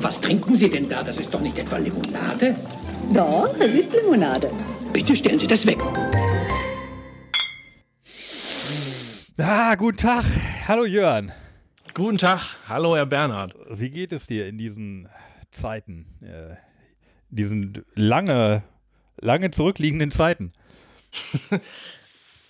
Was 0.00 0.20
trinken 0.20 0.54
Sie 0.54 0.68
denn 0.68 0.88
da? 0.88 1.02
Das 1.02 1.18
ist 1.18 1.32
doch 1.32 1.40
nicht 1.40 1.58
etwa 1.58 1.78
Limonade? 1.78 2.56
Doch, 3.12 3.54
es 3.58 3.74
ist 3.74 3.92
Limonade. 3.92 4.50
Bitte 4.92 5.16
stellen 5.16 5.38
Sie 5.38 5.46
das 5.46 5.66
weg. 5.66 5.78
Ah, 9.38 9.74
guten 9.74 9.96
Tag. 9.96 10.24
Hallo 10.68 10.84
Jörn. 10.84 11.32
Guten 11.94 12.18
Tag, 12.18 12.56
hallo 12.68 12.96
Herr 12.96 13.06
Bernhard. 13.06 13.54
Wie 13.70 13.90
geht 13.90 14.12
es 14.12 14.26
dir 14.26 14.46
in 14.46 14.56
diesen 14.56 15.08
Zeiten? 15.50 16.06
Äh, 16.22 16.56
diesen 17.28 17.84
lange, 17.94 18.62
lange 19.20 19.50
zurückliegenden 19.50 20.10
Zeiten? 20.10 20.52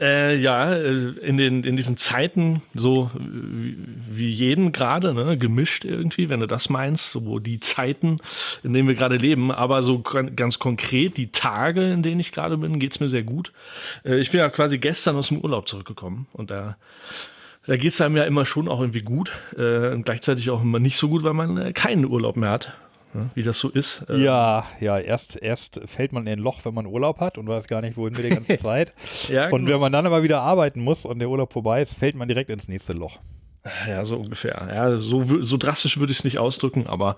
Äh, 0.02 0.36
ja, 0.36 0.72
äh, 0.72 1.10
in, 1.20 1.36
den, 1.36 1.62
in 1.62 1.76
diesen 1.76 1.96
Zeiten, 1.96 2.60
so 2.74 3.08
wie, 3.14 3.76
wie 4.10 4.30
jeden 4.30 4.72
gerade, 4.72 5.14
ne, 5.14 5.38
gemischt 5.38 5.84
irgendwie, 5.84 6.28
wenn 6.28 6.40
du 6.40 6.48
das 6.48 6.68
meinst, 6.68 7.12
so 7.12 7.38
die 7.38 7.60
Zeiten, 7.60 8.18
in 8.64 8.72
denen 8.72 8.88
wir 8.88 8.96
gerade 8.96 9.16
leben, 9.16 9.52
aber 9.52 9.82
so 9.84 10.00
ganz 10.00 10.58
konkret, 10.58 11.16
die 11.16 11.30
Tage, 11.30 11.92
in 11.92 12.02
denen 12.02 12.18
ich 12.18 12.32
gerade 12.32 12.58
bin, 12.58 12.80
geht's 12.80 12.98
mir 12.98 13.08
sehr 13.08 13.22
gut. 13.22 13.52
Äh, 14.04 14.18
ich 14.18 14.32
bin 14.32 14.40
ja 14.40 14.48
quasi 14.48 14.78
gestern 14.78 15.14
aus 15.14 15.28
dem 15.28 15.38
Urlaub 15.38 15.68
zurückgekommen 15.68 16.26
und 16.32 16.50
da 16.50 16.76
da 17.64 17.76
geht's 17.76 18.00
einem 18.00 18.16
ja 18.16 18.24
immer 18.24 18.44
schon 18.44 18.66
auch 18.66 18.80
irgendwie 18.80 19.02
gut 19.02 19.30
äh, 19.56 19.92
und 19.92 20.04
gleichzeitig 20.04 20.50
auch 20.50 20.62
immer 20.62 20.80
nicht 20.80 20.96
so 20.96 21.08
gut, 21.08 21.22
weil 21.22 21.32
man 21.32 21.56
äh, 21.58 21.72
keinen 21.72 22.06
Urlaub 22.06 22.36
mehr 22.36 22.50
hat 22.50 22.72
wie 23.34 23.42
das 23.42 23.58
so 23.58 23.68
ist. 23.68 24.04
Äh, 24.08 24.22
ja, 24.22 24.66
ja, 24.80 24.98
erst, 24.98 25.40
erst 25.40 25.80
fällt 25.86 26.12
man 26.12 26.26
in 26.26 26.34
ein 26.34 26.38
Loch, 26.38 26.64
wenn 26.64 26.74
man 26.74 26.86
Urlaub 26.86 27.20
hat 27.20 27.38
und 27.38 27.46
weiß 27.48 27.66
gar 27.66 27.80
nicht, 27.80 27.96
wohin 27.96 28.16
wir 28.16 28.24
die 28.24 28.34
ganze 28.34 28.56
Zeit. 28.62 28.94
ja, 29.28 29.48
und 29.50 29.62
genau. 29.62 29.74
wenn 29.74 29.80
man 29.80 29.92
dann 29.92 30.06
aber 30.06 30.22
wieder 30.22 30.40
arbeiten 30.40 30.82
muss 30.82 31.04
und 31.04 31.18
der 31.18 31.28
Urlaub 31.28 31.52
vorbei 31.52 31.82
ist, 31.82 31.94
fällt 31.94 32.16
man 32.16 32.28
direkt 32.28 32.50
ins 32.50 32.68
nächste 32.68 32.92
Loch. 32.92 33.18
Ja, 33.88 34.04
so 34.04 34.16
ungefähr. 34.16 34.68
Ja, 34.74 34.96
so, 34.96 35.24
so 35.40 35.56
drastisch 35.56 35.96
würde 35.96 36.10
ich 36.10 36.18
es 36.18 36.24
nicht 36.24 36.40
ausdrücken, 36.40 36.88
aber 36.88 37.16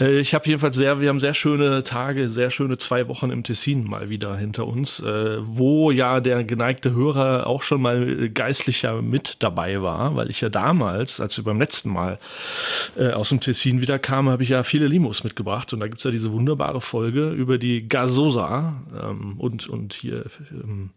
äh, 0.00 0.18
ich 0.18 0.34
habe 0.34 0.44
jedenfalls 0.46 0.74
sehr, 0.74 1.00
wir 1.00 1.08
haben 1.08 1.20
sehr 1.20 1.34
schöne 1.34 1.84
Tage, 1.84 2.28
sehr 2.28 2.50
schöne 2.50 2.76
zwei 2.76 3.06
Wochen 3.06 3.30
im 3.30 3.44
Tessin 3.44 3.84
mal 3.84 4.10
wieder 4.10 4.36
hinter 4.36 4.66
uns, 4.66 4.98
äh, 4.98 5.38
wo 5.42 5.92
ja 5.92 6.18
der 6.18 6.42
geneigte 6.42 6.92
Hörer 6.92 7.46
auch 7.46 7.62
schon 7.62 7.82
mal 7.82 8.28
geistlicher 8.30 9.00
mit 9.00 9.36
dabei 9.44 9.80
war, 9.80 10.16
weil 10.16 10.28
ich 10.28 10.40
ja 10.40 10.48
damals, 10.48 11.20
als 11.20 11.36
wir 11.36 11.44
beim 11.44 11.60
letzten 11.60 11.90
Mal 11.90 12.18
äh, 12.98 13.12
aus 13.12 13.28
dem 13.28 13.38
Tessin 13.38 13.80
wieder 13.80 14.00
kamen, 14.00 14.30
habe 14.30 14.42
ich 14.42 14.48
ja 14.48 14.64
viele 14.64 14.88
Limos 14.88 15.22
mitgebracht 15.22 15.72
und 15.72 15.78
da 15.78 15.86
gibt's 15.86 16.02
ja 16.02 16.10
diese 16.10 16.32
wunderbare 16.32 16.80
Folge 16.80 17.30
über 17.30 17.58
die 17.58 17.88
Gasosa 17.88 18.82
ähm, 18.92 19.34
und, 19.38 19.68
und 19.68 19.92
hier 19.94 20.24
ähm, 20.50 20.90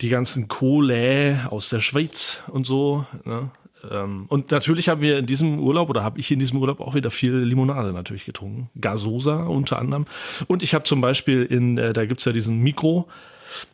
die 0.00 0.08
ganzen 0.08 0.48
Kohle 0.48 1.48
aus 1.50 1.68
der 1.68 1.82
Schweiz 1.82 2.42
und 2.48 2.64
so. 2.64 3.04
Ne? 3.24 3.50
Ähm, 3.90 4.26
und 4.28 4.50
natürlich 4.50 4.88
haben 4.88 5.00
wir 5.00 5.18
in 5.18 5.26
diesem 5.26 5.58
Urlaub 5.58 5.90
oder 5.90 6.02
habe 6.02 6.18
ich 6.18 6.30
in 6.30 6.38
diesem 6.38 6.58
Urlaub 6.58 6.80
auch 6.80 6.94
wieder 6.94 7.10
viel 7.10 7.34
Limonade 7.36 7.92
natürlich 7.92 8.24
getrunken. 8.24 8.70
Gasosa 8.80 9.44
unter 9.44 9.78
anderem. 9.78 10.06
Und 10.46 10.62
ich 10.62 10.74
habe 10.74 10.84
zum 10.84 11.00
Beispiel 11.00 11.42
in, 11.44 11.78
äh, 11.78 11.92
da 11.92 12.06
gibt's 12.06 12.24
ja 12.24 12.32
diesen 12.32 12.62
Mikro, 12.62 13.08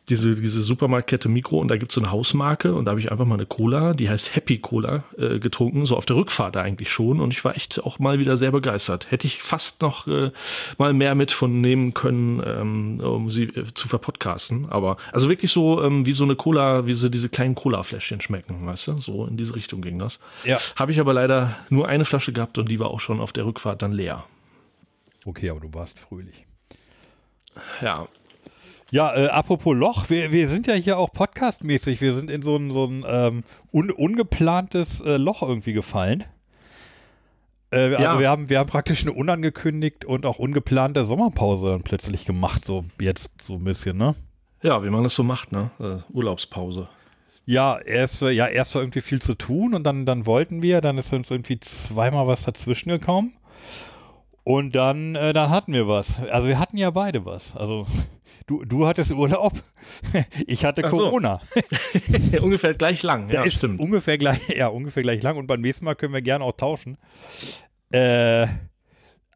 diese, 0.08 0.34
diese 0.34 0.62
Supermarktkette 0.62 1.28
Mikro 1.28 1.58
und 1.58 1.68
da 1.68 1.76
gibt 1.76 1.92
es 1.92 1.94
so 1.94 2.00
eine 2.00 2.10
Hausmarke 2.10 2.74
und 2.74 2.84
da 2.84 2.90
habe 2.90 3.00
ich 3.00 3.10
einfach 3.10 3.24
mal 3.24 3.36
eine 3.36 3.46
Cola, 3.46 3.94
die 3.94 4.10
heißt 4.10 4.34
Happy 4.34 4.58
Cola, 4.58 5.04
äh, 5.16 5.38
getrunken, 5.38 5.86
so 5.86 5.96
auf 5.96 6.06
der 6.06 6.16
Rückfahrt 6.16 6.56
eigentlich 6.56 6.90
schon 6.90 7.20
und 7.20 7.32
ich 7.32 7.44
war 7.44 7.56
echt 7.56 7.82
auch 7.82 7.98
mal 7.98 8.18
wieder 8.18 8.36
sehr 8.36 8.50
begeistert. 8.50 9.10
Hätte 9.10 9.26
ich 9.26 9.42
fast 9.42 9.80
noch 9.80 10.06
äh, 10.06 10.32
mal 10.78 10.92
mehr 10.92 11.14
mit 11.14 11.30
von 11.30 11.60
nehmen 11.60 11.94
können, 11.94 12.42
ähm, 12.44 13.00
um 13.00 13.30
sie 13.30 13.44
äh, 13.44 13.72
zu 13.74 13.88
verpodcasten, 13.88 14.68
aber 14.68 14.96
also 15.12 15.28
wirklich 15.28 15.50
so 15.50 15.82
ähm, 15.82 16.04
wie 16.04 16.12
so 16.12 16.24
eine 16.24 16.36
Cola, 16.36 16.86
wie 16.86 16.94
so 16.94 17.08
diese 17.08 17.28
kleinen 17.28 17.54
Cola-Fläschchen 17.54 18.20
schmecken, 18.20 18.66
weißt 18.66 18.88
du, 18.88 18.98
so 18.98 19.26
in 19.26 19.36
diese 19.36 19.54
Richtung 19.54 19.82
ging 19.82 19.98
das. 19.98 20.20
Ja. 20.44 20.58
Habe 20.76 20.92
ich 20.92 21.00
aber 21.00 21.14
leider 21.14 21.56
nur 21.70 21.88
eine 21.88 22.04
Flasche 22.04 22.32
gehabt 22.32 22.58
und 22.58 22.68
die 22.68 22.78
war 22.78 22.90
auch 22.90 23.00
schon 23.00 23.20
auf 23.20 23.32
der 23.32 23.46
Rückfahrt 23.46 23.82
dann 23.82 23.92
leer. 23.92 24.24
Okay, 25.24 25.50
aber 25.50 25.60
du 25.60 25.72
warst 25.72 25.98
fröhlich. 25.98 26.46
Ja, 27.80 28.08
ja, 28.92 29.16
äh, 29.16 29.28
apropos 29.28 29.74
Loch, 29.74 30.10
wir, 30.10 30.32
wir 30.32 30.46
sind 30.46 30.66
ja 30.66 30.74
hier 30.74 30.98
auch 30.98 31.10
podcastmäßig. 31.14 32.02
Wir 32.02 32.12
sind 32.12 32.30
in 32.30 32.42
so 32.42 32.56
ein, 32.56 32.70
so 32.70 32.84
ein 32.84 33.04
ähm, 33.08 33.42
un, 33.72 33.90
ungeplantes 33.90 35.00
äh, 35.00 35.16
Loch 35.16 35.40
irgendwie 35.42 35.72
gefallen. 35.72 36.24
Äh, 37.70 37.94
also 37.94 38.20
wir 38.20 38.28
haben, 38.28 38.50
wir 38.50 38.58
haben 38.58 38.68
praktisch 38.68 39.00
eine 39.00 39.14
unangekündigt 39.14 40.04
und 40.04 40.26
auch 40.26 40.38
ungeplante 40.38 41.06
Sommerpause 41.06 41.70
dann 41.70 41.82
plötzlich 41.82 42.26
gemacht, 42.26 42.66
so 42.66 42.84
jetzt 43.00 43.30
so 43.40 43.54
ein 43.54 43.64
bisschen, 43.64 43.96
ne? 43.96 44.14
Ja, 44.60 44.84
wie 44.84 44.90
man 44.90 45.04
das 45.04 45.14
so 45.14 45.22
macht, 45.22 45.52
ne? 45.52 45.70
Äh, 45.80 46.12
Urlaubspause. 46.12 46.86
Ja, 47.46 47.78
erst, 47.78 48.20
ja, 48.20 48.46
erst 48.46 48.74
war 48.74 48.82
irgendwie 48.82 49.00
viel 49.00 49.22
zu 49.22 49.34
tun 49.34 49.72
und 49.72 49.84
dann, 49.84 50.04
dann 50.04 50.26
wollten 50.26 50.60
wir, 50.60 50.82
dann 50.82 50.98
ist 50.98 51.14
uns 51.14 51.30
irgendwie 51.30 51.58
zweimal 51.60 52.26
was 52.26 52.42
dazwischen 52.42 52.90
gekommen. 52.90 53.32
Und 54.44 54.76
dann, 54.76 55.14
äh, 55.14 55.32
dann 55.32 55.48
hatten 55.48 55.72
wir 55.72 55.88
was. 55.88 56.18
Also 56.30 56.46
wir 56.46 56.58
hatten 56.58 56.76
ja 56.76 56.90
beide 56.90 57.24
was. 57.24 57.56
Also 57.56 57.86
Du, 58.46 58.64
du 58.64 58.86
hattest 58.86 59.12
Urlaub, 59.12 59.52
ich 60.46 60.64
hatte 60.64 60.82
so. 60.82 60.88
Corona. 60.88 61.40
ungefähr 62.40 62.74
gleich 62.74 63.02
lang, 63.02 63.28
ja, 63.30 63.42
ist 63.42 63.58
stimmt. 63.58 63.80
Ungefähr 63.80 64.18
gleich, 64.18 64.48
ja, 64.56 64.68
ungefähr 64.68 65.02
gleich 65.02 65.22
lang 65.22 65.36
und 65.36 65.46
beim 65.46 65.60
nächsten 65.60 65.84
Mal 65.84 65.94
können 65.94 66.14
wir 66.14 66.22
gerne 66.22 66.44
auch 66.44 66.56
tauschen. 66.56 66.98
Äh, 67.90 68.46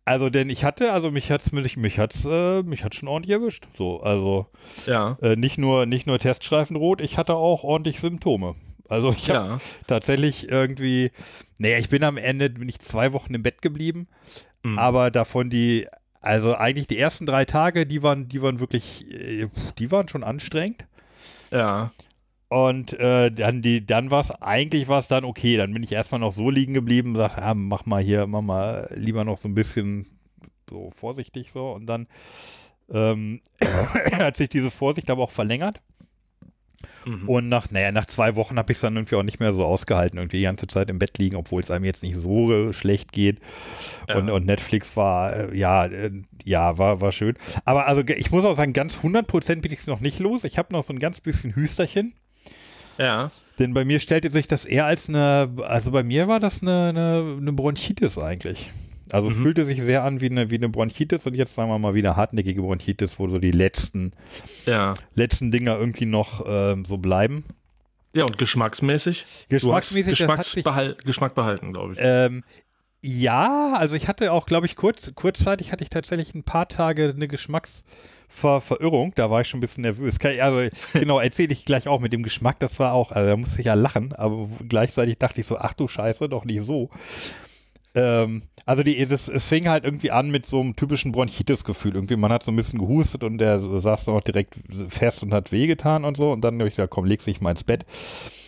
also, 0.04 0.30
denn 0.30 0.50
ich 0.50 0.64
hatte, 0.64 0.92
also 0.92 1.10
mich 1.10 1.30
hat's, 1.30 1.50
mich, 1.52 1.76
mich 1.76 1.98
hat's, 1.98 2.24
äh, 2.24 2.62
mich 2.62 2.84
hat's 2.84 2.96
schon 2.96 3.08
ordentlich 3.08 3.32
erwischt. 3.32 3.66
So, 3.76 4.00
also 4.00 4.46
ja. 4.86 5.18
Äh, 5.20 5.36
nicht 5.36 5.58
nur, 5.58 5.84
nicht 5.84 6.06
nur 6.06 6.18
Teststreifenrot, 6.18 7.00
ich 7.00 7.18
hatte 7.18 7.34
auch 7.34 7.64
ordentlich 7.64 8.00
Symptome. 8.00 8.54
Also 8.88 9.12
ich 9.12 9.28
habe 9.30 9.48
ja. 9.48 9.60
tatsächlich 9.86 10.48
irgendwie, 10.48 11.10
naja, 11.58 11.78
ich 11.78 11.88
bin 11.88 12.04
am 12.04 12.16
Ende, 12.16 12.50
bin 12.50 12.68
ich 12.68 12.78
zwei 12.78 13.12
Wochen 13.12 13.34
im 13.34 13.42
Bett 13.42 13.62
geblieben, 13.62 14.06
mhm. 14.62 14.78
aber 14.78 15.10
davon 15.10 15.50
die 15.50 15.88
also 16.26 16.54
eigentlich 16.54 16.88
die 16.88 16.98
ersten 16.98 17.24
drei 17.24 17.44
Tage, 17.44 17.86
die 17.86 18.02
waren, 18.02 18.28
die 18.28 18.42
waren 18.42 18.58
wirklich, 18.60 19.10
äh, 19.12 19.48
die 19.78 19.90
waren 19.92 20.08
schon 20.08 20.24
anstrengend. 20.24 20.84
Ja. 21.50 21.92
Und 22.48 22.92
äh, 22.94 23.30
dann 23.30 23.62
die, 23.62 23.86
dann 23.86 24.10
war 24.10 24.20
es, 24.20 24.30
eigentlich 24.30 24.88
war 24.88 24.98
es 24.98 25.08
dann 25.08 25.24
okay. 25.24 25.56
Dann 25.56 25.72
bin 25.72 25.82
ich 25.82 25.92
erstmal 25.92 26.20
noch 26.20 26.32
so 26.32 26.50
liegen 26.50 26.74
geblieben, 26.74 27.14
sag, 27.14 27.36
ja, 27.36 27.54
mach 27.54 27.86
mal 27.86 28.02
hier, 28.02 28.26
mach 28.26 28.42
mal 28.42 28.88
lieber 28.94 29.24
noch 29.24 29.38
so 29.38 29.48
ein 29.48 29.54
bisschen 29.54 30.06
so 30.68 30.90
vorsichtig 30.90 31.52
so. 31.52 31.70
Und 31.70 31.86
dann 31.86 32.08
ähm, 32.90 33.40
hat 34.12 34.36
sich 34.36 34.48
diese 34.48 34.70
Vorsicht 34.70 35.10
aber 35.10 35.22
auch 35.22 35.30
verlängert. 35.30 35.80
Mhm. 37.06 37.28
Und 37.28 37.48
nach, 37.48 37.70
naja, 37.70 37.92
nach 37.92 38.06
zwei 38.06 38.34
Wochen 38.34 38.58
habe 38.58 38.72
ich 38.72 38.78
es 38.78 38.82
dann 38.82 38.96
irgendwie 38.96 39.14
auch 39.14 39.22
nicht 39.22 39.38
mehr 39.38 39.52
so 39.52 39.64
ausgehalten, 39.64 40.18
irgendwie 40.18 40.38
die 40.38 40.42
ganze 40.42 40.66
Zeit 40.66 40.90
im 40.90 40.98
Bett 40.98 41.18
liegen, 41.18 41.36
obwohl 41.36 41.62
es 41.62 41.70
einem 41.70 41.84
jetzt 41.84 42.02
nicht 42.02 42.16
so 42.16 42.72
schlecht 42.72 43.12
geht. 43.12 43.38
Ja. 44.08 44.16
Und, 44.16 44.28
und 44.28 44.44
Netflix 44.44 44.96
war, 44.96 45.52
äh, 45.52 45.56
ja, 45.56 45.86
äh, 45.86 46.10
ja, 46.42 46.78
war, 46.78 47.00
war 47.00 47.12
schön. 47.12 47.36
Aber 47.64 47.86
also 47.86 48.02
ich 48.02 48.32
muss 48.32 48.44
auch 48.44 48.56
sagen, 48.56 48.72
ganz 48.72 48.98
100% 48.98 49.60
bin 49.60 49.72
ich 49.72 49.80
es 49.80 49.86
noch 49.86 50.00
nicht 50.00 50.18
los. 50.18 50.42
Ich 50.42 50.58
habe 50.58 50.72
noch 50.72 50.82
so 50.82 50.92
ein 50.92 50.98
ganz 50.98 51.20
bisschen 51.20 51.54
Hüsterchen. 51.54 52.12
Ja. 52.98 53.30
Denn 53.60 53.72
bei 53.72 53.84
mir 53.84 54.00
stellte 54.00 54.30
sich 54.30 54.48
das 54.48 54.64
eher 54.64 54.86
als 54.86 55.08
eine, 55.08 55.50
also 55.62 55.92
bei 55.92 56.02
mir 56.02 56.26
war 56.26 56.40
das 56.40 56.60
eine, 56.60 56.88
eine, 56.88 57.36
eine 57.40 57.52
Bronchitis 57.52 58.18
eigentlich. 58.18 58.70
Also 59.16 59.30
mhm. 59.30 59.34
es 59.34 59.42
fühlte 59.42 59.64
sich 59.64 59.82
sehr 59.82 60.04
an 60.04 60.20
wie 60.20 60.30
eine, 60.30 60.50
wie 60.50 60.56
eine 60.56 60.68
Bronchitis 60.68 61.26
und 61.26 61.34
jetzt 61.34 61.54
sagen 61.54 61.70
wir 61.70 61.78
mal 61.78 61.94
wieder 61.94 62.16
hartnäckige 62.16 62.60
Bronchitis, 62.60 63.18
wo 63.18 63.28
so 63.28 63.38
die 63.38 63.50
letzten, 63.50 64.12
ja. 64.66 64.92
letzten 65.14 65.50
Dinger 65.50 65.78
irgendwie 65.78 66.04
noch 66.04 66.44
ähm, 66.46 66.84
so 66.84 66.98
bleiben. 66.98 67.44
Ja, 68.12 68.24
und 68.24 68.36
geschmacksmäßig? 68.36 69.46
Geschmacksmäßig. 69.48 70.18
Geschmacks 70.18 70.54
behal 70.62 70.96
Geschmack 71.02 71.34
behalten, 71.34 71.72
glaube 71.72 71.94
ich. 71.94 71.98
Ähm, 72.02 72.44
ja, 73.00 73.72
also 73.74 73.94
ich 73.94 74.06
hatte 74.06 74.32
auch, 74.32 74.44
glaube 74.44 74.66
ich, 74.66 74.76
kurz, 74.76 75.12
kurzzeitig 75.14 75.72
hatte 75.72 75.82
ich 75.84 75.90
tatsächlich 75.90 76.34
ein 76.34 76.42
paar 76.42 76.68
Tage 76.68 77.14
eine 77.14 77.28
Geschmacksverirrung. 77.28 79.12
Da 79.14 79.30
war 79.30 79.40
ich 79.40 79.48
schon 79.48 79.58
ein 79.58 79.60
bisschen 79.62 79.82
nervös. 79.82 80.16
Also, 80.40 80.68
genau, 80.92 81.20
erzähle 81.20 81.54
ich 81.54 81.64
gleich 81.64 81.88
auch 81.88 82.00
mit 82.00 82.12
dem 82.12 82.22
Geschmack. 82.22 82.58
Das 82.58 82.78
war 82.80 82.92
auch, 82.92 83.12
also 83.12 83.30
da 83.30 83.36
musste 83.36 83.60
ich 83.60 83.66
ja 83.66 83.74
lachen, 83.74 84.12
aber 84.12 84.48
gleichzeitig 84.68 85.18
dachte 85.18 85.40
ich 85.40 85.46
so, 85.46 85.56
ach 85.56 85.72
du 85.72 85.88
Scheiße, 85.88 86.28
doch 86.28 86.44
nicht 86.44 86.66
so. 86.66 86.90
Ähm, 87.96 88.42
also 88.66 88.82
die, 88.82 88.98
es, 88.98 89.28
es 89.28 89.46
fing 89.46 89.68
halt 89.68 89.84
irgendwie 89.84 90.10
an 90.10 90.30
mit 90.30 90.44
so 90.44 90.60
einem 90.60 90.76
typischen 90.76 91.12
Bronchitis-Gefühl. 91.12 91.94
Irgendwie, 91.94 92.16
man 92.16 92.30
hat 92.30 92.42
so 92.42 92.52
ein 92.52 92.56
bisschen 92.56 92.78
gehustet 92.78 93.24
und 93.24 93.38
der 93.38 93.58
saß 93.58 94.04
dann 94.04 94.14
auch 94.14 94.20
direkt 94.20 94.56
fest 94.90 95.22
und 95.22 95.32
hat 95.32 95.50
wehgetan 95.50 96.04
und 96.04 96.16
so. 96.16 96.30
Und 96.30 96.42
dann 96.42 96.58
habe 96.58 96.68
ich 96.68 96.76
gesagt, 96.76 96.90
komm, 96.90 97.06
leg 97.06 97.24
dich 97.24 97.40
mal 97.40 97.50
ins 97.50 97.64
Bett. 97.64 97.86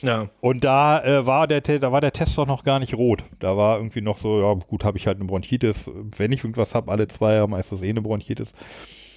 Ja. 0.02 0.28
Und 0.40 0.64
da 0.64 1.02
äh, 1.02 1.24
war 1.24 1.46
der, 1.46 1.62
da 1.62 1.90
war 1.90 2.02
der 2.02 2.12
Test 2.12 2.36
doch 2.36 2.46
noch 2.46 2.62
gar 2.62 2.78
nicht 2.78 2.94
rot. 2.94 3.24
Da 3.38 3.56
war 3.56 3.78
irgendwie 3.78 4.02
noch 4.02 4.18
so, 4.18 4.42
ja 4.42 4.52
gut, 4.52 4.84
habe 4.84 4.98
ich 4.98 5.06
halt 5.06 5.16
eine 5.16 5.26
Bronchitis. 5.26 5.90
Wenn 6.16 6.32
ich 6.32 6.44
irgendwas 6.44 6.74
habe, 6.74 6.92
alle 6.92 7.08
zwei 7.08 7.34
Jahre 7.34 7.58
ist 7.58 7.72
das 7.72 7.82
eh 7.82 7.88
eine 7.88 8.02
Bronchitis. 8.02 8.52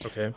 Okay. 0.06 0.31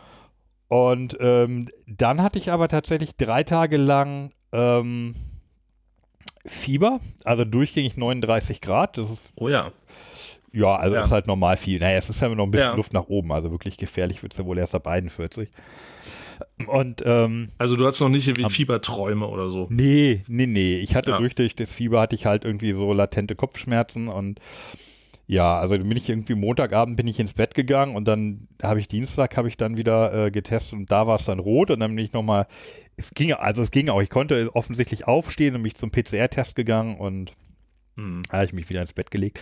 Und 0.67 1.15
ähm, 1.21 1.69
dann 1.87 2.21
hatte 2.21 2.37
ich 2.37 2.51
aber 2.51 2.67
tatsächlich 2.67 3.15
drei 3.15 3.43
Tage 3.43 3.77
lang 3.77 4.31
ähm, 4.51 5.15
Fieber, 6.45 6.99
also 7.23 7.45
durchgängig 7.45 7.97
39 7.97 8.61
Grad. 8.61 8.97
Das 8.97 9.09
ist 9.09 9.33
oh 9.35 9.47
ja. 9.47 9.71
Ja, 10.55 10.75
also 10.75 10.95
ja. 10.95 11.01
ist 11.03 11.11
halt 11.11 11.27
normal 11.27 11.57
viel. 11.57 11.79
Naja, 11.79 11.97
es 11.97 12.09
ist 12.09 12.21
ja 12.21 12.29
noch 12.29 12.45
ein 12.45 12.51
bisschen 12.51 12.69
ja. 12.69 12.75
Luft 12.75 12.93
nach 12.93 13.07
oben, 13.07 13.31
also 13.31 13.51
wirklich 13.51 13.77
gefährlich 13.77 14.23
wird 14.23 14.31
es 14.33 14.39
ja 14.39 14.45
wohl 14.45 14.57
erst 14.57 14.73
ab 14.73 14.87
41. 14.87 15.49
Und 16.67 17.01
ähm, 17.05 17.49
Also 17.57 17.75
du 17.75 17.85
hast 17.85 17.99
noch 17.99 18.09
nicht 18.09 18.27
irgendwie 18.27 18.49
Fieberträume 18.49 19.27
oder 19.27 19.49
so. 19.49 19.67
nee, 19.69 20.23
nee, 20.27 20.45
nee. 20.47 20.75
Ich 20.77 20.95
hatte 20.95 21.11
Ja. 21.11 21.17
durch, 21.17 21.35
durch 21.35 21.55
das 21.55 21.71
Fieber 21.71 22.01
hatte 22.01 22.15
ich 22.15 22.25
halt 22.25 22.43
irgendwie 22.45 22.71
so 22.73 22.91
latente 22.93 23.35
Kopfschmerzen 23.35 24.07
und 24.07 24.39
ja, 25.27 25.57
also 25.59 25.75
dann 25.77 25.87
bin 25.89 25.97
ich 25.97 26.07
irgendwie 26.07 26.35
Montagabend 26.35 26.97
bin 26.97 27.07
ich 27.07 27.19
ins 27.19 27.33
Bett 27.33 27.55
gegangen 27.55 27.95
und 27.95 28.07
dann 28.07 28.47
habe 28.61 28.79
ich 28.79 28.87
Dienstag 28.87 29.37
habe 29.37 29.47
ich 29.47 29.57
dann 29.57 29.75
wieder 29.75 30.25
äh, 30.27 30.31
getestet 30.31 30.73
und 30.79 30.91
da 30.91 31.07
war 31.07 31.15
es 31.15 31.25
dann 31.25 31.39
rot 31.39 31.71
und 31.71 31.79
dann 31.79 31.95
bin 31.95 32.05
ich 32.05 32.13
nochmal, 32.13 32.45
es 32.95 33.11
ging, 33.11 33.33
also 33.33 33.61
es 33.63 33.71
ging 33.71 33.89
auch, 33.89 34.01
ich 34.01 34.09
konnte 34.09 34.49
offensichtlich 34.55 35.07
aufstehen 35.07 35.55
und 35.55 35.61
mich 35.63 35.75
zum 35.75 35.89
PCR-Test 35.91 36.55
gegangen 36.55 36.97
und 36.97 37.33
Hm. 37.97 38.23
habe 38.29 38.43
ich 38.45 38.51
mich 38.53 38.69
wieder 38.69 38.81
ins 38.81 38.91
Bett 38.93 39.09
gelegt. 39.09 39.39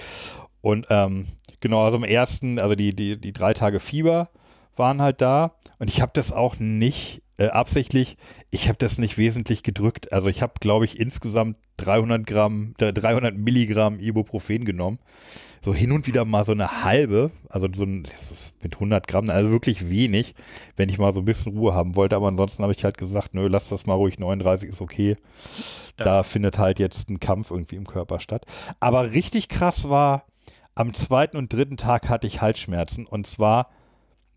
Und 0.63 0.88
ähm, 0.89 1.27
genau, 1.60 1.83
also 1.83 1.98
am 1.98 2.06
ersten, 2.06 2.57
also 2.57 2.74
die, 2.74 2.95
die, 2.95 3.19
die 3.19 3.33
drei 3.33 3.54
Tage 3.54 3.81
Fieber 3.81 4.30
waren 4.77 5.01
halt 5.01 5.19
da. 5.19 5.56
Und 5.77 5.89
ich 5.89 6.01
habe 6.01 6.13
das 6.15 6.31
auch 6.31 6.57
nicht 6.57 7.21
äh, 7.38 7.48
absichtlich, 7.48 8.15
ich 8.50 8.69
habe 8.69 8.77
das 8.77 8.98
nicht 8.98 9.18
wesentlich 9.18 9.62
gedrückt. 9.63 10.13
Also 10.13 10.30
ich 10.30 10.42
habe, 10.42 10.54
glaube 10.62 10.86
ich, 10.86 11.00
insgesamt 11.00 11.57
300 11.77 12.25
Gramm, 12.25 12.75
äh, 12.80 12.94
300 12.94 13.36
Milligramm 13.36 14.00
Ibuprofen 14.00 14.63
genommen. 14.63 15.00
So 15.62 15.74
hin 15.74 15.92
und 15.92 16.07
wieder 16.07 16.24
mal 16.24 16.45
so 16.45 16.54
eine 16.54 16.83
halbe, 16.83 17.31
also 17.50 17.68
so 17.75 17.83
ein, 17.83 18.07
mit 18.62 18.75
100 18.75 19.06
Gramm, 19.06 19.30
also 19.30 19.51
wirklich 19.51 19.89
wenig, 19.89 20.36
wenn 20.77 20.88
ich 20.88 20.98
mal 20.98 21.13
so 21.13 21.19
ein 21.19 21.25
bisschen 21.25 21.57
Ruhe 21.57 21.74
haben 21.74 21.98
wollte. 21.98 22.15
Aber 22.15 22.30
ansonsten 22.30 22.63
habe 22.63 22.71
ich 22.71 22.86
halt 22.86 22.98
gesagt, 22.98 23.33
nö, 23.33 23.48
lass 23.48 23.68
das 23.68 23.86
mal 23.86 23.95
ruhig, 23.95 24.18
39 24.18 24.69
ist 24.69 24.80
okay. 24.80 25.18
Da 25.98 26.24
findet 26.24 26.57
halt 26.57 26.80
jetzt 26.80 27.10
ein 27.10 27.19
Kampf 27.19 27.51
irgendwie 27.51 27.75
im 27.75 27.86
Körper 27.86 28.21
statt. 28.21 28.45
Aber 28.80 29.12
richtig 29.12 29.50
krass 29.50 29.89
war, 29.89 30.25
am 30.75 30.93
zweiten 30.93 31.37
und 31.37 31.51
dritten 31.53 31.77
Tag 31.77 32.09
hatte 32.09 32.27
ich 32.27 32.41
Halsschmerzen 32.41 33.05
und 33.05 33.27
zwar 33.27 33.69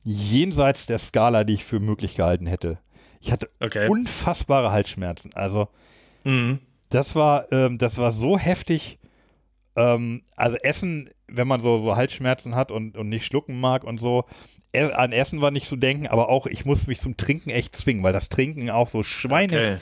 jenseits 0.04 0.86
der 0.86 0.98
Skala, 0.98 1.44
die 1.44 1.54
ich 1.54 1.64
für 1.64 1.80
möglich 1.80 2.14
gehalten 2.14 2.46
hätte. 2.46 2.78
Ich 3.20 3.32
hatte 3.32 3.50
Okay. 3.60 3.88
unfassbare 3.88 4.70
Halsschmerzen. 4.70 5.32
Also 5.34 5.68
Mhm. 6.24 6.60
das 6.90 7.14
war, 7.14 7.50
ähm, 7.52 7.78
das 7.78 7.98
war 7.98 8.12
so 8.12 8.38
heftig. 8.38 8.98
Ähm, 9.74 10.22
also 10.36 10.56
Essen, 10.58 11.10
wenn 11.26 11.48
man 11.48 11.60
so, 11.60 11.78
so 11.78 11.96
Halsschmerzen 11.96 12.54
hat 12.54 12.70
und, 12.70 12.96
und 12.96 13.08
nicht 13.08 13.26
schlucken 13.26 13.58
mag 13.58 13.84
und 13.84 13.98
so, 13.98 14.24
e 14.72 14.92
an 14.92 15.12
Essen 15.12 15.40
war 15.40 15.50
nicht 15.50 15.68
zu 15.68 15.76
denken, 15.76 16.06
aber 16.06 16.28
auch 16.28 16.46
ich 16.46 16.64
musste 16.64 16.88
mich 16.88 17.00
zum 17.00 17.16
Trinken 17.16 17.50
echt 17.50 17.74
zwingen, 17.74 18.02
weil 18.02 18.12
das 18.12 18.28
Trinken 18.28 18.70
auch 18.70 18.88
so 18.88 19.02
Schweine, 19.02 19.56
Okay. 19.56 19.78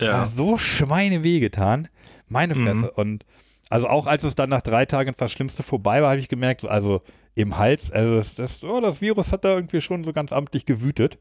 ja. 0.00 0.26
So 0.26 0.56
Schweine 0.58 1.22
wehgetan. 1.22 1.88
Meine 2.28 2.54
Mhm. 2.54 2.64
Fresse. 2.66 2.90
Und 2.92 3.24
also 3.70 3.88
auch 3.88 4.06
als 4.06 4.24
es 4.24 4.34
dann 4.34 4.50
nach 4.50 4.62
drei 4.62 4.86
Tagen 4.86 5.14
das 5.16 5.32
Schlimmste 5.32 5.62
vorbei 5.62 6.02
war, 6.02 6.10
habe 6.10 6.20
ich 6.20 6.28
gemerkt, 6.28 6.62
so, 6.62 6.68
also 6.68 7.02
im 7.34 7.56
Hals, 7.56 7.92
also 7.92 8.16
das, 8.16 8.34
das, 8.34 8.64
oh, 8.64 8.80
das 8.80 9.00
Virus 9.00 9.32
hat 9.32 9.44
da 9.44 9.54
irgendwie 9.54 9.80
schon 9.80 10.04
so 10.04 10.12
ganz 10.12 10.32
amtlich 10.32 10.66
gewütet. 10.66 11.18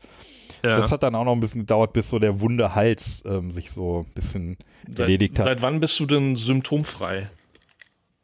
ja. 0.64 0.76
Das 0.76 0.92
hat 0.92 1.04
dann 1.04 1.14
auch 1.16 1.26
noch 1.26 1.34
ein 1.34 1.40
bisschen 1.40 1.62
gedauert, 1.62 1.94
bis 1.94 2.10
so 2.10 2.20
der 2.20 2.40
wunde 2.40 2.74
Hals 2.74 3.24
ähm, 3.26 3.52
sich 3.52 3.70
so 3.70 4.06
ein 4.08 4.14
bisschen 4.14 4.58
erledigt 4.98 5.38
seit, 5.38 5.46
hat. 5.46 5.58
Seit 5.58 5.62
wann 5.62 5.80
bist 5.80 6.00
du 6.00 6.06
denn 6.06 6.36
symptomfrei? 6.36 7.30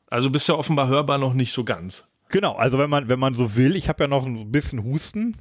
Also 0.08 0.30
bist 0.30 0.48
ja 0.48 0.56
offenbar 0.56 0.88
hörbar 0.88 1.18
noch 1.18 1.34
nicht 1.34 1.52
so 1.52 1.64
ganz. 1.64 2.06
Genau, 2.30 2.56
also 2.56 2.80
wenn 2.80 2.90
man, 2.90 3.10
wenn 3.10 3.20
man 3.20 3.36
so 3.36 3.56
will, 3.56 3.76
ich 3.76 3.90
habe 3.90 4.06
ja 4.06 4.08
noch 4.08 4.26
ein 4.26 4.52
bisschen 4.52 4.84
Husten. 4.84 5.38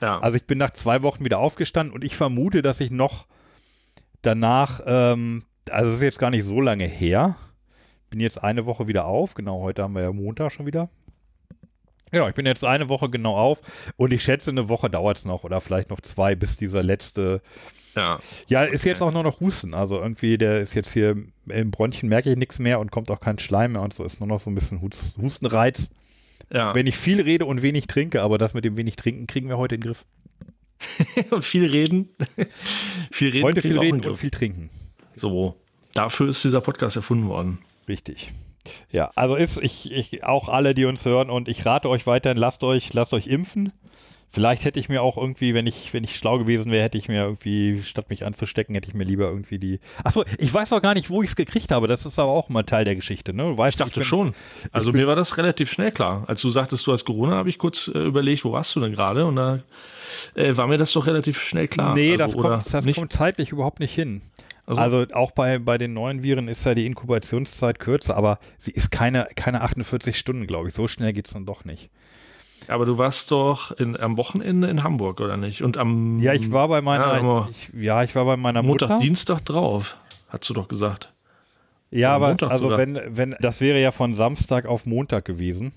Ja. 0.00 0.18
Also 0.18 0.36
ich 0.36 0.44
bin 0.44 0.58
nach 0.58 0.70
zwei 0.70 1.02
Wochen 1.02 1.24
wieder 1.24 1.38
aufgestanden 1.38 1.94
und 1.94 2.04
ich 2.04 2.16
vermute, 2.16 2.60
dass 2.60 2.80
ich 2.80 2.90
noch 2.90 3.26
danach, 4.20 4.80
ähm, 4.86 5.44
also 5.70 5.90
es 5.90 5.96
ist 5.96 6.02
jetzt 6.02 6.18
gar 6.18 6.30
nicht 6.30 6.44
so 6.44 6.60
lange 6.60 6.84
her, 6.84 7.36
bin 8.14 8.20
jetzt 8.20 8.44
eine 8.44 8.64
Woche 8.64 8.86
wieder 8.86 9.06
auf, 9.06 9.34
genau, 9.34 9.62
heute 9.62 9.82
haben 9.82 9.96
wir 9.96 10.02
ja 10.02 10.12
Montag 10.12 10.52
schon 10.52 10.66
wieder. 10.66 10.88
Genau, 12.12 12.28
ich 12.28 12.34
bin 12.36 12.46
jetzt 12.46 12.62
eine 12.62 12.88
Woche 12.88 13.10
genau 13.10 13.36
auf 13.36 13.58
und 13.96 14.12
ich 14.12 14.22
schätze, 14.22 14.52
eine 14.52 14.68
Woche 14.68 14.88
dauert 14.88 15.16
es 15.16 15.24
noch 15.24 15.42
oder 15.42 15.60
vielleicht 15.60 15.90
noch 15.90 16.00
zwei, 16.00 16.36
bis 16.36 16.56
dieser 16.56 16.84
letzte. 16.84 17.42
ja. 17.96 18.20
Ja, 18.46 18.62
ist 18.62 18.84
jetzt 18.84 19.02
auch 19.02 19.10
nur 19.10 19.24
noch 19.24 19.40
Husten. 19.40 19.74
Also 19.74 19.98
irgendwie, 20.00 20.38
der 20.38 20.60
ist 20.60 20.74
jetzt 20.74 20.92
hier 20.92 21.16
im 21.48 21.70
Bronchien, 21.72 22.08
merke 22.08 22.30
ich 22.30 22.36
nichts 22.36 22.60
mehr 22.60 22.78
und 22.78 22.92
kommt 22.92 23.10
auch 23.10 23.18
kein 23.18 23.40
Schleim 23.40 23.72
mehr 23.72 23.82
und 23.82 23.92
so, 23.92 24.04
ist 24.04 24.20
nur 24.20 24.28
noch 24.28 24.38
so 24.38 24.48
ein 24.48 24.54
bisschen 24.54 24.80
Hus- 24.80 25.16
Hustenreiz. 25.20 25.90
Ja. 26.52 26.72
Wenn 26.72 26.86
ich 26.86 26.96
viel 26.96 27.20
rede 27.20 27.46
und 27.46 27.62
wenig 27.62 27.88
trinke, 27.88 28.22
aber 28.22 28.38
das 28.38 28.54
mit 28.54 28.64
dem 28.64 28.76
wenig 28.76 28.94
trinken 28.94 29.26
kriegen 29.26 29.48
wir 29.48 29.58
heute 29.58 29.74
in 29.74 29.80
den 29.80 29.88
Griff. 29.88 30.04
und 31.32 31.44
viel 31.44 31.66
reden. 31.66 32.10
viel 33.10 33.30
reden. 33.30 33.44
Heute 33.44 33.60
viel 33.60 33.76
reden 33.76 34.02
den 34.02 34.10
und 34.12 34.16
viel 34.18 34.30
trinken. 34.30 34.70
So. 35.16 35.56
Dafür 35.94 36.28
ist 36.28 36.44
dieser 36.44 36.60
Podcast 36.60 36.94
erfunden 36.94 37.26
worden. 37.28 37.58
Richtig. 37.88 38.32
Ja, 38.90 39.10
also 39.14 39.34
ist 39.34 39.58
ich, 39.58 39.92
ich 39.92 40.24
auch 40.24 40.48
alle, 40.48 40.74
die 40.74 40.86
uns 40.86 41.04
hören 41.04 41.28
und 41.30 41.48
ich 41.48 41.66
rate 41.66 41.88
euch 41.88 42.06
weiterhin, 42.06 42.38
lasst 42.38 42.64
euch, 42.64 42.92
lasst 42.94 43.12
euch 43.12 43.26
impfen. 43.26 43.72
Vielleicht 44.30 44.64
hätte 44.64 44.80
ich 44.80 44.88
mir 44.88 45.00
auch 45.00 45.16
irgendwie, 45.16 45.54
wenn 45.54 45.68
ich, 45.68 45.94
wenn 45.94 46.02
ich 46.02 46.16
schlau 46.16 46.38
gewesen 46.38 46.72
wäre, 46.72 46.82
hätte 46.82 46.98
ich 46.98 47.06
mir 47.06 47.22
irgendwie, 47.22 47.84
statt 47.84 48.10
mich 48.10 48.26
anzustecken, 48.26 48.74
hätte 48.74 48.88
ich 48.88 48.94
mir 48.94 49.04
lieber 49.04 49.26
irgendwie 49.28 49.60
die. 49.60 49.78
Achso, 50.02 50.24
ich 50.38 50.52
weiß 50.52 50.72
auch 50.72 50.82
gar 50.82 50.94
nicht, 50.94 51.08
wo 51.08 51.22
ich 51.22 51.28
es 51.28 51.36
gekriegt 51.36 51.70
habe. 51.70 51.86
Das 51.86 52.04
ist 52.04 52.18
aber 52.18 52.32
auch 52.32 52.48
mal 52.48 52.64
Teil 52.64 52.84
der 52.84 52.96
Geschichte, 52.96 53.32
ne? 53.32 53.44
Du 53.44 53.56
weißt, 53.56 53.74
Ich 53.76 53.78
dachte 53.78 54.00
bin- 54.00 54.04
schon. 54.04 54.34
Also 54.72 54.90
mir 54.90 55.06
war 55.06 55.14
das 55.14 55.36
relativ 55.36 55.70
schnell 55.70 55.92
klar. 55.92 56.24
Als 56.26 56.40
du 56.40 56.50
sagtest, 56.50 56.84
du 56.84 56.90
hast 56.90 57.04
Corona, 57.04 57.36
habe 57.36 57.48
ich 57.48 57.58
kurz 57.58 57.86
äh, 57.86 57.98
überlegt, 57.98 58.44
wo 58.44 58.50
warst 58.50 58.74
du 58.74 58.80
denn 58.80 58.90
gerade? 58.92 59.24
Und 59.24 59.36
da 59.36 59.60
äh, 60.34 60.56
war 60.56 60.66
mir 60.66 60.78
das 60.78 60.90
doch 60.92 61.06
relativ 61.06 61.40
schnell 61.40 61.68
klar. 61.68 61.94
Nee, 61.94 62.20
also, 62.20 62.42
das, 62.42 62.64
kommt, 62.72 62.86
das 62.88 62.94
kommt 62.96 63.12
zeitlich 63.12 63.50
überhaupt 63.52 63.78
nicht 63.78 63.94
hin. 63.94 64.20
Also- 64.66 64.80
Also, 64.80 65.04
auch 65.12 65.30
bei, 65.32 65.58
bei 65.58 65.76
den 65.78 65.92
neuen 65.92 66.22
Viren 66.22 66.48
ist 66.48 66.64
ja 66.64 66.74
die 66.74 66.86
Inkubationszeit 66.86 67.78
kürzer, 67.78 68.16
aber 68.16 68.38
sie 68.58 68.70
ist 68.70 68.90
keine, 68.90 69.26
keine 69.36 69.60
48 69.60 70.18
Stunden, 70.18 70.46
glaube 70.46 70.68
ich. 70.68 70.74
So 70.74 70.88
schnell 70.88 71.12
geht 71.12 71.26
es 71.26 71.34
dann 71.34 71.44
doch 71.44 71.64
nicht. 71.64 71.90
Aber 72.66 72.86
du 72.86 72.96
warst 72.96 73.30
doch 73.30 73.72
in, 73.72 73.94
am 73.94 74.16
Wochenende 74.16 74.68
in 74.68 74.82
Hamburg, 74.82 75.20
oder 75.20 75.36
nicht? 75.36 75.62
Und 75.62 75.76
am 75.76 76.18
Ja, 76.18 76.32
ich 76.32 76.50
war 76.50 76.68
bei 76.68 76.80
meiner, 76.80 77.22
Ja, 77.22 77.48
ich, 77.50 77.70
ja, 77.78 78.02
ich 78.04 78.14
war 78.14 78.24
bei 78.24 78.38
meiner 78.38 78.62
Montag, 78.62 78.88
Mutter. 78.88 79.02
Dienstag 79.02 79.44
drauf, 79.44 79.96
hast 80.30 80.48
du 80.48 80.54
doch 80.54 80.66
gesagt. 80.68 81.12
Ja, 81.90 82.10
am 82.16 82.22
aber 82.22 82.28
Montag 82.28 82.50
also 82.50 82.64
sogar. 82.64 82.78
wenn, 82.78 82.98
wenn, 83.16 83.36
das 83.40 83.60
wäre 83.60 83.78
ja 83.82 83.90
von 83.92 84.14
Samstag 84.14 84.64
auf 84.64 84.86
Montag 84.86 85.26
gewesen. 85.26 85.72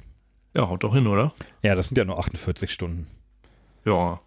Ja, 0.56 0.70
haut 0.70 0.82
doch 0.84 0.94
hin, 0.94 1.08
oder? 1.08 1.32
Ja, 1.62 1.76
das 1.76 1.90
sind 1.90 1.98
ja 1.98 2.06
nur 2.06 2.18
48 2.20 2.72
Stunden. 2.72 3.08
Ja. 3.84 4.22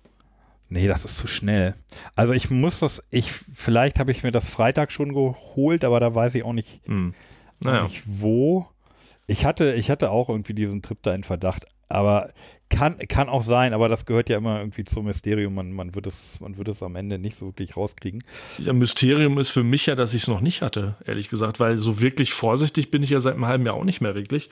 Nee, 0.70 0.86
das 0.86 1.04
ist 1.04 1.18
zu 1.18 1.26
schnell. 1.26 1.74
Also 2.14 2.32
ich 2.32 2.48
muss 2.50 2.78
das, 2.78 3.02
ich, 3.10 3.32
vielleicht 3.52 3.98
habe 3.98 4.12
ich 4.12 4.22
mir 4.22 4.30
das 4.30 4.48
Freitag 4.48 4.92
schon 4.92 5.12
geholt, 5.12 5.84
aber 5.84 6.00
da 6.00 6.14
weiß 6.14 6.34
ich 6.36 6.44
auch 6.44 6.52
nicht, 6.52 6.80
Hm. 6.86 7.12
Naja. 7.58 7.82
nicht 7.84 8.02
wo. 8.06 8.66
Ich 9.26 9.44
hatte, 9.44 9.74
ich 9.74 9.90
hatte 9.90 10.10
auch 10.10 10.28
irgendwie 10.28 10.54
diesen 10.54 10.80
Trip 10.80 10.98
da 11.02 11.14
in 11.14 11.24
Verdacht, 11.24 11.66
aber 11.88 12.32
kann, 12.70 12.96
kann 13.08 13.28
auch 13.28 13.42
sein, 13.42 13.74
aber 13.74 13.88
das 13.88 14.06
gehört 14.06 14.28
ja 14.30 14.38
immer 14.38 14.58
irgendwie 14.60 14.84
zum 14.84 15.04
Mysterium. 15.06 15.54
Man, 15.54 15.72
man 15.72 15.94
wird 15.94 16.06
es, 16.06 16.40
man 16.40 16.56
wird 16.56 16.68
es 16.68 16.82
am 16.82 16.96
Ende 16.96 17.18
nicht 17.18 17.36
so 17.36 17.46
wirklich 17.46 17.76
rauskriegen. 17.76 18.22
Ja, 18.58 18.72
Mysterium 18.72 19.38
ist 19.38 19.50
für 19.50 19.62
mich 19.64 19.86
ja, 19.86 19.94
dass 19.96 20.14
ich 20.14 20.22
es 20.22 20.28
noch 20.28 20.40
nicht 20.40 20.62
hatte, 20.62 20.94
ehrlich 21.04 21.28
gesagt, 21.28 21.60
weil 21.60 21.76
so 21.76 22.00
wirklich 22.00 22.32
vorsichtig 22.32 22.90
bin 22.90 23.02
ich 23.02 23.10
ja 23.10 23.20
seit 23.20 23.34
einem 23.34 23.46
halben 23.46 23.66
Jahr 23.66 23.74
auch 23.74 23.84
nicht 23.84 24.00
mehr 24.00 24.14
wirklich. 24.14 24.48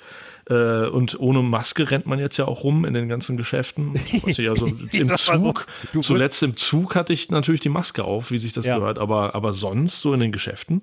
Äh, 0.50 0.86
und 0.88 1.18
ohne 1.20 1.42
Maske 1.42 1.90
rennt 1.90 2.06
man 2.06 2.18
jetzt 2.18 2.36
ja 2.38 2.46
auch 2.46 2.64
rum 2.64 2.84
in 2.84 2.94
den 2.94 3.08
ganzen 3.08 3.36
Geschäften. 3.36 3.92
Ich, 4.26 4.38
also 4.48 4.66
im 4.92 5.08
so, 5.08 5.16
Zug, 5.16 5.66
du 5.92 6.00
zuletzt 6.00 6.42
im 6.42 6.56
Zug 6.56 6.94
hatte 6.96 7.12
ich 7.12 7.30
natürlich 7.30 7.60
die 7.60 7.68
Maske 7.68 8.04
auf, 8.04 8.30
wie 8.30 8.38
sich 8.38 8.52
das 8.52 8.64
Ja. 8.64 8.78
gehört, 8.78 8.98
aber, 8.98 9.34
aber 9.34 9.52
sonst 9.52 10.00
so 10.00 10.12
in 10.14 10.20
den 10.20 10.32
Geschäften. 10.32 10.82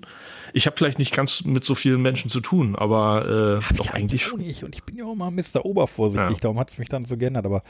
Ich 0.52 0.66
habe 0.66 0.76
vielleicht 0.76 0.98
nicht 0.98 1.12
ganz 1.12 1.44
mit 1.44 1.64
so 1.64 1.74
vielen 1.74 2.00
Menschen 2.00 2.30
zu 2.30 2.40
tun, 2.40 2.76
aber 2.76 3.60
äh, 3.70 3.74
doch 3.74 3.90
eigentlich 3.90 4.24
schon. 4.24 4.38
nicht. 4.40 4.62
Und 4.64 4.74
ich 4.74 4.84
bin 4.84 4.96
ja 4.96 5.04
auch 5.04 5.14
mal 5.16 5.30
Mr. 5.30 5.64
Obervorsichtig, 5.64 6.30
Ja. 6.30 6.40
darum 6.40 6.58
hat 6.58 6.70
es 6.70 6.78
mich 6.78 6.88
dann 6.88 7.04
so 7.04 7.16
geändert. 7.26 7.46
Aber 7.46 7.62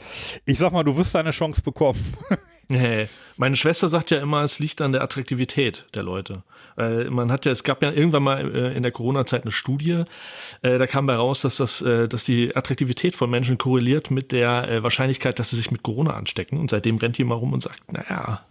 ich 0.45 0.57
sag 0.57 0.71
mal, 0.71 0.83
du 0.83 0.95
wirst 0.95 1.15
deine 1.15 1.31
Chance 1.31 1.61
bekommen. 1.61 1.99
Nee. 2.69 3.07
Meine 3.37 3.55
Schwester 3.55 3.87
sagt 3.87 4.11
ja 4.11 4.19
immer, 4.19 4.43
es 4.43 4.59
liegt 4.59 4.81
an 4.81 4.91
der 4.91 5.01
Attraktivität 5.01 5.85
der 5.95 6.03
Leute. 6.03 6.43
Äh, 6.77 7.05
man 7.05 7.31
hat 7.31 7.45
ja, 7.45 7.51
es 7.51 7.63
gab 7.63 7.81
ja 7.81 7.91
irgendwann 7.91 8.23
mal 8.23 8.53
äh, 8.53 8.75
in 8.75 8.83
der 8.83 8.91
Corona-Zeit 8.91 9.43
eine 9.43 9.51
Studie, 9.51 10.03
äh, 10.63 10.77
da 10.77 10.85
kam 10.85 11.05
bei 11.05 11.15
raus, 11.15 11.41
dass 11.41 11.57
das, 11.57 11.81
äh, 11.81 12.09
dass 12.09 12.25
die 12.25 12.55
Attraktivität 12.55 13.15
von 13.15 13.29
Menschen 13.29 13.57
korreliert 13.57 14.11
mit 14.11 14.31
der 14.31 14.83
Wahrscheinlichkeit, 14.83 15.39
dass 15.39 15.51
sie 15.51 15.55
sich 15.55 15.71
mit 15.71 15.83
Corona 15.83 16.13
anstecken. 16.13 16.59
Und 16.59 16.71
seitdem 16.71 16.97
rennt 16.97 17.17
immer 17.19 17.35
rum 17.35 17.53
und 17.53 17.63
sagt, 17.63 17.91
naja, 17.91 18.45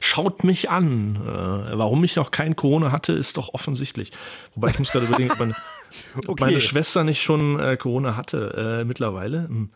schaut 0.00 0.42
mich 0.44 0.70
an. 0.70 1.18
Warum 1.24 2.02
ich 2.04 2.16
noch 2.16 2.30
kein 2.30 2.56
Corona 2.56 2.92
hatte, 2.92 3.12
ist 3.12 3.36
doch 3.36 3.52
offensichtlich. 3.52 4.10
Wobei 4.54 4.70
ich 4.70 4.78
muss 4.78 4.90
gerade 4.90 5.06
überlegen, 5.06 5.30
ob 5.32 5.38
meine, 5.38 5.54
ob 6.16 6.28
Okay. 6.28 6.44
meine 6.44 6.60
Schwester 6.60 7.04
nicht 7.04 7.22
schon 7.22 7.78
Corona 7.78 8.16
hatte 8.16 8.84
mittlerweile. 8.86 9.48
Hm. 9.48 9.70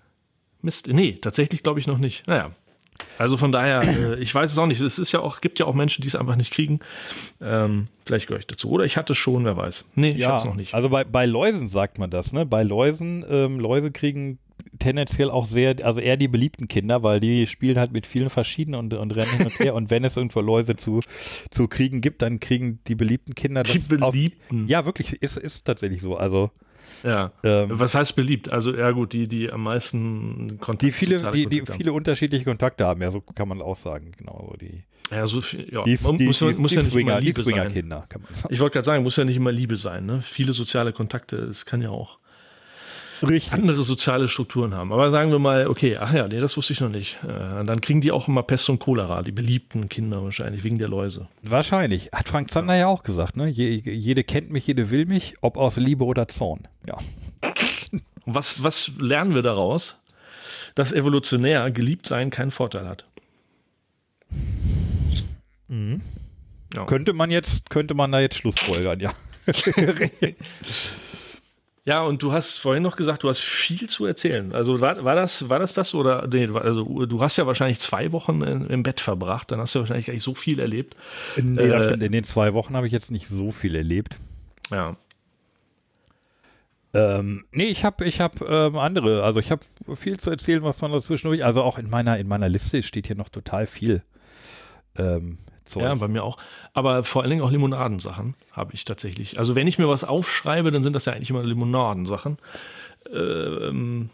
Mist, 0.68 0.87
nee, 0.88 1.12
tatsächlich 1.20 1.62
glaube 1.62 1.80
ich 1.80 1.87
noch 1.87 1.96
nicht. 1.96 2.26
Naja. 2.26 2.50
Also 3.16 3.38
von 3.38 3.52
daher, 3.52 3.80
äh, 3.82 4.16
ich 4.20 4.34
weiß 4.34 4.52
es 4.52 4.58
auch 4.58 4.66
nicht. 4.66 4.82
Es 4.82 4.98
ist 4.98 5.12
ja 5.12 5.20
auch, 5.20 5.40
gibt 5.40 5.58
ja 5.58 5.64
auch 5.64 5.75
Menschen, 5.75 6.02
die 6.02 6.08
es 6.08 6.14
einfach 6.14 6.37
nicht 6.37 6.52
kriegen. 6.52 6.80
Ähm, 7.40 7.88
vielleicht 8.04 8.26
gehöre 8.26 8.40
ich 8.40 8.46
dazu. 8.46 8.68
Oder 8.70 8.84
ich 8.84 8.98
hatte 8.98 9.12
es 9.14 9.18
schon, 9.18 9.46
wer 9.46 9.56
weiß. 9.56 9.87
Nee, 9.94 10.10
ich 10.10 10.25
hatte 10.26 10.37
es 10.37 10.44
noch 10.44 10.54
nicht. 10.56 10.75
also 10.75 10.90
bei, 10.90 11.04
bei 11.04 11.25
Läusen 11.25 11.68
sagt 11.68 11.98
man 11.98 12.10
das, 12.10 12.34
ne? 12.34 12.44
Bei 12.44 12.62
Läusen, 12.64 13.25
ähm, 13.30 13.58
Läuse 13.60 13.92
kriegen 13.92 14.38
tendenziell 14.78 15.30
auch 15.30 15.46
sehr, 15.46 15.76
also 15.84 16.00
eher 16.00 16.16
die 16.18 16.28
beliebten 16.28 16.68
Kinder, 16.68 17.02
weil 17.02 17.20
die 17.20 17.46
spielen 17.46 17.78
halt 17.78 17.92
mit 17.92 18.06
vielen 18.06 18.28
verschiedenen 18.28 18.78
und, 18.78 18.92
und 18.92 19.12
rennen 19.12 19.30
hin 19.38 19.46
und 19.46 19.58
her. 19.60 19.75
und 19.75 19.88
wenn 19.90 20.04
es 20.04 20.16
irgendwo 20.16 20.40
Läuse 20.42 20.76
zu, 20.76 21.00
zu 21.50 21.66
kriegen 21.68 22.00
gibt, 22.02 22.20
dann 22.20 22.40
kriegen 22.40 22.80
die 22.88 22.94
beliebten 22.94 23.34
Kinder 23.34 23.62
das 23.62 23.72
Die 23.72 24.02
auf- 24.02 24.12
Beliebten. 24.12 24.66
Ja, 24.66 24.84
wirklich, 24.84 25.22
ist, 25.22 25.38
ist 25.38 25.64
tatsächlich 25.64 26.02
so. 26.02 26.16
Also 26.16 26.50
Ja. 27.02 27.33
Ähm, 27.45 27.68
Was 27.71 27.95
heißt 27.95 28.16
beliebt? 28.16 28.52
Also, 28.52 28.75
ja 28.75 28.90
gut, 28.90 29.12
die, 29.12 29.28
die 29.28 29.50
am 29.50 29.62
meisten 29.62 30.59
Kontakte 30.61 30.87
Die 30.87 30.92
viele, 30.92 31.30
die, 31.33 31.47
die 31.47 31.62
viele 31.66 31.92
unterschiedliche 31.92 32.45
Kontakte 32.45 32.87
haben, 32.87 33.02
ja, 33.02 33.11
so 33.11 33.21
kann 33.21 33.49
man 33.49 33.62
auch 33.62 33.76
sagen, 33.76 34.12
genau. 34.16 34.54
Die, 34.61 34.85
ja, 35.11 35.26
so 35.26 35.40
viel, 35.40 35.73
ja. 35.73 35.85
Die, 35.85 35.99
man 36.02 36.18
die, 36.18 36.26
muss, 36.26 36.38
die, 36.38 36.54
muss 36.54 36.73
ja 36.73 36.83
nicht 36.83 36.92
Swinger, 36.92 37.12
immer 37.12 37.21
Liebe 37.21 37.42
sein. 37.42 37.73
Kinder, 37.73 38.07
kann 38.09 38.23
man 38.23 38.35
sagen. 38.35 38.52
Ich 38.52 38.61
wollte 38.61 38.75
gerade 38.75 38.85
sagen, 38.85 39.02
muss 39.02 39.16
ja 39.16 39.25
nicht 39.25 39.37
immer 39.37 39.52
Liebe 39.52 39.76
sein. 39.76 40.07
Ne? 40.07 40.21
Viele 40.23 40.52
soziale 40.52 40.92
Kontakte, 40.92 41.37
es 41.37 41.64
kann 41.64 41.80
ja 41.80 41.90
auch 41.90 42.17
Richtig. 43.22 43.52
andere 43.52 43.82
soziale 43.82 44.28
Strukturen 44.28 44.75
haben. 44.75 44.92
Aber 44.92 45.10
sagen 45.10 45.30
wir 45.30 45.38
mal, 45.38 45.66
okay, 45.66 45.96
ach 45.98 46.12
ja, 46.12 46.28
nee, 46.28 46.40
das 46.40 46.56
wusste 46.56 46.72
ich 46.72 46.80
noch 46.80 46.88
nicht. 46.88 47.18
Äh, 47.25 47.64
dann 47.64 47.80
kriegen 47.80 48.00
die 48.00 48.12
auch 48.12 48.28
immer 48.28 48.42
Pest 48.42 48.68
und 48.68 48.78
Cholera, 48.78 49.22
die 49.22 49.32
beliebten 49.32 49.88
Kinder 49.88 50.22
wahrscheinlich, 50.22 50.64
wegen 50.64 50.78
der 50.78 50.88
Läuse. 50.88 51.28
Wahrscheinlich. 51.42 52.10
Hat 52.12 52.28
Frank 52.28 52.50
Zander 52.50 52.75
ja, 52.75 52.80
ja 52.80 52.87
auch 52.87 53.02
gesagt, 53.02 53.37
ne? 53.37 53.48
Je, 53.48 53.68
jede 53.84 54.25
kennt 54.25 54.50
mich, 54.50 54.66
jede 54.66 54.90
will 54.90 55.06
mich, 55.06 55.34
ob 55.40 55.56
aus 55.56 55.76
Liebe 55.76 56.04
oder 56.04 56.28
Zorn. 56.28 56.68
Ja. 56.87 56.98
Was, 58.26 58.62
was 58.62 58.90
lernen 58.98 59.34
wir 59.34 59.42
daraus? 59.42 59.96
Dass 60.75 60.92
evolutionär 60.92 61.70
geliebt 61.70 62.06
sein 62.06 62.30
keinen 62.30 62.50
Vorteil 62.50 62.87
hat. 62.87 63.04
Mhm. 65.68 66.02
Ja. 66.75 66.84
Könnte 66.84 67.14
man 67.14 67.30
jetzt, 67.30 67.70
könnte 67.70 67.94
man 67.94 68.12
da 68.12 68.20
jetzt 68.20 68.37
Schlussfolgern, 68.37 69.00
ja. 69.00 69.12
Ja, 71.88 72.02
und 72.02 72.23
du 72.23 72.33
hast 72.33 72.59
vorhin 72.59 72.83
noch 72.83 72.97
gesagt, 72.97 73.23
du 73.23 73.30
hast 73.30 73.40
viel 73.40 73.88
zu 73.88 74.04
erzählen. 74.04 74.52
Also 74.52 74.78
war, 74.78 75.04
war 75.04 75.14
das, 75.14 75.49
war 75.49 75.59
das 75.59 75.73
das 75.73 75.95
oder 75.95 76.26
nee, 76.26 76.47
also 76.47 77.07
du 77.07 77.23
hast 77.23 77.38
ja 77.38 77.47
wahrscheinlich 77.47 77.78
zwei 77.78 78.12
Wochen 78.12 78.42
in, 78.42 78.66
im 78.66 78.83
Bett 78.83 79.00
verbracht, 79.00 79.50
dann 79.50 79.59
hast 79.59 79.75
du 79.75 79.78
wahrscheinlich 79.78 80.04
gar 80.04 80.12
nicht 80.12 80.23
so 80.23 80.35
viel 80.35 80.61
erlebt. 80.61 80.97
Nee, 81.37 81.62
äh, 81.62 81.95
in 81.95 82.12
den 82.12 82.25
zwei 82.25 82.52
Wochen 82.52 82.76
habe 82.76 82.87
ich 82.87 82.92
jetzt 82.92 83.11
nicht 83.11 83.26
so 83.26 83.52
viel 83.52 83.75
erlebt. 83.75 84.18
Ja. 84.71 84.97
Ähm, 86.92 87.47
nee, 87.52 87.68
ich 87.68 87.87
habe 87.87 88.04
ich 88.04 88.21
hab, 88.21 88.42
ähm, 88.42 88.76
andere, 88.76 89.23
also 89.23 89.40
ich 89.40 89.50
habe 89.50 89.62
viel 89.97 90.21
zu 90.21 90.28
erzählen, 90.28 90.62
was 90.62 90.83
man 90.83 90.92
dazwischendurch, 90.92 91.42
also 91.42 91.62
auch 91.62 91.78
in 91.78 91.88
meiner, 91.88 92.18
in 92.18 92.28
meiner 92.28 92.50
Liste 92.50 92.83
steht 92.83 93.07
hier 93.07 93.16
noch 93.16 93.30
total 93.30 93.66
viel. 93.66 94.02
Ähm, 94.99 95.38
Zeug. 95.68 95.82
Ja, 95.82 95.94
bei 95.94 96.08
mir 96.08 96.25
auch. 96.25 96.38
Aber 96.75 97.04
vor 97.04 97.22
allen 97.22 97.30
Dingen 97.30 97.42
auch 97.42 97.50
Limonadensachen 97.50 98.34
habe 98.52 98.75
ich 98.75 98.84
tatsächlich. 98.84 99.38
Also 99.38 99.56
wenn 99.56 99.66
ich 99.66 99.78
mir 99.78 99.88
was 99.88 100.04
aufschreibe, 100.04 100.70
dann 100.70 100.82
sind 100.82 100.94
das 100.94 101.04
ja 101.04 101.12
eigentlich 101.12 101.30
immer 101.30 101.42
Limonadensachen. 101.42 102.38
Ähm, 103.12 104.10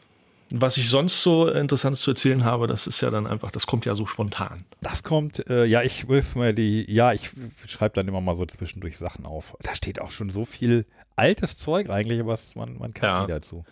was 0.51 0.77
ich 0.77 0.89
sonst 0.89 1.23
so 1.23 1.49
Interessantes 1.49 2.01
zu 2.01 2.11
erzählen 2.11 2.45
habe, 2.45 2.67
das 2.67 2.87
ist 2.87 3.01
ja 3.01 3.11
dann 3.11 3.27
einfach, 3.27 3.51
das 3.51 3.67
kommt 3.67 3.87
ja 3.87 3.95
so 3.95 4.07
spontan. 4.07 4.65
Das 4.81 5.03
kommt, 5.03 5.49
äh, 5.49 5.65
ja, 5.65 5.83
ich 5.83 6.07
muss 6.07 6.35
mal 6.35 6.55
die, 6.55 6.91
ja, 6.93 7.13
ich 7.13 7.31
schreibe 7.67 7.95
dann 7.95 8.07
immer 8.07 8.21
mal 8.21 8.37
so 8.37 8.47
zwischendurch 8.47 8.97
Sachen 8.97 9.27
auf. 9.27 9.57
Da 9.63 9.75
steht 9.75 10.01
auch 10.01 10.11
schon 10.11 10.31
so 10.31 10.45
viel 10.45 10.87
altes 11.17 11.57
Zeug 11.57 11.91
eigentlich, 11.91 12.25
was 12.27 12.55
man, 12.55 12.79
man 12.79 12.95
kann 12.95 13.09
ja. 13.09 13.23
nie 13.23 13.29
dazu. 13.29 13.65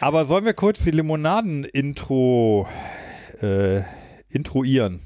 Aber 0.00 0.26
sollen 0.26 0.44
wir 0.44 0.54
kurz 0.54 0.82
die 0.82 0.90
Limonaden-Intro 0.90 2.66
äh, 3.40 3.82
introieren? 4.28 5.00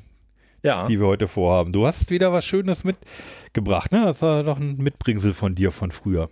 Ja. 0.62 0.86
die 0.86 1.00
wir 1.00 1.06
heute 1.06 1.28
vorhaben. 1.28 1.72
Du 1.72 1.86
hast 1.86 2.10
wieder 2.10 2.32
was 2.32 2.44
Schönes 2.44 2.84
mitgebracht, 2.84 3.92
ne? 3.92 4.04
Das 4.04 4.22
war 4.22 4.42
doch 4.42 4.58
ein 4.58 4.76
Mitbringsel 4.78 5.34
von 5.34 5.54
dir 5.54 5.72
von 5.72 5.90
früher. 5.90 6.30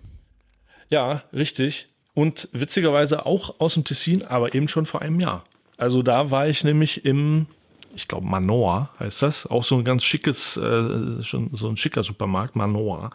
Ja, 0.89 1.25
richtig. 1.33 1.89
Und 2.15 2.49
witzigerweise 2.53 3.27
auch 3.27 3.61
aus 3.61 3.75
dem 3.75 3.85
Tessin, 3.85 4.25
aber 4.25 4.55
eben 4.55 4.69
schon 4.69 4.87
vor 4.87 5.03
einem 5.03 5.21
Jahr. 5.21 5.45
Also 5.77 6.03
da 6.03 6.31
war 6.31 6.49
ich 6.49 6.65
nämlich 6.65 7.05
im 7.05 7.47
ich 7.97 8.09
glaube 8.09 8.27
Manoa 8.27 8.91
heißt 9.01 9.23
das, 9.23 9.47
auch 9.47 9.65
so 9.65 9.77
ein 9.79 9.85
ganz 9.85 10.05
schickes, 10.05 10.57
äh, 10.57 11.23
schon 11.23 11.51
so 11.53 11.69
ein 11.69 11.77
schicker 11.77 12.03
Supermarkt, 12.03 12.55
Manoa. 12.55 13.11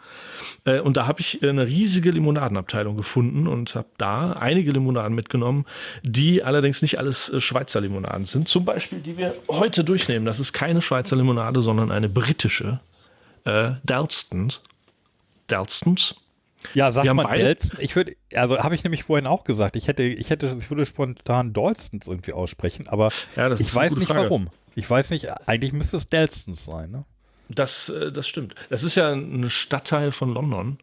Äh, 0.66 0.80
und 0.80 0.98
da 0.98 1.08
habe 1.08 1.22
ich 1.22 1.42
eine 1.44 1.68
riesige 1.68 2.12
Limonadenabteilung 2.12 2.98
gefunden 2.98 3.48
und 3.48 3.76
habe 3.76 3.88
da 3.98 4.34
einige 4.34 4.72
Limonaden 4.72 5.14
mitgenommen, 5.14 5.66
die 6.04 6.44
allerdings 6.44 6.82
nicht 6.82 6.98
alles 6.98 7.30
äh, 7.30 7.40
Schweizer 7.40 7.80
Limonaden 7.80 8.26
sind. 8.26 8.48
Zum 8.48 8.66
Beispiel, 8.66 9.00
die 9.00 9.18
wir 9.18 9.36
heute 9.48 9.84
durchnehmen. 9.84 10.26
Das 10.26 10.40
ist 10.40 10.52
keine 10.52 10.82
Schweizer 10.82 11.16
Limonade, 11.16 11.62
sondern 11.62 11.92
eine 11.92 12.10
britische 12.10 12.80
äh, 13.46 13.74
Dalstons. 13.84 14.64
Dalstons. 15.48 16.16
Ja, 16.74 16.92
sag 16.92 17.12
mal 17.14 17.24
Dalston. 17.24 17.80
Ich 17.82 17.96
würde, 17.96 18.16
also 18.34 18.60
habe 18.60 18.76
ich 18.76 18.84
nämlich 18.84 19.04
vorhin 19.04 19.28
auch 19.28 19.44
gesagt, 19.44 19.76
ich 19.76 19.88
hätte, 19.88 20.04
ich 20.04 20.30
hätte, 20.30 20.56
ich 20.60 20.70
würde 20.70 20.86
spontan 20.86 21.54
Dalstons 21.54 22.08
irgendwie 22.08 22.34
aussprechen, 22.34 22.88
aber 22.88 23.12
ja, 23.36 23.52
ich 23.52 23.74
weiß 23.74 23.96
nicht 23.96 24.08
Frage. 24.08 24.24
warum. 24.24 24.50
Ich 24.76 24.90
weiß 24.90 25.12
nicht, 25.12 25.28
eigentlich 25.48 25.74
müsste 25.74 25.98
es 25.98 26.10
Dalstons 26.10 26.66
sein, 26.66 26.92
ne? 26.92 27.06
Das, 27.50 27.90
äh, 27.90 28.12
das 28.12 28.28
stimmt. 28.28 28.56
Das 28.70 28.84
ist 28.84 28.96
ja 28.96 29.12
ein 29.12 29.50
Stadtteil 29.50 30.12
von 30.12 30.34
London. 30.34 30.78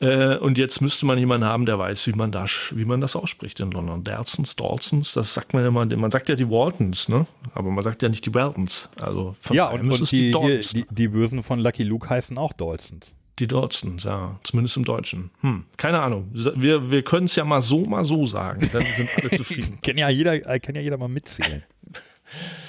Äh, 0.00 0.36
und 0.36 0.58
jetzt 0.58 0.80
müsste 0.80 1.06
man 1.06 1.18
jemanden 1.18 1.46
haben, 1.46 1.66
der 1.66 1.78
weiß, 1.78 2.06
wie 2.06 2.12
man, 2.12 2.32
das, 2.32 2.50
wie 2.72 2.84
man 2.84 3.00
das 3.00 3.16
ausspricht 3.16 3.60
in 3.60 3.70
London. 3.70 4.04
Dalstons, 4.04 4.56
Dalstons, 4.56 5.12
das 5.12 5.34
sagt 5.34 5.54
man 5.54 5.64
immer, 5.64 5.84
man 5.84 6.10
sagt 6.10 6.28
ja 6.28 6.34
die 6.34 6.48
Waltons, 6.48 7.08
ne? 7.08 7.26
Aber 7.54 7.70
man 7.70 7.84
sagt 7.84 8.02
ja 8.02 8.08
nicht 8.08 8.24
die 8.26 8.34
Waltons. 8.34 8.88
Also 9.00 9.36
ja, 9.50 9.68
und, 9.68 9.90
und 9.90 10.10
die, 10.10 10.32
die, 10.32 10.60
die, 10.60 10.86
die, 10.90 11.08
Bösen 11.08 11.42
von 11.42 11.60
Lucky 11.60 11.84
Luke 11.84 12.08
heißen 12.08 12.38
auch 12.38 12.52
Dalstons. 12.52 13.14
Die 13.38 13.46
Dalstons, 13.46 14.04
ja, 14.04 14.38
zumindest 14.42 14.76
im 14.76 14.84
Deutschen. 14.84 15.30
Hm, 15.42 15.64
keine 15.76 16.00
Ahnung. 16.00 16.28
Wir, 16.32 16.90
wir 16.90 17.02
können 17.02 17.26
es 17.26 17.36
ja 17.36 17.44
mal 17.44 17.62
so, 17.62 17.84
mal 17.84 18.04
so 18.04 18.26
sagen. 18.26 18.68
Dann 18.72 18.84
sind 18.96 19.08
alle 19.16 19.30
zufrieden. 19.36 19.78
kann, 19.80 19.96
ja 19.96 20.08
jeder, 20.08 20.38
kann 20.58 20.74
ja 20.74 20.80
jeder 20.80 20.98
mal 20.98 21.08
mitzählen. 21.08 21.62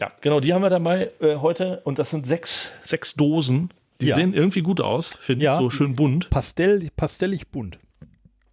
Ja, 0.00 0.10
genau, 0.22 0.40
die 0.40 0.54
haben 0.54 0.62
wir 0.62 0.70
dabei 0.70 1.10
äh, 1.20 1.36
heute 1.36 1.82
und 1.84 1.98
das 1.98 2.10
sind 2.10 2.26
sechs, 2.26 2.70
sechs 2.82 3.14
Dosen. 3.14 3.70
Die 4.00 4.06
ja. 4.06 4.16
sehen 4.16 4.32
irgendwie 4.32 4.62
gut 4.62 4.80
aus, 4.80 5.08
finde 5.20 5.44
ja, 5.44 5.54
ich, 5.54 5.60
so 5.60 5.68
schön 5.68 5.94
bunt. 5.94 6.30
Pastell, 6.30 6.88
pastellig 6.96 7.48
bunt. 7.48 7.78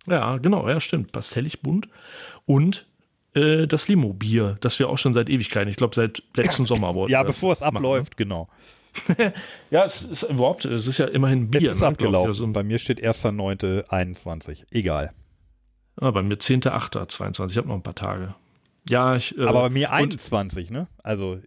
Ja, 0.05 0.37
genau, 0.37 0.67
ja, 0.67 0.81
stimmt. 0.81 1.13
Pastellig 1.13 1.61
bunt. 1.61 1.87
Und 2.45 2.85
äh, 3.33 3.65
das 3.65 3.87
Limo-Bier, 3.87 4.57
das 4.59 4.77
wir 4.79 4.89
auch 4.89 4.97
schon 4.97 5.13
seit 5.13 5.29
Ewigkeiten, 5.29 5.69
ich 5.69 5.77
glaube 5.77 5.95
seit 5.95 6.21
letzten 6.35 6.65
Sommer 6.67 6.95
wollten. 6.95 7.13
Ja, 7.13 7.23
bevor 7.23 7.53
es 7.53 7.61
abläuft, 7.61 8.19
machen, 8.19 8.29
genau. 8.29 8.49
ja, 9.69 9.85
es 9.85 10.01
ist 10.01 10.23
überhaupt, 10.23 10.65
es 10.65 10.85
ist 10.87 10.97
ja 10.97 11.05
immerhin 11.05 11.49
Bier. 11.49 11.69
Es 11.69 11.77
ist 11.77 11.81
ne, 11.81 11.87
abgelaufen. 11.87 12.29
Also, 12.29 12.47
bei 12.47 12.63
mir 12.63 12.77
steht 12.77 13.01
1.9.21. 13.01 14.65
Egal. 14.71 15.13
Ah, 15.95 16.11
bei 16.11 16.23
mir 16.23 16.35
10.8.22. 16.35 17.51
Ich 17.51 17.57
habe 17.57 17.69
noch 17.69 17.75
ein 17.75 17.83
paar 17.83 17.95
Tage. 17.95 18.35
Ja, 18.89 19.15
ich. 19.15 19.37
Äh, 19.37 19.43
Aber 19.43 19.63
bei 19.63 19.69
mir 19.69 19.91
21, 19.91 20.69
ne? 20.69 20.87
Also. 21.03 21.39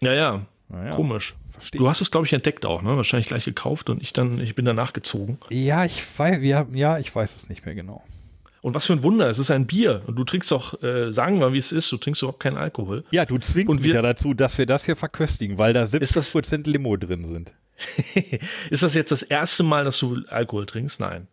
Ja, 0.00 0.12
ja. 0.12 0.46
ja. 0.72 0.96
Komisch. 0.96 1.34
Verstehe. 1.50 1.78
Du 1.78 1.88
hast 1.88 2.00
es, 2.00 2.10
glaube 2.10 2.26
ich, 2.26 2.32
entdeckt 2.32 2.66
auch, 2.66 2.82
ne? 2.82 2.96
Wahrscheinlich 2.96 3.28
gleich 3.28 3.44
gekauft 3.44 3.88
und 3.88 4.02
ich 4.02 4.12
dann, 4.12 4.40
ich 4.40 4.54
bin 4.54 4.64
danach 4.64 4.92
gezogen. 4.92 5.38
Ja, 5.48 5.84
ich 5.84 6.02
weiß, 6.18 6.40
wir, 6.40 6.66
ja, 6.72 6.98
ich 6.98 7.14
weiß 7.14 7.34
es 7.36 7.48
nicht 7.48 7.64
mehr 7.64 7.74
genau. 7.74 8.02
Und 8.66 8.74
was 8.74 8.86
für 8.86 8.94
ein 8.94 9.02
Wunder, 9.04 9.28
es 9.28 9.38
ist 9.38 9.50
ein 9.50 9.66
Bier. 9.66 10.02
Und 10.06 10.16
du 10.16 10.24
trinkst 10.24 10.50
doch, 10.50 10.82
äh, 10.82 11.12
sagen 11.12 11.38
wir, 11.38 11.52
wie 11.52 11.58
es 11.58 11.70
ist, 11.70 11.90
du 11.92 11.98
trinkst 11.98 12.22
überhaupt 12.22 12.40
keinen 12.40 12.56
Alkohol. 12.56 13.04
Ja, 13.12 13.24
du 13.24 13.38
zwingst 13.38 13.70
und 13.70 13.80
mich 13.80 13.94
ja 13.94 14.02
dazu, 14.02 14.34
dass 14.34 14.58
wir 14.58 14.66
das 14.66 14.84
hier 14.84 14.96
verköstigen, 14.96 15.56
weil 15.56 15.72
da 15.72 15.84
70% 15.84 16.68
Limo 16.68 16.96
drin 16.96 17.24
sind. 17.24 17.52
ist 18.70 18.82
das 18.82 18.94
jetzt 18.94 19.12
das 19.12 19.22
erste 19.22 19.62
Mal, 19.62 19.84
dass 19.84 19.98
du 19.98 20.20
Alkohol 20.28 20.66
trinkst? 20.66 20.98
Nein. 20.98 21.28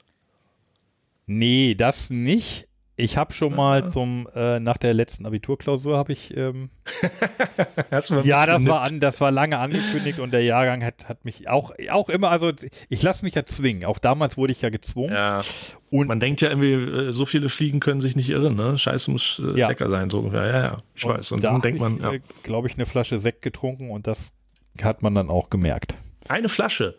Nee, 1.26 1.74
das 1.74 2.10
nicht. 2.10 2.68
Ich 2.96 3.18
habe 3.18 3.34
schon 3.34 3.56
mal 3.56 3.90
zum 3.90 4.28
äh, 4.36 4.60
nach 4.60 4.78
der 4.78 4.94
letzten 4.94 5.26
Abiturklausur 5.26 5.98
habe 5.98 6.14
ich 6.14 6.38
ähm, 6.38 6.70
ja 8.24 8.46
das 8.46 8.66
war 8.68 8.82
an 8.82 9.00
das 9.00 9.20
war 9.20 9.32
lange 9.32 9.58
angekündigt 9.58 10.20
und 10.20 10.32
der 10.32 10.44
Jahrgang 10.44 10.84
hat 10.84 11.10
hat 11.10 11.26
mich 11.26 11.50
auch 11.50 11.74
auch 11.90 12.10
immer 12.10 12.30
also 12.30 12.52
ich 12.90 13.02
lasse 13.02 13.26
mich 13.26 13.34
ja 13.34 13.46
zwingen. 13.46 13.86
Auch 13.86 13.98
damals 13.98 14.38
wurde 14.38 14.54
ich 14.54 14.62
ja 14.62 14.70
gezwungen. 14.70 15.12
Ja. 15.12 15.42
und 15.90 16.08
man 16.08 16.20
denkt 16.20 16.42
ja 16.42 16.50
irgendwie 16.50 16.74
äh, 16.74 17.12
so 17.12 17.26
viele 17.26 17.50
Fliegen 17.50 17.80
können 17.80 18.00
sich 18.00 18.16
nicht 18.16 18.30
irren 18.30 18.56
ne? 18.56 18.78
Scheiße 18.78 19.10
muss 19.10 19.42
äh, 19.44 19.60
ja. 19.60 19.70
lecker 19.70 19.90
sein 19.90 20.12
so 20.12 20.20
ungefähr. 20.20 20.46
Ja 20.46 20.62
ja 20.62 20.78
ich 20.94 21.04
und 21.04 21.18
weiß. 21.18 21.32
Und 21.32 21.44
dann 21.44 21.62
denkt 21.62 21.80
man 21.80 22.00
ja. 22.00 22.14
Äh, 22.14 22.20
glaube 22.44 22.68
ich 22.68 22.76
eine 22.76 22.86
Flasche 22.86 23.18
Sekt 23.18 23.42
getrunken 23.42 23.90
und 23.90 24.06
das 24.06 24.34
hat 24.84 25.02
man 25.02 25.16
dann 25.16 25.30
auch 25.30 25.50
gemerkt. 25.50 25.96
Eine 26.28 26.48
Flasche 26.48 26.96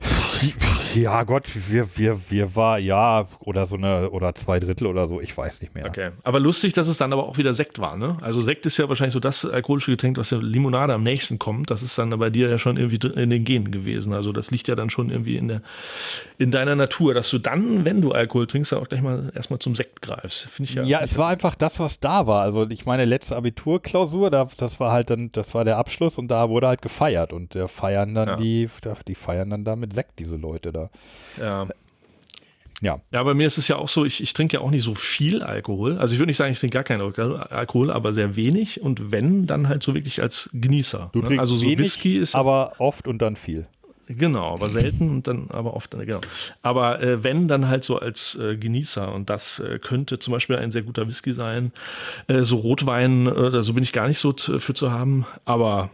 ja, 0.94 1.22
Gott, 1.24 1.48
wir, 1.68 1.96
wir, 1.96 2.30
wir 2.30 2.56
war, 2.56 2.78
ja, 2.78 3.26
oder 3.40 3.66
so 3.66 3.76
eine, 3.76 4.10
oder 4.10 4.34
zwei 4.34 4.60
Drittel 4.60 4.86
oder 4.86 5.08
so, 5.08 5.20
ich 5.20 5.36
weiß 5.36 5.60
nicht 5.60 5.74
mehr. 5.74 5.86
Okay. 5.86 6.10
Aber 6.22 6.40
lustig, 6.40 6.72
dass 6.72 6.88
es 6.88 6.96
dann 6.96 7.12
aber 7.12 7.26
auch 7.26 7.38
wieder 7.38 7.54
Sekt 7.54 7.78
war, 7.78 7.96
ne? 7.96 8.16
Also 8.20 8.40
Sekt 8.40 8.66
ist 8.66 8.76
ja 8.76 8.88
wahrscheinlich 8.88 9.12
so 9.12 9.20
das 9.20 9.44
alkoholische 9.44 9.90
Getränk, 9.90 10.18
was 10.18 10.30
der 10.30 10.42
Limonade 10.42 10.94
am 10.94 11.02
nächsten 11.02 11.38
kommt. 11.38 11.70
Das 11.70 11.82
ist 11.82 11.98
dann 11.98 12.10
bei 12.18 12.30
dir 12.30 12.48
ja 12.48 12.58
schon 12.58 12.76
irgendwie 12.76 13.08
in 13.08 13.30
den 13.30 13.44
Genen 13.44 13.70
gewesen. 13.70 14.12
Also 14.12 14.32
das 14.32 14.50
liegt 14.50 14.68
ja 14.68 14.74
dann 14.74 14.90
schon 14.90 15.10
irgendwie 15.10 15.36
in 15.36 15.48
der, 15.48 15.62
in 16.38 16.50
deiner 16.50 16.76
Natur, 16.76 17.14
dass 17.14 17.28
du 17.30 17.38
dann, 17.38 17.84
wenn 17.84 18.00
du 18.00 18.12
Alkohol 18.12 18.46
trinkst, 18.46 18.72
auch 18.72 18.88
gleich 18.88 19.02
mal 19.02 19.30
erstmal 19.34 19.58
zum 19.58 19.74
Sekt 19.74 20.02
greifst. 20.02 20.48
Finde 20.48 20.70
ich 20.70 20.76
ja. 20.76 20.84
Ja, 20.84 21.00
es 21.02 21.18
war 21.18 21.28
einfach 21.28 21.54
das, 21.54 21.78
was 21.80 22.00
da 22.00 22.26
war. 22.26 22.42
Also 22.42 22.68
ich 22.68 22.86
meine, 22.86 23.04
letzte 23.04 23.36
Abiturklausur, 23.36 24.30
da, 24.30 24.48
das 24.56 24.80
war 24.80 24.92
halt 24.92 25.10
dann, 25.10 25.30
das 25.32 25.54
war 25.54 25.64
der 25.64 25.78
Abschluss 25.78 26.18
und 26.18 26.28
da 26.28 26.48
wurde 26.48 26.68
halt 26.68 26.82
gefeiert 26.82 27.32
und 27.32 27.54
der 27.54 27.68
feiern 27.68 28.14
dann 28.14 28.28
ja. 28.28 28.36
die, 28.36 28.68
die 29.06 29.14
feiern 29.14 29.50
dann 29.50 29.64
da 29.64 29.76
mit 29.76 29.92
Sekt, 29.92 30.18
diese 30.18 30.36
Leute 30.36 30.72
da. 30.72 30.79
Ja. 31.40 31.66
Ja. 32.80 32.98
Ja, 33.12 33.22
bei 33.22 33.34
mir 33.34 33.46
ist 33.46 33.58
es 33.58 33.68
ja 33.68 33.76
auch 33.76 33.88
so, 33.88 34.04
ich, 34.04 34.22
ich 34.22 34.32
trinke 34.32 34.56
ja 34.56 34.60
auch 34.62 34.70
nicht 34.70 34.84
so 34.84 34.94
viel 34.94 35.42
Alkohol. 35.42 35.98
Also 35.98 36.14
ich 36.14 36.18
würde 36.18 36.30
nicht 36.30 36.38
sagen, 36.38 36.52
ich 36.52 36.60
trinke 36.60 36.74
gar 36.74 36.84
keinen 36.84 37.02
Alkohol, 37.02 37.90
aber 37.90 38.12
sehr 38.12 38.36
wenig. 38.36 38.80
Und 38.80 39.10
wenn, 39.10 39.46
dann 39.46 39.68
halt 39.68 39.82
so 39.82 39.94
wirklich 39.94 40.22
als 40.22 40.48
Genießer. 40.52 41.10
Du 41.12 41.20
ne? 41.20 41.26
trinkst 41.26 41.40
also 41.40 41.56
so 41.56 41.66
wenig, 41.66 41.78
Whisky 41.78 42.16
ist. 42.16 42.34
Aber 42.34 42.72
oft 42.78 43.06
und 43.06 43.20
dann 43.20 43.36
viel. 43.36 43.66
Genau, 44.08 44.54
aber 44.54 44.70
selten 44.70 45.08
und 45.08 45.28
dann 45.28 45.50
aber 45.50 45.74
oft, 45.74 45.92
genau. 45.92 46.20
Aber 46.62 47.00
äh, 47.00 47.22
wenn, 47.22 47.46
dann 47.46 47.68
halt 47.68 47.84
so 47.84 47.98
als 47.98 48.34
äh, 48.34 48.56
Genießer 48.56 49.12
und 49.12 49.30
das 49.30 49.60
äh, 49.60 49.78
könnte 49.78 50.18
zum 50.18 50.32
Beispiel 50.32 50.56
ein 50.56 50.72
sehr 50.72 50.82
guter 50.82 51.06
Whisky 51.06 51.30
sein. 51.30 51.70
Äh, 52.26 52.42
so 52.42 52.56
Rotwein, 52.56 53.28
äh, 53.28 53.62
so 53.62 53.72
bin 53.72 53.84
ich 53.84 53.92
gar 53.92 54.08
nicht 54.08 54.18
so 54.18 54.32
für 54.32 54.74
zu 54.74 54.90
haben, 54.90 55.26
aber 55.44 55.90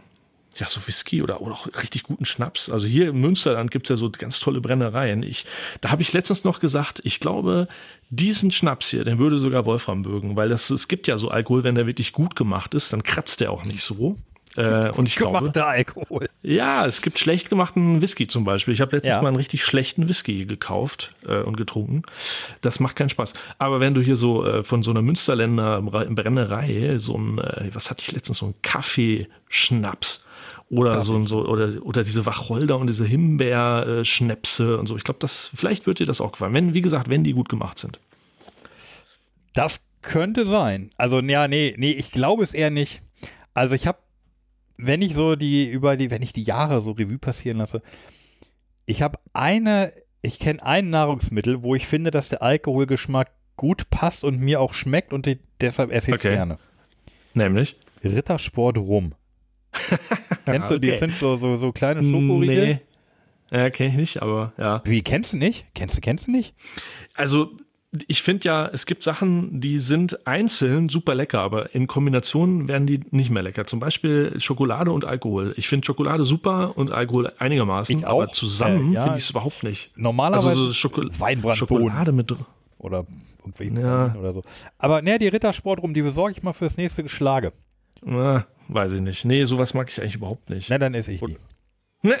ja, 0.59 0.67
so 0.67 0.85
Whisky 0.85 1.21
oder, 1.21 1.41
oder 1.41 1.53
auch 1.53 1.67
richtig 1.81 2.03
guten 2.03 2.25
Schnaps. 2.25 2.69
Also 2.69 2.87
hier 2.87 3.09
im 3.09 3.21
Münsterland 3.21 3.71
gibt 3.71 3.87
es 3.87 3.89
ja 3.89 3.95
so 3.97 4.09
ganz 4.09 4.39
tolle 4.39 4.61
Brennereien. 4.61 5.23
Ich, 5.23 5.45
da 5.81 5.91
habe 5.91 6.01
ich 6.01 6.13
letztens 6.13 6.43
noch 6.43 6.59
gesagt, 6.59 7.01
ich 7.03 7.19
glaube, 7.19 7.67
diesen 8.09 8.51
Schnaps 8.51 8.89
hier, 8.89 9.03
den 9.03 9.19
würde 9.19 9.39
sogar 9.39 9.65
Wolfram 9.65 10.01
mögen, 10.01 10.35
weil 10.35 10.49
das, 10.49 10.69
es 10.69 10.87
gibt 10.87 11.07
ja 11.07 11.17
so 11.17 11.29
Alkohol, 11.29 11.63
wenn 11.63 11.75
der 11.75 11.87
wirklich 11.87 12.13
gut 12.13 12.35
gemacht 12.35 12.73
ist, 12.73 12.93
dann 12.93 13.03
kratzt 13.03 13.41
der 13.41 13.51
auch 13.51 13.65
nicht 13.65 13.81
so. 13.81 14.15
Äh, 14.57 14.89
und 14.97 15.07
ich 15.07 15.15
glaube, 15.15 15.51
Alkohol. 15.63 16.27
Ja, 16.41 16.85
es 16.85 17.03
gibt 17.03 17.19
schlecht 17.19 17.49
gemachten 17.49 18.01
Whisky 18.01 18.27
zum 18.27 18.43
Beispiel. 18.43 18.73
Ich 18.73 18.81
habe 18.81 18.95
letztes 18.95 19.11
ja. 19.11 19.21
Mal 19.21 19.27
einen 19.27 19.37
richtig 19.37 19.63
schlechten 19.63 20.09
Whisky 20.09 20.45
gekauft 20.45 21.13
äh, 21.27 21.41
und 21.41 21.57
getrunken. 21.57 22.01
Das 22.61 22.79
macht 22.79 22.95
keinen 22.95 23.09
Spaß. 23.09 23.33
Aber 23.59 23.79
wenn 23.79 23.93
du 23.93 24.01
hier 24.01 24.15
so 24.15 24.43
äh, 24.43 24.63
von 24.63 24.81
so 24.81 24.89
einer 24.89 25.03
Münsterländer 25.03 25.83
Brennerei 25.83 26.97
so 26.97 27.15
ein, 27.15 27.37
äh, 27.37 27.69
was 27.73 27.91
hatte 27.91 28.01
ich 28.01 28.11
letztens, 28.11 28.39
so 28.39 28.47
ein 28.47 28.55
Kaffeeschnaps 28.63 30.23
oder 30.69 31.01
so, 31.01 31.25
so 31.25 31.45
oder, 31.45 31.81
oder 31.83 32.03
diese 32.03 32.25
Wacholder 32.25 32.77
und 32.77 32.87
diese 32.87 33.05
Himbeerschnäpse 33.05 34.77
und 34.77 34.87
so. 34.87 34.97
Ich 34.97 35.03
glaube, 35.03 35.19
das 35.19 35.49
vielleicht 35.55 35.87
wird 35.87 35.99
dir 35.99 36.05
das 36.05 36.21
auch 36.21 36.33
gefallen. 36.33 36.53
Wenn, 36.53 36.73
wie 36.73 36.81
gesagt, 36.81 37.09
wenn 37.09 37.23
die 37.23 37.33
gut 37.33 37.49
gemacht 37.49 37.79
sind. 37.79 37.99
Das 39.53 39.85
könnte 40.01 40.45
sein. 40.45 40.91
Also 40.97 41.19
ja, 41.19 41.47
nee, 41.47 41.73
nee, 41.77 41.91
ich 41.91 42.11
glaube 42.11 42.43
es 42.43 42.53
eher 42.53 42.69
nicht. 42.69 43.01
Also 43.53 43.73
ich 43.73 43.87
habe 43.87 43.97
wenn 44.77 45.01
ich 45.01 45.13
so 45.13 45.35
die 45.35 45.69
über 45.69 45.97
die, 45.97 46.11
wenn 46.11 46.21
ich 46.21 46.33
die 46.33 46.43
Jahre 46.43 46.81
so 46.81 46.91
Revue 46.91 47.17
passieren 47.17 47.57
lasse, 47.57 47.81
ich 48.85 49.01
habe 49.01 49.19
eine, 49.33 49.91
ich 50.21 50.39
kenne 50.39 50.63
ein 50.63 50.89
Nahrungsmittel, 50.89 51.63
wo 51.63 51.75
ich 51.75 51.87
finde, 51.87 52.11
dass 52.11 52.29
der 52.29 52.41
Alkoholgeschmack 52.41 53.31
gut 53.57 53.89
passt 53.89 54.23
und 54.23 54.39
mir 54.39 54.61
auch 54.61 54.73
schmeckt 54.73 55.13
und 55.13 55.27
ich, 55.27 55.39
deshalb 55.59 55.91
esse 55.91 56.11
ich 56.11 56.15
es 56.15 56.21
okay. 56.21 56.35
gerne. 56.35 56.59
Nämlich? 57.33 57.75
Rittersport 58.03 58.77
Rum. 58.77 59.13
Kennst 60.45 60.71
du 60.71 60.79
die? 60.79 60.97
Sind 60.97 61.13
so, 61.19 61.35
so, 61.35 61.57
so 61.57 61.71
kleine 61.71 62.03
Schokoriegel. 62.03 62.65
Nee. 62.65 62.79
Ja, 63.51 63.69
kenne 63.69 63.89
ich 63.89 63.95
nicht, 63.95 64.21
aber 64.21 64.53
ja. 64.57 64.81
Wie, 64.85 65.01
kennst 65.01 65.33
du 65.33 65.37
nicht? 65.37 65.65
Kennst 65.73 65.95
du, 65.95 66.01
kennst 66.01 66.27
du 66.27 66.31
nicht? 66.31 66.53
Also, 67.13 67.51
ich 68.07 68.21
finde 68.21 68.45
ja, 68.45 68.67
es 68.67 68.85
gibt 68.85 69.03
Sachen, 69.03 69.61
die 69.61 69.79
sind 69.79 70.27
einzeln 70.27 70.89
super 70.89 71.15
lecker, 71.15 71.39
aber 71.39 71.73
in 71.73 71.87
Kombination 71.87 72.67
werden 72.67 72.85
die 72.85 73.01
nicht 73.11 73.29
mehr 73.29 73.43
lecker. 73.43 73.65
Zum 73.65 73.79
Beispiel 73.79 74.39
Schokolade 74.39 74.91
und 74.91 75.05
Alkohol. 75.05 75.53
Ich 75.57 75.69
finde 75.69 75.85
Schokolade 75.85 76.25
super 76.25 76.77
und 76.77 76.91
Alkohol 76.91 77.31
einigermaßen, 77.39 78.03
aber 78.03 78.27
zusammen 78.27 78.91
äh, 78.91 78.95
ja, 78.95 79.03
finde 79.03 79.17
ich 79.17 79.23
es 79.23 79.29
überhaupt 79.29 79.63
nicht. 79.63 79.91
Normalerweise 79.95 80.49
also 80.49 80.65
so 80.67 80.73
Schoko 80.73 81.55
Schokolade 81.55 82.11
mit 82.11 82.33
oder 82.77 83.05
irgendwelche 83.39 83.81
ja. 83.81 84.15
oder 84.19 84.33
so. 84.33 84.43
Aber 84.77 85.01
ne, 85.01 85.17
die 85.17 85.29
Rittersport 85.29 85.81
rum, 85.81 85.93
die 85.93 86.01
besorge 86.01 86.33
ich 86.33 86.43
mal 86.43 86.53
fürs 86.53 86.77
nächste 86.77 87.03
Geschlage. 87.03 87.53
Na, 88.03 88.45
weiß 88.67 88.93
ich 88.93 89.01
nicht. 89.01 89.25
Nee, 89.25 89.43
sowas 89.43 89.73
mag 89.73 89.89
ich 89.89 90.01
eigentlich 90.01 90.15
überhaupt 90.15 90.49
nicht. 90.49 90.69
Na, 90.69 90.77
dann 90.77 90.93
esse 90.93 91.11
ich 91.11 91.21
die. 91.21 91.37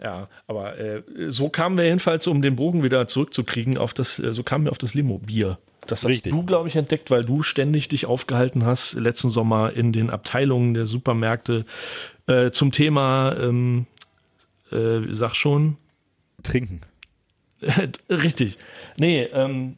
Ja, 0.00 0.28
aber 0.46 0.78
äh, 0.78 1.02
so 1.26 1.48
kamen 1.48 1.76
wir 1.76 1.84
jedenfalls, 1.84 2.26
um 2.28 2.40
den 2.40 2.54
Bogen 2.54 2.84
wieder 2.84 3.08
zurückzukriegen, 3.08 3.76
auf 3.76 3.94
das, 3.94 4.20
äh, 4.20 4.32
so 4.32 4.44
kamen 4.44 4.64
wir 4.64 4.70
auf 4.70 4.78
das 4.78 4.94
Limo-Bier. 4.94 5.58
Das 5.88 6.04
hast 6.04 6.10
Richtig. 6.10 6.32
du, 6.32 6.44
glaube 6.44 6.68
ich, 6.68 6.76
entdeckt, 6.76 7.10
weil 7.10 7.24
du 7.24 7.42
ständig 7.42 7.88
dich 7.88 8.06
aufgehalten 8.06 8.64
hast 8.64 8.92
letzten 8.94 9.30
Sommer 9.30 9.72
in 9.72 9.92
den 9.92 10.10
Abteilungen 10.10 10.74
der 10.74 10.86
Supermärkte 10.86 11.64
äh, 12.26 12.50
zum 12.50 12.70
Thema, 12.70 13.36
ähm, 13.40 13.86
äh, 14.70 15.00
sag 15.10 15.34
schon. 15.34 15.78
Trinken. 16.42 16.82
Richtig. 18.08 18.58
Nee, 18.98 19.22
ähm, 19.32 19.76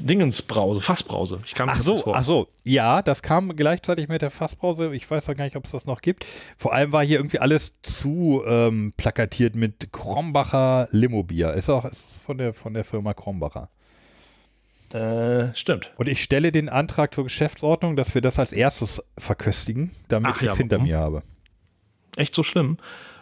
Dingensbrause, 0.00 0.80
Fassbrause. 0.80 1.40
Ich 1.44 1.54
kam 1.54 1.68
ach 1.68 1.80
so, 1.80 2.12
ach 2.12 2.24
so. 2.24 2.48
Ja, 2.64 3.02
das 3.02 3.22
kam 3.22 3.56
gleichzeitig 3.56 4.08
mit 4.08 4.22
der 4.22 4.30
Fassbrause. 4.30 4.94
Ich 4.94 5.10
weiß 5.10 5.28
auch 5.28 5.34
gar 5.34 5.44
nicht, 5.44 5.56
ob 5.56 5.64
es 5.64 5.72
das 5.72 5.86
noch 5.86 6.00
gibt. 6.00 6.24
Vor 6.56 6.72
allem 6.72 6.92
war 6.92 7.04
hier 7.04 7.18
irgendwie 7.18 7.40
alles 7.40 7.80
zu 7.82 8.42
ähm, 8.46 8.92
plakatiert 8.96 9.56
mit 9.56 9.92
Krombacher 9.92 10.88
Limobier. 10.92 11.54
Ist 11.54 11.68
auch 11.68 11.84
ist 11.84 12.22
von 12.22 12.38
der 12.38 12.54
von 12.54 12.74
der 12.74 12.84
Firma 12.84 13.12
Krombacher. 13.14 13.68
Äh, 14.92 15.54
stimmt. 15.54 15.92
Und 15.96 16.08
ich 16.08 16.22
stelle 16.22 16.52
den 16.52 16.68
Antrag 16.68 17.14
zur 17.14 17.24
Geschäftsordnung, 17.24 17.96
dass 17.96 18.14
wir 18.14 18.22
das 18.22 18.38
als 18.38 18.52
erstes 18.52 19.02
verköstigen, 19.18 19.90
damit 20.08 20.36
ich 20.36 20.42
es 20.42 20.48
ja, 20.48 20.56
hinter 20.56 20.78
mir 20.78 20.98
habe. 20.98 21.22
Echt 22.16 22.34
so 22.34 22.42
schlimm? 22.42 22.78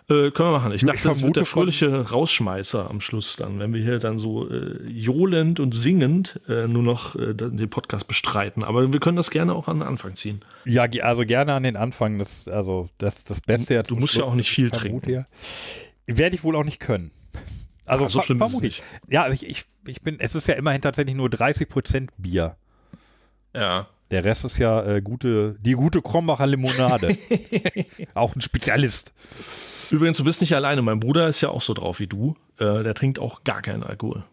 Äh, 0.08 0.30
können 0.30 0.50
wir 0.50 0.58
machen. 0.58 0.72
Ich 0.72 0.82
dachte, 0.82 0.98
ich 0.98 1.02
das 1.02 1.22
wird 1.22 1.34
der 1.34 1.46
fröhliche 1.46 2.10
Rausschmeißer 2.10 2.88
am 2.88 3.00
Schluss 3.00 3.34
dann, 3.34 3.58
wenn 3.58 3.74
wir 3.74 3.82
hier 3.82 3.98
dann 3.98 4.20
so 4.20 4.48
äh, 4.48 4.80
johlend 4.86 5.58
und 5.58 5.74
singend 5.74 6.40
äh, 6.48 6.68
nur 6.68 6.84
noch 6.84 7.16
äh, 7.16 7.34
den 7.34 7.68
Podcast 7.68 8.06
bestreiten. 8.06 8.62
Aber 8.62 8.92
wir 8.92 9.00
können 9.00 9.16
das 9.16 9.30
gerne 9.30 9.52
auch 9.52 9.66
an 9.66 9.80
den 9.80 9.88
Anfang 9.88 10.14
ziehen. 10.14 10.42
Ja, 10.64 10.84
also 11.02 11.24
gerne 11.24 11.54
an 11.54 11.64
den 11.64 11.76
Anfang. 11.76 12.20
Das, 12.20 12.46
also 12.46 12.88
das, 12.98 13.24
das 13.24 13.40
Beste 13.40 13.74
jetzt. 13.74 13.90
Du 13.90 13.96
musst 13.96 14.12
Schluss, 14.12 14.24
ja 14.24 14.30
auch 14.30 14.36
nicht 14.36 14.50
viel 14.50 14.70
trinken. 14.70 15.04
Hier. 15.04 15.26
Werde 16.06 16.36
ich 16.36 16.44
wohl 16.44 16.54
auch 16.54 16.64
nicht 16.64 16.78
können. 16.78 17.10
Also 17.84 18.04
Ach, 18.06 18.10
so 18.10 18.22
schlimm 18.22 18.38
vermutlich. 18.38 18.82
Ja, 19.08 19.24
also 19.24 19.34
ich, 19.34 19.48
ich, 19.48 19.64
ich 19.86 20.02
bin, 20.02 20.20
es 20.20 20.36
ist 20.36 20.46
ja 20.46 20.54
immerhin 20.54 20.82
tatsächlich 20.82 21.16
nur 21.16 21.30
30 21.30 21.68
Prozent 21.68 22.10
Bier. 22.16 22.56
Ja. 23.54 23.88
Der 24.10 24.24
Rest 24.24 24.44
ist 24.44 24.58
ja 24.58 24.84
äh, 24.84 25.02
gute, 25.02 25.56
die 25.60 25.72
gute 25.72 26.00
Krombacher 26.00 26.46
Limonade. 26.46 27.16
auch 28.14 28.36
ein 28.36 28.40
Spezialist. 28.40 29.12
Übrigens, 29.90 30.18
du 30.18 30.24
bist 30.24 30.40
nicht 30.40 30.54
alleine. 30.54 30.82
Mein 30.82 31.00
Bruder 31.00 31.28
ist 31.28 31.40
ja 31.40 31.48
auch 31.48 31.62
so 31.62 31.74
drauf 31.74 31.98
wie 31.98 32.06
du. 32.06 32.34
Äh, 32.58 32.82
der 32.82 32.94
trinkt 32.94 33.18
auch 33.18 33.44
gar 33.44 33.62
keinen 33.62 33.82
Alkohol. 33.82 34.24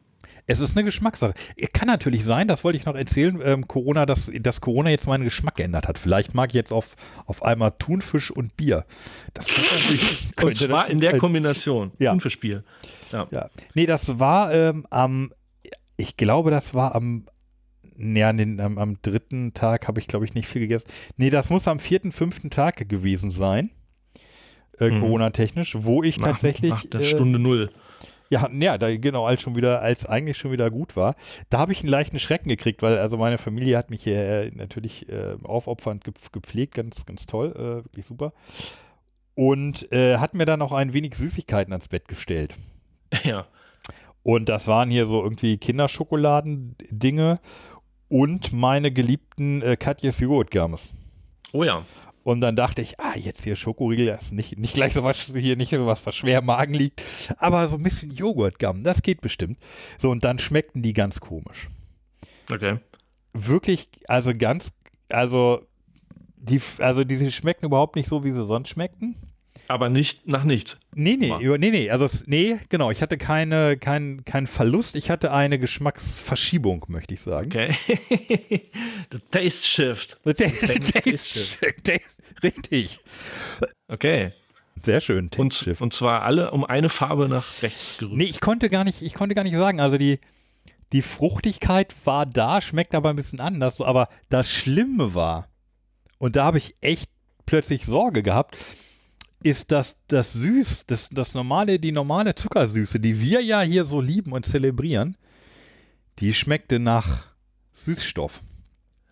Es 0.45 0.59
ist 0.59 0.75
eine 0.75 0.83
Geschmackssache. 0.83 1.33
Kann 1.71 1.87
natürlich 1.87 2.25
sein, 2.25 2.49
das 2.49 2.65
wollte 2.65 2.77
ich 2.77 2.85
noch 2.85 2.95
erzählen, 2.95 3.39
ähm, 3.43 3.67
Corona, 3.67 4.05
dass, 4.05 4.29
dass 4.33 4.59
Corona 4.59 4.89
jetzt 4.89 5.07
meinen 5.07 5.23
Geschmack 5.23 5.55
geändert 5.55 5.87
hat. 5.87 5.97
Vielleicht 5.97 6.33
mag 6.33 6.49
ich 6.49 6.55
jetzt 6.55 6.73
auf, 6.73 6.95
auf 7.25 7.43
einmal 7.43 7.71
Thunfisch 7.79 8.29
und 8.29 8.57
Bier. 8.57 8.85
Das 9.33 9.47
und 10.43 10.57
zwar 10.57 10.89
in 10.89 10.99
der 10.99 11.17
Kombination. 11.17 11.91
Ja. 11.97 12.11
Thunfischbier. 12.11 12.63
Ja. 13.11 13.27
ja. 13.31 13.49
Nee, 13.73 13.85
das 13.85 14.19
war 14.19 14.53
ähm, 14.53 14.85
am, 14.89 15.31
ich 15.95 16.17
glaube, 16.17 16.51
das 16.51 16.73
war 16.73 16.93
am, 16.93 17.25
ja, 17.97 18.31
den, 18.33 18.59
am, 18.59 18.77
am 18.77 19.01
dritten 19.01 19.53
Tag 19.53 19.87
habe 19.87 19.99
ich, 19.99 20.07
glaube 20.07 20.25
ich, 20.25 20.33
nicht 20.33 20.47
viel 20.47 20.61
gegessen. 20.61 20.89
Nee, 21.17 21.29
das 21.29 21.49
muss 21.49 21.67
am 21.67 21.79
vierten, 21.79 22.11
fünften 22.11 22.49
Tag 22.49 22.87
gewesen 22.89 23.31
sein 23.31 23.69
äh, 24.79 24.89
mhm. 24.89 25.01
Corona-technisch, 25.01 25.75
wo 25.79 26.03
ich 26.03 26.19
nach, 26.19 26.29
tatsächlich. 26.29 26.71
Nach 26.71 26.85
der 26.85 27.01
äh, 27.01 27.05
Stunde 27.05 27.39
Null. 27.39 27.71
Ja, 28.29 28.49
ja, 28.51 28.79
da 28.79 28.95
genau, 28.97 29.27
als 29.27 29.41
schon 29.41 29.55
wieder, 29.55 29.81
als 29.81 30.07
eigentlich 30.07 30.37
schon 30.37 30.51
wieder 30.51 30.71
gut 30.71 30.95
war. 30.95 31.15
Da 31.51 31.59
habe 31.59 31.71
ich 31.71 31.81
einen 31.81 31.89
leichten 31.89 32.17
Schrecken 32.17 32.49
gekriegt, 32.49 32.81
weil 32.81 32.97
also 32.97 33.17
meine 33.17 33.37
Familie 33.37 33.77
hat 33.77 33.91
mich 33.91 34.03
hier 34.03 34.17
äh, 34.17 34.51
natürlich 34.55 35.07
äh, 35.09 35.35
aufopfernd 35.43 36.03
gepflegt, 36.31 36.73
ganz, 36.73 37.05
ganz 37.05 37.27
toll, 37.27 37.51
äh, 37.55 37.85
wirklich 37.85 38.05
super. 38.05 38.33
Und 39.35 39.91
äh, 39.91 40.17
hat 40.17 40.33
mir 40.33 40.45
dann 40.45 40.61
auch 40.63 40.71
ein 40.71 40.93
wenig 40.93 41.15
Süßigkeiten 41.15 41.73
ans 41.73 41.87
Bett 41.87 42.07
gestellt. 42.07 42.55
Ja. 43.23 43.45
Und 44.23 44.47
das 44.47 44.67
waren 44.67 44.89
hier 44.89 45.05
so 45.05 45.21
irgendwie 45.21 45.57
Kinderschokoladen-Dinge 45.57 47.39
und 48.09 48.53
meine 48.53 48.91
geliebten 48.91 49.61
äh, 49.61 49.75
Katjes 49.75 50.19
Joghurtgams. 50.19 50.91
Oh 51.51 51.63
ja. 51.63 51.85
Und 52.23 52.39
dann 52.39 52.55
dachte 52.55 52.81
ich, 52.81 52.99
ah, 52.99 53.17
jetzt 53.17 53.43
hier 53.43 53.57
Schokoriegel, 53.57 54.05
das 54.05 54.25
ist 54.25 54.31
nicht, 54.31 54.57
nicht 54.57 54.73
gleich 54.73 54.93
so 54.93 55.03
was, 55.03 55.25
hier 55.25 55.57
nicht 55.57 55.71
so 55.71 55.85
was, 55.85 56.05
was 56.05 56.15
schwer 56.15 56.39
im 56.39 56.45
Magen 56.45 56.73
liegt, 56.73 57.01
aber 57.37 57.67
so 57.67 57.75
ein 57.75 57.83
bisschen 57.83 58.11
Joghurtgamm, 58.11 58.83
das 58.83 59.01
geht 59.01 59.19
bestimmt. 59.19 59.57
So, 59.97 60.09
und 60.09 60.23
dann 60.23 60.39
schmeckten 60.39 60.81
die 60.81 60.93
ganz 60.93 61.19
komisch. 61.19 61.69
Okay. 62.49 62.79
Wirklich, 63.33 63.89
also 64.07 64.33
ganz, 64.33 64.71
also, 65.09 65.65
die, 66.37 66.61
also 66.77 67.03
die 67.03 67.31
schmecken 67.31 67.65
überhaupt 67.65 67.97
nicht 67.97 68.07
so, 68.07 68.23
wie 68.23 68.31
sie 68.31 68.45
sonst 68.45 68.69
schmeckten. 68.69 69.15
Aber 69.67 69.89
nicht 69.89 70.27
nach 70.27 70.43
nichts. 70.43 70.77
Nee, 70.93 71.15
nee, 71.17 71.33
über, 71.39 71.57
nee, 71.57 71.71
nee, 71.71 71.89
also 71.89 72.07
nee, 72.25 72.57
genau, 72.69 72.91
ich 72.91 73.01
hatte 73.01 73.17
keine, 73.17 73.77
keinen 73.77 74.25
kein 74.25 74.47
Verlust, 74.47 74.95
ich 74.95 75.09
hatte 75.09 75.31
eine 75.31 75.57
Geschmacksverschiebung, 75.57 76.85
möchte 76.87 77.13
ich 77.13 77.21
sagen. 77.21 77.47
Okay. 77.47 77.75
The 79.11 79.19
Taste 79.31 79.65
Shift. 79.65 80.19
The, 80.25 80.33
taste, 80.33 80.67
taste, 80.67 81.01
taste 81.01 81.39
Shift. 81.39 82.01
Richtig. 82.43 82.99
Okay. 83.87 84.33
Sehr 84.83 84.99
schön. 84.99 85.29
Und, 85.37 85.67
und, 85.81 85.93
zwar 85.93 86.23
alle 86.23 86.51
um 86.51 86.65
eine 86.65 86.89
Farbe 86.89 87.29
nach 87.29 87.61
rechts 87.61 87.99
gerückt. 87.99 88.17
Nee, 88.17 88.25
ich 88.25 88.41
konnte 88.41 88.69
gar 88.69 88.83
nicht, 88.83 89.01
ich 89.01 89.13
konnte 89.13 89.33
gar 89.33 89.43
nicht 89.43 89.55
sagen. 89.55 89.79
Also 89.79 89.97
die, 89.97 90.19
die 90.91 91.01
Fruchtigkeit 91.01 91.95
war 92.03 92.25
da, 92.25 92.61
schmeckt 92.61 92.93
aber 92.93 93.09
ein 93.09 93.15
bisschen 93.15 93.39
anders. 93.39 93.79
aber 93.79 94.09
das 94.29 94.49
Schlimme 94.49 95.13
war, 95.13 95.47
und 96.17 96.35
da 96.35 96.43
habe 96.43 96.57
ich 96.57 96.75
echt 96.81 97.09
plötzlich 97.45 97.85
Sorge 97.85 98.23
gehabt, 98.23 98.57
ist 99.43 99.71
das, 99.71 99.99
das 100.07 100.33
Süß, 100.33 100.85
das, 100.87 101.09
das 101.09 101.33
normale, 101.33 101.79
die 101.79 101.91
normale 101.91 102.35
Zuckersüße, 102.35 102.99
die 102.99 103.19
wir 103.21 103.41
ja 103.41 103.61
hier 103.61 103.85
so 103.85 104.01
lieben 104.01 104.31
und 104.31 104.45
zelebrieren, 104.45 105.17
die 106.19 106.33
schmeckte 106.33 106.79
nach 106.79 107.25
Süßstoff. 107.73 108.41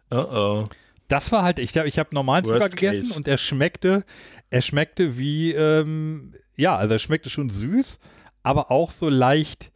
Oh 0.10 0.18
oh. 0.18 0.64
das 1.08 1.32
war 1.32 1.44
halt, 1.44 1.60
ich 1.60 1.72
glaube, 1.72 1.88
ich 1.88 2.00
habe 2.00 2.14
normalen 2.14 2.44
Zucker 2.46 2.60
Worst 2.60 2.76
gegessen 2.76 3.08
case. 3.08 3.14
und 3.16 3.28
er 3.28 3.38
schmeckte, 3.38 4.04
er 4.50 4.62
schmeckte 4.62 5.18
wie, 5.18 5.52
ähm, 5.54 6.34
ja, 6.56 6.76
also 6.76 6.94
er 6.94 7.00
schmeckte 7.00 7.30
schon 7.30 7.50
süß, 7.50 8.00
aber 8.44 8.72
auch 8.72 8.92
so 8.92 9.10
leicht, 9.10 9.72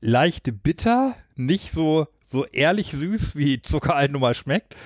leicht 0.00 0.62
bitter, 0.62 1.16
nicht 1.34 1.72
so, 1.72 2.06
so 2.24 2.44
ehrlich 2.46 2.92
süß, 2.92 3.36
wie 3.36 3.62
Zucker 3.62 3.94
halt 3.94 4.12
nun 4.12 4.20
mal 4.20 4.34
schmeckt, 4.34 4.76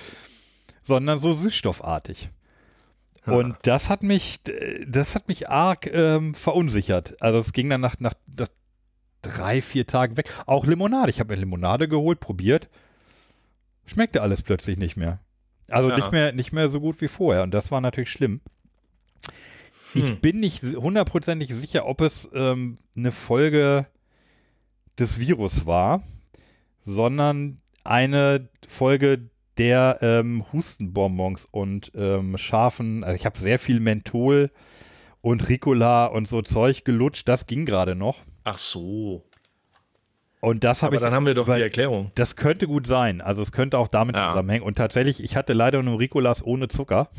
sondern 0.83 1.19
so 1.19 1.33
süßstoffartig. 1.33 2.29
Und 3.35 3.55
das 3.63 3.89
hat 3.89 4.03
mich, 4.03 4.39
das 4.87 5.15
hat 5.15 5.27
mich 5.27 5.49
arg 5.49 5.87
ähm, 5.87 6.33
verunsichert. 6.33 7.21
Also 7.21 7.39
es 7.39 7.51
ging 7.53 7.69
dann 7.69 7.81
nach, 7.81 7.99
nach, 7.99 8.13
nach 8.37 8.47
drei, 9.21 9.61
vier 9.61 9.85
Tagen 9.85 10.15
weg. 10.17 10.29
Auch 10.45 10.65
Limonade. 10.65 11.09
Ich 11.09 11.19
habe 11.19 11.33
mir 11.33 11.39
Limonade 11.39 11.87
geholt, 11.87 12.19
probiert. 12.19 12.69
Schmeckte 13.85 14.21
alles 14.21 14.41
plötzlich 14.43 14.77
nicht 14.77 14.95
mehr. 14.97 15.19
Also 15.69 15.89
Ja. 15.89 15.95
nicht 15.97 16.11
mehr, 16.11 16.31
nicht 16.31 16.51
mehr 16.53 16.69
so 16.69 16.79
gut 16.79 17.01
wie 17.01 17.07
vorher. 17.09 17.43
Und 17.43 17.53
das 17.53 17.71
war 17.71 17.81
natürlich 17.81 18.09
schlimm. 18.11 18.39
Ich 19.93 20.03
Hm. 20.05 20.19
bin 20.19 20.39
nicht 20.39 20.63
hundertprozentig 20.63 21.53
sicher, 21.53 21.85
ob 21.85 22.01
es 22.01 22.27
ähm, 22.33 22.75
eine 22.95 23.11
Folge 23.11 23.87
des 24.99 25.19
Virus 25.19 25.65
war, 25.65 26.03
sondern 26.85 27.59
eine 27.83 28.49
Folge 28.67 29.29
der 29.57 29.97
ähm, 30.01 30.45
Hustenbonbons 30.53 31.47
und 31.51 31.91
ähm, 31.95 32.37
scharfen, 32.37 33.03
also 33.03 33.15
ich 33.15 33.25
habe 33.25 33.37
sehr 33.39 33.59
viel 33.59 33.79
Menthol 33.79 34.51
und 35.21 35.49
Ricola 35.49 36.05
und 36.05 36.27
so 36.27 36.41
Zeug 36.41 36.85
gelutscht, 36.85 37.27
das 37.27 37.45
ging 37.47 37.65
gerade 37.65 37.95
noch. 37.95 38.19
Ach 38.43 38.57
so. 38.57 39.23
Und 40.39 40.63
das 40.63 40.83
habe 40.83 40.91
Aber 40.91 40.95
ich. 40.97 41.01
dann 41.01 41.13
haben 41.13 41.25
wir 41.25 41.33
doch 41.33 41.45
die 41.53 41.61
Erklärung. 41.61 42.11
Das 42.15 42.35
könnte 42.35 42.67
gut 42.67 42.85
sein. 42.87 43.21
Also 43.21 43.41
es 43.41 43.51
könnte 43.51 43.77
auch 43.79 43.87
damit 43.87 44.15
Ja. 44.15 44.31
zusammenhängen. 44.31 44.63
Und 44.63 44.75
tatsächlich, 44.77 45.23
ich 45.23 45.35
hatte 45.35 45.53
leider 45.53 45.81
nur 45.81 45.99
Ricolas 45.99 46.43
ohne 46.45 46.67
Zucker. 46.67 47.09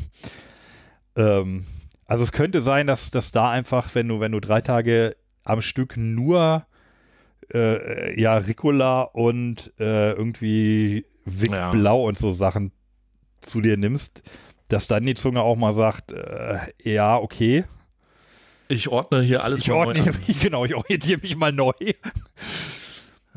Ähm, 1.17 1.65
also 2.05 2.23
es 2.23 2.31
könnte 2.31 2.61
sein, 2.61 2.87
dass, 2.87 3.11
dass 3.11 3.31
da 3.31 3.51
einfach, 3.51 3.93
wenn 3.93 4.07
du, 4.07 4.19
wenn 4.19 4.31
du 4.31 4.39
drei 4.39 4.61
Tage 4.61 5.15
am 5.43 5.61
Stück 5.61 5.97
nur 5.97 6.65
äh, 7.53 8.19
ja, 8.19 8.37
Ricola 8.37 9.01
und 9.01 9.73
äh, 9.79 10.11
irgendwie 10.11 11.05
Vic 11.25 11.51
Ja. 11.51 11.71
Blau 11.71 12.07
und 12.07 12.17
so 12.17 12.33
Sachen 12.33 12.71
zu 13.39 13.61
dir 13.61 13.77
nimmst, 13.77 14.21
dass 14.67 14.87
dann 14.87 15.05
die 15.05 15.15
Zunge 15.15 15.41
auch 15.41 15.55
mal 15.55 15.73
sagt, 15.73 16.11
äh, 16.11 16.57
ja, 16.83 17.17
okay. 17.17 17.65
Ich 18.67 18.87
ordne 18.87 19.21
hier 19.21 19.43
alles 19.43 19.61
Ich 19.61 19.67
mal 19.67 19.85
neu 19.85 19.87
ordne, 19.87 20.03
an. 20.03 20.17
genau, 20.41 20.65
ich 20.65 20.75
orientiere 20.75 21.19
mich 21.21 21.35
mal 21.35 21.51
neu. 21.51 21.71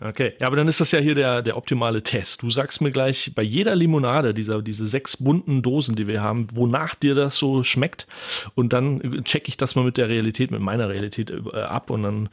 Okay, 0.05 0.33
ja, 0.41 0.47
aber 0.47 0.57
dann 0.57 0.69
ist 0.69 0.81
das 0.81 0.91
ja 0.93 0.99
hier 0.99 1.15
der, 1.15 1.43
der 1.43 1.57
optimale 1.57 2.03
Test. 2.03 2.43
Du 2.43 2.51
sagst 2.51 2.81
mir 2.81 2.91
gleich 2.91 3.33
bei 3.35 3.43
jeder 3.43 3.75
Limonade, 3.77 4.35
dieser, 4.35 4.61
diese 4.63 4.87
sechs 4.89 5.17
bunten 5.17 5.63
Dosen, 5.63 5.95
die 5.95 6.07
wir 6.07 6.23
haben, 6.23 6.49
wonach 6.53 6.95
dir 6.95 7.15
das 7.15 7.37
so 7.37 7.63
schmeckt. 7.63 8.07
Und 8.55 8.73
dann 8.73 9.23
checke 9.25 9.49
ich 9.49 9.57
das 9.57 9.75
mal 9.75 9.85
mit 9.85 9.97
der 9.97 10.09
Realität, 10.09 10.51
mit 10.51 10.61
meiner 10.61 10.89
Realität 10.89 11.31
äh, 11.31 11.59
ab. 11.61 11.91
Und 11.91 12.03
dann, 12.03 12.29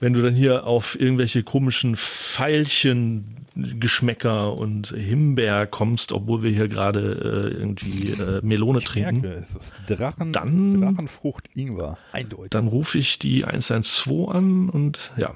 wenn 0.00 0.12
du 0.12 0.22
dann 0.22 0.34
hier 0.34 0.66
auf 0.66 0.98
irgendwelche 1.00 1.42
komischen 1.42 1.94
Veilchen 1.96 3.36
Geschmäcker 3.80 4.54
und 4.56 4.88
Himbeer 4.90 5.66
kommst, 5.66 6.12
obwohl 6.12 6.42
wir 6.44 6.50
hier 6.52 6.68
gerade 6.68 7.50
äh, 7.54 7.58
irgendwie 7.58 8.12
äh, 8.12 8.40
Melone 8.42 8.78
trinken, 8.80 9.22
Merke, 9.22 9.36
es 9.38 9.54
ist 9.56 9.76
Drachen, 9.88 10.32
Dann- 10.32 10.80
Drachenfrucht 10.80 11.48
Ingwer. 11.56 11.98
Eindeutig. 12.12 12.50
dann 12.50 12.68
rufe 12.68 12.98
ich 12.98 13.18
die 13.18 13.44
112 13.44 14.28
an 14.28 14.68
und 14.68 15.10
ja. 15.16 15.34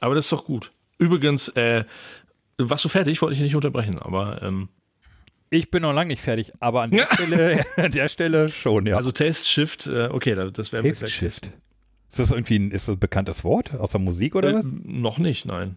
Aber 0.00 0.14
das 0.14 0.26
ist 0.26 0.32
doch 0.32 0.44
gut. 0.44 0.72
Übrigens, 0.98 1.48
äh, 1.48 1.84
warst 2.58 2.84
du 2.84 2.88
fertig? 2.88 3.20
Wollte 3.22 3.36
ich 3.36 3.42
nicht 3.42 3.54
unterbrechen, 3.54 3.98
aber 3.98 4.42
ähm, 4.42 4.68
Ich 5.50 5.70
bin 5.70 5.82
noch 5.82 5.92
lange 5.92 6.08
nicht 6.08 6.20
fertig, 6.22 6.52
aber 6.60 6.82
an 6.82 6.90
der, 6.90 7.06
Stelle, 7.12 7.64
an 7.76 7.92
der 7.92 8.08
Stelle 8.08 8.48
schon, 8.50 8.86
ja. 8.86 8.96
also 8.96 9.12
Taste 9.12 9.46
Shift, 9.48 9.86
äh, 9.86 10.08
okay, 10.10 10.34
da- 10.34 10.50
das 10.50 10.72
wir 10.72 10.82
Taste 10.82 11.06
Shift. 11.08 11.42
testen. 11.42 11.52
Ist 12.10 12.18
das 12.18 12.30
irgendwie 12.32 12.58
ein, 12.58 12.70
ist 12.72 12.88
das 12.88 12.96
ein 12.96 12.98
bekanntes 12.98 13.44
Wort 13.44 13.74
aus 13.74 13.92
der 13.92 14.00
Musik 14.00 14.34
oder 14.34 14.50
Äh, 14.50 14.54
was? 14.54 14.64
noch 14.64 15.18
nicht, 15.18 15.46
nein. 15.46 15.76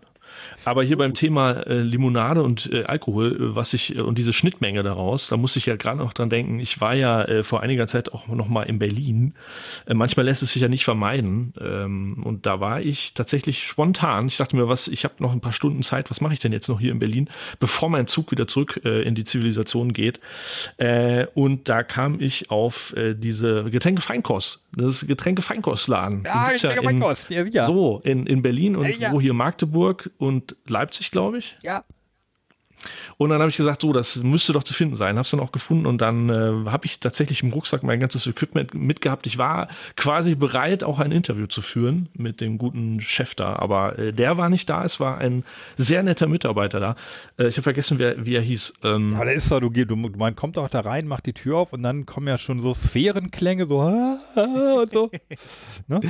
Aber 0.66 0.84
hier 0.84 0.98
beim 0.98 1.14
Thema 1.14 1.52
äh, 1.68 1.82
Limonade 1.82 2.44
und 2.44 2.72
äh, 2.72 2.84
Alkohol, 2.84 3.36
äh, 3.36 3.56
was 3.56 3.74
ich 3.74 3.96
äh, 3.96 4.02
und 4.02 4.18
diese 4.18 4.34
Schnittmenge 4.34 4.84
daraus, 4.84 5.28
da 5.28 5.38
muss 5.38 5.56
ich 5.56 5.66
ja 5.66 5.76
gerade 5.76 5.98
noch 5.98 6.14
dran 6.14 6.30
denken. 6.30 6.60
Ich 6.60 6.80
war 6.82 6.94
ja 6.94 7.24
äh, 7.24 7.44
vor 7.44 7.62
einiger 7.62 7.88
Zeit 7.88 8.14
auch 8.14 8.28
noch 8.28 8.48
mal 8.48 8.64
in 8.64 8.80
Berlin. 8.80 9.34
Äh, 9.86 9.94
manchmal 9.94 10.26
lässt 10.26 10.44
es 10.44 10.54
sich 10.54 10.62
ja 10.62 10.68
nicht 10.68 10.86
vermeiden. 10.86 11.54
Ähm, 11.60 12.24
und 12.24 12.46
da 12.46 12.60
war 12.60 12.82
ich 12.82 13.14
tatsächlich 13.14 13.68
spontan. 13.68 14.28
Ich 14.28 14.38
dachte 14.38 14.56
mir, 14.56 14.68
was, 14.68 14.88
ich 14.88 15.04
habe 15.04 15.16
noch 15.20 15.32
ein 15.32 15.42
paar 15.42 15.54
Stunden 15.54 15.84
Zeit. 15.84 16.10
Was 16.10 16.22
mache 16.22 16.34
ich 16.34 16.40
denn 16.40 16.54
jetzt 16.54 16.70
noch 16.70 16.80
hier 16.80 16.92
in 16.92 17.00
Berlin, 17.00 17.30
bevor 17.60 17.90
mein 17.90 18.08
Zug 18.08 18.32
wieder 18.32 18.48
zurück 18.48 18.78
in 18.84 19.16
die 19.16 19.24
Zivilisation 19.24 19.94
geht? 19.94 20.20
Und 21.34 21.70
da 21.70 21.84
kam 21.84 22.20
ich 22.20 22.50
auf 22.50 22.94
diese 22.98 23.66
Getränke-Feinkost. 23.66 24.63
Das 24.76 25.02
ist 25.04 25.08
Getränke-Feinkostladen. 25.08 26.24
Die 26.24 26.24
gibt's 26.50 26.62
ja, 26.64 26.72
in- 26.72 27.36
ja, 27.36 27.44
sicher. 27.44 27.66
so, 27.68 28.02
in, 28.04 28.26
in 28.26 28.42
Berlin 28.42 28.76
und 28.76 28.88
Ja, 28.88 28.96
ja. 28.98 29.12
wo 29.12 29.22
hier 29.22 29.34
Magdeburg 29.34 30.10
und 30.18 30.56
Leipzig, 30.66 31.12
glaube 31.12 31.38
ich. 31.40 31.56
Ja. 31.62 31.84
Und 33.18 33.30
dann 33.30 33.40
habe 33.40 33.50
ich 33.50 33.58
gesagt, 33.58 33.82
so, 33.82 33.94
das 33.94 34.18
müsste 34.18 34.54
doch 34.54 34.64
zu 34.64 34.74
finden 34.74 34.96
sein. 34.96 35.16
Habe 35.16 35.26
es 35.26 35.32
dann 35.32 35.40
auch 35.40 35.52
gefunden 35.52 35.86
und 35.86 36.00
dann 36.00 36.30
äh, 36.30 36.70
habe 36.70 36.86
ich 36.86 37.00
tatsächlich 37.00 37.44
im 37.44 37.52
Rucksack 37.52 37.84
mein 37.84 38.00
ganzes 38.00 38.28
Equipment 38.28 38.74
mitgehabt. 38.74 39.28
Ich 39.28 39.38
war 39.38 39.68
quasi 39.96 40.36
bereit, 40.36 40.84
auch 40.84 41.00
ein 41.00 41.12
Interview 41.12 41.48
zu 41.48 41.62
führen 41.62 42.10
mit 42.14 42.42
dem 42.42 42.58
guten 42.58 43.00
Chef 43.02 43.36
da, 43.36 43.56
aber 43.56 43.98
äh, 44.00 44.14
der 44.14 44.38
war 44.38 44.50
nicht 44.50 44.70
da. 44.70 44.84
Es 44.84 45.00
war 45.00 45.18
ein 45.18 45.44
sehr 45.78 46.04
netter 46.04 46.28
Mitarbeiter 46.28 46.80
da. 46.80 46.96
Äh, 47.38 47.48
ich 47.48 47.56
habe 47.56 47.64
vergessen, 47.64 48.00
wer, 48.00 48.26
wie 48.26 48.36
er 48.36 48.42
hieß. 48.42 48.74
Ähm, 48.84 49.16
Aber 49.16 49.26
da 49.26 49.32
ist 49.32 49.52
doch, 49.52 49.60
du, 49.60 49.70
du, 49.70 49.96
man 49.96 50.36
kommt 50.36 50.58
doch 50.58 50.68
da 50.68 50.82
rein, 50.82 51.08
macht 51.08 51.26
die 51.26 51.34
Tür 51.34 51.58
auf 51.58 51.74
und 51.74 51.84
dann 51.84 52.06
kommen 52.06 52.28
ja 52.28 52.38
schon 52.38 52.62
so 52.62 52.74
Sphärenklänge, 52.74 53.68
so 53.68 53.80
und 54.36 54.92
so. 54.92 55.12
ne? 55.88 56.02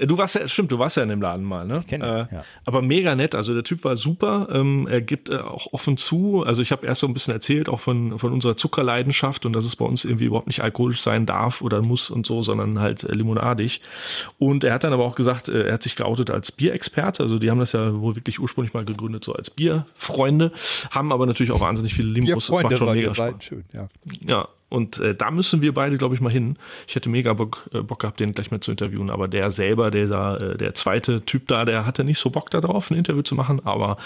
Du 0.00 0.18
warst 0.18 0.34
ja, 0.34 0.48
stimmt, 0.48 0.72
du 0.72 0.78
warst 0.78 0.96
ja 0.96 1.04
in 1.04 1.08
dem 1.08 1.22
Laden 1.22 1.44
mal, 1.44 1.64
ne? 1.64 1.84
kenn 1.86 2.02
ihn, 2.02 2.06
äh, 2.06 2.26
ja. 2.30 2.44
Aber 2.64 2.82
mega 2.82 3.14
nett, 3.14 3.34
also 3.34 3.54
der 3.54 3.62
Typ 3.62 3.84
war 3.84 3.94
super. 3.94 4.48
Ähm, 4.50 4.88
er 4.88 5.00
gibt 5.00 5.30
äh, 5.30 5.36
auch 5.36 5.72
offen 5.72 5.96
zu. 5.96 6.42
Also 6.44 6.60
ich 6.60 6.72
habe 6.72 6.86
erst 6.86 7.00
so 7.00 7.06
ein 7.06 7.14
bisschen 7.14 7.32
erzählt, 7.32 7.68
auch 7.68 7.80
von, 7.80 8.18
von 8.18 8.32
unserer 8.32 8.56
Zuckerleidenschaft 8.56 9.46
und 9.46 9.52
dass 9.52 9.64
es 9.64 9.76
bei 9.76 9.84
uns 9.84 10.04
irgendwie 10.04 10.24
überhaupt 10.24 10.48
nicht 10.48 10.62
alkoholisch 10.62 11.00
sein 11.02 11.24
darf 11.24 11.62
oder 11.62 11.82
muss 11.82 12.10
und 12.10 12.26
so, 12.26 12.42
sondern 12.42 12.80
halt 12.80 13.04
äh, 13.04 13.12
limonadig. 13.12 13.80
Und 14.38 14.64
er 14.64 14.74
hat 14.74 14.82
dann 14.82 14.92
aber 14.92 15.04
auch 15.04 15.14
gesagt, 15.14 15.48
äh, 15.48 15.68
er 15.68 15.74
hat 15.74 15.82
sich 15.84 15.94
geoutet 15.94 16.30
als 16.30 16.50
Bierexperte. 16.50 17.22
Also 17.22 17.38
die 17.38 17.50
haben 17.50 17.60
das 17.60 17.72
ja 17.72 18.00
wohl 18.00 18.16
wirklich 18.16 18.40
ursprünglich 18.40 18.74
mal 18.74 18.84
gegründet, 18.84 19.24
so 19.24 19.34
als 19.34 19.50
Bierfreunde, 19.50 20.52
haben 20.90 21.12
aber 21.12 21.26
natürlich 21.26 21.52
auch 21.52 21.60
wahnsinnig 21.60 21.94
viele 21.94 22.08
Limos. 22.08 22.46
Das 22.46 22.62
macht 22.62 22.76
schon 22.76 22.92
mega 22.92 23.14
Spaß. 23.14 23.34
schön, 23.44 23.64
ja. 23.72 23.88
Ja, 24.26 24.48
und 24.68 24.98
äh, 24.98 25.14
da 25.14 25.30
müssen 25.30 25.60
wir 25.60 25.72
beide, 25.74 25.96
glaube 25.96 26.16
ich, 26.16 26.20
mal 26.20 26.32
hin. 26.32 26.56
Ich 26.88 26.96
hätte 26.96 27.08
mega 27.08 27.32
Bock, 27.34 27.70
äh, 27.72 27.82
Bock 27.82 28.00
gehabt, 28.00 28.18
den 28.18 28.32
gleich 28.32 28.50
mal 28.50 28.60
zu 28.60 28.72
interviewen, 28.72 29.10
aber 29.10 29.28
der 29.28 29.52
selber, 29.52 29.92
dieser, 29.92 30.40
äh, 30.40 30.56
der 30.56 30.74
zweite 30.74 31.24
Typ 31.24 31.46
da, 31.46 31.64
der 31.64 31.86
hatte 31.86 32.02
nicht 32.02 32.18
so 32.18 32.30
Bock 32.30 32.50
darauf, 32.50 32.90
ein 32.90 32.96
Interview 32.96 33.22
zu 33.22 33.36
machen, 33.36 33.64
aber 33.64 33.96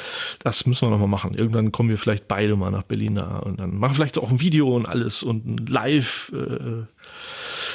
das 0.40 0.66
müssen 0.66 0.86
wir 0.86 0.90
noch 0.90 0.98
mal 0.98 1.06
machen. 1.06 1.34
Irgendwann 1.34 1.72
kommen 1.72 1.88
wir 1.88 1.96
vielleicht 1.96 2.28
beide 2.28 2.56
mal 2.56 2.70
nach 2.70 2.82
Berlin 2.82 3.14
da 3.14 3.38
und 3.38 3.58
dann 3.58 3.78
machen 3.78 3.94
vielleicht 3.94 4.18
auch 4.18 4.30
ein 4.30 4.40
Video 4.40 4.76
und 4.76 4.86
alles 4.86 5.22
und 5.22 5.46
ein 5.46 5.66
Live, 5.66 6.30
äh, 6.34 6.84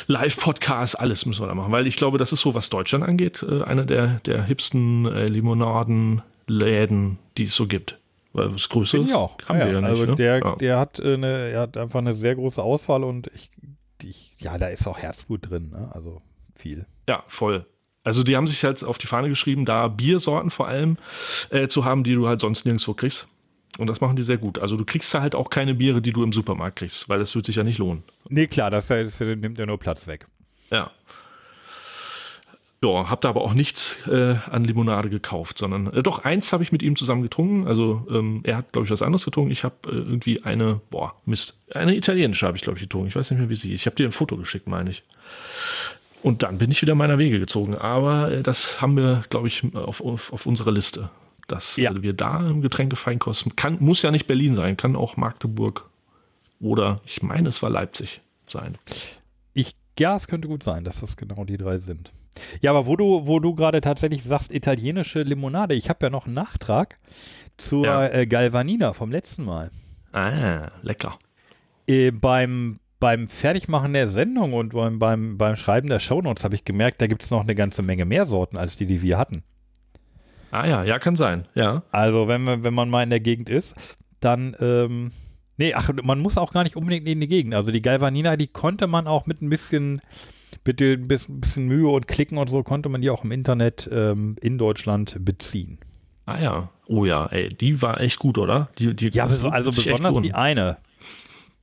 Live-Podcast, 0.07 0.99
alles 0.99 1.25
müssen 1.25 1.41
wir 1.41 1.47
da 1.47 1.55
machen, 1.55 1.71
weil 1.71 1.87
ich 1.87 1.95
glaube, 1.95 2.19
das 2.19 2.33
ist 2.33 2.41
so, 2.41 2.53
was 2.53 2.69
Deutschland 2.69 3.03
angeht, 3.03 3.43
äh, 3.49 3.63
einer 3.63 3.85
der, 3.85 4.19
der 4.27 4.43
hipsten 4.43 5.07
äh, 5.07 5.25
Limonadenläden, 5.25 7.17
die 7.37 7.45
es 7.45 7.55
so 7.55 7.65
gibt. 7.65 7.97
Weil 8.35 8.53
was 8.53 8.67
Größeres 8.67 9.07
ich 9.07 9.15
auch. 9.15 9.37
haben 9.47 9.59
wir 9.59 9.71
ja 9.71 9.79
nicht. 9.79 9.89
also 9.89 10.05
ne? 10.05 10.15
der, 10.15 10.39
ja. 10.39 10.55
der 10.57 10.79
hat, 10.79 10.99
äh, 10.99 11.13
eine, 11.13 11.49
er 11.49 11.61
hat 11.61 11.77
einfach 11.77 11.99
eine 11.99 12.13
sehr 12.13 12.35
große 12.35 12.61
Auswahl 12.61 13.05
und 13.05 13.27
ich, 13.33 13.49
ich 14.03 14.33
ja, 14.37 14.57
da 14.57 14.67
ist 14.67 14.85
auch 14.87 14.99
Herzblut 14.99 15.49
drin, 15.49 15.69
ne? 15.71 15.89
also 15.93 16.21
viel. 16.55 16.85
Ja, 17.07 17.23
voll. 17.27 17.65
Also 18.03 18.23
die 18.23 18.35
haben 18.35 18.45
sich 18.45 18.63
halt 18.63 18.83
auf 18.83 18.97
die 18.97 19.07
Fahne 19.07 19.29
geschrieben, 19.29 19.63
da 19.63 19.87
Biersorten 19.87 20.51
vor 20.51 20.67
allem 20.67 20.97
äh, 21.49 21.67
zu 21.67 21.85
haben, 21.85 22.03
die 22.03 22.13
du 22.13 22.27
halt 22.27 22.41
sonst 22.41 22.65
nirgendwo 22.65 22.93
kriegst. 22.93 23.27
Und 23.77 23.87
das 23.87 24.01
machen 24.01 24.15
die 24.15 24.23
sehr 24.23 24.37
gut. 24.37 24.59
Also 24.59 24.77
du 24.77 24.85
kriegst 24.85 25.13
da 25.13 25.21
halt 25.21 25.33
auch 25.33 25.49
keine 25.49 25.73
Biere, 25.73 26.01
die 26.01 26.13
du 26.13 26.23
im 26.23 26.33
Supermarkt 26.33 26.77
kriegst, 26.77 27.07
weil 27.09 27.19
das 27.19 27.35
wird 27.35 27.45
sich 27.45 27.55
ja 27.55 27.63
nicht 27.63 27.77
lohnen. 27.77 28.03
Nee, 28.29 28.47
klar, 28.47 28.69
das, 28.69 28.87
das 28.87 29.19
nimmt 29.19 29.57
ja 29.57 29.65
nur 29.65 29.79
Platz 29.79 30.07
weg. 30.07 30.27
Ja. 30.71 30.91
Ja, 32.85 33.09
hab 33.09 33.21
da 33.21 33.29
aber 33.29 33.41
auch 33.41 33.53
nichts 33.53 33.97
äh, 34.07 34.35
an 34.49 34.63
Limonade 34.63 35.09
gekauft, 35.09 35.57
sondern 35.57 35.87
äh, 35.93 36.03
doch 36.03 36.19
eins 36.19 36.53
habe 36.53 36.63
ich 36.63 36.71
mit 36.71 36.83
ihm 36.83 36.95
zusammen 36.95 37.21
getrunken. 37.23 37.67
Also 37.67 38.05
ähm, 38.09 38.41
er 38.43 38.57
hat, 38.57 38.71
glaube 38.73 38.85
ich, 38.85 38.91
was 38.91 39.01
anderes 39.01 39.25
getrunken. 39.25 39.51
Ich 39.51 39.63
habe 39.63 39.75
äh, 39.87 39.95
irgendwie 39.95 40.43
eine, 40.43 40.81
boah, 40.89 41.15
Mist, 41.25 41.59
eine 41.73 41.95
italienische 41.95 42.45
habe 42.45 42.57
ich, 42.57 42.63
glaube 42.63 42.77
ich, 42.77 42.83
getrunken. 42.83 43.07
Ich 43.07 43.15
weiß 43.15 43.31
nicht 43.31 43.39
mehr, 43.39 43.49
wie 43.49 43.55
sie 43.55 43.69
hieß. 43.69 43.81
Ich 43.81 43.85
habe 43.85 43.95
dir 43.95 44.07
ein 44.07 44.11
Foto 44.11 44.37
geschickt, 44.37 44.67
meine 44.67 44.89
ich. 44.91 45.03
Und 46.21 46.43
dann 46.43 46.57
bin 46.57 46.71
ich 46.71 46.81
wieder 46.81 46.95
meiner 46.95 47.17
Wege 47.17 47.39
gezogen. 47.39 47.75
Aber 47.75 48.31
äh, 48.31 48.43
das 48.43 48.81
haben 48.81 48.97
wir, 48.97 49.23
glaube 49.29 49.47
ich, 49.47 49.63
auf, 49.75 50.01
auf, 50.01 50.33
auf 50.33 50.45
unserer 50.45 50.71
Liste. 50.71 51.09
Dass 51.47 51.77
Ja. 51.77 51.91
äh, 51.91 52.01
wir 52.01 52.13
da 52.13 52.47
im 52.47 52.61
Getränkefeinkosten, 52.61 53.55
kann, 53.55 53.77
muss 53.79 54.01
ja 54.01 54.11
nicht 54.11 54.25
Berlin 54.27 54.53
sein, 54.55 54.77
kann 54.77 54.95
auch 54.95 55.17
Magdeburg 55.17 55.89
oder 56.59 56.97
ich 57.05 57.21
meine, 57.21 57.49
es 57.49 57.61
war 57.61 57.69
Leipzig 57.69 58.21
sein. 58.47 58.77
Ich, 59.53 59.75
ja, 59.99 60.15
es 60.15 60.27
könnte 60.27 60.47
gut 60.47 60.63
sein, 60.63 60.83
dass 60.83 61.01
das 61.01 61.17
genau 61.17 61.45
die 61.45 61.57
drei 61.57 61.77
sind. 61.77 62.11
Ja, 62.61 62.71
aber 62.71 62.85
wo 62.87 62.95
du, 62.95 63.25
wo 63.27 63.39
du 63.39 63.55
gerade 63.55 63.81
tatsächlich 63.81 64.23
sagst, 64.23 64.53
italienische 64.53 65.21
Limonade, 65.23 65.73
ich 65.75 65.89
habe 65.89 66.05
ja 66.05 66.09
noch 66.09 66.25
einen 66.25 66.35
Nachtrag 66.35 66.97
zur 67.57 67.85
Ja. 67.85 68.07
äh, 68.07 68.25
Galvanina 68.27 68.93
vom 68.93 69.11
letzten 69.11 69.45
Mal. 69.45 69.71
Ah, 70.11 70.71
lecker. 70.81 71.17
äh, 71.87 72.11
beim, 72.11 72.79
beim 72.99 73.27
Fertigmachen 73.27 73.93
der 73.93 74.07
Sendung 74.07 74.53
und 74.53 74.73
beim, 74.73 74.97
beim, 74.99 75.37
beim 75.37 75.55
Schreiben 75.55 75.89
der 75.89 75.99
Shownotes 75.99 76.43
habe 76.43 76.55
ich 76.55 76.63
gemerkt, 76.65 77.01
da 77.01 77.07
gibt 77.07 77.23
es 77.23 77.31
noch 77.31 77.41
eine 77.41 77.55
ganze 77.55 77.81
Menge 77.81 78.05
mehr 78.05 78.25
Sorten 78.25 78.57
als 78.57 78.75
die, 78.77 78.85
die 78.85 79.01
wir 79.01 79.17
hatten. 79.17 79.43
Ah 80.51 80.65
ja, 80.65 80.83
ja, 80.83 80.99
kann 80.99 81.15
sein, 81.17 81.47
ja. 81.55 81.83
Also 81.91 82.27
wenn 82.29 82.43
man, 82.43 82.63
wenn 82.63 82.73
man 82.73 82.89
mal 82.89 83.03
in 83.03 83.09
der 83.09 83.19
Gegend 83.19 83.49
ist, 83.49 83.75
dann, 84.21 84.55
ähm, 84.61 85.11
nee, 85.57 85.73
ach, 85.73 85.89
man 86.01 86.19
muss 86.19 86.37
auch 86.37 86.53
gar 86.53 86.63
nicht 86.63 86.77
unbedingt 86.77 87.05
in 87.07 87.19
die 87.19 87.27
Gegend. 87.27 87.53
Also 87.55 87.71
die 87.71 87.81
Galvanina, 87.81 88.37
die 88.37 88.47
konnte 88.47 88.87
man 88.87 89.07
auch 89.07 89.25
mit 89.25 89.41
ein 89.41 89.49
bisschen, 89.49 90.01
mit 90.65 90.81
ein 90.81 91.07
bisschen, 91.07 91.41
bisschen 91.41 91.67
Mühe 91.67 91.87
und 91.87 92.07
Klicken 92.07 92.37
und 92.37 92.49
so, 92.49 92.63
konnte 92.63 92.89
man 92.89 93.01
die 93.01 93.09
auch 93.09 93.23
im 93.23 93.31
Internet 93.31 93.89
ähm, 93.91 94.35
in 94.41 94.57
Deutschland 94.57 95.17
beziehen. 95.19 95.79
Ah 96.25 96.39
ja, 96.39 96.69
oh 96.87 97.05
ja, 97.05 97.27
ey, 97.27 97.49
die 97.49 97.81
war 97.81 98.01
echt 98.01 98.19
gut, 98.19 98.37
oder? 98.37 98.69
Die, 98.79 98.95
die 98.95 99.09
ja, 99.09 99.23
also, 99.23 99.49
also 99.49 99.69
besonders 99.69 100.19
die 100.21 100.33
eine, 100.33 100.77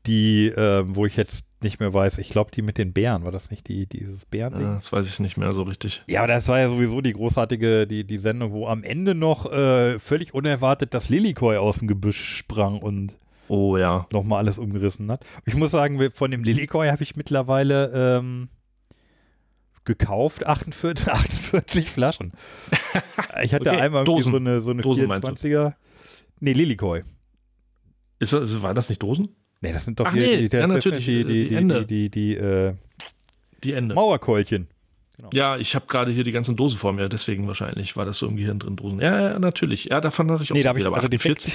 die, 0.06 0.46
äh, 0.48 0.84
wo 0.86 1.04
ich 1.06 1.16
jetzt 1.16 1.46
nicht 1.62 1.80
mehr 1.80 1.92
weiß, 1.92 2.18
ich 2.18 2.28
glaube, 2.30 2.50
die 2.52 2.62
mit 2.62 2.78
den 2.78 2.92
Bären, 2.92 3.24
war 3.24 3.32
das 3.32 3.50
nicht 3.50 3.68
die, 3.68 3.86
dieses 3.86 4.24
Bärending? 4.24 4.66
Ja, 4.66 4.74
das 4.74 4.92
weiß 4.92 5.06
ich 5.08 5.20
nicht 5.20 5.36
mehr 5.36 5.52
so 5.52 5.62
richtig. 5.62 6.02
Ja, 6.06 6.20
aber 6.20 6.28
das 6.28 6.48
war 6.48 6.58
ja 6.58 6.68
sowieso 6.68 7.00
die 7.00 7.12
großartige, 7.12 7.86
die, 7.86 8.04
die 8.04 8.18
Sendung, 8.18 8.52
wo 8.52 8.66
am 8.66 8.82
Ende 8.82 9.14
noch 9.14 9.50
äh, 9.50 9.98
völlig 9.98 10.34
unerwartet 10.34 10.94
das 10.94 11.08
Lilikoi 11.08 11.56
aus 11.56 11.78
dem 11.78 11.88
Gebüsch 11.88 12.36
sprang 12.36 12.78
und 12.78 13.16
oh 13.48 13.76
ja. 13.76 14.06
nochmal 14.12 14.38
alles 14.38 14.58
umgerissen 14.58 15.10
hat. 15.10 15.24
Ich 15.44 15.54
muss 15.54 15.70
sagen, 15.70 16.00
von 16.12 16.30
dem 16.30 16.44
Lilikoi 16.44 16.88
habe 16.88 17.02
ich 17.02 17.16
mittlerweile 17.16 18.18
ähm, 18.18 18.48
gekauft, 19.84 20.46
48, 20.46 21.08
48 21.08 21.90
Flaschen. 21.90 22.32
Ich 23.42 23.54
hatte 23.54 23.70
okay, 23.70 23.80
einmal 23.80 24.04
Dosen. 24.04 24.32
so 24.32 24.38
eine, 24.38 24.60
so 24.60 24.70
eine 24.70 24.82
Dosen 24.82 25.10
24er. 25.10 25.74
Nee, 26.40 26.52
Lilikoi. 26.52 27.02
Ist 28.18 28.32
das, 28.32 28.62
war 28.62 28.74
das 28.74 28.88
nicht 28.88 29.02
Dosen? 29.02 29.28
Nee, 29.60 29.72
das 29.72 29.84
sind 29.84 29.98
doch 29.98 30.06
Ach, 30.06 30.12
nee, 30.12 30.36
die, 30.36 30.48
die, 30.48 30.56
ja, 30.56 30.66
natürlich, 30.66 31.04
die, 31.04 31.24
die, 31.24 31.48
die, 31.48 31.66
die, 31.66 31.86
die, 31.86 32.10
die, 32.10 32.34
äh, 32.34 32.74
die 33.64 33.72
Ende. 33.72 33.94
Mauerkeulchen. 33.94 34.68
Genau. 35.16 35.30
Ja, 35.32 35.56
ich 35.56 35.74
habe 35.74 35.86
gerade 35.86 36.10
hier 36.10 36.24
die 36.24 36.32
ganzen 36.32 36.56
Dosen 36.56 36.78
vor 36.78 36.92
mir, 36.92 37.08
deswegen 37.08 37.46
wahrscheinlich 37.46 37.96
war 37.96 38.04
das 38.04 38.18
so 38.18 38.26
im 38.26 38.36
Gehirn 38.36 38.58
drin. 38.58 38.76
Dosen. 38.76 39.00
Ja, 39.00 39.32
ja, 39.32 39.38
natürlich. 39.38 39.84
Ja, 39.84 40.00
davon 40.00 40.30
hatte 40.30 40.42
ich 40.42 40.50
auch 40.50 40.54
nee, 40.54 40.62
so 40.62 40.64
da 40.64 40.68
habe 40.70 40.80
ich 40.80 40.86
also 40.86 41.08
direkt, 41.08 41.52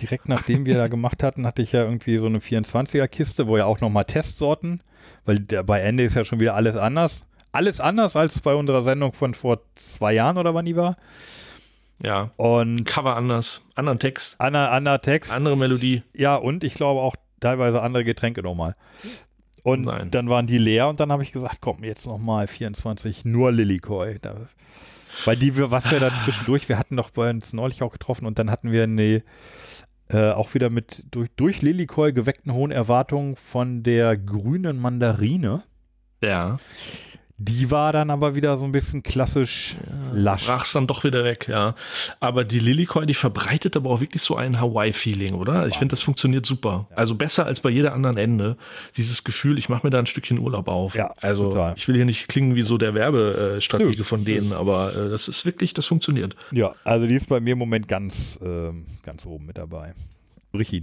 direkt 0.00 0.28
nachdem 0.28 0.64
wir 0.64 0.76
da 0.76 0.86
gemacht 0.88 1.22
hatten, 1.22 1.46
hatte 1.46 1.62
ich 1.62 1.72
ja 1.72 1.84
irgendwie 1.84 2.18
so 2.18 2.26
eine 2.26 2.38
24er 2.38 3.08
Kiste, 3.08 3.46
wo 3.46 3.56
ja 3.56 3.64
auch 3.64 3.80
nochmal 3.80 4.04
Testsorten, 4.04 4.80
weil 5.24 5.40
der, 5.40 5.64
bei 5.64 5.80
Ende 5.80 6.04
ist 6.04 6.14
ja 6.14 6.24
schon 6.24 6.40
wieder 6.40 6.54
alles 6.54 6.76
anders. 6.76 7.24
Alles 7.52 7.80
anders 7.80 8.16
als 8.16 8.40
bei 8.40 8.54
unserer 8.54 8.82
Sendung 8.82 9.12
von 9.12 9.34
vor 9.34 9.60
zwei 9.74 10.12
Jahren 10.12 10.38
oder 10.38 10.54
wann 10.54 10.66
die 10.66 10.76
war. 10.76 10.96
Ja. 12.02 12.30
Und 12.36 12.84
Cover 12.84 13.16
anders, 13.16 13.60
anderen 13.74 13.98
Text. 13.98 14.40
Anderer, 14.40 14.70
anderer 14.70 15.00
Text. 15.00 15.32
Andere 15.32 15.56
Melodie. 15.56 16.02
Ja, 16.14 16.36
und 16.36 16.64
ich 16.64 16.74
glaube 16.74 17.00
auch 17.00 17.16
teilweise 17.40 17.82
andere 17.82 18.04
Getränke 18.04 18.42
nochmal. 18.42 18.76
Und 19.62 19.82
Nein. 19.82 20.10
dann 20.10 20.28
waren 20.28 20.46
die 20.46 20.58
leer 20.58 20.88
und 20.88 21.00
dann 21.00 21.12
habe 21.12 21.22
ich 21.22 21.32
gesagt, 21.32 21.58
komm, 21.60 21.84
jetzt 21.84 22.06
nochmal 22.06 22.46
24, 22.46 23.24
nur 23.26 23.52
Lilikoi. 23.52 24.18
Da, 24.22 24.48
weil 25.24 25.36
die, 25.36 25.56
was 25.70 25.90
wir 25.90 26.00
da 26.00 26.08
ah. 26.08 26.24
zwischendurch, 26.24 26.68
wir 26.68 26.78
hatten 26.78 26.96
doch 26.96 27.10
bei 27.10 27.30
uns 27.30 27.52
neulich 27.52 27.82
auch 27.82 27.92
getroffen 27.92 28.26
und 28.26 28.38
dann 28.38 28.50
hatten 28.50 28.72
wir 28.72 28.84
eine, 28.84 29.22
äh, 30.08 30.30
auch 30.30 30.54
wieder 30.54 30.70
mit 30.70 31.04
durch, 31.10 31.28
durch 31.36 31.60
Lilikoi 31.60 32.12
geweckten 32.12 32.52
hohen 32.52 32.70
Erwartungen 32.70 33.36
von 33.36 33.82
der 33.82 34.16
grünen 34.16 34.80
Mandarine. 34.80 35.62
Ja. 36.22 36.58
Die 37.42 37.70
war 37.70 37.94
dann 37.94 38.10
aber 38.10 38.34
wieder 38.34 38.58
so 38.58 38.66
ein 38.66 38.72
bisschen 38.72 39.02
klassisch 39.02 39.74
ja, 39.88 40.12
lasch. 40.12 40.44
Brach's 40.44 40.72
dann 40.72 40.86
doch 40.86 41.04
wieder 41.04 41.24
weg, 41.24 41.46
ja. 41.48 41.74
Aber 42.20 42.44
die 42.44 42.58
Lilikoi, 42.58 43.06
die 43.06 43.14
verbreitet 43.14 43.78
aber 43.78 43.88
auch 43.88 44.00
wirklich 44.02 44.22
so 44.22 44.36
ein 44.36 44.60
Hawaii-Feeling, 44.60 45.32
oder? 45.32 45.66
Ich 45.66 45.78
finde, 45.78 45.92
das 45.92 46.02
funktioniert 46.02 46.44
super. 46.44 46.86
Ja. 46.90 46.96
Also 46.98 47.14
besser 47.14 47.46
als 47.46 47.60
bei 47.60 47.70
jeder 47.70 47.94
anderen 47.94 48.18
Ende. 48.18 48.58
Dieses 48.98 49.24
Gefühl, 49.24 49.56
ich 49.56 49.70
mache 49.70 49.86
mir 49.86 49.90
da 49.90 49.98
ein 49.98 50.04
Stückchen 50.04 50.38
Urlaub 50.38 50.68
auf. 50.68 50.94
Ja, 50.94 51.14
also 51.18 51.48
total. 51.48 51.74
ich 51.78 51.88
will 51.88 51.96
hier 51.96 52.04
nicht 52.04 52.28
klingen 52.28 52.56
wie 52.56 52.62
so 52.62 52.76
der 52.76 52.92
Werbestratege 52.92 54.04
von 54.04 54.26
denen, 54.26 54.52
aber 54.52 54.94
äh, 54.94 55.08
das 55.08 55.26
ist 55.26 55.46
wirklich, 55.46 55.72
das 55.72 55.86
funktioniert. 55.86 56.36
Ja, 56.50 56.74
also 56.84 57.06
die 57.06 57.14
ist 57.14 57.30
bei 57.30 57.40
mir 57.40 57.54
im 57.54 57.58
Moment 57.58 57.88
ganz, 57.88 58.38
äh, 58.42 58.70
ganz 59.02 59.24
oben 59.24 59.46
mit 59.46 59.56
dabei. 59.56 59.94
Richie. 60.52 60.82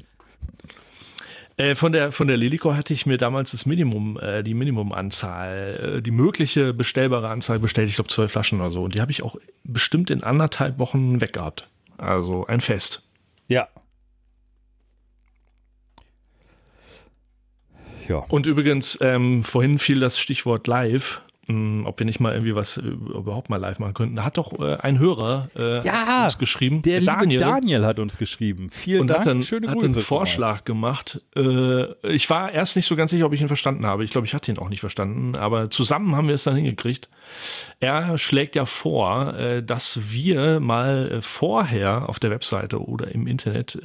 Äh, 1.58 1.74
von 1.74 1.92
der 1.92 2.12
von 2.12 2.28
der 2.28 2.38
Lilico 2.38 2.76
hatte 2.76 2.94
ich 2.94 3.08
mir 3.08 3.18
damals 3.18 3.52
das 3.52 3.66
Minimum, 3.66 4.20
äh, 4.20 4.44
die 4.44 4.54
Minimumanzahl, 4.54 5.98
äh, 5.98 6.02
die 6.04 6.12
mögliche 6.12 6.72
bestellbare 6.72 7.30
Anzahl 7.30 7.58
bestellt, 7.58 7.90
ich 7.90 7.96
glaube 7.96 8.12
zwölf 8.12 8.32
Flaschen 8.32 8.62
oder 8.62 8.70
so. 8.70 8.84
Und 8.84 8.94
die 8.94 9.02
habe 9.02 9.12
ich 9.12 9.24
auch 9.24 9.38
bestimmt 9.64 10.12
in 10.12 10.22
anderthalb 10.24 10.78
Wochen 10.78 11.20
weggehabt. 11.20 11.68
Also 11.98 12.46
ein 12.46 12.62
Fest. 12.62 13.02
Ja. 13.48 13.68
Ja. 18.08 18.18
Und 18.30 18.46
übrigens, 18.46 18.98
ähm, 19.02 19.44
vorhin 19.44 19.80
fiel 19.80 20.00
das 20.00 20.20
Stichwort 20.20 20.68
live. 20.68 21.22
Hm, 21.48 21.86
ob 21.86 21.98
wir 21.98 22.06
nicht 22.06 22.20
mal 22.20 22.34
irgendwie 22.34 22.56
was 22.56 22.76
äh, 22.76 22.82
überhaupt 22.82 23.50
mal 23.50 23.56
live 23.56 23.80
machen 23.80 23.94
könnten. 23.94 24.18
Da 24.18 24.26
hat 24.26 24.38
doch 24.38 24.60
äh, 24.60 24.76
ein 24.82 25.00
Hörer 25.00 25.50
äh, 25.56 25.86
ja, 25.86 26.26
uns 26.26 26.38
geschrieben. 26.38 26.82
Der, 26.82 27.00
der 27.00 27.16
Daniel. 27.16 27.40
Daniel 27.40 27.86
hat 27.86 28.00
uns 28.00 28.18
geschrieben. 28.18 28.70
Vielen 28.70 29.02
und 29.02 29.08
Dank. 29.08 29.22
Hat 29.22 29.28
einen, 29.30 29.44
Schöne 29.44 29.70
hat 29.70 29.82
einen 29.82 29.96
Vorschlag 29.96 30.66
gemacht. 30.66 31.22
Äh, 31.38 31.94
ich 32.06 32.30
war 32.30 32.52
erst 32.52 32.76
nicht 32.76 32.86
so 32.86 32.98
ganz 32.98 33.12
sicher, 33.12 33.26
ob 33.26 33.32
ich 33.32 33.40
ihn 33.40 33.48
verstanden 33.48 33.86
habe. 33.86 34.04
Ich 34.04 34.12
glaube, 34.12 34.28
ich 34.28 34.34
hatte 34.34 34.52
ihn 34.52 34.58
auch 34.58 34.68
nicht 34.68 34.82
verstanden. 34.82 35.36
Aber 35.38 35.70
zusammen 35.70 36.18
haben 36.18 36.28
wir 36.28 36.36
es 36.36 36.44
dann 36.44 36.56
hingekriegt. 36.56 37.08
Er 37.80 38.18
schlägt 38.18 38.56
ja 38.56 38.66
vor, 38.66 39.36
äh, 39.36 39.64
dass 39.64 40.12
wir 40.12 40.60
mal 40.60 41.12
äh, 41.12 41.22
vorher 41.22 42.10
auf 42.10 42.20
der 42.20 42.32
Webseite 42.32 42.82
oder 42.82 43.10
im 43.14 43.28
Internet 43.28 43.78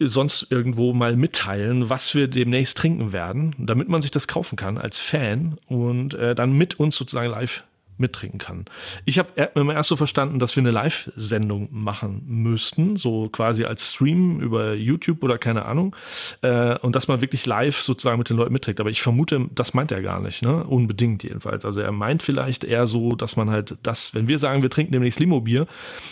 sonst 0.00 0.46
irgendwo 0.50 0.92
mal 0.92 1.16
mitteilen, 1.16 1.90
was 1.90 2.14
wir 2.14 2.28
demnächst 2.28 2.78
trinken 2.78 3.12
werden, 3.12 3.54
damit 3.58 3.88
man 3.88 4.02
sich 4.02 4.10
das 4.10 4.28
kaufen 4.28 4.56
kann 4.56 4.78
als 4.78 4.98
Fan 4.98 5.58
und 5.66 6.14
äh, 6.14 6.34
dann 6.34 6.52
mit 6.52 6.78
uns 6.78 6.96
sozusagen 6.96 7.30
live 7.30 7.64
mittrinken 7.98 8.38
kann. 8.38 8.64
Ich 9.04 9.18
habe 9.18 9.50
immer 9.54 9.74
erst 9.74 9.88
so 9.88 9.96
verstanden, 9.96 10.38
dass 10.38 10.56
wir 10.56 10.62
eine 10.62 10.70
Live-Sendung 10.70 11.68
machen 11.70 12.22
müssten, 12.26 12.96
so 12.96 13.28
quasi 13.28 13.64
als 13.64 13.90
Stream 13.90 14.40
über 14.40 14.74
YouTube 14.74 15.22
oder 15.22 15.38
keine 15.38 15.64
Ahnung, 15.64 15.94
äh, 16.42 16.78
und 16.78 16.94
dass 16.96 17.08
man 17.08 17.20
wirklich 17.20 17.46
live 17.46 17.78
sozusagen 17.78 18.18
mit 18.18 18.30
den 18.30 18.36
Leuten 18.36 18.52
mitträgt. 18.52 18.80
Aber 18.80 18.90
ich 18.90 19.02
vermute, 19.02 19.48
das 19.54 19.74
meint 19.74 19.92
er 19.92 20.02
gar 20.02 20.20
nicht, 20.20 20.42
ne? 20.42 20.64
Unbedingt 20.64 21.22
jedenfalls. 21.22 21.64
Also 21.64 21.80
er 21.80 21.92
meint 21.92 22.22
vielleicht 22.22 22.64
eher 22.64 22.86
so, 22.86 23.10
dass 23.12 23.36
man 23.36 23.50
halt 23.50 23.76
das, 23.82 24.14
wenn 24.14 24.28
wir 24.28 24.38
sagen, 24.38 24.62
wir 24.62 24.70
trinken 24.70 24.92
demnächst 24.92 25.20
Limo-Bier, 25.20 25.66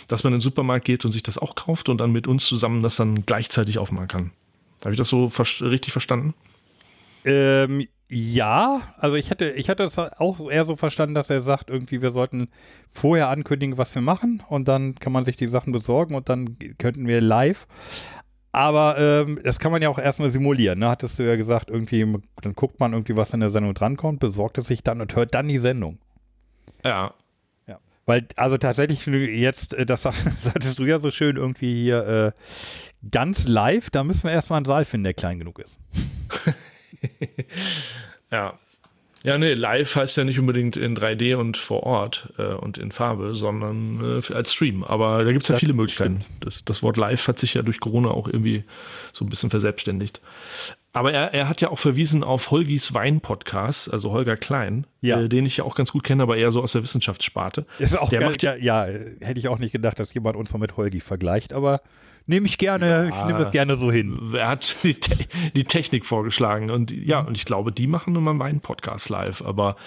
dass 0.07 0.23
man 0.23 0.33
in 0.33 0.37
den 0.37 0.41
Supermarkt 0.41 0.85
geht 0.85 1.05
und 1.05 1.11
sich 1.11 1.23
das 1.23 1.37
auch 1.37 1.55
kauft 1.55 1.89
und 1.89 1.99
dann 1.99 2.11
mit 2.11 2.27
uns 2.27 2.45
zusammen 2.45 2.83
das 2.83 2.95
dann 2.95 3.25
gleichzeitig 3.25 3.79
aufmachen 3.79 4.07
kann. 4.07 4.31
Habe 4.81 4.91
ich 4.93 4.97
das 4.97 5.09
so 5.09 5.29
ver 5.29 5.45
richtig 5.61 5.91
verstanden? 5.91 6.33
Ähm, 7.25 7.87
ja, 8.09 8.81
also 8.97 9.15
ich 9.17 9.29
hätte, 9.29 9.49
ich 9.51 9.67
hätte 9.67 9.83
es 9.83 9.97
auch 9.97 10.49
eher 10.49 10.65
so 10.65 10.77
verstanden, 10.77 11.15
dass 11.15 11.29
er 11.29 11.41
sagt, 11.41 11.69
irgendwie, 11.69 12.01
wir 12.01 12.11
sollten 12.11 12.47
vorher 12.91 13.27
ankündigen, 13.29 13.77
was 13.77 13.93
wir 13.95 14.01
machen 14.01 14.41
und 14.47 14.67
dann 14.67 14.95
kann 14.95 15.11
man 15.11 15.25
sich 15.25 15.35
die 15.35 15.47
Sachen 15.47 15.73
besorgen 15.73 16.15
und 16.15 16.29
dann 16.29 16.57
könnten 16.77 17.07
wir 17.07 17.19
live. 17.19 17.67
Aber 18.53 18.97
ähm, 18.97 19.39
das 19.43 19.59
kann 19.59 19.73
man 19.73 19.81
ja 19.81 19.89
auch 19.89 19.99
erstmal 19.99 20.31
simulieren, 20.31 20.79
ne? 20.79 20.89
Hattest 20.89 21.19
du 21.19 21.23
ja 21.23 21.35
gesagt, 21.35 21.69
irgendwie, 21.69 22.17
dann 22.41 22.53
guckt 22.53 22.79
man 22.79 22.93
irgendwie, 22.93 23.17
was 23.17 23.33
in 23.33 23.41
der 23.41 23.51
Sendung 23.51 23.73
drankommt, 23.73 24.19
besorgt 24.21 24.57
es 24.57 24.67
sich 24.67 24.83
dann 24.83 25.01
und 25.01 25.15
hört 25.15 25.35
dann 25.35 25.49
die 25.49 25.57
Sendung. 25.57 25.99
Ja. 26.85 27.13
Ja. 27.67 27.79
Weil, 28.05 28.25
also 28.37 28.57
tatsächlich 28.57 29.05
jetzt, 29.05 29.73
äh, 29.73 29.85
das 29.85 30.01
sagtest 30.37 30.79
du 30.79 30.85
ja 30.85 30.99
so 30.99 31.11
schön 31.11 31.35
irgendwie 31.35 31.83
hier, 31.83 32.07
äh, 32.07 32.31
ganz 33.11 33.47
live, 33.47 33.89
da 33.89 34.05
müssen 34.05 34.23
wir 34.23 34.31
erstmal 34.31 34.57
einen 34.57 34.65
Saal 34.65 34.85
finden, 34.85 35.03
der 35.03 35.13
klein 35.13 35.39
genug 35.39 35.59
ist. 35.59 35.77
ja. 38.31 38.57
Ja, 39.25 39.37
nee, 39.37 39.53
live 39.53 39.95
heißt 39.95 40.15
ja 40.17 40.23
nicht 40.23 40.39
unbedingt 40.39 40.77
in 40.77 40.95
3D 40.95 41.35
und 41.35 41.57
vor 41.57 41.83
Ort 41.83 42.31
äh, 42.37 42.53
und 42.53 42.77
in 42.77 42.91
Farbe, 42.91 43.33
sondern 43.33 44.21
äh, 44.21 44.33
als 44.33 44.53
Stream. 44.53 44.83
Aber 44.83 45.23
da 45.25 45.31
gibt 45.31 45.43
es 45.43 45.49
ja 45.49 45.53
das 45.53 45.59
viele 45.59 45.73
Möglichkeiten. 45.73 46.19
Das, 46.39 46.63
das, 46.63 46.83
Wort 46.83 46.97
live 46.97 47.27
hat 47.27 47.39
sich 47.39 47.55
ja 47.55 47.63
durch 47.63 47.79
Corona 47.79 48.09
auch 48.11 48.27
irgendwie 48.27 48.63
so 49.11 49.25
ein 49.25 49.29
bisschen 49.29 49.49
verselbstständigt. 49.49 50.21
Aber 50.93 51.13
er, 51.13 51.33
er 51.33 51.49
hat 51.49 51.61
ja 51.61 51.69
auch 51.69 51.79
verwiesen 51.79 52.23
auf 52.23 52.51
Holgis 52.51 52.93
Wein-Podcast, 52.93 53.91
also 53.91 54.11
Holger 54.11 54.37
Klein, 54.37 54.87
ja. 55.01 55.21
äh, 55.21 55.29
den 55.29 55.45
ich 55.45 55.57
ja 55.57 55.63
auch 55.63 55.75
ganz 55.75 55.91
gut 55.91 56.03
kenne, 56.03 56.23
aber 56.23 56.37
eher 56.37 56.51
so 56.51 56.61
aus 56.61 56.71
der 56.71 56.83
Wissenschaftssparte. 56.83 57.65
Ist 57.79 57.97
auch 57.97 58.09
der 58.09 58.19
geil, 58.19 58.29
macht 58.29 58.43
ja, 58.43 58.55
ja, 58.55 58.85
hätte 58.85 59.39
ich 59.39 59.47
auch 59.47 59.59
nicht 59.59 59.71
gedacht, 59.71 59.99
dass 59.99 60.13
jemand 60.13 60.37
uns 60.37 60.51
mal 60.53 60.59
mit 60.59 60.77
Holgi 60.77 60.99
vergleicht, 60.99 61.53
aber 61.53 61.81
nehme 62.27 62.45
ich 62.45 62.57
gerne, 62.57 62.87
ja, 62.87 63.03
ich 63.07 63.25
nehme 63.25 63.39
das 63.39 63.51
gerne 63.51 63.77
so 63.77 63.91
hin. 63.91 64.33
Er 64.33 64.49
hat 64.49 64.75
die, 64.83 64.93
Te 64.93 65.25
die 65.55 65.63
Technik 65.63 66.05
vorgeschlagen 66.05 66.69
und 66.69 66.91
ja, 66.91 67.21
und 67.21 67.37
ich 67.37 67.45
glaube, 67.45 67.71
die 67.71 67.87
machen 67.87 68.15
immer 68.15 68.33
meinen 68.33 68.59
Podcast 68.59 69.09
live, 69.09 69.41
aber 69.41 69.77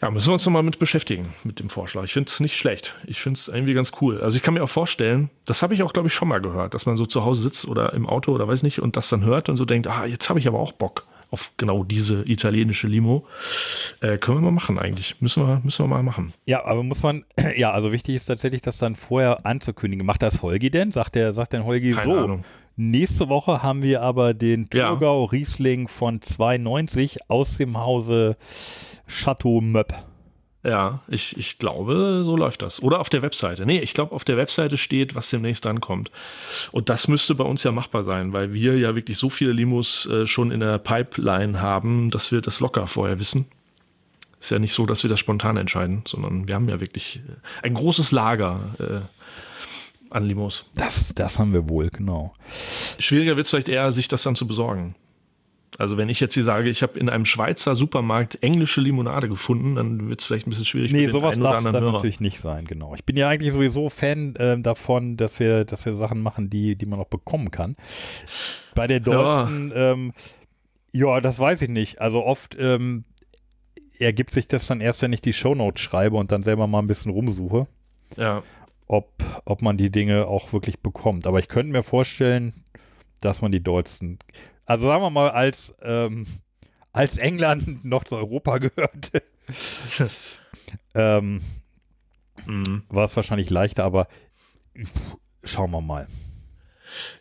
ja, 0.00 0.10
müssen 0.10 0.28
wir 0.28 0.34
uns 0.34 0.46
nochmal 0.46 0.62
mit 0.62 0.78
beschäftigen, 0.78 1.34
mit 1.44 1.60
dem 1.60 1.68
Vorschlag. 1.68 2.04
Ich 2.04 2.12
finde 2.12 2.30
es 2.30 2.40
nicht 2.40 2.56
schlecht. 2.56 2.94
Ich 3.06 3.20
finde 3.20 3.38
es 3.38 3.48
irgendwie 3.48 3.74
ganz 3.74 3.92
cool. 4.00 4.20
Also 4.20 4.36
ich 4.36 4.42
kann 4.42 4.54
mir 4.54 4.62
auch 4.62 4.70
vorstellen, 4.70 5.28
das 5.44 5.62
habe 5.62 5.74
ich 5.74 5.82
auch, 5.82 5.92
glaube 5.92 6.08
ich, 6.08 6.14
schon 6.14 6.28
mal 6.28 6.40
gehört, 6.40 6.72
dass 6.74 6.86
man 6.86 6.96
so 6.96 7.04
zu 7.04 7.24
Hause 7.24 7.42
sitzt 7.42 7.66
oder 7.66 7.92
im 7.92 8.06
Auto 8.06 8.32
oder 8.32 8.48
weiß 8.48 8.62
nicht 8.62 8.80
und 8.80 8.96
das 8.96 9.08
dann 9.08 9.24
hört 9.24 9.48
und 9.48 9.56
so 9.56 9.64
denkt, 9.64 9.86
ah, 9.88 10.06
jetzt 10.06 10.28
habe 10.28 10.38
ich 10.38 10.46
aber 10.46 10.58
auch 10.58 10.72
Bock 10.72 11.06
auf 11.30 11.52
genau 11.56 11.84
diese 11.84 12.22
italienische 12.28 12.86
Limo. 12.88 13.26
Äh, 14.00 14.18
können 14.18 14.38
wir 14.38 14.42
mal 14.42 14.50
machen 14.50 14.78
eigentlich. 14.78 15.20
Müssen 15.20 15.46
wir, 15.46 15.60
müssen 15.62 15.84
wir 15.84 15.88
mal 15.88 16.02
machen. 16.02 16.32
Ja, 16.46 16.64
aber 16.64 16.82
muss 16.82 17.02
man, 17.02 17.24
ja, 17.56 17.70
also 17.70 17.92
wichtig 17.92 18.16
ist 18.16 18.26
tatsächlich, 18.26 18.62
das 18.62 18.78
dann 18.78 18.96
vorher 18.96 19.46
anzukündigen. 19.46 20.04
Macht 20.04 20.22
das 20.22 20.42
Holgi 20.42 20.70
denn? 20.70 20.90
Sagt 20.90 21.14
der, 21.14 21.32
sagt 21.32 21.52
denn 21.52 21.64
Holgi 21.64 21.92
Keine 21.92 22.12
so? 22.12 22.18
Ahnung. 22.18 22.44
Nächste 22.76 23.28
Woche 23.28 23.62
haben 23.62 23.82
wir 23.82 24.00
aber 24.02 24.32
den 24.32 24.68
Ja. 24.72 24.88
Thurgau 24.88 25.24
Riesling 25.24 25.86
von 25.88 26.20
290 26.22 27.18
aus 27.28 27.58
dem 27.58 27.76
Hause 27.78 28.36
Chateau 29.06 29.60
Möpp. 29.60 29.92
Ja, 30.62 31.00
ich, 31.08 31.36
ich 31.38 31.58
glaube, 31.58 32.22
so 32.24 32.36
läuft 32.36 32.60
das. 32.60 32.82
Oder 32.82 33.00
auf 33.00 33.08
der 33.08 33.22
Webseite. 33.22 33.64
Nee, 33.64 33.78
ich 33.80 33.94
glaube, 33.94 34.14
auf 34.14 34.24
der 34.24 34.36
Webseite 34.36 34.76
steht, 34.76 35.14
was 35.14 35.30
demnächst 35.30 35.64
drankommt. 35.64 36.10
Und 36.70 36.90
das 36.90 37.08
müsste 37.08 37.34
bei 37.34 37.44
uns 37.44 37.64
ja 37.64 37.72
machbar 37.72 38.04
sein, 38.04 38.34
weil 38.34 38.52
wir 38.52 38.76
ja 38.76 38.94
wirklich 38.94 39.16
so 39.16 39.30
viele 39.30 39.52
Limos 39.52 40.06
äh, 40.06 40.26
schon 40.26 40.50
in 40.50 40.60
der 40.60 40.78
Pipeline 40.78 41.62
haben, 41.62 42.10
dass 42.10 42.30
wir 42.30 42.42
das 42.42 42.60
locker 42.60 42.86
vorher 42.86 43.18
wissen. 43.18 43.46
Ist 44.38 44.50
ja 44.50 44.58
nicht 44.58 44.74
so, 44.74 44.84
dass 44.84 45.02
wir 45.02 45.08
das 45.08 45.20
spontan 45.20 45.56
entscheiden, 45.56 46.02
sondern 46.06 46.46
wir 46.46 46.54
haben 46.54 46.68
ja 46.68 46.80
wirklich 46.80 47.20
äh, 47.26 47.66
ein 47.66 47.72
großes 47.72 48.12
Lager 48.12 48.74
äh, 48.78 50.14
an 50.14 50.24
Limos. 50.24 50.68
Das, 50.74 51.14
das 51.14 51.38
haben 51.38 51.54
wir 51.54 51.70
wohl, 51.70 51.88
genau. 51.88 52.34
Schwieriger 52.98 53.36
wird 53.36 53.46
es 53.46 53.50
vielleicht 53.50 53.68
eher, 53.70 53.92
sich 53.92 54.08
das 54.08 54.24
dann 54.24 54.36
zu 54.36 54.46
besorgen. 54.46 54.94
Also 55.78 55.96
wenn 55.96 56.08
ich 56.08 56.20
jetzt 56.20 56.34
hier 56.34 56.44
sage, 56.44 56.68
ich 56.68 56.82
habe 56.82 56.98
in 56.98 57.08
einem 57.08 57.24
Schweizer 57.24 57.74
Supermarkt 57.74 58.42
englische 58.42 58.80
Limonade 58.80 59.28
gefunden, 59.28 59.76
dann 59.76 60.08
wird 60.08 60.20
es 60.20 60.26
vielleicht 60.26 60.46
ein 60.46 60.50
bisschen 60.50 60.66
schwierig 60.66 60.92
Nee, 60.92 61.08
sowas 61.08 61.38
darf 61.38 61.58
es 61.58 61.64
dann 61.64 61.74
Hörer. 61.74 61.92
natürlich 61.92 62.20
nicht 62.20 62.40
sein, 62.40 62.66
genau. 62.66 62.94
Ich 62.94 63.04
bin 63.04 63.16
ja 63.16 63.28
eigentlich 63.28 63.52
sowieso 63.52 63.88
Fan 63.88 64.34
ähm, 64.38 64.62
davon, 64.62 65.16
dass 65.16 65.38
wir, 65.40 65.64
dass 65.64 65.86
wir 65.86 65.94
Sachen 65.94 66.20
machen, 66.22 66.50
die, 66.50 66.76
die 66.76 66.86
man 66.86 66.98
auch 67.00 67.06
bekommen 67.06 67.50
kann. 67.50 67.76
Bei 68.74 68.86
der 68.86 69.00
deutschen, 69.00 69.70
ja, 69.70 69.92
ähm, 69.92 70.12
ja 70.92 71.20
das 71.20 71.38
weiß 71.38 71.62
ich 71.62 71.68
nicht. 71.68 72.00
Also 72.00 72.24
oft 72.24 72.56
ähm, 72.58 73.04
ergibt 73.98 74.32
sich 74.32 74.48
das 74.48 74.66
dann 74.66 74.80
erst, 74.80 75.02
wenn 75.02 75.12
ich 75.12 75.22
die 75.22 75.32
Shownotes 75.32 75.80
schreibe 75.80 76.16
und 76.16 76.32
dann 76.32 76.42
selber 76.42 76.66
mal 76.66 76.80
ein 76.80 76.86
bisschen 76.88 77.12
rumsuche, 77.12 77.66
Ja. 78.16 78.42
ob, 78.86 79.10
ob 79.44 79.62
man 79.62 79.76
die 79.76 79.90
Dinge 79.90 80.26
auch 80.26 80.52
wirklich 80.52 80.80
bekommt. 80.80 81.26
Aber 81.26 81.38
ich 81.38 81.48
könnte 81.48 81.72
mir 81.72 81.82
vorstellen, 81.82 82.54
dass 83.20 83.40
man 83.42 83.52
die 83.52 83.62
deutschen, 83.62 84.18
also 84.66 84.86
sagen 84.86 85.02
wir 85.02 85.10
mal, 85.10 85.30
als, 85.30 85.72
ähm, 85.82 86.26
als 86.92 87.16
England 87.16 87.84
noch 87.84 88.04
zu 88.04 88.16
Europa 88.16 88.58
gehörte, 88.58 89.22
ähm, 90.94 91.40
Mhm. 92.46 92.82
war 92.88 93.04
es 93.04 93.16
wahrscheinlich 93.16 93.50
leichter, 93.50 93.84
aber 93.84 94.08
pff, 94.76 95.16
schauen 95.44 95.70
wir 95.70 95.80
mal. 95.80 96.06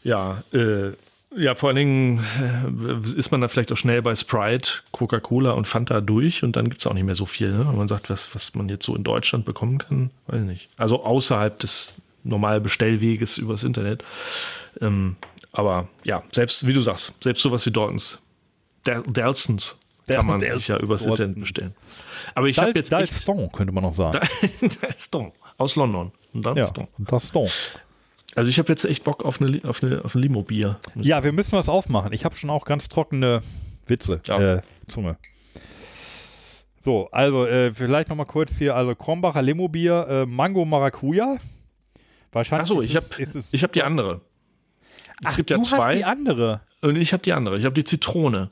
Ja, 0.03 0.43
äh, 0.53 0.93
ja, 1.35 1.53
vor 1.55 1.69
allen 1.69 1.75
Dingen 1.75 2.25
äh, 2.41 3.17
ist 3.17 3.31
man 3.31 3.41
da 3.41 3.47
vielleicht 3.47 3.71
auch 3.71 3.77
schnell 3.77 4.01
bei 4.01 4.15
Sprite, 4.15 4.71
Coca-Cola 4.91 5.51
und 5.51 5.67
Fanta 5.67 6.01
durch 6.01 6.43
und 6.43 6.55
dann 6.55 6.69
gibt 6.69 6.81
es 6.81 6.87
auch 6.87 6.93
nicht 6.93 7.03
mehr 7.03 7.15
so 7.15 7.27
viel. 7.27 7.51
Ne? 7.51 7.65
Und 7.67 7.77
man 7.77 7.87
sagt, 7.87 8.09
was, 8.09 8.33
was 8.33 8.55
man 8.55 8.67
jetzt 8.67 8.85
so 8.85 8.95
in 8.95 9.03
Deutschland 9.03 9.45
bekommen 9.45 9.77
kann, 9.77 10.09
weiß 10.27 10.39
ich 10.41 10.47
nicht. 10.47 10.69
Also 10.77 11.03
außerhalb 11.03 11.59
des 11.59 11.93
normalen 12.23 12.63
Bestellweges 12.63 13.37
übers 13.37 13.63
Internet. 13.63 14.03
Ähm, 14.81 15.17
aber 15.51 15.87
ja, 16.03 16.23
selbst, 16.31 16.65
wie 16.67 16.73
du 16.73 16.81
sagst, 16.81 17.13
selbst 17.23 17.41
sowas 17.41 17.65
wie 17.65 17.71
Daltons, 17.71 18.19
Dal- 18.83 19.03
Dalsons 19.03 19.77
kann 20.07 20.25
man 20.25 20.39
Dal- 20.39 20.57
sich 20.57 20.67
ja 20.67 20.77
übers 20.77 21.01
Dalton. 21.01 21.17
Internet 21.27 21.39
bestellen. 21.41 21.75
Aber 22.35 22.47
ich 22.47 22.57
habe 22.57 22.69
jetzt 22.75 22.91
echt, 22.91 23.11
Dalston 23.11 23.51
könnte 23.51 23.73
man 23.73 23.83
noch 23.83 23.93
sagen. 23.93 24.19
Dalston 24.81 25.31
aus 25.57 25.75
London. 25.75 26.11
ja, 26.33 26.41
Dalston. 26.41 26.87
Dalston. 26.97 27.49
Also 28.35 28.49
ich 28.49 28.59
habe 28.59 28.71
jetzt 28.71 28.85
echt 28.85 29.03
Bock 29.03 29.25
auf, 29.25 29.41
eine, 29.41 29.59
auf, 29.67 29.83
eine, 29.83 30.03
auf 30.05 30.13
ein 30.15 30.21
Limo-Bier. 30.21 30.79
Ja, 30.95 31.23
wir 31.23 31.31
müssen 31.31 31.53
was 31.53 31.67
aufmachen. 31.67 32.13
Ich 32.13 32.25
habe 32.25 32.35
schon 32.35 32.49
auch 32.51 32.63
ganz 32.63 32.87
trockene 32.87 33.41
Witze. 33.87 34.21
Ja. 34.25 34.55
Äh, 34.57 34.61
Zunge. 34.87 35.17
So, 36.81 37.09
also 37.11 37.45
äh, 37.45 37.73
vielleicht 37.73 38.09
noch 38.09 38.15
mal 38.15 38.25
kurz 38.25 38.57
hier, 38.57 38.75
also 38.75 38.95
Krombacher 38.95 39.41
Limo-Bier, 39.41 40.07
äh, 40.09 40.25
Mango 40.25 40.63
Maracuja. 40.63 41.37
Wahrscheinlich 42.31 42.69
Achso, 42.69 42.81
ich 42.81 42.95
habe 42.95 43.05
hab 43.63 43.73
die 43.73 43.83
andere. 43.83 44.21
Es 45.21 45.31
Ach, 45.31 45.35
gibt 45.35 45.49
ja 45.49 45.57
du 45.57 45.63
zwei. 45.63 45.77
hast 45.77 45.97
die 45.97 46.05
andere. 46.05 46.61
Und 46.81 46.95
ich 46.95 47.13
habe 47.13 47.23
die 47.23 47.33
andere. 47.33 47.57
Ich 47.57 47.65
habe 47.65 47.75
die 47.75 47.83
Zitrone. 47.83 48.49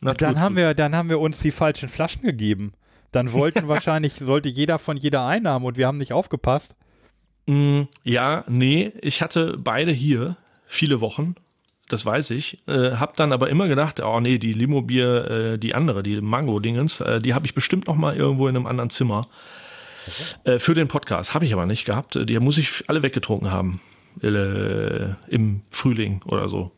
Dann 0.00 0.40
haben, 0.40 0.56
wir, 0.56 0.74
dann 0.74 0.94
haben 0.94 1.08
wir 1.08 1.18
uns 1.18 1.40
die 1.40 1.50
falschen 1.50 1.88
Flaschen 1.88 2.22
gegeben. 2.22 2.72
Dann 3.12 3.32
wollten 3.32 3.68
wahrscheinlich, 3.68 4.14
sollte 4.14 4.48
jeder 4.48 4.78
von 4.78 4.96
jeder 4.96 5.26
einnahmen 5.26 5.64
und 5.64 5.76
wir 5.76 5.86
haben 5.86 5.98
nicht 5.98 6.12
aufgepasst. 6.12 6.74
Mm, 7.46 7.82
ja, 8.04 8.44
nee, 8.48 8.92
ich 9.00 9.22
hatte 9.22 9.56
beide 9.58 9.92
hier 9.92 10.36
viele 10.66 11.00
Wochen. 11.00 11.34
Das 11.88 12.04
weiß 12.04 12.30
ich. 12.30 12.58
Äh, 12.66 12.92
hab 12.92 13.16
dann 13.16 13.32
aber 13.32 13.48
immer 13.48 13.66
gedacht, 13.66 14.00
oh 14.00 14.20
nee, 14.20 14.38
die 14.38 14.52
Limo-Bier, 14.52 15.30
äh, 15.30 15.58
die 15.58 15.74
andere, 15.74 16.02
die 16.02 16.20
Mango-Dingens, 16.20 17.00
äh, 17.00 17.18
die 17.20 17.32
habe 17.34 17.46
ich 17.46 17.54
bestimmt 17.54 17.86
noch 17.86 17.96
mal 17.96 18.14
irgendwo 18.14 18.46
in 18.46 18.56
einem 18.56 18.66
anderen 18.66 18.90
Zimmer. 18.90 19.26
Äh, 20.44 20.58
für 20.58 20.74
den 20.74 20.88
Podcast. 20.88 21.34
Habe 21.34 21.44
ich 21.44 21.52
aber 21.52 21.66
nicht 21.66 21.84
gehabt. 21.84 22.18
Die 22.28 22.38
muss 22.38 22.58
ich 22.58 22.84
alle 22.88 23.02
weggetrunken 23.02 23.50
haben. 23.50 23.80
Äh, 24.22 25.14
Im 25.28 25.62
Frühling 25.70 26.22
oder 26.24 26.48
so. 26.48 26.72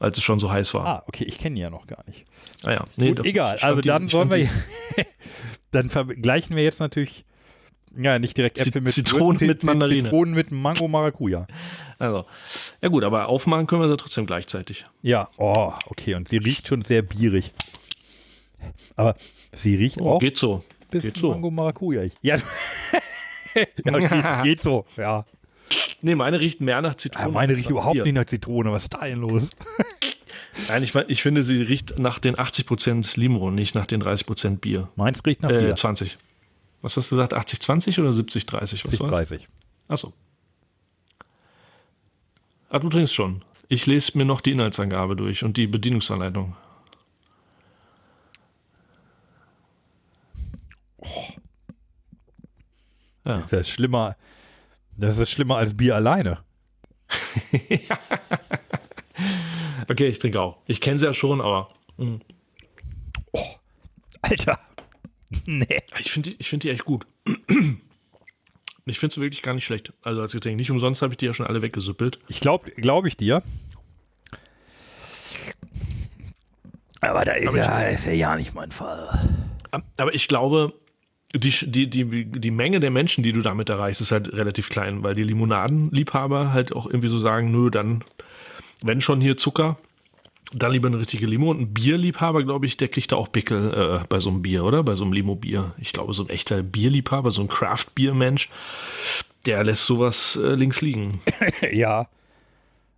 Als 0.00 0.18
es 0.18 0.24
schon 0.24 0.40
so 0.40 0.50
heiß 0.50 0.74
war. 0.74 0.86
Ah, 0.86 1.04
okay, 1.06 1.24
ich 1.24 1.38
kenne 1.38 1.54
die 1.56 1.62
ja 1.62 1.70
noch 1.70 1.86
gar 1.86 2.04
nicht. 2.06 2.24
Ah, 2.62 2.72
ja. 2.72 2.84
Nee, 2.96 3.08
Gut, 3.14 3.24
egal. 3.24 3.58
Also 3.60 3.80
dann 3.80 4.08
fand 4.10 4.30
wir, 4.32 4.48
dann 5.70 5.88
vergleichen 5.88 6.56
wir 6.56 6.64
jetzt 6.64 6.80
natürlich, 6.80 7.24
ja, 7.96 8.18
nicht 8.18 8.36
direkt 8.36 8.58
Äpfel 8.58 8.82
mit 8.82 8.92
Zitronen 8.92 9.38
Zit- 9.38 9.48
mit 9.48 9.62
Mandarine. 9.64 10.02
Zitronen 10.04 10.34
mit 10.34 10.50
Mango 10.50 10.88
Maracuja. 10.88 11.46
Also, 11.98 12.26
ja 12.82 12.88
gut, 12.88 13.04
aber 13.04 13.28
aufmachen 13.28 13.66
können 13.68 13.82
wir 13.82 13.88
sie 13.88 13.96
trotzdem 13.96 14.26
gleichzeitig. 14.26 14.84
Ja, 15.00 15.28
oh, 15.38 15.72
okay. 15.86 16.14
Und 16.16 16.28
sie 16.28 16.38
riecht 16.38 16.66
schon 16.68 16.82
sehr 16.82 17.02
bierig. 17.02 17.52
Aber 18.96 19.14
sie 19.52 19.76
riecht 19.76 20.00
Oh, 20.00 20.14
auch 20.16 20.18
geht 20.18 20.36
so. 20.36 20.64
bisschen 20.90 21.12
geht 21.12 21.18
so. 21.22 21.30
Mango 21.30 21.50
Maracuja. 21.50 22.04
Ja, 22.20 22.36
ja 23.54 23.98
geht, 24.42 24.42
geht 24.44 24.60
so, 24.60 24.86
ja. 24.96 25.24
Nee, 26.02 26.14
meine 26.14 26.38
riecht 26.40 26.60
mehr 26.60 26.82
nach 26.82 26.96
Zitrone. 26.96 27.26
ja 27.26 27.30
meine 27.32 27.56
riecht 27.56 27.70
überhaupt 27.70 27.94
Bier. 27.94 28.02
nicht 28.04 28.14
nach 28.14 28.26
Zitrone. 28.26 28.70
Was 28.72 28.84
ist 28.84 28.94
da 28.94 29.04
denn 29.06 29.20
los? 29.20 29.48
Nein, 30.68 30.82
ich, 30.82 30.94
mein- 30.94 31.06
ich 31.08 31.22
finde, 31.22 31.42
sie 31.42 31.60
riecht 31.62 31.98
nach 31.98 32.18
den 32.18 32.36
80% 32.36 33.18
Limo, 33.18 33.50
nicht 33.50 33.74
nach 33.74 33.86
den 33.86 34.02
30% 34.02 34.58
Bier. 34.58 34.88
Meins 34.96 35.24
riecht 35.26 35.42
nach 35.42 35.50
Äh, 35.50 35.60
Bier. 35.60 35.76
20. 35.76 36.16
Was 36.82 36.96
hast 36.96 37.10
du 37.10 37.16
gesagt? 37.16 37.34
80-20 37.34 37.98
oder 38.00 38.10
70-30? 38.10 38.84
Was 38.84 39.00
war's? 39.00 39.10
30. 39.10 39.48
Achso. 39.88 40.12
Ah, 42.68 42.78
du 42.78 42.88
trinkst 42.88 43.14
schon. 43.14 43.42
Ich 43.68 43.86
lese 43.86 44.16
mir 44.18 44.24
noch 44.26 44.40
die 44.42 44.52
Inhaltsangabe 44.52 45.16
durch 45.16 45.42
und 45.42 45.56
die 45.56 45.66
Bedienungsanleitung. 45.66 46.54
Ja. 53.24 53.36
Ist 53.38 53.52
das 53.52 53.68
schlimmer? 53.68 54.16
Das 54.96 55.18
ist 55.18 55.30
schlimmer 55.30 55.56
als 55.56 55.76
Bier 55.76 55.94
alleine. 55.96 56.38
Okay, 59.86 60.06
ich 60.08 60.18
trinke 60.18 60.40
auch. 60.40 60.62
Ich 60.66 60.80
kenne 60.80 60.98
sie 60.98 61.04
ja 61.04 61.12
schon, 61.12 61.40
aber 61.42 61.68
Alter. 64.22 64.58
Nee. 65.46 65.82
ich 66.00 66.10
finde 66.10 66.30
die, 66.30 66.36
ich 66.38 66.48
find 66.48 66.62
die 66.62 66.70
echt 66.70 66.84
gut. 66.84 67.06
Ich 68.86 68.98
finde 68.98 69.14
sie 69.14 69.20
wirklich 69.22 69.40
gar 69.42 69.54
nicht 69.54 69.64
schlecht. 69.64 69.94
Also 70.02 70.20
als 70.20 70.32
Getränk. 70.32 70.56
Nicht 70.58 70.70
umsonst 70.70 71.00
habe 71.00 71.14
ich 71.14 71.16
die 71.16 71.24
ja 71.24 71.32
schon 71.32 71.46
alle 71.46 71.62
weggesuppelt. 71.62 72.18
Ich 72.28 72.40
glaube, 72.40 72.70
glaube 72.72 73.08
ich 73.08 73.16
dir. 73.16 73.42
Aber 77.00 77.24
da 77.24 77.32
ist, 77.32 77.48
Aber 77.48 77.56
ich- 77.56 77.64
ja, 77.64 77.82
ist 77.84 78.04
ja 78.06 78.12
ja 78.12 78.36
nicht 78.36 78.52
mein 78.54 78.70
Fall. 78.72 79.38
Aber 79.96 80.12
ich 80.14 80.28
glaube, 80.28 80.74
die, 81.34 81.50
die, 81.50 81.90
die, 81.90 82.24
die 82.24 82.50
Menge 82.50 82.80
der 82.80 82.90
Menschen, 82.90 83.24
die 83.24 83.32
du 83.32 83.42
damit 83.42 83.68
erreichst, 83.68 84.00
ist 84.00 84.12
halt 84.12 84.32
relativ 84.32 84.68
klein, 84.68 85.02
weil 85.02 85.14
die 85.14 85.24
Limonadenliebhaber 85.24 86.52
halt 86.52 86.72
auch 86.72 86.86
irgendwie 86.86 87.08
so 87.08 87.18
sagen, 87.18 87.50
nö, 87.50 87.70
dann, 87.70 88.04
wenn 88.82 89.00
schon 89.00 89.20
hier 89.20 89.36
Zucker, 89.36 89.76
dann 90.52 90.72
lieber 90.72 90.88
eine 90.88 90.98
richtige 90.98 91.26
Limo. 91.26 91.50
Und 91.50 91.60
ein 91.60 91.74
Bierliebhaber, 91.74 92.44
glaube 92.44 92.66
ich, 92.66 92.76
der 92.76 92.88
kriegt 92.88 93.10
da 93.10 93.16
auch 93.16 93.32
Pickel 93.32 94.02
äh, 94.02 94.06
bei 94.08 94.20
so 94.20 94.30
einem 94.30 94.42
Bier, 94.42 94.64
oder? 94.64 94.82
Bei 94.84 94.94
so 94.94 95.04
einem 95.04 95.12
Limo-Bier. 95.12 95.74
Ich 95.78 95.92
glaube, 95.92 96.12
so 96.12 96.22
ein 96.22 96.28
echter 96.28 96.62
Bierliebhaber, 96.62 97.30
so 97.30 97.42
ein 97.42 97.48
Craft-Bier-Mensch, 97.48 98.50
der 99.46 99.64
lässt 99.64 99.84
sowas 99.84 100.36
äh, 100.36 100.54
links 100.54 100.80
liegen. 100.80 101.20
Ja. 101.72 102.08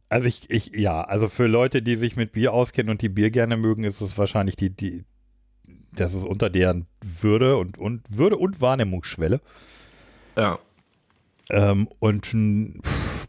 Also 0.08 0.28
ich, 0.28 0.48
ich, 0.50 0.70
ja, 0.72 1.02
also 1.02 1.28
für 1.28 1.48
Leute, 1.48 1.82
die 1.82 1.96
sich 1.96 2.14
mit 2.14 2.32
Bier 2.32 2.52
auskennen 2.52 2.90
und 2.90 3.02
die 3.02 3.08
Bier 3.08 3.30
gerne 3.30 3.56
mögen, 3.56 3.82
ist 3.82 4.00
es 4.00 4.16
wahrscheinlich 4.16 4.54
die, 4.54 4.70
die, 4.70 5.04
das 6.00 6.14
ist 6.14 6.24
unter 6.24 6.50
deren 6.50 6.86
Würde 7.20 7.56
und, 7.56 7.78
und 7.78 8.02
Würde 8.08 8.36
und 8.36 8.60
Wahrnehmungsschwelle. 8.60 9.40
Ja. 10.36 10.58
Ähm, 11.50 11.88
und 11.98 12.26
pff, 12.26 13.28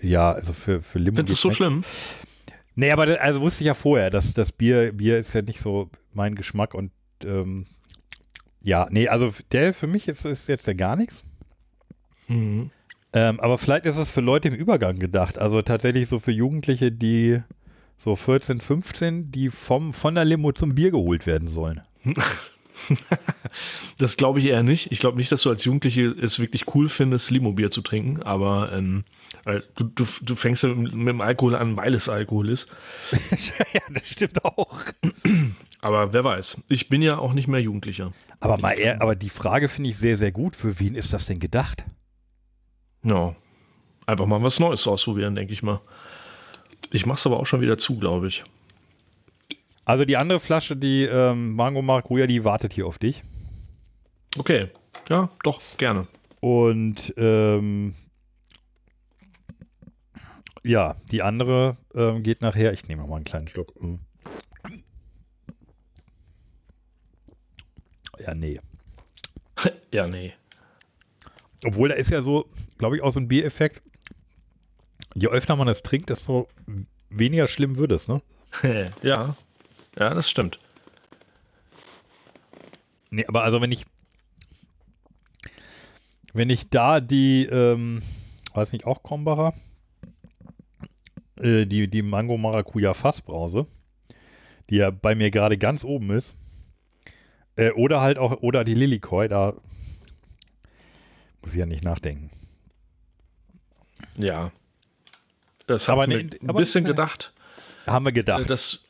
ja, 0.00 0.32
also 0.32 0.52
für, 0.52 0.82
für 0.82 0.98
Limo. 0.98 1.16
Findest 1.16 1.44
du 1.44 1.48
es 1.48 1.54
so 1.54 1.56
schlimm? 1.56 1.84
Nee, 2.74 2.90
aber 2.90 3.06
das, 3.06 3.18
also 3.18 3.40
wusste 3.40 3.62
ich 3.62 3.68
ja 3.68 3.74
vorher, 3.74 4.10
dass 4.10 4.32
das 4.34 4.52
Bier, 4.52 4.92
Bier 4.92 5.18
ist 5.18 5.34
ja 5.34 5.42
nicht 5.42 5.60
so 5.60 5.90
mein 6.12 6.34
Geschmack 6.34 6.74
und 6.74 6.90
ähm, 7.22 7.66
ja, 8.62 8.86
nee, 8.90 9.08
also 9.08 9.32
der 9.50 9.74
für 9.74 9.86
mich 9.86 10.08
ist, 10.08 10.24
ist 10.24 10.48
jetzt 10.48 10.66
ja 10.66 10.72
gar 10.72 10.96
nichts. 10.96 11.24
Mhm. 12.28 12.70
Ähm, 13.12 13.40
aber 13.40 13.58
vielleicht 13.58 13.84
ist 13.84 13.98
es 13.98 14.10
für 14.10 14.22
Leute 14.22 14.48
im 14.48 14.54
Übergang 14.54 14.98
gedacht. 14.98 15.38
Also 15.38 15.60
tatsächlich 15.62 16.08
so 16.08 16.18
für 16.18 16.30
Jugendliche, 16.30 16.90
die 16.90 17.42
so 18.02 18.16
14, 18.16 18.60
15, 18.60 19.30
die 19.30 19.48
vom, 19.48 19.92
von 19.92 20.16
der 20.16 20.24
Limo 20.24 20.50
zum 20.50 20.74
Bier 20.74 20.90
geholt 20.90 21.24
werden 21.24 21.46
sollen. 21.48 21.82
das 23.98 24.16
glaube 24.16 24.40
ich 24.40 24.46
eher 24.46 24.64
nicht. 24.64 24.90
Ich 24.90 24.98
glaube 24.98 25.18
nicht, 25.18 25.30
dass 25.30 25.42
du 25.42 25.50
als 25.50 25.64
Jugendliche 25.64 26.06
es 26.06 26.40
wirklich 26.40 26.74
cool 26.74 26.88
findest, 26.88 27.30
Limo-Bier 27.30 27.70
zu 27.70 27.80
trinken, 27.80 28.20
aber 28.24 28.72
ähm, 28.72 29.04
du, 29.76 29.84
du, 29.84 30.04
du 30.20 30.34
fängst 30.34 30.64
ja 30.64 30.70
mit 30.70 30.92
dem 30.92 31.20
Alkohol 31.20 31.54
an, 31.54 31.76
weil 31.76 31.94
es 31.94 32.08
Alkohol 32.08 32.48
ist. 32.48 32.68
ja, 33.72 33.80
das 33.88 34.08
stimmt 34.08 34.44
auch. 34.44 34.82
Aber 35.80 36.12
wer 36.12 36.22
weiß. 36.22 36.62
Ich 36.68 36.88
bin 36.88 37.02
ja 37.02 37.18
auch 37.18 37.32
nicht 37.32 37.48
mehr 37.48 37.60
Jugendlicher. 37.60 38.12
Aber, 38.38 38.56
mal 38.56 38.78
eher, 38.78 39.02
aber 39.02 39.16
die 39.16 39.30
Frage 39.30 39.68
finde 39.68 39.90
ich 39.90 39.96
sehr, 39.96 40.16
sehr 40.16 40.30
gut. 40.30 40.54
Für 40.54 40.78
wen 40.78 40.94
ist 40.94 41.12
das 41.12 41.26
denn 41.26 41.40
gedacht? 41.40 41.84
Ja. 43.02 43.34
Einfach 44.06 44.26
mal 44.26 44.40
was 44.44 44.60
Neues 44.60 44.86
ausprobieren, 44.86 45.34
denke 45.34 45.52
ich 45.52 45.64
mal. 45.64 45.80
Ich 46.90 47.06
mache 47.06 47.18
es 47.18 47.26
aber 47.26 47.38
auch 47.38 47.46
schon 47.46 47.60
wieder 47.60 47.78
zu, 47.78 47.98
glaube 47.98 48.28
ich. 48.28 48.44
Also 49.84 50.04
die 50.04 50.16
andere 50.16 50.40
Flasche, 50.40 50.76
die 50.76 51.04
ähm, 51.04 51.54
Mango 51.54 51.82
Maracuja, 51.82 52.26
die 52.26 52.44
wartet 52.44 52.72
hier 52.72 52.86
auf 52.86 52.98
dich. 52.98 53.22
Okay, 54.38 54.68
ja, 55.08 55.28
doch, 55.42 55.60
gerne. 55.76 56.06
Und 56.40 57.12
ähm, 57.16 57.94
ja, 60.62 60.96
die 61.10 61.22
andere 61.22 61.76
ähm, 61.94 62.22
geht 62.22 62.40
nachher. 62.40 62.72
Ich 62.72 62.86
nehme 62.86 63.06
mal 63.06 63.16
einen 63.16 63.24
kleinen 63.24 63.48
Schluck. 63.48 63.74
Hm. 63.80 63.98
Ja, 68.20 68.34
nee. 68.34 68.60
ja, 69.92 70.06
nee. 70.06 70.32
Obwohl, 71.64 71.88
da 71.88 71.96
ist 71.96 72.10
ja 72.10 72.22
so, 72.22 72.48
glaube 72.78 72.96
ich, 72.96 73.02
auch 73.02 73.12
so 73.12 73.20
ein 73.20 73.28
Biereffekt. 73.28 73.82
Je 75.14 75.28
öfter 75.28 75.56
man 75.56 75.68
es 75.68 75.82
trinkt, 75.82 76.10
desto 76.10 76.48
weniger 77.10 77.48
schlimm 77.48 77.76
wird 77.76 77.92
es, 77.92 78.08
ne? 78.08 78.22
ja, 79.02 79.36
ja, 79.98 80.14
das 80.14 80.30
stimmt. 80.30 80.58
Nee, 83.10 83.26
aber 83.26 83.44
also 83.44 83.60
wenn 83.60 83.72
ich 83.72 83.84
wenn 86.32 86.50
ich 86.50 86.70
da 86.70 87.00
die, 87.00 87.44
ähm, 87.44 88.02
weiß 88.54 88.72
nicht, 88.72 88.86
auch 88.86 89.02
Krombacher, 89.02 89.52
äh, 91.36 91.66
die, 91.66 91.88
die 91.88 92.02
Mango 92.02 92.38
Maracuja 92.38 92.94
Fassbrause, 92.94 93.66
die 94.70 94.76
ja 94.76 94.90
bei 94.90 95.14
mir 95.14 95.30
gerade 95.30 95.58
ganz 95.58 95.84
oben 95.84 96.10
ist, 96.10 96.34
äh, 97.56 97.70
oder 97.72 98.00
halt 98.00 98.18
auch, 98.18 98.40
oder 98.42 98.64
die 98.64 98.74
Lilikoi, 98.74 99.28
da 99.28 99.54
muss 101.42 101.52
ich 101.52 101.58
ja 101.58 101.66
nicht 101.66 101.84
nachdenken. 101.84 102.30
Ja. 104.16 104.52
Das 105.72 105.88
haben 105.88 106.10
wir 106.10 106.18
ein 106.18 106.56
bisschen 106.56 106.84
ne, 106.84 106.90
gedacht. 106.90 107.32
Haben 107.86 108.04
wir 108.04 108.12
gedacht. 108.12 108.42
Äh, 108.42 108.46
das, 108.46 108.80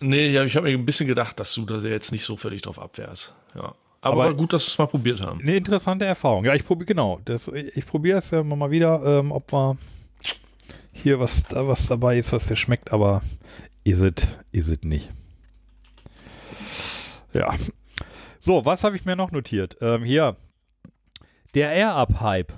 Nee, 0.00 0.28
ja, 0.30 0.44
ich 0.44 0.56
habe 0.56 0.68
mir 0.68 0.76
ein 0.76 0.84
bisschen 0.84 1.06
gedacht, 1.06 1.38
dass 1.40 1.54
du 1.54 1.64
da 1.64 1.78
jetzt 1.78 2.12
nicht 2.12 2.24
so 2.24 2.36
völlig 2.36 2.62
drauf 2.62 2.78
abwehrst. 2.78 3.34
Ja. 3.54 3.74
Aber, 4.00 4.24
Aber 4.24 4.34
gut, 4.34 4.52
dass 4.52 4.64
wir 4.64 4.68
es 4.68 4.76
mal 4.76 4.86
probiert 4.86 5.20
haben. 5.20 5.40
Eine 5.40 5.56
interessante 5.56 6.04
Erfahrung. 6.04 6.44
Ja, 6.44 6.54
ich 6.54 6.64
probiere, 6.64 6.86
genau. 6.86 7.20
Das, 7.24 7.48
ich, 7.48 7.76
ich 7.76 7.86
probiere 7.86 8.18
es 8.18 8.30
ja 8.30 8.42
mal 8.42 8.70
wieder, 8.70 9.02
ähm, 9.02 9.32
ob 9.32 9.50
wir 9.50 9.78
hier 10.92 11.20
was, 11.20 11.44
da 11.44 11.66
was 11.66 11.86
dabei 11.86 12.18
ist, 12.18 12.32
was 12.32 12.46
dir 12.46 12.56
schmeckt, 12.56 12.92
aber 12.92 13.22
ist 13.84 14.02
es 14.02 14.26
is 14.52 14.68
it 14.68 14.84
nicht. 14.84 15.10
Ja. 17.32 17.54
So, 18.40 18.64
was 18.66 18.84
habe 18.84 18.96
ich 18.96 19.06
mir 19.06 19.16
noch 19.16 19.30
notiert? 19.30 19.78
Ähm, 19.80 20.04
hier. 20.04 20.36
Der 21.54 21.72
Air-Up-Hype. 21.72 22.52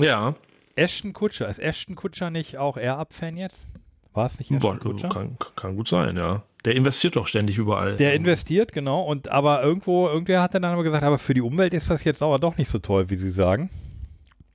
Ja. 0.00 0.34
Ashton 0.76 1.12
Kutscher. 1.12 1.48
Ist 1.48 1.58
Ashton 1.58 1.96
Kutscher 1.96 2.30
nicht 2.30 2.58
auch 2.58 2.76
Air-Up-Fan 2.76 3.36
jetzt? 3.36 3.66
War 4.14 4.26
es 4.26 4.38
nicht 4.38 4.50
Boah, 4.60 4.78
kann, 4.78 5.38
kann, 5.56 5.76
gut 5.76 5.88
sein, 5.88 6.16
ja. 6.16 6.42
Der 6.64 6.76
investiert 6.76 7.16
doch 7.16 7.26
ständig 7.26 7.56
überall. 7.56 7.96
Der 7.96 8.14
investiert, 8.14 8.72
genau. 8.72 9.02
Und 9.02 9.30
aber 9.30 9.62
irgendwo, 9.62 10.06
irgendwer 10.06 10.42
hat 10.42 10.54
dann 10.54 10.64
aber 10.64 10.82
gesagt, 10.82 11.02
aber 11.02 11.18
für 11.18 11.34
die 11.34 11.40
Umwelt 11.40 11.72
ist 11.72 11.90
das 11.90 12.04
jetzt 12.04 12.22
aber 12.22 12.38
doch 12.38 12.58
nicht 12.58 12.70
so 12.70 12.78
toll, 12.78 13.08
wie 13.08 13.16
sie 13.16 13.30
sagen. 13.30 13.70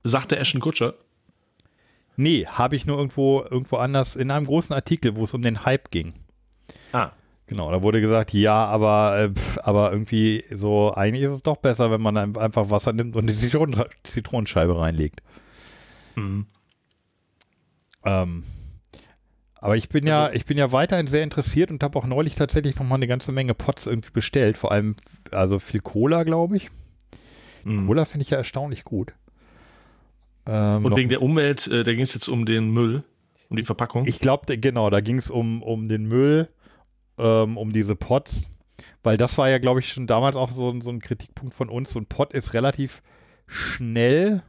Sagte 0.04 0.38
Ashton 0.38 0.60
Kutscher? 0.60 0.94
Nee, 2.16 2.46
habe 2.46 2.76
ich 2.76 2.86
nur 2.86 2.96
irgendwo, 2.96 3.42
irgendwo 3.42 3.76
anders 3.76 4.16
in 4.16 4.30
einem 4.30 4.46
großen 4.46 4.74
Artikel, 4.74 5.16
wo 5.16 5.24
es 5.24 5.34
um 5.34 5.42
den 5.42 5.64
Hype 5.64 5.90
ging. 5.90 6.14
Ah. 6.92 7.10
Genau, 7.46 7.70
da 7.70 7.80
wurde 7.80 8.00
gesagt, 8.00 8.32
ja, 8.32 8.66
aber, 8.66 9.18
äh, 9.18 9.60
aber 9.62 9.90
irgendwie 9.92 10.44
so, 10.50 10.92
eigentlich 10.94 11.24
ist 11.24 11.32
es 11.32 11.42
doch 11.42 11.56
besser, 11.56 11.90
wenn 11.90 12.02
man 12.02 12.36
einfach 12.36 12.70
Wasser 12.70 12.92
nimmt 12.92 13.16
und 13.16 13.26
die 13.26 13.34
Zitronen, 13.34 13.84
Zitronenscheibe 14.04 14.78
reinlegt. 14.78 15.20
Mhm. 16.18 16.46
Ähm, 18.04 18.44
aber 19.60 19.76
ich 19.76 19.88
bin 19.88 20.06
ja, 20.06 20.26
also, 20.26 20.36
ich 20.36 20.46
bin 20.46 20.56
ja 20.56 20.70
weiterhin 20.72 21.06
sehr 21.06 21.24
interessiert 21.24 21.70
und 21.70 21.82
habe 21.82 21.98
auch 21.98 22.06
neulich 22.06 22.34
tatsächlich 22.34 22.76
noch 22.76 22.86
mal 22.86 22.94
eine 22.94 23.08
ganze 23.08 23.32
Menge 23.32 23.54
Pots 23.54 23.86
irgendwie 23.86 24.10
bestellt. 24.12 24.56
Vor 24.56 24.72
allem, 24.72 24.94
also 25.30 25.58
viel 25.58 25.80
Cola, 25.80 26.22
glaube 26.22 26.56
ich. 26.56 26.70
Mhm. 27.64 27.86
Cola 27.86 28.04
finde 28.04 28.22
ich 28.22 28.30
ja 28.30 28.38
erstaunlich 28.38 28.84
gut. 28.84 29.14
Ähm, 30.46 30.84
und 30.84 30.96
wegen 30.96 31.08
der 31.08 31.22
Umwelt, 31.22 31.66
äh, 31.66 31.82
da 31.82 31.92
ging 31.92 32.02
es 32.02 32.14
jetzt 32.14 32.28
um 32.28 32.46
den 32.46 32.70
Müll, 32.70 33.02
um 33.48 33.56
die 33.56 33.64
Verpackung. 33.64 34.06
Ich 34.06 34.20
glaube, 34.20 34.58
genau, 34.58 34.90
da 34.90 35.00
ging 35.00 35.18
es 35.18 35.30
um, 35.30 35.62
um 35.62 35.88
den 35.88 36.06
Müll, 36.06 36.48
ähm, 37.18 37.56
um 37.56 37.72
diese 37.72 37.96
Pots. 37.96 38.48
Weil 39.02 39.16
das 39.16 39.38
war 39.38 39.48
ja, 39.48 39.58
glaube 39.58 39.80
ich, 39.80 39.92
schon 39.92 40.06
damals 40.06 40.36
auch 40.36 40.52
so, 40.52 40.80
so 40.80 40.90
ein 40.90 41.00
Kritikpunkt 41.00 41.54
von 41.54 41.68
uns. 41.68 41.90
So 41.90 41.98
ein 41.98 42.06
Pot 42.06 42.32
ist 42.32 42.54
relativ 42.54 43.02
schnell 43.46 44.42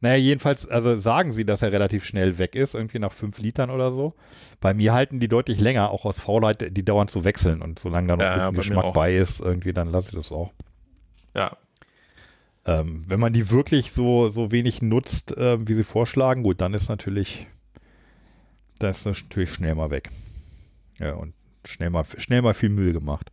naja, 0.00 0.16
jedenfalls, 0.16 0.68
also 0.68 0.98
sagen 0.98 1.32
sie, 1.32 1.44
dass 1.44 1.62
er 1.62 1.72
relativ 1.72 2.04
schnell 2.04 2.38
weg 2.38 2.54
ist, 2.54 2.74
irgendwie 2.74 2.98
nach 2.98 3.12
fünf 3.12 3.38
Litern 3.38 3.70
oder 3.70 3.92
so. 3.92 4.14
Bei 4.60 4.74
mir 4.74 4.92
halten 4.92 5.20
die 5.20 5.28
deutlich 5.28 5.58
länger, 5.58 5.90
auch 5.90 6.04
aus 6.04 6.20
Faulheit, 6.20 6.76
die 6.76 6.84
dauernd 6.84 7.10
zu 7.10 7.24
wechseln. 7.24 7.62
Und 7.62 7.78
solange 7.78 8.08
da 8.08 8.16
noch 8.16 8.22
ja, 8.22 8.48
ein 8.48 8.54
bisschen 8.54 8.74
ja, 8.74 8.80
Geschmack 8.82 8.94
bei 8.94 9.14
ist, 9.14 9.40
irgendwie, 9.40 9.72
dann 9.72 9.90
lasse 9.90 10.10
ich 10.10 10.16
das 10.16 10.32
auch. 10.32 10.52
Ja. 11.34 11.56
Ähm, 12.66 13.04
wenn 13.06 13.20
man 13.20 13.32
die 13.32 13.50
wirklich 13.50 13.92
so, 13.92 14.28
so 14.28 14.50
wenig 14.50 14.82
nutzt, 14.82 15.36
äh, 15.36 15.66
wie 15.66 15.74
sie 15.74 15.84
vorschlagen, 15.84 16.42
gut, 16.42 16.60
dann 16.60 16.74
ist 16.74 16.88
natürlich, 16.88 17.46
da 18.78 18.90
ist 18.90 19.06
natürlich 19.06 19.52
schnell 19.52 19.74
mal 19.74 19.90
weg. 19.90 20.10
Ja, 20.98 21.14
und 21.14 21.32
schnell 21.64 21.90
mal, 21.90 22.04
schnell 22.18 22.42
mal 22.42 22.54
viel 22.54 22.70
Müll 22.70 22.92
gemacht. 22.92 23.30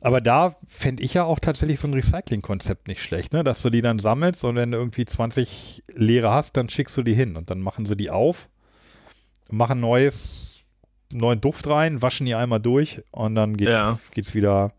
Aber 0.00 0.20
da 0.20 0.56
fände 0.68 1.02
ich 1.02 1.14
ja 1.14 1.24
auch 1.24 1.40
tatsächlich 1.40 1.80
so 1.80 1.88
ein 1.88 1.94
Recycling-Konzept 1.94 2.86
nicht 2.86 3.02
schlecht, 3.02 3.32
ne? 3.32 3.42
Dass 3.42 3.62
du 3.62 3.70
die 3.70 3.82
dann 3.82 3.98
sammelst 3.98 4.44
und 4.44 4.54
wenn 4.54 4.70
du 4.70 4.78
irgendwie 4.78 5.04
20 5.04 5.82
leere 5.92 6.30
hast, 6.30 6.56
dann 6.56 6.68
schickst 6.68 6.96
du 6.96 7.02
die 7.02 7.14
hin 7.14 7.36
und 7.36 7.50
dann 7.50 7.60
machen 7.60 7.84
sie 7.84 7.96
die 7.96 8.10
auf, 8.10 8.48
machen 9.50 9.80
neues, 9.80 10.64
neuen 11.12 11.40
Duft 11.40 11.66
rein, 11.66 12.00
waschen 12.00 12.26
die 12.26 12.34
einmal 12.34 12.60
durch 12.60 13.02
und 13.10 13.34
dann 13.34 13.56
geht, 13.56 13.68
ja. 13.68 13.98
geht's 14.12 14.34
wieder 14.34 14.72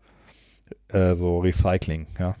äh, 0.88 1.14
so 1.14 1.40
Recycling, 1.40 2.06
ja. 2.18 2.36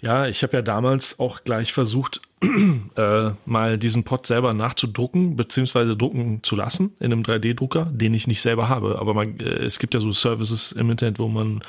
Ja, 0.00 0.26
ich 0.26 0.42
habe 0.42 0.56
ja 0.56 0.62
damals 0.62 1.20
auch 1.20 1.44
gleich 1.44 1.72
versucht, 1.72 2.20
äh, 2.96 3.30
mal 3.44 3.76
diesen 3.76 4.04
Pod 4.04 4.26
selber 4.26 4.54
nachzudrucken, 4.54 5.36
beziehungsweise 5.36 5.94
drucken 5.94 6.42
zu 6.42 6.56
lassen 6.56 6.94
in 6.98 7.12
einem 7.12 7.22
3D-Drucker, 7.22 7.90
den 7.92 8.14
ich 8.14 8.26
nicht 8.26 8.40
selber 8.40 8.68
habe. 8.68 8.98
Aber 8.98 9.12
man, 9.12 9.38
äh, 9.40 9.44
es 9.44 9.78
gibt 9.78 9.92
ja 9.92 10.00
so 10.00 10.10
Services 10.12 10.72
im 10.72 10.90
Internet, 10.90 11.18
wo 11.18 11.28
man 11.28 11.60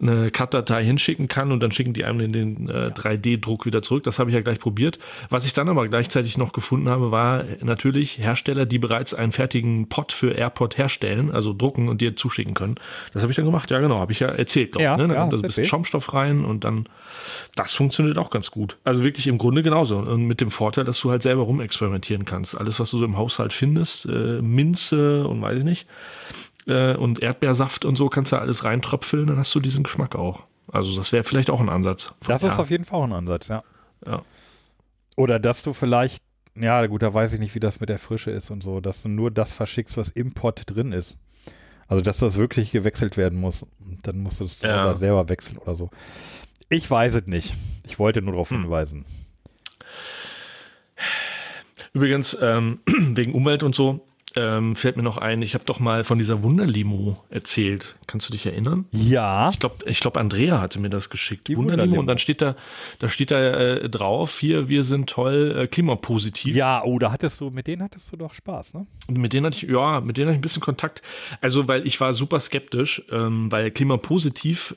eine 0.00 0.30
Cut-Datei 0.30 0.84
hinschicken 0.84 1.28
kann 1.28 1.52
und 1.52 1.62
dann 1.62 1.70
schicken 1.70 1.92
die 1.92 2.04
einem 2.04 2.32
den, 2.32 2.70
äh, 2.70 2.90
3D-Druck 2.94 3.66
wieder 3.66 3.82
zurück. 3.82 4.04
Das 4.04 4.18
habe 4.18 4.30
ich 4.30 4.34
ja 4.34 4.40
gleich 4.40 4.58
probiert. 4.58 4.98
Was 5.28 5.44
ich 5.44 5.52
dann 5.52 5.68
aber 5.68 5.86
gleichzeitig 5.86 6.38
noch 6.38 6.54
gefunden 6.54 6.88
habe, 6.88 7.10
war 7.10 7.44
natürlich 7.60 8.18
Hersteller, 8.18 8.64
die 8.64 8.78
bereits 8.78 9.12
einen 9.12 9.32
fertigen 9.32 9.90
Pod 9.90 10.12
für 10.12 10.32
AirPod 10.32 10.78
herstellen, 10.78 11.30
also 11.30 11.52
drucken 11.52 11.90
und 11.90 12.00
dir 12.00 12.16
zuschicken 12.16 12.54
können. 12.54 12.76
Das 13.12 13.20
habe 13.20 13.32
ich 13.32 13.36
dann 13.36 13.44
gemacht. 13.44 13.70
Ja, 13.70 13.80
genau, 13.80 13.98
habe 13.98 14.12
ich 14.12 14.20
ja 14.20 14.28
erzählt. 14.28 14.72
Glaub, 14.72 14.82
ja, 14.82 14.96
ne? 14.96 15.08
Dann 15.08 15.10
ja, 15.16 15.20
kommt 15.20 15.32
da 15.34 15.36
ein 15.36 15.42
bisschen 15.42 15.66
Schaumstoff 15.66 16.14
rein 16.14 16.46
und 16.46 16.64
dann, 16.64 16.88
das 17.54 17.74
funktioniert 17.74 18.16
auch 18.16 18.30
ganz 18.30 18.50
gut. 18.50 18.78
Also 18.82 19.04
wirklich 19.04 19.26
im 19.26 19.36
Grunde 19.36 19.62
genauso 19.62 20.05
und 20.06 20.24
mit 20.24 20.40
dem 20.40 20.50
Vorteil, 20.50 20.84
dass 20.84 21.00
du 21.00 21.10
halt 21.10 21.22
selber 21.22 21.42
rumexperimentieren 21.42 22.24
kannst. 22.24 22.56
Alles, 22.56 22.80
was 22.80 22.90
du 22.90 22.98
so 22.98 23.04
im 23.04 23.16
Haushalt 23.16 23.52
findest, 23.52 24.06
äh, 24.06 24.40
Minze 24.40 25.26
und 25.26 25.42
weiß 25.42 25.60
ich 25.60 25.64
nicht, 25.64 25.86
äh, 26.66 26.94
und 26.94 27.20
Erdbeersaft 27.20 27.84
und 27.84 27.96
so, 27.96 28.08
kannst 28.08 28.32
du 28.32 28.36
alles 28.36 28.64
reintröpfeln, 28.64 29.26
dann 29.26 29.38
hast 29.38 29.54
du 29.54 29.60
diesen 29.60 29.84
Geschmack 29.84 30.14
auch. 30.16 30.44
Also 30.72 30.96
das 30.96 31.12
wäre 31.12 31.24
vielleicht 31.24 31.50
auch 31.50 31.60
ein 31.60 31.68
Ansatz. 31.68 32.12
Das 32.26 32.42
ja. 32.42 32.50
ist 32.50 32.58
auf 32.58 32.70
jeden 32.70 32.84
Fall 32.84 33.02
ein 33.02 33.12
Ansatz, 33.12 33.48
ja. 33.48 33.62
ja. 34.06 34.22
Oder 35.16 35.38
dass 35.38 35.62
du 35.62 35.72
vielleicht, 35.72 36.22
ja 36.54 36.84
gut, 36.86 37.02
da 37.02 37.14
weiß 37.14 37.32
ich 37.32 37.40
nicht, 37.40 37.54
wie 37.54 37.60
das 37.60 37.80
mit 37.80 37.88
der 37.88 37.98
Frische 37.98 38.30
ist 38.30 38.50
und 38.50 38.62
so, 38.62 38.80
dass 38.80 39.02
du 39.02 39.08
nur 39.08 39.30
das 39.30 39.52
verschickst, 39.52 39.96
was 39.96 40.08
im 40.08 40.32
Pot 40.32 40.62
drin 40.66 40.92
ist. 40.92 41.16
Also 41.88 42.02
dass 42.02 42.18
das 42.18 42.36
wirklich 42.36 42.72
gewechselt 42.72 43.16
werden 43.16 43.40
muss. 43.40 43.64
Dann 44.02 44.18
musst 44.18 44.40
du 44.40 44.44
es 44.44 44.60
ja. 44.60 44.96
selber 44.96 45.28
wechseln 45.28 45.58
oder 45.58 45.74
so. 45.76 45.90
Ich 46.68 46.90
weiß 46.90 47.14
es 47.14 47.26
nicht. 47.26 47.54
Ich 47.86 47.98
wollte 47.98 48.22
nur 48.22 48.32
darauf 48.32 48.50
hm. 48.50 48.62
hinweisen. 48.62 49.04
Übrigens, 51.96 52.36
ähm, 52.42 52.80
wegen 52.86 53.32
Umwelt 53.32 53.62
und 53.62 53.74
so, 53.74 54.06
ähm, 54.34 54.76
fällt 54.76 54.98
mir 54.98 55.02
noch 55.02 55.16
ein, 55.16 55.40
ich 55.40 55.54
habe 55.54 55.64
doch 55.64 55.80
mal 55.80 56.04
von 56.04 56.18
dieser 56.18 56.42
Wunderlimo 56.42 57.24
erzählt. 57.30 57.96
Kannst 58.06 58.28
du 58.28 58.32
dich 58.32 58.44
erinnern? 58.44 58.84
Ja. 58.92 59.48
Ich 59.48 59.58
glaube, 59.58 59.76
ich 59.86 60.00
glaub, 60.00 60.18
Andrea 60.18 60.60
hatte 60.60 60.78
mir 60.78 60.90
das 60.90 61.08
geschickt. 61.08 61.48
Die 61.48 61.56
Wunderlimo. 61.56 61.84
Wunderlimo. 61.84 62.00
Und 62.00 62.06
dann 62.06 62.18
steht 62.18 62.42
da, 62.42 62.54
da 62.98 63.08
steht 63.08 63.30
da 63.30 63.38
äh, 63.38 63.88
drauf, 63.88 64.38
hier, 64.38 64.68
wir 64.68 64.82
sind 64.82 65.08
toll, 65.08 65.56
äh, 65.58 65.66
klimapositiv. 65.68 66.54
Ja, 66.54 66.82
oh, 66.84 66.98
da 66.98 67.12
hattest 67.12 67.40
du, 67.40 67.48
mit 67.48 67.66
denen 67.66 67.82
hattest 67.82 68.12
du 68.12 68.18
doch 68.18 68.34
Spaß, 68.34 68.74
ne? 68.74 68.86
Und 69.08 69.16
mit 69.16 69.32
denen 69.32 69.46
hatte 69.46 69.64
ich, 69.64 69.72
ja, 69.72 70.02
mit 70.02 70.18
denen 70.18 70.26
hatte 70.26 70.34
ich 70.34 70.38
ein 70.40 70.42
bisschen 70.42 70.62
Kontakt. 70.62 71.00
Also, 71.40 71.66
weil 71.66 71.86
ich 71.86 71.98
war 71.98 72.12
super 72.12 72.38
skeptisch, 72.38 73.02
ähm, 73.10 73.50
weil 73.50 73.70
klimapositiv 73.70 74.76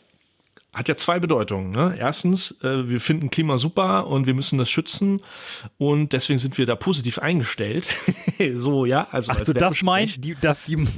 hat 0.73 0.87
ja 0.87 0.95
zwei 0.97 1.19
Bedeutungen. 1.19 1.71
Ne? 1.71 1.95
Erstens, 1.97 2.57
äh, 2.63 2.87
wir 2.87 3.01
finden 3.01 3.29
Klima 3.31 3.57
super 3.57 4.07
und 4.07 4.27
wir 4.27 4.33
müssen 4.35 4.57
das 4.59 4.69
schützen 4.69 5.21
und 5.77 6.13
deswegen 6.13 6.37
sind 6.39 6.57
wir 6.57 6.65
da 6.65 6.75
positiv 6.75 7.19
eingestellt. 7.19 7.87
so, 8.55 8.85
ja, 8.85 9.07
also. 9.11 9.31
Ach 9.31 9.37
als 9.37 9.45
du, 9.45 9.53
das 9.53 9.81
meint, 9.81 10.23
die, 10.23 10.35
dass 10.35 10.63
die. 10.63 10.75
Nein, 10.75 10.87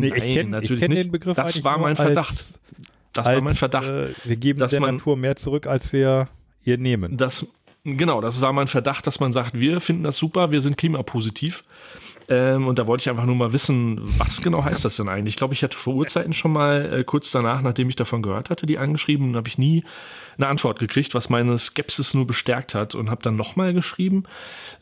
Nee, 0.00 0.06
ich 0.08 0.12
nein, 0.12 0.20
kenn- 0.22 0.40
ich 0.44 0.48
natürlich 0.48 0.80
kenn 0.80 0.90
nicht. 0.92 1.04
den 1.04 1.12
Begriff 1.12 1.36
das 1.36 1.64
war 1.64 1.78
mein 1.78 1.96
als- 1.96 2.00
Verdacht. 2.00 2.44
Das 3.14 3.24
als, 3.26 3.36
war 3.36 3.44
mein 3.44 3.54
Verdacht. 3.54 3.88
Äh, 3.88 4.08
wir 4.24 4.36
geben 4.36 4.58
dass 4.60 4.72
der 4.72 4.80
man- 4.80 4.96
Natur 4.96 5.16
mehr 5.16 5.36
zurück, 5.36 5.66
als 5.66 5.92
wir 5.92 6.28
ihr 6.64 6.76
nehmen. 6.76 7.16
Das, 7.16 7.46
genau, 7.84 8.20
das 8.20 8.40
war 8.42 8.52
mein 8.52 8.66
Verdacht, 8.66 9.06
dass 9.06 9.20
man 9.20 9.32
sagt, 9.32 9.58
wir 9.58 9.80
finden 9.80 10.02
das 10.02 10.18
super, 10.18 10.50
wir 10.50 10.60
sind 10.60 10.76
klimapositiv. 10.76 11.64
Ähm, 12.28 12.66
und 12.66 12.78
da 12.78 12.86
wollte 12.86 13.02
ich 13.02 13.08
einfach 13.08 13.24
nur 13.24 13.36
mal 13.36 13.52
wissen, 13.52 14.00
was 14.18 14.42
genau 14.42 14.64
heißt 14.64 14.84
das 14.84 14.96
denn 14.96 15.08
eigentlich? 15.08 15.34
Ich 15.34 15.38
glaube, 15.38 15.54
ich 15.54 15.62
hatte 15.62 15.76
vor 15.76 15.94
Urzeiten 15.94 16.32
schon 16.32 16.52
mal 16.52 16.92
äh, 16.92 17.04
kurz 17.04 17.30
danach, 17.30 17.62
nachdem 17.62 17.88
ich 17.88 17.96
davon 17.96 18.22
gehört 18.22 18.50
hatte, 18.50 18.66
die 18.66 18.78
angeschrieben 18.78 19.28
und 19.28 19.36
habe 19.36 19.48
ich 19.48 19.58
nie 19.58 19.84
eine 20.36 20.48
Antwort 20.48 20.78
gekriegt, 20.78 21.14
was 21.14 21.30
meine 21.30 21.56
Skepsis 21.56 22.14
nur 22.14 22.26
bestärkt 22.26 22.74
hat 22.74 22.94
und 22.94 23.10
habe 23.10 23.22
dann 23.22 23.36
nochmal 23.36 23.72
geschrieben. 23.72 24.24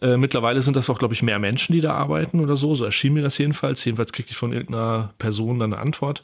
Äh, 0.01 0.17
mittlerweile 0.17 0.63
sind 0.63 0.77
das 0.77 0.91
auch, 0.91 0.99
glaube 0.99 1.15
ich, 1.15 1.23
mehr 1.23 1.39
Menschen, 1.39 1.75
die 1.75 1.81
da 1.81 1.95
arbeiten 1.95 2.41
oder 2.41 2.57
so. 2.57 2.75
So 2.75 2.85
erschien 2.85 3.13
mir 3.13 3.23
das 3.23 3.39
jedenfalls. 3.39 3.85
Jedenfalls 3.85 4.13
kriegte 4.13 4.33
ich 4.33 4.37
von 4.37 4.53
irgendeiner 4.53 5.13
Person 5.19 5.59
dann 5.59 5.73
eine 5.73 5.83
Antwort 5.83 6.23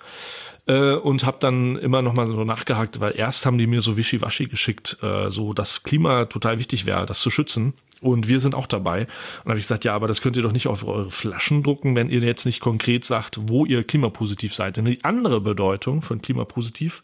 äh, 0.67 0.95
und 0.95 1.25
habe 1.27 1.37
dann 1.41 1.77
immer 1.77 2.03
noch 2.03 2.15
mal 2.15 2.27
so 2.27 2.45
nachgehakt, 2.45 3.01
weil 3.01 3.13
erst 3.17 3.47
haben 3.47 3.59
die 3.59 3.67
mir 3.67 3.81
so 3.83 3.97
wischiwaschi 3.97 4.47
geschickt, 4.47 4.97
äh, 5.03 5.29
so 5.29 5.53
dass 5.53 5.83
Klima 5.83 6.25
total 6.25 6.59
wichtig 6.59 6.87
wäre, 6.87 7.07
das 7.07 7.21
zu 7.21 7.31
schützen. 7.31 7.75
Und 8.01 8.29
wir 8.29 8.41
sind 8.41 8.55
auch 8.55 8.67
dabei. 8.67 9.07
Und 9.45 9.51
habe 9.51 9.59
ich 9.59 9.65
gesagt, 9.65 9.85
ja, 9.85 9.95
aber 9.95 10.09
das 10.09 10.21
könnt 10.23 10.37
ihr 10.37 10.43
doch 10.43 10.53
nicht 10.53 10.67
auf 10.69 10.87
eure 10.87 11.11
Flaschen 11.11 11.63
drucken, 11.63 11.95
wenn 11.97 12.09
ihr 12.09 12.21
jetzt 12.21 12.47
nicht 12.47 12.61
konkret 12.61 13.05
sagt, 13.05 13.39
wo 13.43 13.67
ihr 13.67 13.85
klimapositiv 13.85 14.55
seid. 14.55 14.77
Denn 14.79 14.87
die 14.87 15.05
andere 15.05 15.41
Bedeutung 15.41 16.01
von 16.01 16.23
klimapositiv 16.23 17.03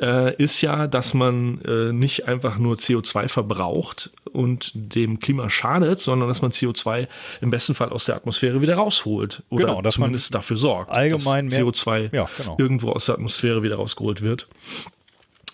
äh, 0.00 0.34
ist 0.36 0.60
ja, 0.60 0.86
dass 0.86 1.14
man 1.14 1.60
äh, 1.62 1.92
nicht 1.92 2.28
einfach 2.28 2.58
nur 2.58 2.76
CO2 2.76 3.28
verbraucht 3.28 4.10
und 4.32 4.70
dem 4.74 5.18
Klima 5.18 5.48
schadet, 5.50 5.98
sondern 6.00 6.28
dass 6.28 6.42
man 6.42 6.50
CO2 6.52 7.08
im 7.40 7.50
besten 7.50 7.74
Fall 7.74 7.88
aus 7.88 8.04
der 8.04 8.14
Atmosphäre 8.16 8.60
wieder 8.60 8.76
rausholt. 8.76 9.42
Oder 9.48 9.64
Genau, 9.64 9.82
dass 9.82 9.96
man 9.98 10.08
zumindest 10.08 10.34
dafür 10.34 10.56
sorgt, 10.58 10.90
allgemein 10.90 11.46
dass 11.48 11.54
mehr- 11.58 11.64
CO2 11.66 12.10
Ja, 12.14 12.28
genau. 12.36 12.56
irgendwo 12.58 12.90
aus 12.90 13.06
der 13.06 13.14
Atmosphäre 13.14 13.62
wieder 13.62 13.76
rausgeholt 13.76 14.20
wird. 14.22 14.46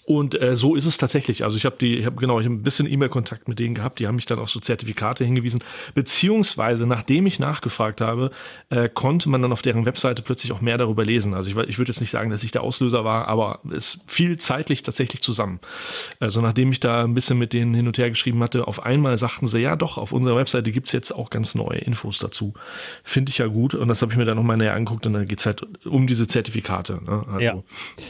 Und 0.06 0.40
äh, 0.40 0.54
so 0.54 0.74
ist 0.74 0.84
es 0.84 0.98
tatsächlich. 0.98 1.44
Also 1.44 1.56
ich 1.56 1.64
habe 1.64 1.76
die, 1.80 1.96
ich 1.96 2.04
habe 2.06 2.16
genau, 2.16 2.38
ich 2.38 2.44
habe 2.44 2.54
ein 2.54 2.62
bisschen 2.62 2.90
E-Mail-Kontakt 2.90 3.48
mit 3.48 3.58
denen 3.58 3.74
gehabt. 3.74 3.98
Die 3.98 4.06
haben 4.06 4.16
mich 4.16 4.26
dann 4.26 4.38
auf 4.38 4.50
so 4.50 4.60
Zertifikate 4.60 5.24
hingewiesen. 5.24 5.60
Beziehungsweise, 5.94 6.86
nachdem 6.86 7.24
ich 7.26 7.38
nachgefragt 7.38 8.02
habe, 8.02 8.30
äh, 8.68 8.88
konnte 8.88 9.30
man 9.30 9.40
dann 9.40 9.50
auf 9.52 9.62
deren 9.62 9.86
Webseite 9.86 10.20
plötzlich 10.22 10.52
auch 10.52 10.60
mehr 10.60 10.76
darüber 10.76 11.04
lesen. 11.06 11.32
Also 11.32 11.48
ich, 11.48 11.56
ich 11.68 11.78
würde 11.78 11.90
jetzt 11.90 12.00
nicht 12.02 12.10
sagen, 12.10 12.28
dass 12.30 12.44
ich 12.44 12.50
der 12.50 12.62
Auslöser 12.62 13.04
war, 13.04 13.28
aber 13.28 13.60
es 13.74 13.98
fiel 14.06 14.38
zeitlich 14.38 14.82
tatsächlich 14.82 15.22
zusammen. 15.22 15.58
Also 16.20 16.42
nachdem 16.42 16.70
ich 16.70 16.80
da 16.80 17.04
ein 17.04 17.14
bisschen 17.14 17.38
mit 17.38 17.54
denen 17.54 17.72
hin 17.72 17.86
und 17.86 17.96
her 17.96 18.10
geschrieben 18.10 18.42
hatte, 18.42 18.68
auf 18.68 18.84
einmal 18.84 19.16
sagten 19.16 19.46
sie, 19.46 19.60
ja 19.60 19.74
doch, 19.74 19.96
auf 19.96 20.12
unserer 20.12 20.36
Webseite 20.36 20.70
gibt's 20.70 20.92
jetzt 20.92 21.12
auch 21.12 21.30
ganz 21.30 21.54
neue 21.54 21.78
Infos 21.78 22.18
dazu. 22.18 22.52
Finde 23.02 23.30
ich 23.30 23.38
ja 23.38 23.46
gut. 23.46 23.74
Und 23.74 23.88
das 23.88 24.02
habe 24.02 24.12
ich 24.12 24.18
mir 24.18 24.26
dann 24.26 24.36
nochmal 24.36 24.58
näher 24.58 24.74
angeguckt 24.74 25.06
und 25.06 25.14
dann 25.14 25.26
geht's 25.26 25.46
halt 25.46 25.66
um 25.86 26.06
diese 26.06 26.26
Zertifikate. 26.26 27.00
Ne? 27.02 27.24
Also, 27.32 27.38
Ja. 27.40 27.54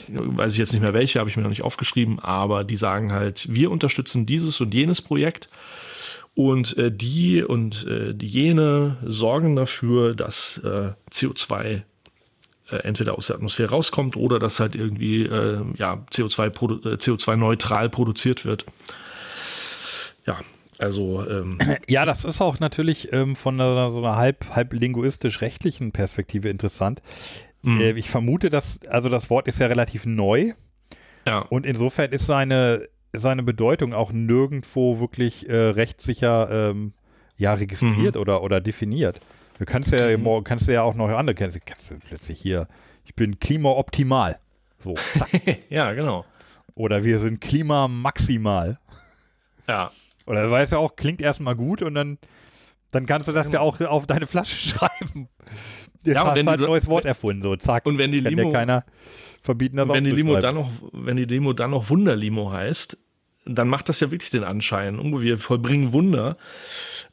weiß 0.08 0.52
ich 0.54 0.58
jetzt 0.58 0.72
nicht 0.72 0.82
mehr 0.82 0.92
welche, 0.92 1.20
habe 1.20 1.30
ich 1.30 1.36
mir 1.36 1.42
noch 1.44 1.50
nicht 1.50 1.62
aufgeschrieben, 1.62 1.83
aber 2.18 2.64
die 2.64 2.76
sagen 2.76 3.12
halt, 3.12 3.46
wir 3.48 3.70
unterstützen 3.70 4.26
dieses 4.26 4.60
und 4.60 4.74
jenes 4.74 5.02
Projekt 5.02 5.48
und 6.34 6.76
äh, 6.76 6.90
die 6.90 7.42
und 7.42 7.86
äh, 7.86 8.14
die 8.14 8.26
jene 8.26 8.96
sorgen 9.04 9.56
dafür, 9.56 10.14
dass 10.14 10.58
äh, 10.58 10.92
CO2 11.10 11.82
äh, 12.70 12.76
entweder 12.76 13.16
aus 13.16 13.28
der 13.28 13.36
Atmosphäre 13.36 13.70
rauskommt 13.70 14.16
oder 14.16 14.38
dass 14.38 14.58
halt 14.58 14.74
irgendwie 14.74 15.22
äh, 15.24 15.62
ja, 15.76 16.04
CO2, 16.10 16.50
produ 16.50 16.88
äh, 16.88 16.94
CO2-neutral 16.94 17.88
produziert 17.88 18.44
wird. 18.44 18.64
Ja, 20.26 20.40
also 20.78 21.24
ähm, 21.28 21.58
Ja, 21.88 22.04
das 22.04 22.24
ist 22.24 22.40
auch 22.40 22.58
natürlich 22.58 23.12
ähm, 23.12 23.36
von 23.36 23.60
einer, 23.60 23.90
so 23.92 23.98
einer 23.98 24.16
halb, 24.16 24.46
halb 24.50 24.72
linguistisch-rechtlichen 24.72 25.92
Perspektive 25.92 26.48
interessant. 26.48 27.00
Mhm. 27.62 27.80
Äh, 27.80 27.92
ich 27.92 28.10
vermute, 28.10 28.50
dass, 28.50 28.80
also 28.88 29.08
das 29.08 29.30
Wort 29.30 29.46
ist 29.46 29.60
ja 29.60 29.66
relativ 29.66 30.04
neu 30.04 30.54
ja, 31.26 31.38
und 31.40 31.66
insofern 31.66 32.12
ist 32.12 32.26
seine, 32.26 32.88
seine 33.12 33.42
Bedeutung 33.42 33.92
auch 33.94 34.12
nirgendwo 34.12 35.00
wirklich 35.00 35.48
äh, 35.48 35.54
rechtssicher 35.54 36.70
ähm, 36.70 36.92
ja, 37.36 37.54
registriert 37.54 38.16
oder, 38.16 38.42
oder 38.42 38.60
definiert. 38.60 39.20
Du 39.58 39.64
kannst 39.64 39.92
ja, 39.92 40.16
morgen 40.18 40.44
kannst 40.44 40.68
du 40.68 40.72
ja 40.72 40.82
auch 40.82 40.94
noch 40.94 41.08
andere, 41.08 41.34
kannst, 41.34 41.64
kannst 41.66 41.90
du 41.90 41.96
plötzlich 41.98 42.40
hier, 42.40 42.68
ich 43.04 43.14
bin 43.14 43.38
klimaoptimal. 43.38 44.38
So, 44.78 44.94
ja, 45.70 45.92
genau. 45.92 46.24
Oder 46.74 47.04
wir 47.04 47.18
sind 47.20 47.40
klimamaximal. 47.40 48.78
Ja, 49.68 49.90
Oder 50.26 50.50
weißt 50.50 50.72
du 50.72 50.76
auch, 50.76 50.96
klingt 50.96 51.22
erstmal 51.22 51.54
gut 51.54 51.82
und 51.82 51.94
dann, 51.94 52.18
dann 52.90 53.06
kannst 53.06 53.28
du 53.28 53.32
das 53.32 53.50
ja 53.50 53.60
auch 53.60 53.80
auf 53.80 54.06
deine 54.06 54.26
Flasche 54.26 54.56
schreiben. 54.68 55.28
Ja, 56.04 56.22
und 56.22 56.28
hast 56.28 56.36
du 56.36 56.46
halt 56.46 56.60
ein 56.60 56.66
neues 56.66 56.86
Wort 56.86 57.04
erfunden, 57.04 57.40
so 57.42 57.56
zack. 57.56 57.86
und 57.86 57.96
wenn 57.96 58.12
die 58.12 58.20
Limo- 58.20 58.52
keiner 58.52 58.84
verbieten, 59.44 59.76
das 59.76 59.86
Und 59.86 59.94
wenn 59.94 60.04
die 60.04 60.10
auch 60.10 60.14
zu 60.14 60.16
Limo 60.16 60.40
dann 60.40 60.54
noch, 60.56 60.70
wenn 60.92 61.16
die 61.16 61.26
Demo 61.26 61.52
dann 61.52 61.70
noch 61.70 61.90
Wunderlimo 61.90 62.50
heißt, 62.50 62.98
dann 63.46 63.68
macht 63.68 63.90
das 63.90 64.00
ja 64.00 64.10
wirklich 64.10 64.30
den 64.30 64.42
Anschein. 64.42 64.98
Wir 65.20 65.38
vollbringen 65.38 65.92
Wunder. 65.92 66.38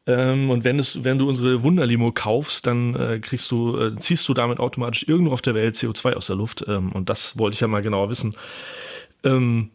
Ähm, 0.07 0.49
und 0.49 0.63
wenn 0.63 0.79
es, 0.79 1.03
wenn 1.03 1.19
du 1.19 1.27
unsere 1.27 1.61
Wunderlimo 1.61 2.11
kaufst, 2.13 2.65
dann 2.65 2.95
äh, 2.95 3.19
kriegst 3.19 3.51
du, 3.51 3.77
äh, 3.77 3.99
ziehst 3.99 4.27
du 4.29 4.33
damit 4.33 4.59
automatisch 4.59 5.03
irgendwo 5.07 5.33
auf 5.33 5.41
der 5.41 5.53
Welt 5.55 5.75
CO2 5.75 6.13
aus 6.13 6.27
der 6.27 6.37
Luft. 6.37 6.65
Ähm, 6.67 6.93
und 6.93 7.09
das 7.09 7.37
wollte 7.37 7.55
ich 7.55 7.59
ja 7.59 7.67
mal 7.67 7.81
genauer 7.81 8.09
wissen. 8.09 8.33
Ähm, 9.23 9.69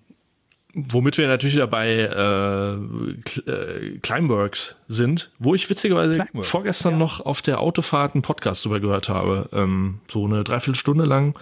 womit 0.74 1.18
wir 1.18 1.28
natürlich 1.28 1.56
dabei 1.56 1.88
äh, 1.90 3.50
äh, 3.50 3.98
Climeworks 3.98 4.76
sind, 4.88 5.30
wo 5.38 5.54
ich 5.54 5.68
witzigerweise 5.68 6.14
Climeworks, 6.14 6.48
vorgestern 6.48 6.98
noch 6.98 7.20
auf 7.20 7.42
der 7.42 7.60
Autofahrt 7.60 8.14
einen 8.14 8.22
Podcast 8.22 8.64
drüber 8.64 8.80
gehört 8.80 9.10
habe. 9.10 9.48
Ähm, 9.52 10.00
so 10.08 10.24
eine 10.24 10.42
Dreiviertelstunde 10.42 11.04
lang. 11.04 11.38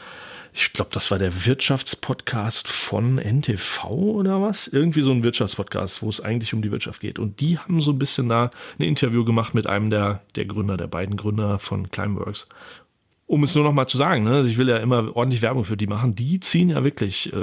Ich 0.56 0.72
glaube, 0.72 0.90
das 0.92 1.10
war 1.10 1.18
der 1.18 1.46
Wirtschaftspodcast 1.46 2.68
von 2.68 3.16
NTV 3.18 3.84
oder 3.90 4.40
was? 4.40 4.68
Irgendwie 4.68 5.02
so 5.02 5.10
ein 5.10 5.24
Wirtschaftspodcast, 5.24 6.00
wo 6.00 6.08
es 6.08 6.20
eigentlich 6.20 6.54
um 6.54 6.62
die 6.62 6.70
Wirtschaft 6.70 7.00
geht. 7.00 7.18
Und 7.18 7.40
die 7.40 7.58
haben 7.58 7.80
so 7.80 7.90
ein 7.90 7.98
bisschen 7.98 8.28
da 8.28 8.50
ein 8.78 8.84
Interview 8.84 9.24
gemacht 9.24 9.52
mit 9.54 9.66
einem 9.66 9.90
der, 9.90 10.22
der 10.36 10.44
Gründer, 10.44 10.76
der 10.76 10.86
beiden 10.86 11.16
Gründer 11.16 11.58
von 11.58 11.90
Climeworks. 11.90 12.46
Um 13.26 13.42
es 13.42 13.54
nur 13.56 13.64
noch 13.64 13.72
mal 13.72 13.88
zu 13.88 13.96
sagen, 13.98 14.22
ne, 14.24 14.30
also 14.36 14.48
ich 14.50 14.56
will 14.56 14.68
ja 14.68 14.76
immer 14.76 15.16
ordentlich 15.16 15.42
Werbung 15.42 15.64
für 15.64 15.76
die 15.76 15.88
machen. 15.88 16.14
Die 16.14 16.38
ziehen 16.38 16.70
ja 16.70 16.84
wirklich 16.84 17.32
äh, 17.32 17.36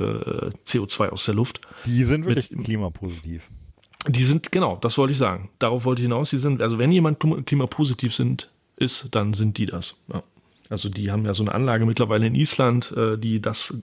CO2 0.65 1.09
aus 1.09 1.25
der 1.25 1.33
Luft. 1.35 1.59
Die 1.85 2.03
sind 2.03 2.25
wirklich 2.25 2.49
mit- 2.51 2.63
klimapositiv. 2.65 3.49
Die 4.07 4.23
sind, 4.23 4.51
genau, 4.53 4.77
das 4.77 4.97
wollte 4.97 5.11
ich 5.11 5.17
sagen. 5.17 5.49
Darauf 5.59 5.83
wollte 5.83 6.01
ich 6.01 6.05
hinaus. 6.05 6.29
Die 6.29 6.37
sind, 6.37 6.61
also 6.61 6.77
wenn 6.77 6.91
jemand 6.93 7.19
klima- 7.19 7.41
klimapositiv 7.41 8.15
sind, 8.15 8.49
ist, 8.77 9.09
dann 9.11 9.33
sind 9.33 9.57
die 9.57 9.65
das. 9.65 9.95
Ja. 10.13 10.23
Also 10.71 10.87
die 10.87 11.11
haben 11.11 11.25
ja 11.25 11.33
so 11.33 11.43
eine 11.43 11.53
Anlage 11.53 11.85
mittlerweile 11.85 12.25
in 12.25 12.33
Island, 12.33 12.93
äh, 12.95 13.17
die 13.17 13.41
das 13.41 13.75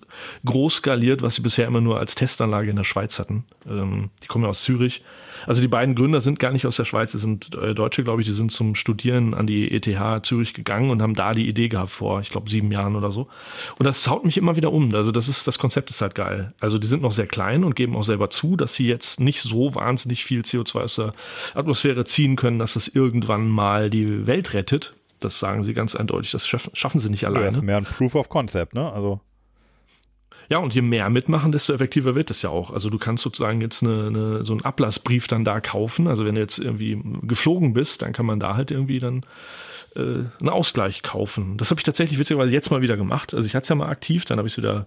groß 0.47 0.77
skaliert, 0.77 1.21
was 1.21 1.35
sie 1.35 1.43
bisher 1.43 1.67
immer 1.67 1.83
nur 1.83 1.99
als 2.01 2.15
Testanlage 2.15 2.71
in 2.71 2.77
der 2.77 2.85
Schweiz 2.85 3.19
hatten. 3.19 3.45
Ähm, 3.69 4.09
die 4.23 4.27
kommen 4.27 4.45
ja 4.45 4.51
aus 4.51 4.63
Zürich. 4.63 5.03
Also 5.47 5.61
die 5.61 5.69
beiden 5.69 5.95
Gründer 5.95 6.21
sind 6.21 6.39
gar 6.39 6.51
nicht 6.51 6.67
aus 6.67 6.77
der 6.77 6.87
Schweiz, 6.87 7.13
die 7.13 7.19
sind 7.19 7.55
äh, 7.55 7.75
Deutsche, 7.75 8.03
glaube 8.03 8.23
ich, 8.23 8.27
die 8.27 8.33
sind 8.33 8.51
zum 8.51 8.75
Studieren 8.75 9.35
an 9.35 9.47
die 9.47 9.71
ETH 9.71 10.27
Zürich 10.27 10.55
gegangen 10.55 10.91
und 10.91 11.03
haben 11.03 11.15
da 11.15 11.35
die 11.35 11.47
Idee 11.47 11.69
gehabt 11.69 11.91
vor, 11.91 12.21
ich 12.23 12.31
glaube, 12.31 12.49
sieben 12.49 12.73
Jahren 12.73 12.97
oder 12.97 13.11
so. 13.11 13.29
Und 13.79 13.85
das 13.85 14.09
haut 14.09 14.25
mich 14.25 14.39
immer 14.39 14.57
wieder 14.57 14.73
um. 14.73 14.95
Also 14.95 15.13
das 15.13 15.29
ist, 15.29 15.47
das 15.47 15.59
Konzept 15.59 15.91
ist 15.91 16.01
halt 16.01 16.15
geil. 16.15 16.55
Also 16.59 16.79
die 16.79 16.87
sind 16.87 17.03
noch 17.03 17.13
sehr 17.13 17.27
klein 17.27 17.65
und 17.65 17.77
geben 17.77 17.97
auch 17.97 18.05
selber 18.05 18.31
zu, 18.31 18.57
dass 18.57 18.75
sie 18.75 18.87
jetzt 18.87 19.21
nicht 19.21 19.43
so 19.43 19.75
wahnsinnig 19.75 20.25
viel 20.25 20.41
CO2 20.41 20.81
aus 20.81 20.97
der 20.97 21.13
Atmosphäre 21.55 22.07
ziehen 22.07 22.37
können, 22.37 22.59
dass 22.59 22.77
es 22.77 22.89
irgendwann 22.89 23.49
mal 23.49 23.91
die 23.91 24.27
Welt 24.27 24.55
rettet. 24.55 24.95
Das 25.21 25.39
sagen 25.39 25.63
sie 25.65 25.75
ganz 25.75 25.95
eindeutig. 25.95 26.31
Das 26.33 26.47
schaffen, 26.47 26.71
schaffen 26.75 27.01
sie 27.01 27.11
nicht 27.11 27.23
Ja, 27.23 27.29
das 27.31 27.37
alleine. 27.39 27.57
ist 27.57 27.63
mehr 27.63 27.77
ein 27.79 27.85
Proof 27.85 28.15
of 28.15 28.29
Concept, 28.29 28.75
ne? 28.75 28.93
Also, 28.93 29.21
Ja, 30.51 30.59
und 30.59 30.75
je 30.75 30.81
mehr 30.83 31.11
mitmachen, 31.11 31.53
desto 31.53 31.73
effektiver 31.75 32.15
wird 32.15 32.31
es 32.31 32.41
ja 32.43 32.51
auch. 32.51 32.71
Also 32.71 32.89
du 32.91 32.99
kannst 32.99 33.23
sozusagen 33.23 33.61
jetzt 33.61 33.83
eine, 33.83 34.07
eine, 34.07 34.45
so 34.45 34.53
einen 34.53 34.65
Ablassbrief 34.65 35.27
dann 35.27 35.45
da 35.45 35.61
kaufen. 35.61 36.07
Also 36.09 36.25
wenn 36.25 36.35
du 36.37 36.41
jetzt 36.41 36.59
irgendwie 36.59 37.01
geflogen 37.23 37.75
bist, 37.75 38.03
dann 38.03 38.13
kann 38.13 38.25
man 38.27 38.41
da 38.41 38.55
halt 38.57 38.71
irgendwie 38.71 38.99
dann 38.99 39.25
äh, 39.95 40.01
einen 40.01 40.49
Ausgleich 40.49 41.03
kaufen. 41.03 41.57
Das 41.59 41.71
habe 41.71 41.81
ich 41.81 41.85
tatsächlich 41.85 42.19
witzigerweise 42.19 42.53
jetzt 42.53 42.71
mal 42.71 42.81
wieder 42.81 42.97
gemacht. 42.97 43.35
Also 43.35 43.47
ich 43.47 43.55
hatte 43.55 43.65
es 43.65 43.69
ja 43.69 43.75
mal 43.75 43.89
aktiv, 43.89 44.25
dann 44.25 44.39
habe 44.39 44.49
ich 44.49 44.55
es 44.55 44.59
wieder 44.59 44.87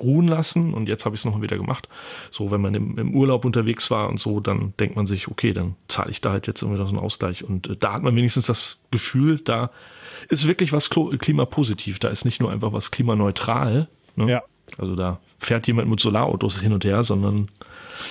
ruhen 0.00 0.28
lassen 0.28 0.74
und 0.74 0.88
jetzt 0.88 1.04
habe 1.04 1.14
ich 1.14 1.20
es 1.20 1.24
nochmal 1.24 1.42
wieder 1.42 1.56
gemacht. 1.56 1.88
So, 2.30 2.50
wenn 2.50 2.60
man 2.60 2.74
im, 2.74 2.98
im, 2.98 3.14
Urlaub 3.14 3.44
unterwegs 3.44 3.90
war 3.90 4.08
und 4.08 4.20
so, 4.20 4.40
dann 4.40 4.74
denkt 4.78 4.96
man 4.96 5.06
sich, 5.06 5.28
okay, 5.28 5.52
dann 5.52 5.76
zahle 5.88 6.10
ich 6.10 6.20
da 6.20 6.32
halt 6.32 6.46
jetzt 6.46 6.62
irgendwie 6.62 6.80
noch 6.80 6.88
so 6.88 6.94
einen 6.94 7.04
Ausgleich. 7.04 7.44
Und 7.44 7.68
äh, 7.68 7.76
da 7.76 7.94
hat 7.94 8.02
man 8.02 8.14
wenigstens 8.14 8.46
das 8.46 8.78
Gefühl, 8.90 9.40
da 9.40 9.70
ist 10.28 10.46
wirklich 10.46 10.72
was 10.72 10.90
klimapositiv. 10.90 11.98
Da 11.98 12.08
ist 12.08 12.24
nicht 12.24 12.40
nur 12.40 12.50
einfach 12.50 12.72
was 12.72 12.90
klimaneutral. 12.90 13.88
Ne? 14.16 14.30
Ja. 14.30 14.42
Also 14.78 14.96
da 14.96 15.20
fährt 15.38 15.66
jemand 15.66 15.88
mit 15.88 16.00
Solarautos 16.00 16.60
hin 16.60 16.72
und 16.72 16.84
her, 16.84 17.04
sondern 17.04 17.48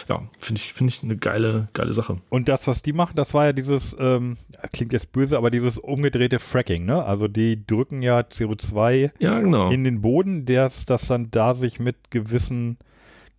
ja, 0.07 0.21
finde 0.39 0.61
ich, 0.61 0.73
finde 0.73 0.93
ich 0.93 1.03
eine 1.03 1.17
geile, 1.17 1.69
geile 1.73 1.93
Sache. 1.93 2.17
Und 2.29 2.47
das, 2.47 2.67
was 2.67 2.81
die 2.81 2.93
machen, 2.93 3.15
das 3.15 3.33
war 3.33 3.45
ja 3.45 3.53
dieses, 3.53 3.95
ähm, 3.99 4.37
klingt 4.71 4.93
jetzt 4.93 5.11
böse, 5.11 5.37
aber 5.37 5.51
dieses 5.51 5.77
umgedrehte 5.77 6.39
Fracking, 6.39 6.85
ne? 6.85 7.03
Also 7.03 7.27
die 7.27 7.65
drücken 7.65 8.01
ja 8.01 8.19
CO2 8.19 9.11
ja, 9.19 9.39
genau. 9.39 9.69
in 9.69 9.83
den 9.83 10.01
Boden, 10.01 10.45
das, 10.45 10.85
das 10.85 11.07
dann 11.07 11.31
da 11.31 11.53
sich 11.53 11.79
mit 11.79 12.11
gewissen 12.11 12.77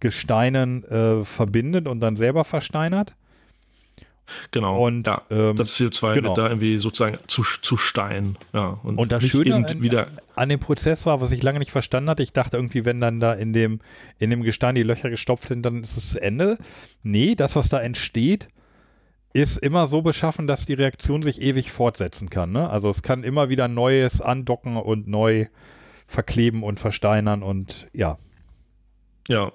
Gesteinen 0.01 0.85
äh, 0.85 1.25
verbindet 1.25 1.87
und 1.87 2.01
dann 2.01 2.17
selber 2.17 2.45
versteinert. 2.45 3.17
Genau. 4.51 4.85
Und 4.85 5.07
ja, 5.07 5.23
ähm, 5.31 5.57
das 5.57 5.77
CO2 5.79 6.15
genau. 6.15 6.29
wird 6.29 6.39
da 6.39 6.49
irgendwie 6.49 6.79
sozusagen 6.79 7.19
zu, 7.27 7.43
zu 7.63 7.77
Stein. 7.77 8.37
Ja, 8.53 8.79
und, 8.83 8.99
und 8.99 9.13
das 9.13 9.25
Schöne 9.25 9.55
an, 9.55 9.83
wieder 9.83 10.09
an 10.35 10.49
dem 10.49 10.61
Prozess 10.61 11.07
war, 11.07 11.21
was 11.21 11.33
ich 11.33 11.43
lange 11.43 11.59
nicht 11.59 11.71
verstanden 11.71 12.11
hatte, 12.11 12.23
ich 12.23 12.33
dachte 12.33 12.57
irgendwie, 12.57 12.85
wenn 12.85 13.01
dann 13.01 13.21
da 13.21 13.33
in 13.33 13.53
dem, 13.53 13.81
in 14.19 14.31
dem 14.31 14.43
Gestein 14.43 14.75
die 14.75 14.83
Löcher 14.83 15.11
gestopft 15.11 15.49
sind, 15.49 15.65
dann 15.65 15.83
ist 15.83 15.97
es 15.97 16.11
zu 16.11 16.21
Ende. 16.23 16.59
Nee, 17.03 17.35
das, 17.35 17.57
was 17.57 17.69
da 17.69 17.81
entsteht, 17.81 18.49
ist 19.33 19.59
immer 19.59 19.87
so 19.87 20.03
beschaffen, 20.03 20.47
dass 20.47 20.67
die 20.67 20.75
Reaktion 20.75 21.23
sich 21.23 21.41
ewig 21.41 21.71
fortsetzen 21.71 22.31
kann. 22.31 22.53
Ne? 22.53 22.69
Also 22.71 22.89
es 22.89 23.03
kann 23.03 23.23
immer 23.23 23.49
wieder 23.49 23.69
Neues 23.69 24.21
andocken 24.21 24.77
und 24.77 25.09
neu 25.09 25.47
verkleben 26.07 26.63
und 26.63 26.81
versteinern 26.81 27.43
und 27.43 27.89
ja. 27.93 28.19
Ja, 29.29 29.53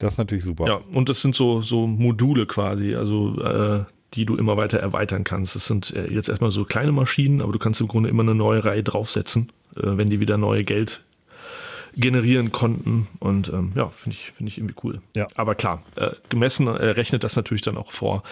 das 0.00 0.14
ist 0.14 0.18
natürlich 0.18 0.44
super. 0.44 0.66
Ja, 0.66 0.80
und 0.92 1.08
das 1.08 1.22
sind 1.22 1.34
so, 1.34 1.60
so 1.60 1.86
Module 1.86 2.46
quasi, 2.46 2.94
also 2.94 3.40
äh, 3.40 3.84
die 4.14 4.24
du 4.24 4.36
immer 4.36 4.56
weiter 4.56 4.78
erweitern 4.78 5.24
kannst. 5.24 5.54
Das 5.54 5.66
sind 5.66 5.94
äh, 5.94 6.12
jetzt 6.12 6.28
erstmal 6.28 6.50
so 6.50 6.64
kleine 6.64 6.90
Maschinen, 6.90 7.42
aber 7.42 7.52
du 7.52 7.58
kannst 7.58 7.80
im 7.80 7.86
Grunde 7.86 8.08
immer 8.08 8.22
eine 8.22 8.34
neue 8.34 8.64
Reihe 8.64 8.82
draufsetzen, 8.82 9.52
äh, 9.76 9.82
wenn 9.82 10.10
die 10.10 10.18
wieder 10.18 10.38
neue 10.38 10.64
Geld 10.64 11.04
generieren 11.96 12.52
konnten. 12.52 13.08
Und 13.18 13.48
ähm, 13.48 13.72
ja, 13.74 13.88
finde 13.88 14.16
ich, 14.16 14.32
finde 14.32 14.50
ich 14.50 14.58
irgendwie 14.58 14.74
cool. 14.84 15.00
Ja. 15.16 15.26
Aber 15.34 15.54
klar, 15.54 15.82
äh, 15.96 16.10
gemessen 16.28 16.66
äh, 16.66 16.70
rechnet 16.70 17.24
das 17.24 17.36
natürlich 17.36 17.62
dann 17.62 17.76
auch 17.76 17.92
vor. 17.92 18.22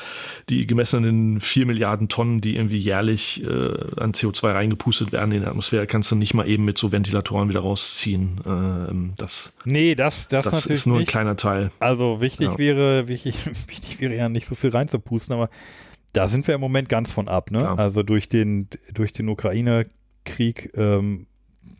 Die 0.48 0.66
gemessenen 0.66 1.40
4 1.40 1.66
Milliarden 1.66 2.08
Tonnen, 2.08 2.40
die 2.40 2.56
irgendwie 2.56 2.78
jährlich 2.78 3.42
äh, 3.42 3.46
an 3.46 4.12
CO2 4.12 4.52
reingepustet 4.52 5.12
werden 5.12 5.32
in 5.32 5.42
die 5.42 5.46
Atmosphäre, 5.46 5.86
kannst 5.86 6.10
du 6.10 6.16
nicht 6.16 6.34
mal 6.34 6.48
eben 6.48 6.64
mit 6.64 6.78
so 6.78 6.92
Ventilatoren 6.92 7.48
wieder 7.48 7.60
rausziehen. 7.60 8.40
Ähm, 8.46 9.14
das, 9.16 9.52
nee, 9.64 9.94
das, 9.94 10.28
das, 10.28 10.44
das 10.44 10.66
ist 10.66 10.86
nur 10.86 10.98
nicht. 10.98 11.08
ein 11.08 11.10
kleiner 11.10 11.36
Teil. 11.36 11.70
Also 11.80 12.20
wichtig 12.20 12.48
ja. 12.48 12.58
wäre, 12.58 13.08
wichtig, 13.08 13.34
wichtig 13.66 14.00
wäre 14.00 14.14
ja 14.14 14.28
nicht 14.28 14.46
so 14.46 14.54
viel 14.54 14.70
reinzupusten, 14.70 15.34
aber 15.34 15.50
da 16.12 16.26
sind 16.26 16.46
wir 16.46 16.54
im 16.54 16.60
Moment 16.60 16.88
ganz 16.88 17.12
von 17.12 17.28
ab, 17.28 17.50
ne? 17.50 17.60
Klar. 17.60 17.78
Also 17.78 18.02
durch 18.02 18.28
den, 18.28 18.68
durch 18.92 19.12
den 19.12 19.28
Ukraine-Krieg 19.28 20.72
ähm, 20.74 21.26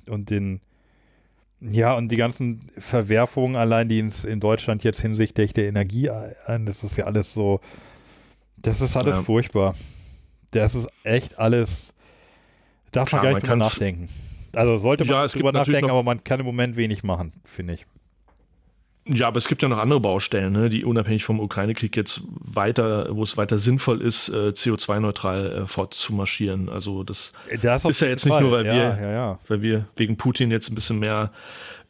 und 0.07 0.31
den 0.31 0.61
ja, 1.61 1.95
und 1.95 2.11
die 2.11 2.17
ganzen 2.17 2.71
Verwerfungen 2.79 3.57
allein, 3.57 3.89
die 3.89 3.99
in 3.99 4.41
Deutschland 4.41 4.85
jetzt 4.85 5.01
hinsichtlich 5.01 5.53
der 5.53 5.67
Energie 5.69 6.09
ein, 6.11 6.67
das 6.67 6.85
ist 6.85 6.97
ja 6.97 7.07
alles 7.07 7.33
so, 7.33 7.61
das 8.57 8.81
ist 8.81 8.97
alles 8.97 9.17
ja. 9.17 9.23
furchtbar. 9.23 9.75
Das 10.53 10.75
ist 10.75 10.89
echt 11.03 11.39
alles, 11.39 11.95
darf 12.93 13.09
Klar, 13.09 13.23
man 13.23 13.33
gar 13.33 13.35
nicht 13.37 13.47
drüber 13.47 13.57
nachdenken. 13.57 14.09
Also 14.55 14.79
sollte 14.79 15.05
man 15.05 15.15
ja, 15.15 15.27
drüber 15.27 15.53
nachdenken, 15.53 15.91
aber 15.91 16.03
man 16.03 16.25
kann 16.25 16.41
im 16.41 16.47
Moment 16.47 16.77
wenig 16.77 17.03
machen, 17.03 17.33
finde 17.45 17.75
ich. 17.75 17.87
Ja, 19.09 19.27
aber 19.27 19.39
es 19.39 19.49
gibt 19.49 19.63
ja 19.63 19.69
noch 19.69 19.79
andere 19.79 20.01
Baustellen, 20.01 20.53
ne, 20.53 20.69
die 20.69 20.85
unabhängig 20.85 21.25
vom 21.25 21.41
Ukraine-Krieg 21.41 21.97
jetzt 21.97 22.21
weiter, 22.29 23.09
wo 23.11 23.23
es 23.23 23.37
weiter 23.37 23.59
sinnvoll 23.59 24.03
ist, 24.03 24.29
äh, 24.29 24.49
CO2-neutral 24.51 25.63
äh, 25.63 25.67
fortzumarschieren. 25.67 26.69
Also 26.69 27.05
das, 27.05 27.33
das 27.63 27.87
ist 27.87 28.01
ja 28.01 28.09
jetzt 28.09 28.27
nicht 28.27 28.35
Fall. 28.35 28.43
nur, 28.43 28.53
weil 28.53 28.67
ja, 28.67 28.75
wir, 28.75 28.81
ja, 28.81 29.11
ja. 29.11 29.39
weil 29.49 29.63
wir 29.63 29.87
wegen 29.97 30.17
Putin 30.19 30.51
jetzt 30.51 30.71
ein 30.71 30.75
bisschen 30.75 30.99
mehr 30.99 31.33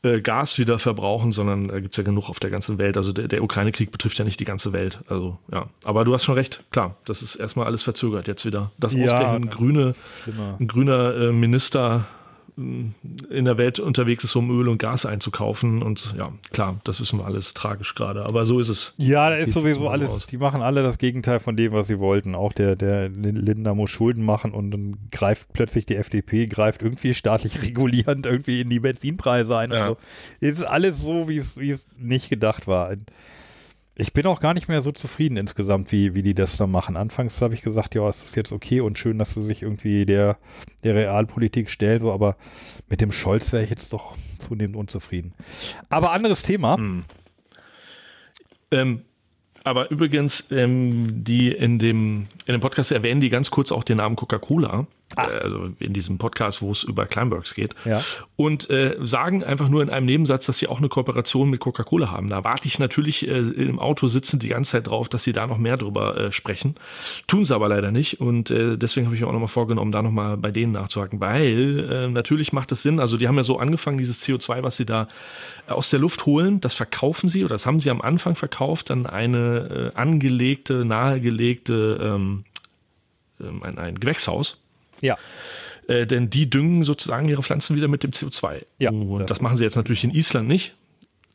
äh, 0.02 0.20
Gas 0.20 0.58
wieder 0.58 0.78
verbrauchen, 0.78 1.32
sondern 1.32 1.68
da 1.68 1.80
gibt 1.80 1.94
es 1.94 1.96
ja 1.96 2.04
genug 2.04 2.28
auf 2.28 2.38
der 2.38 2.50
ganzen 2.50 2.78
Welt. 2.78 2.96
Also 2.96 3.12
der, 3.12 3.26
der 3.26 3.42
Ukraine-Krieg 3.42 3.90
betrifft 3.90 4.16
ja 4.18 4.24
nicht 4.24 4.38
die 4.38 4.44
ganze 4.44 4.72
Welt. 4.72 5.00
Also 5.08 5.38
ja, 5.52 5.66
aber 5.82 6.04
du 6.04 6.14
hast 6.14 6.24
schon 6.24 6.36
recht, 6.36 6.62
klar, 6.70 6.96
das 7.04 7.20
ist 7.22 7.34
erstmal 7.34 7.66
alles 7.66 7.82
verzögert 7.82 8.28
jetzt 8.28 8.44
wieder. 8.44 8.70
Das 8.78 8.94
ja, 8.94 9.34
ein, 9.34 9.50
grüne, 9.50 9.94
ein 10.60 10.68
grüner 10.68 11.16
äh, 11.16 11.32
Minister 11.32 12.06
in 12.58 13.44
der 13.44 13.56
Welt 13.56 13.78
unterwegs 13.78 14.24
ist, 14.24 14.34
um 14.34 14.50
Öl 14.50 14.68
und 14.68 14.78
Gas 14.78 15.06
einzukaufen. 15.06 15.82
Und 15.82 16.14
ja, 16.18 16.32
klar, 16.50 16.80
das 16.82 17.00
wissen 17.00 17.20
wir 17.20 17.24
alles 17.24 17.54
tragisch 17.54 17.94
gerade. 17.94 18.24
Aber 18.24 18.44
so 18.46 18.58
ist 18.58 18.68
es. 18.68 18.94
Ja, 18.96 19.30
da 19.30 19.36
ist 19.36 19.52
sowieso 19.52 19.88
alles, 19.88 20.10
aus. 20.10 20.26
die 20.26 20.38
machen 20.38 20.60
alle 20.60 20.82
das 20.82 20.98
Gegenteil 20.98 21.38
von 21.38 21.56
dem, 21.56 21.72
was 21.72 21.86
sie 21.86 22.00
wollten. 22.00 22.34
Auch 22.34 22.52
der, 22.52 22.74
der 22.74 23.08
Lindner 23.08 23.74
muss 23.74 23.90
Schulden 23.90 24.24
machen 24.24 24.52
und 24.52 24.72
dann 24.72 24.96
greift 25.12 25.52
plötzlich 25.52 25.86
die 25.86 25.96
FDP, 25.96 26.46
greift 26.46 26.82
irgendwie 26.82 27.14
staatlich 27.14 27.62
regulierend 27.62 28.26
irgendwie 28.26 28.62
in 28.62 28.70
die 28.70 28.80
Benzinpreise 28.80 29.56
ein. 29.56 29.70
Ja. 29.70 29.88
So. 29.88 29.96
Es 30.40 30.58
ist 30.58 30.64
alles 30.64 31.00
so, 31.00 31.28
wie 31.28 31.36
es, 31.36 31.58
wie 31.58 31.70
es 31.70 31.88
nicht 31.96 32.28
gedacht 32.28 32.66
war. 32.66 32.96
Ich 34.00 34.12
bin 34.12 34.26
auch 34.26 34.38
gar 34.38 34.54
nicht 34.54 34.68
mehr 34.68 34.80
so 34.80 34.92
zufrieden 34.92 35.36
insgesamt, 35.36 35.90
wie, 35.90 36.14
wie 36.14 36.22
die 36.22 36.34
das 36.34 36.56
da 36.56 36.68
machen. 36.68 36.96
Anfangs 36.96 37.42
habe 37.42 37.54
ich 37.54 37.62
gesagt, 37.62 37.96
ja, 37.96 38.08
es 38.08 38.22
ist 38.22 38.36
jetzt 38.36 38.52
okay 38.52 38.80
und 38.80 38.96
schön, 38.96 39.18
dass 39.18 39.34
sie 39.34 39.42
sich 39.42 39.62
irgendwie 39.62 40.06
der, 40.06 40.38
der 40.84 40.94
Realpolitik 40.94 41.68
stellen, 41.68 42.00
so, 42.00 42.12
aber 42.12 42.36
mit 42.88 43.00
dem 43.00 43.10
Scholz 43.10 43.52
wäre 43.52 43.64
ich 43.64 43.70
jetzt 43.70 43.92
doch 43.92 44.14
zunehmend 44.38 44.76
unzufrieden. 44.76 45.34
Aber 45.90 46.12
anderes 46.12 46.44
Thema. 46.44 46.76
Hm. 46.76 47.00
Ähm, 48.70 49.02
aber 49.64 49.90
übrigens, 49.90 50.48
ähm, 50.52 51.24
die 51.24 51.50
in 51.50 51.80
dem, 51.80 52.28
in 52.46 52.52
dem 52.52 52.60
Podcast 52.60 52.92
erwähnen 52.92 53.20
die 53.20 53.30
ganz 53.30 53.50
kurz 53.50 53.72
auch 53.72 53.82
den 53.82 53.96
Namen 53.96 54.14
Coca-Cola. 54.14 54.86
Äh, 55.16 55.20
also 55.20 55.70
in 55.78 55.92
diesem 55.92 56.18
Podcast, 56.18 56.60
wo 56.60 56.70
es 56.70 56.82
über 56.82 57.06
Climeworks 57.06 57.54
geht. 57.54 57.74
Ja. 57.84 58.02
Und 58.36 58.68
äh, 58.70 58.96
sagen 59.00 59.42
einfach 59.42 59.68
nur 59.68 59.82
in 59.82 59.90
einem 59.90 60.06
Nebensatz, 60.06 60.46
dass 60.46 60.58
sie 60.58 60.68
auch 60.68 60.78
eine 60.78 60.88
Kooperation 60.88 61.48
mit 61.48 61.60
Coca-Cola 61.60 62.10
haben. 62.10 62.28
Da 62.28 62.44
warte 62.44 62.68
ich 62.68 62.78
natürlich 62.78 63.26
äh, 63.26 63.38
im 63.38 63.78
Auto 63.78 64.08
sitzen 64.08 64.38
die 64.38 64.48
ganze 64.48 64.72
Zeit 64.72 64.86
drauf, 64.86 65.08
dass 65.08 65.24
sie 65.24 65.32
da 65.32 65.46
noch 65.46 65.58
mehr 65.58 65.76
drüber 65.76 66.16
äh, 66.16 66.32
sprechen. 66.32 66.74
Tun 67.26 67.44
sie 67.44 67.54
aber 67.54 67.68
leider 67.68 67.90
nicht. 67.90 68.20
Und 68.20 68.50
äh, 68.50 68.76
deswegen 68.76 69.06
habe 69.06 69.16
ich 69.16 69.22
mir 69.22 69.28
auch 69.28 69.32
nochmal 69.32 69.48
vorgenommen, 69.48 69.92
da 69.92 70.02
nochmal 70.02 70.36
bei 70.36 70.50
denen 70.50 70.72
nachzuhaken. 70.72 71.20
Weil 71.20 71.88
äh, 71.90 72.08
natürlich 72.08 72.52
macht 72.52 72.72
es 72.72 72.82
Sinn, 72.82 73.00
also 73.00 73.16
die 73.16 73.28
haben 73.28 73.36
ja 73.36 73.44
so 73.44 73.58
angefangen, 73.58 73.98
dieses 73.98 74.22
CO2, 74.22 74.62
was 74.62 74.76
sie 74.76 74.86
da 74.86 75.08
aus 75.66 75.90
der 75.90 76.00
Luft 76.00 76.26
holen, 76.26 76.60
das 76.60 76.74
verkaufen 76.74 77.28
sie 77.28 77.44
oder 77.44 77.54
das 77.54 77.66
haben 77.66 77.80
sie 77.80 77.90
am 77.90 78.00
Anfang 78.00 78.36
verkauft, 78.36 78.88
dann 78.90 79.04
eine 79.04 79.92
angelegte, 79.94 80.84
nahegelegte 80.84 81.98
ähm, 82.00 82.44
ähm 83.40 83.62
ein, 83.62 83.78
ein 83.78 84.00
Gewächshaus 84.00 84.58
ja. 85.02 85.16
Äh, 85.88 86.06
denn 86.06 86.30
die 86.30 86.48
düngen 86.50 86.82
sozusagen 86.82 87.28
ihre 87.28 87.42
Pflanzen 87.42 87.74
wieder 87.76 87.88
mit 87.88 88.02
dem 88.02 88.10
CO2. 88.10 88.66
Ja. 88.78 88.90
Und 88.90 89.28
das, 89.30 89.40
machen 89.40 89.56
sie 89.56 89.64
jetzt 89.64 89.76
natürlich 89.76 90.04
in 90.04 90.10
Island 90.10 90.46
nicht. 90.46 90.76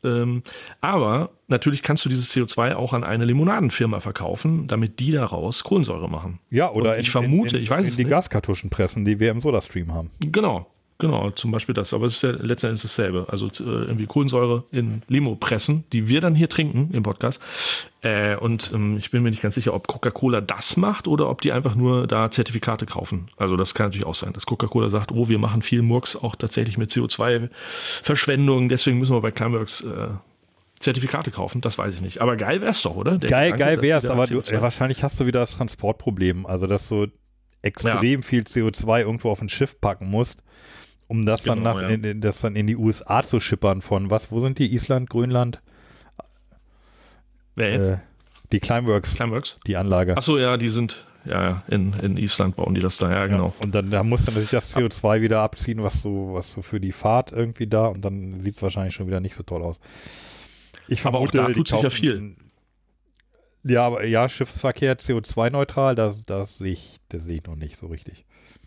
Ähm, 0.04 0.42
aber 0.80 1.30
natürlich 1.48 1.82
kannst 1.82 2.04
du 2.04 2.08
dieses 2.08 2.32
CO2 2.32 2.74
auch 2.74 2.92
an 2.92 3.04
eine 3.04 3.24
Limonadenfirma 3.24 4.00
verkaufen, 4.00 4.68
damit 4.68 5.00
die 5.00 5.10
daraus 5.10 5.64
Kohlensäure 5.64 6.08
machen. 6.08 6.40
Ja, 6.50 6.70
oder 6.70 6.92
Und 6.92 7.00
ich 7.00 7.06
in, 7.06 7.12
vermute, 7.12 7.56
in, 7.56 7.62
ich 7.62 7.70
weiß 7.70 7.84
in 7.84 7.90
es 7.90 7.96
die 7.96 8.04
Gaskartuschen 8.04 8.70
pressen, 8.70 9.04
die 9.04 9.18
wir 9.18 9.30
im 9.30 9.40
SodaStream 9.40 9.92
haben. 9.92 10.10
Genau. 10.20 10.66
Genau, 10.98 11.30
zum 11.30 11.50
Beispiel 11.50 11.74
das. 11.74 11.92
Aber 11.92 12.06
es 12.06 12.16
ist 12.16 12.22
ja 12.22 12.30
letzten 12.30 12.68
Endes 12.68 12.82
dasselbe. 12.82 13.26
Also 13.28 13.46
äh, 13.46 13.62
irgendwie 13.62 14.06
Kohlensäure 14.06 14.64
in 14.70 15.02
Limo 15.08 15.34
pressen, 15.34 15.84
die 15.92 16.08
wir 16.08 16.20
dann 16.20 16.36
hier 16.36 16.48
trinken 16.48 16.90
im 16.92 17.02
Podcast. 17.02 17.42
Äh, 18.00 18.36
und 18.36 18.70
ähm, 18.72 18.96
ich 18.96 19.10
bin 19.10 19.24
mir 19.24 19.30
nicht 19.30 19.42
ganz 19.42 19.56
sicher, 19.56 19.74
ob 19.74 19.88
Coca-Cola 19.88 20.40
das 20.40 20.76
macht 20.76 21.08
oder 21.08 21.28
ob 21.28 21.40
die 21.40 21.50
einfach 21.50 21.74
nur 21.74 22.06
da 22.06 22.30
Zertifikate 22.30 22.86
kaufen. 22.86 23.26
Also 23.36 23.56
das 23.56 23.74
kann 23.74 23.86
natürlich 23.86 24.06
auch 24.06 24.14
sein, 24.14 24.32
dass 24.34 24.46
Coca-Cola 24.46 24.88
sagt, 24.88 25.10
oh, 25.10 25.28
wir 25.28 25.38
machen 25.38 25.62
viel 25.62 25.82
Murks 25.82 26.14
auch 26.14 26.36
tatsächlich 26.36 26.78
mit 26.78 26.90
CO2-Verschwendung. 26.90 28.68
Deswegen 28.68 28.98
müssen 28.98 29.16
wir 29.16 29.20
bei 29.20 29.32
Climeworks 29.32 29.80
äh, 29.80 30.08
Zertifikate 30.78 31.32
kaufen, 31.32 31.60
das 31.60 31.76
weiß 31.76 31.94
ich 31.94 32.02
nicht. 32.02 32.20
Aber 32.20 32.36
geil 32.36 32.60
wär's 32.60 32.82
doch, 32.82 32.94
oder? 32.94 33.18
Der 33.18 33.30
geil, 33.30 33.52
Gedanke, 33.52 33.76
geil 33.76 33.82
wär's, 33.82 34.04
aber 34.04 34.26
du, 34.26 34.40
ja, 34.40 34.62
wahrscheinlich 34.62 35.02
hast 35.02 35.18
du 35.18 35.26
wieder 35.26 35.40
das 35.40 35.52
Transportproblem. 35.52 36.46
Also, 36.46 36.66
dass 36.66 36.88
du 36.88 37.06
extrem 37.62 38.20
ja. 38.20 38.22
viel 38.22 38.42
CO2 38.42 39.00
irgendwo 39.00 39.30
auf 39.30 39.40
ein 39.40 39.48
Schiff 39.48 39.80
packen 39.80 40.10
musst 40.10 40.44
um 41.14 41.26
das 41.26 41.44
genau, 41.44 41.54
dann 41.54 41.62
nach, 41.62 41.82
ja. 41.82 41.88
in, 41.88 42.04
in, 42.04 42.20
das 42.20 42.40
dann 42.40 42.56
in 42.56 42.66
die 42.66 42.76
USA 42.76 43.22
zu 43.22 43.40
schippern 43.40 43.82
von 43.82 44.10
was? 44.10 44.30
Wo 44.30 44.40
sind 44.40 44.58
die? 44.58 44.74
Island, 44.74 45.08
Grönland? 45.10 45.62
Wer 47.54 47.72
jetzt? 47.72 47.88
Äh, 47.88 47.98
die 48.52 48.60
Climeworks. 48.60 49.14
Climeworks? 49.14 49.58
Die 49.66 49.76
Anlage. 49.76 50.16
Achso, 50.16 50.38
ja, 50.38 50.56
die 50.56 50.68
sind, 50.68 51.04
ja, 51.24 51.62
in, 51.68 51.92
in 51.94 52.16
Island 52.16 52.56
bauen 52.56 52.74
die 52.74 52.80
das 52.80 52.98
da, 52.98 53.10
ja, 53.10 53.26
genau. 53.26 53.54
Ja, 53.58 53.64
und 53.64 53.74
dann 53.74 53.90
da 53.90 54.02
muss 54.02 54.24
dann 54.24 54.34
natürlich 54.34 54.50
das 54.50 54.74
CO2 54.76 55.22
wieder 55.22 55.40
abziehen, 55.40 55.82
was 55.82 56.02
so, 56.02 56.30
was 56.32 56.50
so 56.50 56.62
für 56.62 56.80
die 56.80 56.92
Fahrt 56.92 57.32
irgendwie 57.32 57.66
da 57.66 57.86
und 57.86 58.04
dann 58.04 58.40
sieht 58.40 58.56
es 58.56 58.62
wahrscheinlich 58.62 58.94
schon 58.94 59.06
wieder 59.06 59.20
nicht 59.20 59.34
so 59.34 59.42
toll 59.42 59.62
aus. 59.62 59.80
Ich 60.88 61.00
vermute, 61.00 61.38
aber 61.38 61.48
auch 61.48 61.48
da 61.48 61.54
tut 61.54 61.68
sich 61.68 61.82
ja 61.82 61.90
viel. 61.90 62.36
Ja, 63.62 63.86
aber 63.86 64.04
ja, 64.04 64.28
Schiffsverkehr 64.28 64.98
CO2-neutral, 64.98 65.94
das, 65.94 66.24
das 66.26 66.58
sehe 66.58 66.72
ich, 66.72 67.00
das 67.08 67.24
sehe 67.24 67.36
ich 67.36 67.44
noch 67.44 67.56
nicht 67.56 67.78
so 67.78 67.86
richtig. 67.86 68.26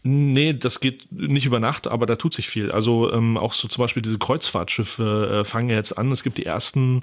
Nee, 0.10 0.54
das 0.54 0.80
geht 0.80 1.12
nicht 1.12 1.46
über 1.46 1.60
Nacht, 1.60 1.86
aber 1.86 2.06
da 2.06 2.16
tut 2.16 2.34
sich 2.34 2.48
viel. 2.48 2.72
Also 2.72 3.12
ähm, 3.12 3.38
auch 3.38 3.54
so 3.54 3.68
zum 3.68 3.82
Beispiel 3.82 4.02
diese 4.02 4.18
Kreuzfahrtschiffe 4.18 5.42
äh, 5.42 5.44
fangen 5.44 5.70
jetzt 5.70 5.98
an. 5.98 6.12
Es 6.14 6.24
gibt 6.24 6.38
die 6.38 6.46
ersten 6.46 7.02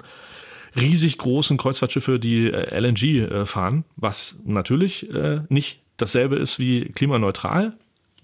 riesig 0.75 1.19
großen 1.19 1.57
Kreuzfahrtschiffe, 1.57 2.17
die 2.19 2.47
äh, 2.47 2.79
LNG 2.79 3.03
äh, 3.03 3.45
fahren, 3.45 3.85
was 3.95 4.37
natürlich 4.43 5.07
äh, 5.13 5.41
nicht 5.49 5.81
dasselbe 5.97 6.37
ist 6.37 6.57
wie 6.57 6.85
klimaneutral. 6.85 7.73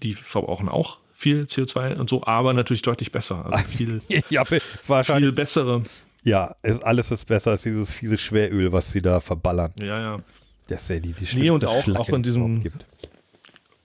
Die 0.02 0.14
verbrauchen 0.14 0.68
auch 0.68 0.98
viel 1.14 1.44
CO2 1.44 1.96
und 1.96 2.10
so, 2.10 2.24
aber 2.24 2.52
natürlich 2.52 2.82
deutlich 2.82 3.12
besser. 3.12 3.46
Also 3.48 3.64
viel, 3.68 4.02
ja, 4.30 4.42
wahrscheinlich. 4.88 5.26
viel 5.26 5.32
bessere. 5.32 5.82
Ja, 6.24 6.56
ist, 6.62 6.82
alles 6.82 7.12
ist 7.12 7.26
besser 7.26 7.52
als 7.52 7.62
dieses 7.62 7.92
fiese 7.92 8.18
Schweröl, 8.18 8.72
was 8.72 8.90
sie 8.90 9.00
da 9.00 9.20
verballern. 9.20 9.72
Ja, 9.78 10.00
ja. 10.00 10.16
Das 10.66 10.82
ist 10.82 10.90
ja 10.90 10.98
die, 10.98 11.12
die 11.12 11.36
Nee, 11.36 11.50
und 11.50 11.64
auch, 11.64 11.86
auch 11.94 12.08
in 12.08 12.22
die 12.22 12.28
es 12.30 12.34
diesem, 12.34 12.62
gibt. 12.62 12.84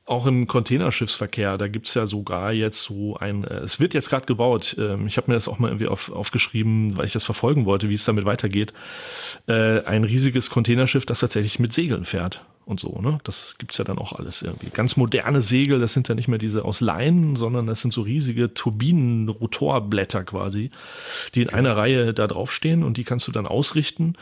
Auch 0.08 0.26
im 0.26 0.48
Containerschiffsverkehr, 0.48 1.58
da 1.58 1.68
gibt 1.68 1.90
es 1.90 1.94
ja 1.94 2.06
sogar 2.06 2.54
jetzt 2.54 2.82
so 2.82 3.18
ein, 3.18 3.44
äh, 3.44 3.60
es 3.60 3.80
wird 3.80 3.94
jetzt 3.94 4.10
gerade 4.10 4.26
gebaut, 4.26 4.76
ähm, 4.80 5.06
ich 5.06 5.18
habe 5.18 5.30
mir 5.30 5.36
das 5.36 5.48
auch 5.48 5.60
mal 5.60 5.68
irgendwie 5.68 5.88
auf, 5.88 6.12
aufgeschrieben, 6.12 6.96
weil 6.98 7.06
ich 7.06 7.12
das 7.12 7.26
verfolgen 7.26 7.66
wollte, 7.66 7.90
wie 7.90 7.94
es 7.94 8.06
damit 8.06 8.26
weitergeht, 8.26 8.74
äh, 9.48 9.82
ein 9.84 10.06
riesiges 10.06 10.50
Containerschiff, 10.50 11.06
das 11.06 11.20
tatsächlich 11.20 11.60
mit 11.60 11.74
Segeln 11.74 12.06
fährt 12.06 12.42
und 12.66 12.80
so, 12.80 13.00
ne? 13.02 13.20
Das 13.24 13.56
gibt 13.58 13.74
es 13.74 13.78
ja 13.78 13.86
dann 13.86 13.98
auch 13.98 14.14
alles 14.14 14.42
irgendwie. 14.42 14.70
Ganz 14.70 14.96
moderne 14.96 15.42
Segel, 15.42 15.80
das 15.80 15.94
sind 15.94 16.08
ja 16.08 16.16
nicht 16.16 16.28
mehr 16.30 16.40
diese 16.40 16.64
aus 16.64 16.80
Leinen, 16.80 17.36
sondern 17.36 17.68
das 17.68 17.82
sind 17.82 17.94
so 17.94 18.02
riesige 18.02 18.54
Turbinen, 18.54 19.28
Rotorblätter 19.28 20.24
quasi, 20.24 20.72
die 21.36 21.42
in 21.42 21.50
einer 21.50 21.76
Reihe 21.76 22.14
da 22.14 22.28
draufstehen 22.28 22.84
und 22.84 22.98
die 22.98 23.04
kannst 23.04 23.28
du 23.28 23.32
dann 23.32 23.46
ausrichten. 23.46 24.16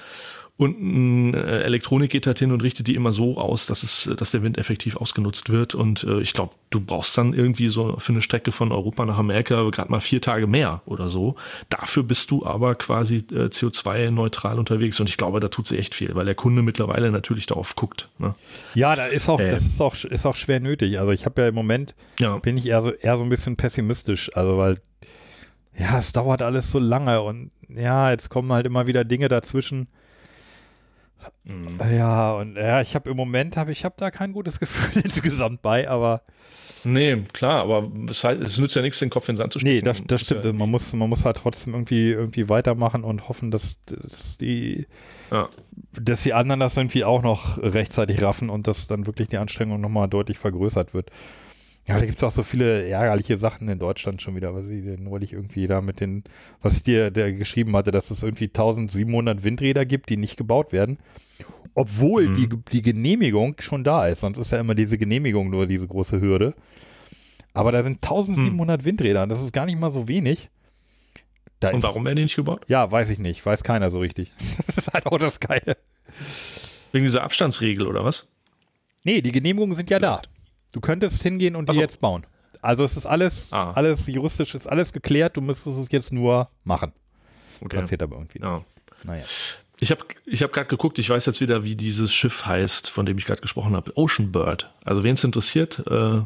Und 0.57 0.79
ein 0.81 1.33
äh, 1.33 1.63
Elektronik 1.63 2.11
geht 2.11 2.27
halt 2.27 2.39
hin 2.39 2.53
und 2.53 2.63
richtet 2.63 2.87
die 2.87 2.95
immer 2.95 3.11
so 3.11 3.37
aus, 3.37 3.65
dass 3.65 3.83
es, 3.83 4.09
dass 4.15 4.31
der 4.31 4.41
Wind 4.41 4.57
effektiv 4.57 4.95
ausgenutzt 4.95 5.49
wird. 5.49 5.75
Und 5.75 6.05
äh, 6.05 6.21
ich 6.21 6.31
glaube, 6.31 6.53
du 6.69 6.79
brauchst 6.79 7.17
dann 7.17 7.33
irgendwie 7.33 7.67
so 7.67 7.97
für 7.99 8.13
eine 8.13 8.21
Strecke 8.21 8.53
von 8.53 8.71
Europa 8.71 9.05
nach 9.05 9.17
Amerika 9.17 9.69
gerade 9.69 9.91
mal 9.91 9.99
vier 9.99 10.21
Tage 10.21 10.47
mehr 10.47 10.81
oder 10.85 11.09
so. 11.09 11.35
Dafür 11.67 12.03
bist 12.03 12.31
du 12.31 12.45
aber 12.45 12.75
quasi 12.75 13.17
äh, 13.33 13.49
CO2-neutral 13.49 14.57
unterwegs. 14.57 14.97
Und 15.01 15.09
ich 15.09 15.17
glaube, 15.17 15.41
da 15.41 15.49
tut 15.49 15.67
sie 15.67 15.77
echt 15.77 15.93
viel, 15.93 16.15
weil 16.15 16.23
der 16.25 16.35
Kunde 16.35 16.61
mittlerweile 16.61 17.11
natürlich 17.11 17.47
darauf 17.47 17.75
guckt. 17.75 18.07
Ne? 18.17 18.33
Ja, 18.75 18.95
da 18.95 19.07
ist 19.07 19.27
auch, 19.27 19.41
Ähm. 19.41 19.51
das 19.51 19.65
ist 19.65 19.81
auch, 19.81 19.95
ist 20.05 20.25
auch 20.25 20.35
schwer 20.37 20.61
nötig. 20.61 20.99
Also 20.99 21.11
ich 21.11 21.25
habe 21.25 21.41
ja 21.41 21.47
im 21.49 21.55
Moment, 21.55 21.95
Ja. 22.19 22.37
bin 22.37 22.57
ich 22.57 22.65
eher 22.67 22.81
so, 22.81 22.91
eher 22.91 23.17
so 23.17 23.23
ein 23.23 23.29
bisschen 23.29 23.57
pessimistisch. 23.57 24.31
Also 24.35 24.57
weil, 24.57 24.77
ja, 25.77 25.99
es 25.99 26.13
dauert 26.13 26.41
alles 26.41 26.71
so 26.71 26.79
lange 26.79 27.21
und 27.23 27.51
ja, 27.67 28.11
jetzt 28.11 28.29
kommen 28.29 28.53
halt 28.53 28.65
immer 28.65 28.87
wieder 28.87 29.03
Dinge 29.03 29.27
dazwischen. 29.27 29.87
Mhm. 31.43 31.79
Ja, 31.95 32.33
und 32.33 32.55
ja, 32.55 32.81
ich 32.81 32.95
habe 32.95 33.09
im 33.09 33.17
Moment, 33.17 33.57
habe 33.57 33.71
ich 33.71 33.85
habe 33.85 33.95
da 33.97 34.11
kein 34.11 34.33
gutes 34.33 34.59
Gefühl 34.59 35.03
insgesamt 35.03 35.61
bei, 35.61 35.89
aber 35.89 36.21
Nee, 36.85 37.23
klar, 37.33 37.63
aber 37.63 37.91
es, 38.09 38.23
heißt, 38.23 38.39
es 38.41 38.59
nützt 38.59 38.75
ja 38.75 38.83
nichts, 38.83 38.99
den 38.99 39.09
Kopf 39.09 39.27
in 39.27 39.33
den 39.33 39.37
Sand 39.37 39.53
zu 39.53 39.59
stecken. 39.59 39.75
nee, 39.75 39.81
das, 39.81 40.03
das 40.05 40.21
stimmt. 40.21 40.45
Ja, 40.45 40.53
Man 40.53 40.69
muss, 40.69 40.93
man 40.93 41.09
muss 41.09 41.25
halt 41.25 41.37
trotzdem 41.37 41.73
irgendwie, 41.73 42.11
irgendwie 42.11 42.47
weitermachen 42.47 43.03
und 43.03 43.27
hoffen, 43.27 43.49
dass, 43.49 43.79
dass 43.85 44.37
die, 44.37 44.85
ja. 45.31 45.49
dass 45.99 46.21
die 46.21 46.33
anderen 46.33 46.59
das 46.59 46.77
irgendwie 46.77 47.03
auch 47.03 47.23
noch 47.23 47.57
rechtzeitig 47.57 48.21
raffen 48.21 48.51
und 48.51 48.67
dass 48.67 48.85
dann 48.85 49.07
wirklich 49.07 49.29
die 49.29 49.37
Anstrengung 49.37 49.81
nochmal 49.81 50.07
deutlich 50.07 50.37
vergrößert 50.37 50.93
wird. 50.93 51.09
Ja, 51.87 51.99
da 51.99 52.05
gibt 52.05 52.17
es 52.17 52.23
auch 52.23 52.31
so 52.31 52.41
viele 52.41 52.87
ärgerliche 52.87 53.37
Sachen 53.37 53.69
in 53.69 53.77
Deutschland 53.77 54.19
schon 54.21 54.35
wieder, 54.35 54.55
was 54.55 54.67
ich 54.67 54.83
neulich 54.99 55.33
irgendwie 55.33 55.67
da 55.67 55.81
mit 55.81 55.99
den, 55.99 56.23
was 56.61 56.73
ich 56.73 56.83
dir 56.83 57.11
der 57.11 57.31
geschrieben 57.31 57.75
hatte, 57.75 57.91
dass 57.91 58.09
es 58.09 58.23
irgendwie 58.23 58.45
1700 58.45 59.43
Windräder 59.43 59.85
gibt, 59.85 60.09
die 60.09 60.17
nicht 60.17 60.35
gebaut 60.35 60.71
werden, 60.71 60.97
obwohl 61.75 62.33
die, 62.33 62.49
die 62.71 62.81
Genehmigung 62.81 63.55
schon 63.59 63.83
da 63.83 64.07
ist. 64.07 64.21
Sonst 64.21 64.39
ist 64.39 64.51
ja 64.51 64.59
immer 64.59 64.73
diese 64.73 64.97
Genehmigung 64.97 65.51
nur 65.51 65.67
diese 65.67 65.87
große 65.87 66.19
Hürde. 66.21 66.55
Aber 67.53 67.71
da 67.71 67.83
sind 67.83 68.03
1700 68.03 68.83
Windräder 68.83 69.23
und 69.23 69.29
das 69.29 69.41
ist 69.41 69.53
gar 69.53 69.65
nicht 69.67 69.79
mal 69.79 69.91
so 69.91 70.07
wenig. 70.07 70.49
Da 71.59 71.69
Und 71.69 71.77
ist, 71.77 71.83
warum 71.83 72.03
werden 72.03 72.17
die 72.17 72.23
nicht 72.23 72.35
gebaut? 72.35 72.65
Ja, 72.67 72.91
weiß 72.91 73.11
ich 73.11 73.19
nicht. 73.19 73.45
Weiß 73.45 73.63
keiner 73.63 73.91
so 73.91 73.99
richtig. 73.99 74.31
Das 74.65 74.77
ist 74.77 74.93
halt 74.93 75.05
auch 75.05 75.17
das 75.19 75.39
Geile. 75.39 75.77
Wegen 76.91 77.05
dieser 77.05 77.23
Abstandsregel 77.23 77.87
oder 77.87 78.03
was? 78.03 78.27
Nee, 79.03 79.21
die 79.21 79.31
Genehmigungen 79.31 79.75
sind 79.75 79.89
ja 79.89 79.99
da. 79.99 80.21
Du 80.75 80.81
könntest 80.81 81.23
hingehen 81.23 81.55
und 81.55 81.69
die 81.69 81.75
so. 81.75 81.79
jetzt 81.79 82.01
bauen. 82.01 82.25
Also 82.61 82.83
es 82.83 82.97
ist 82.97 83.05
alles, 83.05 83.53
Ah. 83.53 83.71
alles 83.71 84.07
juristisch 84.07 84.53
ist 84.55 84.67
alles 84.67 84.91
geklärt. 84.91 85.37
Du 85.37 85.41
müsstest 85.41 85.77
es 85.77 85.87
jetzt 85.89 86.11
nur 86.11 86.49
machen. 86.65 86.91
Okay. 87.61 87.77
Passiert 87.77 88.03
aber 88.03 88.17
irgendwie. 88.17 88.39
nicht. 88.39 88.45
Ja. 88.47 88.61
Naja. 89.05 89.23
Ich 89.79 89.89
habe 89.91 90.03
ich 90.25 90.43
hab 90.43 90.51
gerade 90.51 90.67
geguckt, 90.67 90.99
ich 90.99 91.09
weiß 91.09 91.25
jetzt 91.27 91.39
wieder, 91.39 91.63
wie 91.63 91.77
dieses 91.77 92.13
Schiff 92.13 92.45
heißt, 92.45 92.89
von 92.89 93.05
dem 93.05 93.17
ich 93.17 93.23
gerade 93.23 93.39
gesprochen 93.39 93.73
habe. 93.73 93.93
Ocean 93.95 94.33
Bird. 94.33 94.69
Also 94.83 95.03
wen 95.05 95.13
es 95.13 95.23
interessiert, 95.23 95.81
äh, 95.89 96.21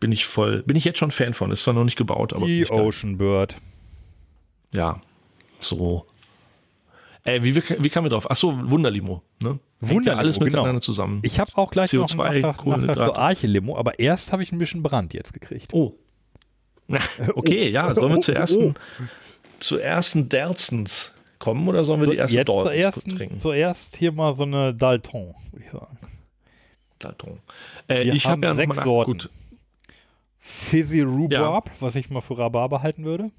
bin 0.00 0.10
ich 0.10 0.24
voll, 0.24 0.62
bin 0.62 0.76
ich 0.78 0.84
jetzt 0.86 0.98
schon 0.98 1.10
Fan 1.10 1.34
von. 1.34 1.50
Ist 1.50 1.62
zwar 1.64 1.74
noch 1.74 1.84
nicht 1.84 1.96
gebaut, 1.96 2.32
aber 2.32 2.46
Die. 2.46 2.66
Ocean 2.70 3.18
Bird. 3.18 3.56
ja, 4.70 4.98
so. 5.60 6.06
Äh, 7.24 7.42
wie, 7.42 7.54
wie, 7.54 7.62
wie 7.78 7.90
kamen 7.90 8.06
wir 8.06 8.10
drauf? 8.10 8.30
Ach 8.30 8.36
so, 8.36 8.52
Wunderlimo. 8.70 9.22
Ne? 9.42 9.58
Ja 9.82 9.88
Wunderlimo, 9.88 10.18
alles 10.20 10.34
genau. 10.38 10.44
miteinander 10.46 10.80
zusammen. 10.80 11.20
Ich 11.24 11.40
habe 11.40 11.50
auch 11.56 11.70
gleich 11.70 11.92
noch 11.92 12.08
CO2, 12.08 12.20
einen 12.22 12.40
Nachtrag, 12.42 12.42
Nachtrag 12.42 12.64
Kohlenhydrate. 12.64 13.12
zur 13.12 13.18
Arche-Limo, 13.18 13.76
aber 13.76 13.98
erst 13.98 14.32
habe 14.32 14.42
ich 14.42 14.52
ein 14.52 14.58
bisschen 14.58 14.82
Brand 14.82 15.12
jetzt 15.14 15.32
gekriegt. 15.32 15.72
Oh. 15.74 15.92
Okay, 17.34 17.68
ja, 17.70 17.88
sollen 17.94 18.12
wir 18.12 18.18
Oh, 18.18 18.20
zur 18.20 18.34
oh, 18.34 18.38
ersten, 18.38 18.74
zur 19.60 19.82
ersten 19.82 20.28
Derzens 20.28 21.12
kommen 21.38 21.66
oder 21.68 21.84
sollen 21.84 22.00
wir 22.00 22.10
die 22.10 22.16
erste 22.16 22.44
Dortens 22.44 22.76
ersten, 22.76 23.16
trinken? 23.16 23.38
zuerst 23.38 23.96
hier 23.96 24.12
mal 24.12 24.34
so 24.34 24.42
eine 24.44 24.74
Dalton, 24.74 25.34
würde 25.50 25.64
ich 25.64 25.70
sagen. 25.72 25.98
Dalton. 26.98 27.40
Äh, 27.88 28.04
Wir 28.04 28.14
ich 28.14 28.26
habe 28.26 28.42
ja 28.42 28.50
noch 28.50 28.56
sechs 28.56 28.76
nach- 28.76 28.84
Sorten. 28.84 29.12
Gut, 29.12 29.30
Fizzy 30.38 31.00
Rhubarb, 31.00 31.70
was 31.80 31.96
ich 31.96 32.10
mal 32.10 32.20
für 32.20 32.36
Rhabarber 32.38 32.82
halten 32.82 33.04
würde. 33.04 33.30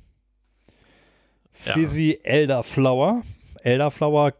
Ja. 1.65 1.73
Fizzy 1.73 2.19
Elderflower. 2.23 3.21
Elderflower 3.61 4.33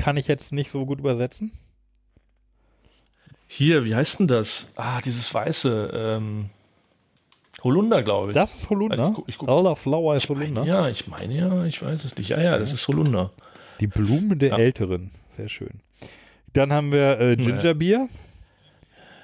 kann 0.00 0.16
ich 0.16 0.26
jetzt 0.28 0.52
nicht 0.52 0.70
so 0.70 0.86
gut 0.86 0.98
übersetzen. 0.98 1.52
Hier, 3.46 3.84
wie 3.84 3.94
heißt 3.94 4.20
denn 4.20 4.28
das? 4.28 4.68
Ah, 4.76 5.00
dieses 5.00 5.32
weiße 5.34 5.90
ähm, 5.92 6.50
Holunder, 7.64 8.02
glaube 8.02 8.30
ich. 8.30 8.34
Das 8.34 8.54
ist 8.54 8.70
Holunder. 8.70 9.12
Ich 9.22 9.28
ich 9.34 9.38
guck- 9.38 9.48
Elderflower 9.48 10.16
ist 10.16 10.28
Holunder. 10.28 10.64
Ja, 10.64 10.88
ich 10.88 11.06
meine 11.08 11.34
ja, 11.34 11.64
ich 11.64 11.82
weiß 11.82 12.04
es 12.04 12.16
nicht. 12.16 12.30
Ja, 12.30 12.40
ja, 12.40 12.58
das 12.58 12.72
ist 12.72 12.86
Holunder. 12.88 13.32
Die 13.80 13.86
Blumen 13.86 14.38
der 14.38 14.50
Ja. 14.50 14.58
Älteren. 14.58 15.10
Sehr 15.32 15.48
schön. 15.48 15.80
Dann 16.52 16.72
haben 16.72 16.92
wir 16.92 17.20
äh, 17.20 17.36
Ginger 17.36 17.74
Beer 17.74 18.08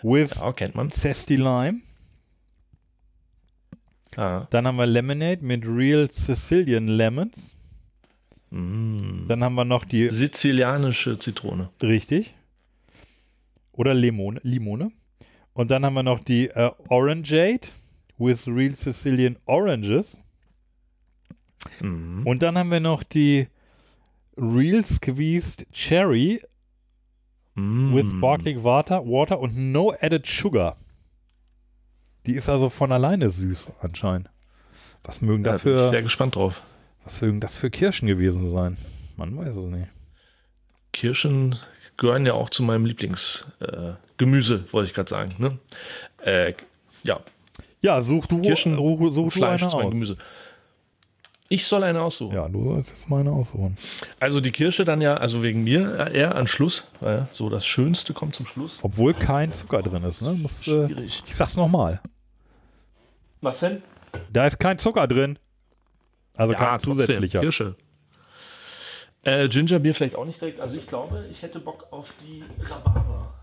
with 0.03 0.35
Ja, 0.41 0.53
kennt 0.53 0.75
man. 0.75 0.91
Zesty 0.91 1.37
Lime. 1.37 1.81
Ah. 4.17 4.47
Dann 4.51 4.67
haben 4.67 4.77
wir 4.77 4.87
Lemonade 4.87 5.45
mit 5.45 5.65
Real 5.67 6.09
Sicilian 6.11 6.89
Lemons. 6.89 7.56
Mm. 8.51 9.27
Dann 9.29 9.43
haben 9.43 9.55
wir 9.55 9.65
noch 9.65 9.85
die, 9.85 10.09
Sizilianische 10.11 11.19
Zitrone. 11.19 11.71
richtig. 11.83 12.35
Oder 13.73 13.93
Limone. 13.93 14.41
Limone. 14.43 14.91
Und 15.53 15.71
dann 15.71 15.85
haben 15.85 15.95
wir 15.95 16.03
noch 16.03 16.21
die 16.21 16.49
äh, 16.49 16.71
Orangeade 16.89 17.69
with 18.19 18.47
Real 18.47 18.75
Sicilian 18.75 19.37
Oranges. 19.47 20.19
Mhm. 21.81 22.27
Und 22.27 22.43
dann 22.43 22.57
haben 22.57 22.71
wir 22.71 22.81
noch 22.81 23.03
die 23.03 23.49
Real 24.37 24.85
Squeezed 24.85 25.67
Cherry 25.73 26.41
Mm. 27.59 27.95
with 27.95 28.11
Sparkling 28.11 28.63
Water, 28.65 29.01
Water 29.07 29.41
und 29.41 29.57
No 29.57 29.95
Added 29.99 30.27
Sugar. 30.27 30.77
Die 32.27 32.33
ist 32.35 32.51
also 32.51 32.69
von 32.69 32.93
alleine 32.93 33.31
süß 33.31 33.71
anscheinend. 33.81 34.29
Was 35.05 35.23
mögen 35.23 35.43
Ja, 35.43 35.53
das 35.53 35.63
bin 35.63 35.75
ich 35.79 35.91
sehr 35.91 36.03
gespannt 36.03 36.35
drauf. 36.35 36.61
Was 37.07 37.23
mögen 37.23 37.41
das 37.41 37.57
für 37.57 37.71
Kirschen 37.71 38.09
gewesen 38.09 38.53
sein? 38.53 38.77
Man 39.17 39.35
weiß 39.37 39.55
es 39.57 39.71
nicht. 39.71 39.89
Kirschen 40.93 41.57
gehören 41.97 42.27
ja 42.27 42.35
auch 42.35 42.51
zu 42.51 42.63
meinem 42.63 42.85
Lieblingsgemüse, 42.85 44.55
äh, 44.69 44.73
wollte 44.73 44.89
ich 44.91 44.95
gerade 44.95 45.09
sagen. 45.09 45.35
Ne? 45.39 45.59
Äh, 46.23 46.53
ja, 47.05 47.21
Ja, 47.81 48.01
such 48.01 48.27
du, 48.27 48.43
Kirschen, 48.43 48.77
such, 48.77 48.99
such 49.15 49.25
du 49.25 49.31
Fleisch 49.31 49.63
eine 49.63 49.69
ist 49.69 49.75
mein 49.75 49.87
aus. 49.87 49.93
Gemüse. 49.93 50.17
Ich 51.49 51.65
soll 51.65 51.85
eine 51.85 52.01
aussuchen. 52.03 52.35
Ja, 52.35 52.49
du 52.49 52.65
sollst 52.65 52.91
jetzt 52.91 53.09
meine 53.09 53.31
aussuchen. 53.31 53.79
Also 54.19 54.41
die 54.41 54.51
Kirsche 54.51 54.85
dann 54.85 55.01
ja, 55.01 55.15
also 55.15 55.45
wegen 55.45 55.63
mir 55.63 56.11
eher 56.13 56.35
an 56.35 56.49
Schluss. 56.49 56.85
Ja, 57.01 57.29
so 57.31 57.49
das 57.49 57.65
Schönste 57.65 58.13
kommt 58.15 58.35
zum 58.35 58.47
Schluss. 58.47 58.81
Obwohl 58.83 59.15
kein 59.15 59.53
Zucker 59.55 59.81
drin 59.81 60.03
ist, 60.03 60.23
ne? 60.23 60.33
Musst, 60.33 60.63
äh, 60.67 60.87
Schwierig. 60.89 61.23
ich 61.25 61.35
sag's 61.37 61.57
nochmal. 61.57 62.01
Was 63.43 63.61
denn? 63.61 63.81
Da 64.33 64.47
ist 64.47 64.59
kein 64.59 64.79
Zucker 64.79 65.07
drin. 65.07 65.39
Also 66.37 66.55
kein 66.55 66.79
trotzdem, 66.79 66.93
zusätzlicher. 66.93 67.41
Kirsche. 67.41 67.77
Äh, 69.23 69.49
Gingerbier 69.49 69.95
vielleicht 69.95 70.15
auch 70.15 70.25
nicht 70.25 70.41
direkt. 70.41 70.61
Also 70.61 70.77
ich 70.77 70.87
glaube, 70.87 71.27
ich 71.33 71.43
hätte 71.43 71.59
Bock 71.59 71.87
auf 71.91 72.15
die 72.23 72.45
Rhabarber. 72.63 73.35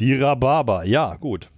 Die 0.00 0.14
Rhabarber, 0.14 0.84
ja, 0.84 1.14
gut. 1.14 1.48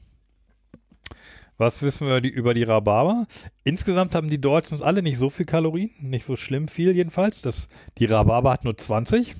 Was 1.59 1.81
wissen 1.81 2.07
wir 2.07 2.21
die, 2.21 2.29
über 2.29 2.53
die 2.53 2.65
Rhabarber? 2.65 3.27
Insgesamt 3.65 4.15
haben 4.15 4.29
die 4.29 4.41
Deutschen 4.41 4.83
alle 4.83 5.03
nicht 5.03 5.17
so 5.17 5.31
viel 5.31 5.47
Kalorien, 5.47 5.91
nicht 6.01 6.27
so 6.27 6.37
schlimm 6.37 6.69
viel 6.69 6.95
jedenfalls. 6.95 7.41
Das, 7.41 7.69
die 7.97 8.05
Rhabarber 8.05 8.53
hat 8.53 8.65
nur 8.65 8.77
20, 8.77 9.35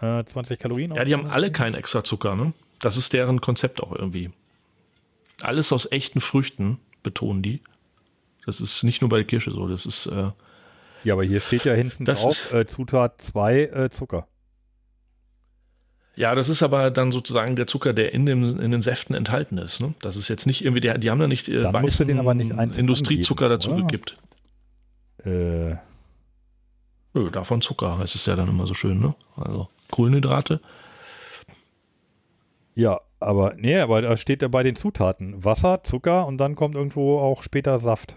äh, 0.00 0.24
20 0.24 0.58
Kalorien. 0.58 0.94
Ja, 0.94 1.04
die 1.04 1.12
haben 1.12 1.26
alle 1.26 1.52
keinen 1.52 1.74
extra 1.74 2.02
Zucker, 2.02 2.34
ne? 2.34 2.54
Das 2.80 2.96
ist 2.96 3.12
deren 3.12 3.42
Konzept 3.42 3.82
auch 3.82 3.92
irgendwie. 3.92 4.30
Alles 5.42 5.72
aus 5.72 5.90
echten 5.92 6.20
Früchten, 6.20 6.78
betonen 7.02 7.42
die. 7.42 7.60
Das 8.46 8.60
ist 8.60 8.82
nicht 8.84 9.00
nur 9.02 9.08
bei 9.10 9.16
der 9.18 9.26
Kirsche 9.26 9.50
so, 9.50 9.66
das 9.68 9.84
ist. 9.86 10.06
Äh, 10.06 10.30
Ja, 11.04 11.14
aber 11.14 11.24
hier 11.24 11.40
steht 11.40 11.64
ja 11.64 11.74
hinten 11.74 12.04
drauf, 12.04 12.26
ist- 12.26 12.52
äh, 12.52 12.66
Zutat 12.66 13.20
2 13.20 13.62
äh, 13.64 13.90
Zucker. 13.90 14.26
ja, 16.14 16.34
das 16.34 16.48
ist 16.48 16.62
aber 16.62 16.90
dann 16.90 17.12
sozusagen 17.12 17.56
der 17.56 17.66
Zucker, 17.66 17.92
der 17.92 18.14
in, 18.14 18.24
dem, 18.24 18.58
in 18.58 18.70
den 18.70 18.80
Säften 18.80 19.14
enthalten 19.14 19.58
ist. 19.58 19.80
Ne? 19.80 19.94
Das 20.00 20.16
ist 20.16 20.28
jetzt 20.28 20.46
nicht 20.46 20.64
irgendwie, 20.64 20.80
der, 20.80 20.96
die 20.98 21.10
haben 21.10 21.18
da 21.20 21.26
nicht 21.28 21.48
äh, 21.48 21.60
Dann 21.60 21.72
du 21.84 22.04
den 22.04 22.18
aber 22.18 22.34
nicht 22.34 22.50
Industriezucker 22.78 23.46
angeben, 23.46 23.60
dazu 23.60 23.70
oder? 23.72 23.82
gekippt. 23.82 24.16
Äh, 25.24 25.76
Nö, 27.14 27.30
davon 27.30 27.60
Zucker 27.62 27.98
heißt 27.98 28.14
es 28.14 28.26
ja 28.26 28.36
dann 28.36 28.48
immer 28.48 28.66
so 28.66 28.74
schön, 28.74 29.00
ne? 29.00 29.14
Also 29.36 29.68
Kohlenhydrate. 29.90 30.60
ja, 32.74 33.00
aber 33.20 33.54
nee, 33.56 33.78
aber 33.78 34.02
da 34.02 34.16
steht 34.16 34.42
ja 34.42 34.48
bei 34.48 34.62
den 34.62 34.76
Zutaten 34.76 35.42
Wasser, 35.44 35.82
Zucker 35.82 36.26
und 36.26 36.38
dann 36.38 36.54
kommt 36.56 36.74
irgendwo 36.74 37.18
auch 37.18 37.42
später 37.42 37.78
Saft. 37.78 38.16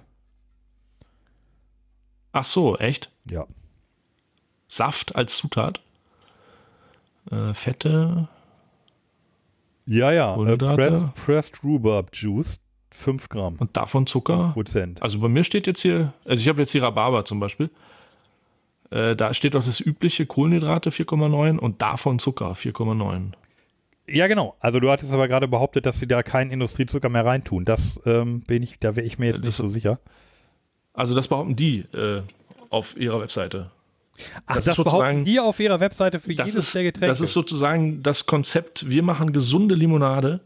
Ach 2.32 2.45
so, 2.45 2.77
echt? 2.77 3.09
Ja. 3.30 3.45
Saft 4.67 5.15
als 5.15 5.36
Zutat? 5.38 5.82
Äh, 7.32 7.53
Fette, 7.53 8.27
Ja, 9.86 10.11
ja. 10.11 10.36
Äh, 10.45 10.57
pressed, 10.57 11.13
pressed 11.15 11.63
Rhubarb 11.63 12.09
Juice, 12.13 12.59
5 12.91 13.30
Gramm. 13.30 13.55
und 13.59 13.75
davon 13.75 14.05
Zucker. 14.05 14.51
Prozent. 14.53 15.01
Also 15.01 15.19
bei 15.19 15.27
mir 15.27 15.43
steht 15.43 15.65
jetzt 15.67 15.82
hier, 15.82 16.13
also 16.25 16.41
ich 16.41 16.47
habe 16.47 16.61
jetzt 16.61 16.71
hier 16.71 16.84
Rhabarber 16.84 17.25
zum 17.25 17.39
Beispiel. 17.39 17.69
Äh, 18.91 19.15
da 19.15 19.34
steht 19.34 19.53
doch 19.55 19.63
das 19.65 19.80
übliche 19.80 20.25
Kohlenhydrate 20.25 20.89
4,9 20.91 21.57
und 21.57 21.82
davon 21.82 22.19
Zucker 22.19 22.51
4,9. 22.53 23.34
Ja, 24.07 24.25
genau. 24.27 24.55
Also 24.59 24.80
du 24.80 24.89
hattest 24.89 25.11
aber 25.13 25.27
gerade 25.27 25.47
behauptet, 25.47 25.86
dass 25.86 25.99
sie 25.99 26.07
da 26.07 26.23
keinen 26.23 26.49
Industriezucker 26.51 27.09
mehr 27.09 27.25
reintun. 27.25 27.65
Das 27.65 27.99
ähm, 28.05 28.41
bin 28.41 28.63
ich, 28.63 28.80
da 28.80 28.95
wäre 28.95 29.05
ich 29.05 29.19
mir 29.19 29.27
jetzt 29.27 29.38
nicht 29.43 29.47
Das- 29.49 29.57
so 29.57 29.67
sicher. 29.67 29.99
Also 30.93 31.15
das 31.15 31.27
behaupten 31.27 31.55
die 31.55 31.79
äh, 31.93 32.21
auf 32.69 32.97
ihrer 32.97 33.21
Webseite. 33.21 33.71
Ach, 34.45 34.55
das 34.55 34.65
das, 34.65 34.67
ist 34.67 34.75
sozusagen- 34.75 34.99
behaupten 35.01 35.23
die 35.23 35.39
auf 35.39 35.59
ihrer 35.59 35.79
Webseite 35.79 36.19
für 36.19 36.35
Das 36.35 36.47
jedes 36.49 36.67
ist, 36.67 36.75
der 36.75 36.83
Getränke. 36.83 37.07
das 37.07 37.21
ist 37.21 37.31
sozusagen 37.33 38.03
das 38.03 38.25
Konzept, 38.25 38.89
wir 38.89 39.01
machen 39.03 39.31
gesunde 39.31 39.75
Limonade, 39.75 40.41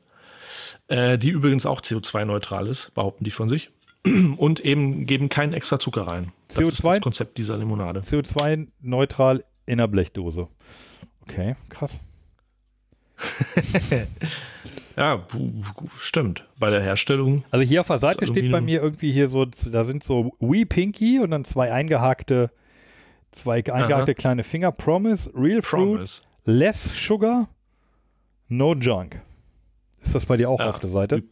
äh, 0.88 1.18
die 1.18 1.30
übrigens 1.30 1.66
auch 1.66 1.82
CO2-neutral 1.82 2.68
ist, 2.68 2.94
behaupten 2.94 3.24
die 3.24 3.32
von 3.32 3.50
sich. 3.50 3.70
Und 4.38 4.60
eben 4.60 5.06
geben 5.08 5.30
keinen 5.30 5.54
extra 5.54 5.80
Zucker 5.80 6.06
rein. 6.08 6.32
Das 6.50 6.58
ist 6.58 6.82
CO2? 6.82 6.92
das 6.96 7.02
Konzept 7.02 7.38
dieser 7.38 7.58
Limonade. 7.58 8.02
CO2-neutral 8.02 9.44
in 9.66 9.78
der 9.80 9.88
Blechdose. 9.88 10.50
Okay, 11.24 11.56
krass. 11.70 12.00
Ja, 14.96 15.26
stimmt. 16.00 16.46
Bei 16.60 16.70
der 16.70 16.82
Herstellung. 16.82 17.44
Also 17.52 17.66
hier 17.66 17.82
auf 17.82 17.88
der 17.88 17.98
Seite 17.98 18.28
steht 18.28 18.52
bei 18.52 18.62
mir 18.62 18.82
irgendwie 18.82 19.12
hier 19.12 19.28
so, 19.28 19.46
da 19.46 19.86
sind 19.86 20.04
so 20.04 20.36
Wee 20.40 20.66
Pinky 20.66 21.20
und 21.20 21.32
dann 21.32 21.46
zwei 21.46 21.72
eingehakte, 21.72 22.52
zwei 23.32 23.64
eingehakte 23.66 24.14
kleine 24.14 24.44
Finger. 24.44 24.72
Promise, 24.72 25.32
Real 25.36 25.62
Fruit, 25.62 25.96
Promise. 25.96 26.22
Less 26.46 26.94
Sugar, 27.08 27.48
No 28.50 28.76
Junk. 28.76 29.20
Ist 30.04 30.14
das 30.14 30.26
bei 30.26 30.38
dir 30.38 30.50
auch 30.50 30.60
Ja. 30.60 30.70
auf 30.70 30.80
der 30.80 30.90
Seite? 30.90 31.24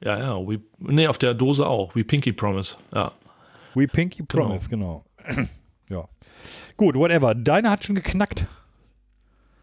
Ja, 0.00 0.18
ja. 0.18 0.36
We, 0.46 0.60
nee, 0.78 1.06
auf 1.08 1.18
der 1.18 1.34
Dose 1.34 1.66
auch. 1.66 1.94
We 1.96 2.04
Pinky 2.04 2.32
Promise. 2.32 2.76
Ja. 2.94 3.12
We 3.74 3.88
Pinky 3.88 4.22
Promise, 4.22 4.68
genau. 4.68 5.04
ja. 5.88 6.08
Gut, 6.76 6.94
whatever. 6.94 7.34
Deine 7.34 7.70
hat 7.70 7.84
schon 7.84 7.94
geknackt, 7.96 8.46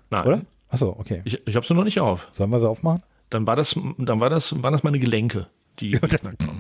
Nein. 0.10 0.26
oder? 0.28 0.42
Achso, 0.70 0.96
okay. 0.98 1.22
Ich, 1.26 1.46
ich 1.48 1.56
habe 1.56 1.66
sie 1.66 1.74
noch 1.74 1.84
nicht 1.84 2.00
auf. 2.00 2.28
Sollen 2.32 2.50
wir 2.50 2.60
sie 2.60 2.68
aufmachen? 2.70 3.04
Dann 3.30 3.46
war 3.46 3.56
das, 3.56 3.80
dann 3.98 4.20
war 4.20 4.30
das, 4.30 4.62
waren 4.64 4.74
das 4.74 4.84
meine 4.84 5.00
Gelenke, 5.00 5.48
die 5.80 5.92
geknackt 6.02 6.42
haben. 6.42 6.58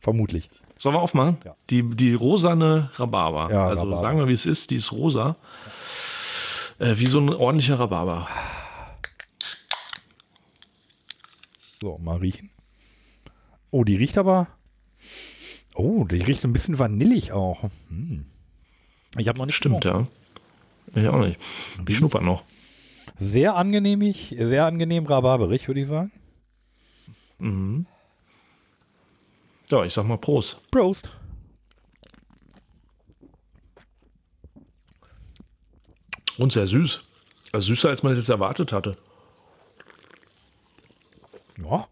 Vermutlich. 0.00 0.50
Sollen 0.78 0.96
wir 0.96 1.00
aufmachen? 1.00 1.38
Ja. 1.44 1.54
Die, 1.70 1.82
die 1.94 2.14
rosane 2.14 2.90
Rhabarber. 2.96 3.52
Ja, 3.52 3.68
also 3.68 3.82
Rhabarber. 3.82 4.02
sagen 4.02 4.18
wir, 4.18 4.28
wie 4.28 4.32
es 4.32 4.46
ist, 4.46 4.70
die 4.70 4.76
ist 4.76 4.90
rosa. 4.90 5.36
Äh, 6.80 6.94
wie 6.96 7.06
so 7.06 7.20
ein 7.20 7.28
ordentlicher 7.28 7.78
Rhabarber. 7.78 8.26
So, 11.80 11.98
mal 11.98 12.16
riechen. 12.16 12.50
Oh, 13.70 13.84
die 13.84 13.96
riecht 13.96 14.18
aber. 14.18 14.48
Oh, 15.74 16.04
die 16.04 16.20
riecht 16.20 16.44
ein 16.44 16.52
bisschen 16.52 16.78
vanillig 16.78 17.32
auch. 17.32 17.62
Hm. 17.88 18.26
Ich 19.18 19.28
habe 19.28 19.38
noch 19.38 19.46
nicht 19.46 19.54
Stimmt, 19.54 19.84
ja. 19.84 20.06
Ich 20.94 21.08
auch 21.08 21.20
nicht. 21.20 21.38
Ich 21.88 21.96
schnupper 21.96 22.20
noch. 22.20 22.42
Sehr 23.16 23.56
angenehmig, 23.56 24.34
sehr 24.38 24.64
angenehm 24.66 25.06
rhabarberig, 25.06 25.66
würde 25.68 25.80
ich 25.80 25.86
sagen. 25.88 26.12
Mhm. 27.38 27.86
Ja, 29.68 29.84
ich 29.84 29.92
sag 29.92 30.04
mal 30.04 30.18
Prost. 30.18 30.60
Prost. 30.70 31.08
Und 36.38 36.52
sehr 36.52 36.66
süß. 36.66 37.00
Also 37.52 37.68
süßer, 37.68 37.88
als 37.90 38.02
man 38.02 38.12
es 38.12 38.18
jetzt 38.18 38.30
erwartet 38.30 38.72
hatte. 38.72 38.96
Ja. 41.58 41.86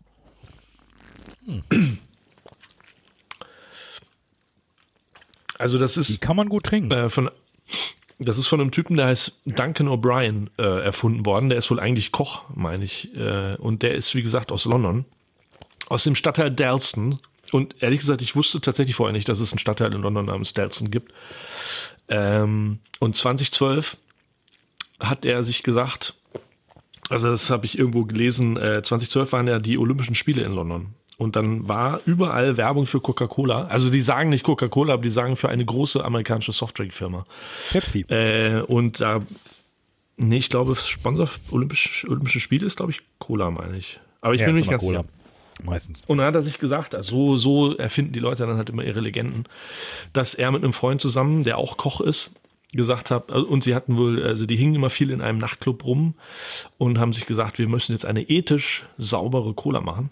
Also 5.58 5.78
das 5.78 5.94
Die 5.94 6.00
ist 6.00 6.20
kann 6.20 6.36
man 6.36 6.48
gut 6.48 6.64
trinken. 6.64 6.90
äh, 6.90 7.10
von 7.10 7.30
das 8.20 8.36
ist 8.36 8.48
von 8.48 8.60
einem 8.60 8.70
Typen, 8.70 8.96
der 8.96 9.06
heißt 9.06 9.32
Duncan 9.46 9.88
O'Brien 9.88 10.48
äh, 10.58 10.84
erfunden 10.84 11.24
worden. 11.24 11.48
Der 11.48 11.56
ist 11.56 11.70
wohl 11.70 11.80
eigentlich 11.80 12.12
Koch, 12.12 12.42
meine 12.54 12.84
ich. 12.84 13.14
Äh, 13.16 13.56
und 13.56 13.82
der 13.82 13.94
ist, 13.94 14.14
wie 14.14 14.22
gesagt, 14.22 14.52
aus 14.52 14.66
London. 14.66 15.06
Aus 15.88 16.04
dem 16.04 16.14
Stadtteil 16.14 16.50
Dalston. 16.50 17.18
Und 17.50 17.82
ehrlich 17.82 18.00
gesagt, 18.00 18.20
ich 18.20 18.36
wusste 18.36 18.60
tatsächlich 18.60 18.94
vorher 18.94 19.14
nicht, 19.14 19.28
dass 19.28 19.40
es 19.40 19.52
einen 19.52 19.58
Stadtteil 19.58 19.92
in 19.94 20.02
London 20.02 20.26
namens 20.26 20.52
Dalston 20.52 20.90
gibt. 20.90 21.12
Ähm, 22.08 22.80
und 22.98 23.16
2012 23.16 23.96
hat 25.00 25.24
er 25.24 25.42
sich 25.42 25.62
gesagt, 25.62 26.14
also 27.08 27.28
das 27.28 27.48
habe 27.48 27.64
ich 27.64 27.78
irgendwo 27.78 28.04
gelesen, 28.04 28.58
äh, 28.58 28.82
2012 28.82 29.32
waren 29.32 29.48
ja 29.48 29.58
die 29.58 29.78
Olympischen 29.78 30.14
Spiele 30.14 30.42
in 30.42 30.52
London. 30.52 30.94
Und 31.20 31.36
dann 31.36 31.68
war 31.68 32.00
überall 32.06 32.56
Werbung 32.56 32.86
für 32.86 32.98
Coca-Cola. 32.98 33.66
Also 33.66 33.90
die 33.90 34.00
sagen 34.00 34.30
nicht 34.30 34.42
Coca-Cola, 34.42 34.94
aber 34.94 35.02
die 35.02 35.10
sagen 35.10 35.36
für 35.36 35.50
eine 35.50 35.62
große 35.66 36.02
amerikanische 36.02 36.52
Softdrink-Firma. 36.52 37.26
Pepsi. 37.72 38.06
Äh, 38.08 38.62
und 38.62 39.02
da, 39.02 39.20
nee, 40.16 40.38
ich 40.38 40.48
glaube, 40.48 40.76
Sponsor 40.76 41.28
Olympisch, 41.50 42.06
Olympische 42.08 42.40
Spiele 42.40 42.64
ist, 42.64 42.76
glaube 42.78 42.92
ich, 42.92 43.02
Cola, 43.18 43.50
meine 43.50 43.76
ich. 43.76 44.00
Aber 44.22 44.32
ich 44.32 44.40
Ja, 44.40 44.46
bin 44.46 44.54
mir 44.54 44.60
nicht 44.62 44.70
ganz 44.70 44.82
Cola. 44.82 45.00
sicher. 45.00 45.10
Meistens. 45.62 46.02
Und 46.06 46.16
dann 46.16 46.26
hat 46.26 46.34
er 46.36 46.42
sich 46.42 46.58
gesagt, 46.58 46.94
also 46.94 47.36
so, 47.36 47.68
so 47.70 47.76
erfinden 47.76 48.12
die 48.14 48.18
Leute 48.18 48.46
dann 48.46 48.56
halt 48.56 48.70
immer 48.70 48.82
ihre 48.82 49.00
Legenden, 49.00 49.44
dass 50.14 50.32
er 50.34 50.50
mit 50.52 50.62
einem 50.64 50.72
Freund 50.72 51.02
zusammen, 51.02 51.44
der 51.44 51.58
auch 51.58 51.76
Koch 51.76 52.00
ist, 52.00 52.30
gesagt 52.72 53.10
hat, 53.10 53.30
also- 53.30 53.46
und 53.46 53.62
sie 53.62 53.74
hatten 53.74 53.98
wohl, 53.98 54.22
also 54.22 54.46
die 54.46 54.56
hingen 54.56 54.74
immer 54.74 54.88
viel 54.88 55.10
in 55.10 55.20
einem 55.20 55.36
Nachtclub 55.36 55.84
rum 55.84 56.14
und 56.78 56.98
haben 56.98 57.12
sich 57.12 57.26
gesagt, 57.26 57.58
wir 57.58 57.68
müssen 57.68 57.92
jetzt 57.92 58.06
eine 58.06 58.22
ethisch 58.22 58.86
saubere 58.96 59.52
Cola 59.52 59.82
machen. 59.82 60.10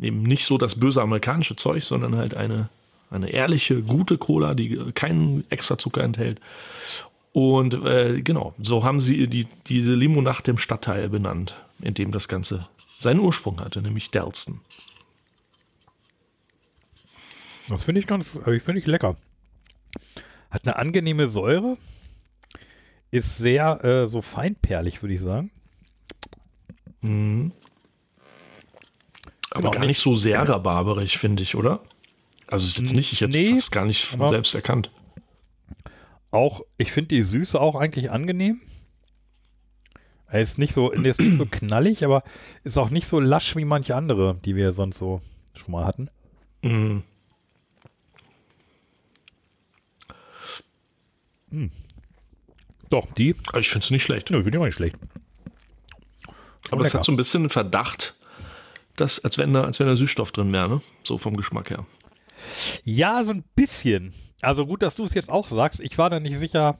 Eben 0.00 0.22
nicht 0.22 0.44
so 0.44 0.58
das 0.58 0.76
böse 0.76 1.02
amerikanische 1.02 1.56
Zeug, 1.56 1.82
sondern 1.82 2.16
halt 2.16 2.36
eine, 2.36 2.68
eine 3.10 3.30
ehrliche, 3.30 3.82
gute 3.82 4.18
Cola, 4.18 4.54
die 4.54 4.76
keinen 4.94 5.44
extra 5.50 5.78
Zucker 5.78 6.02
enthält. 6.02 6.40
Und 7.32 7.74
äh, 7.74 8.20
genau, 8.22 8.54
so 8.60 8.84
haben 8.84 9.00
sie 9.00 9.26
die, 9.26 9.46
diese 9.66 9.94
Limo 9.94 10.22
nach 10.22 10.40
dem 10.40 10.58
Stadtteil 10.58 11.08
benannt, 11.08 11.56
in 11.80 11.94
dem 11.94 12.12
das 12.12 12.28
Ganze 12.28 12.68
seinen 12.98 13.20
Ursprung 13.20 13.60
hatte, 13.60 13.80
nämlich 13.82 14.10
Dalston. 14.10 14.60
Das 17.68 17.84
finde 17.84 18.00
ich 18.00 18.06
ganz, 18.06 18.36
äh, 18.46 18.56
ich 18.56 18.62
finde 18.62 18.80
ich 18.80 18.86
lecker. 18.86 19.16
Hat 20.50 20.66
eine 20.66 20.76
angenehme 20.76 21.28
Säure. 21.28 21.76
Ist 23.10 23.38
sehr 23.38 23.84
äh, 23.84 24.08
so 24.08 24.20
feinperlig, 24.22 25.02
würde 25.02 25.14
ich 25.14 25.20
sagen. 25.20 25.50
Mhm. 27.00 27.52
Aber 29.58 29.70
gar 29.72 29.80
nicht- 29.80 29.88
nicht 29.88 29.98
so 30.00 30.16
sehr 30.16 30.48
rhabarberig, 30.48 31.18
finde 31.18 31.42
ich, 31.42 31.54
oder? 31.54 31.80
Also 32.46 32.66
ist 32.66 32.78
jetzt 32.78 32.94
nicht, 32.94 33.12
ich 33.12 33.20
hätte 33.20 33.32
Nee, 33.32 33.50
es 33.52 33.70
gar 33.70 33.84
nicht 33.84 34.04
von 34.06 34.30
selbst 34.30 34.54
erkannt. 34.54 34.90
Auch, 36.30 36.62
ich 36.78 36.92
finde 36.92 37.08
die 37.08 37.22
Süße 37.22 37.60
auch 37.60 37.74
eigentlich 37.74 38.10
angenehm. 38.10 38.60
Er 40.30 40.40
ist 40.40 40.58
nicht 40.58 40.74
so, 40.74 40.90
ist 40.90 41.18
nicht 41.20 41.38
so 41.38 41.46
knallig, 41.50 42.04
aber 42.04 42.22
ist 42.64 42.76
auch 42.78 42.90
nicht 42.90 43.06
so 43.06 43.18
lasch 43.20 43.56
wie 43.56 43.64
manche 43.64 43.96
andere, 43.96 44.38
die 44.44 44.54
wir 44.56 44.72
sonst 44.72 44.98
so 44.98 45.20
schon 45.54 45.72
mal 45.72 45.84
hatten. 45.86 46.10
Mhm. 46.62 47.02
Doch, 52.90 53.06
die, 53.14 53.34
Aber 53.48 53.58
ich 53.58 53.68
finde 53.68 53.84
es 53.84 53.90
nicht 53.90 54.02
schlecht. 54.04 54.30
nö, 54.30 54.42
finde 54.42 54.56
ich 54.58 54.60
auch 54.62 54.66
nicht 54.66 54.74
schlecht. 54.74 54.96
Aber 56.70 56.84
es 56.84 56.94
hat 56.94 57.04
so 57.04 57.12
ein 57.12 57.16
bisschen 57.16 57.42
einen 57.42 57.50
Verdacht, 57.50 58.14
dass, 59.00 59.18
als 59.24 59.38
wenn 59.38 59.52
da, 59.52 59.64
als 59.64 59.78
wenn 59.80 59.86
da 59.86 59.96
Süßstoff 59.96 60.32
drin 60.32 60.52
wäre, 60.52 60.68
ne? 60.68 60.80
So 61.04 61.18
vom 61.18 61.36
Geschmack 61.36 61.70
her. 61.70 61.86
Ja, 62.84 63.24
so 63.24 63.30
ein 63.30 63.44
bisschen. 63.54 64.12
Also 64.42 64.66
gut, 64.66 64.82
dass 64.82 64.94
du 64.96 65.04
es 65.04 65.14
jetzt 65.14 65.30
auch 65.30 65.48
sagst. 65.48 65.80
Ich 65.80 65.98
war 65.98 66.10
da 66.10 66.20
nicht 66.20 66.36
sicher. 66.38 66.78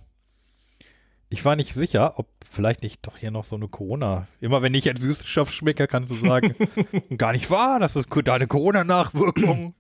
ich 1.30 1.44
war 1.44 1.56
nicht 1.56 1.74
sicher, 1.74 2.18
ob 2.18 2.28
vielleicht 2.50 2.82
nicht 2.82 3.06
doch 3.06 3.16
hier 3.18 3.30
noch 3.30 3.44
so 3.44 3.56
eine 3.56 3.68
Corona. 3.68 4.26
Immer 4.40 4.62
wenn 4.62 4.74
ich 4.74 4.88
ein 4.88 4.96
Süßstoff 4.96 5.52
schmecke, 5.52 5.86
kannst 5.88 6.10
du 6.10 6.14
sagen, 6.14 6.54
gar 7.18 7.32
nicht 7.32 7.50
wahr, 7.50 7.80
das 7.80 7.96
ist 7.96 8.08
deine 8.24 8.46
Corona-Nachwirkung. 8.46 9.74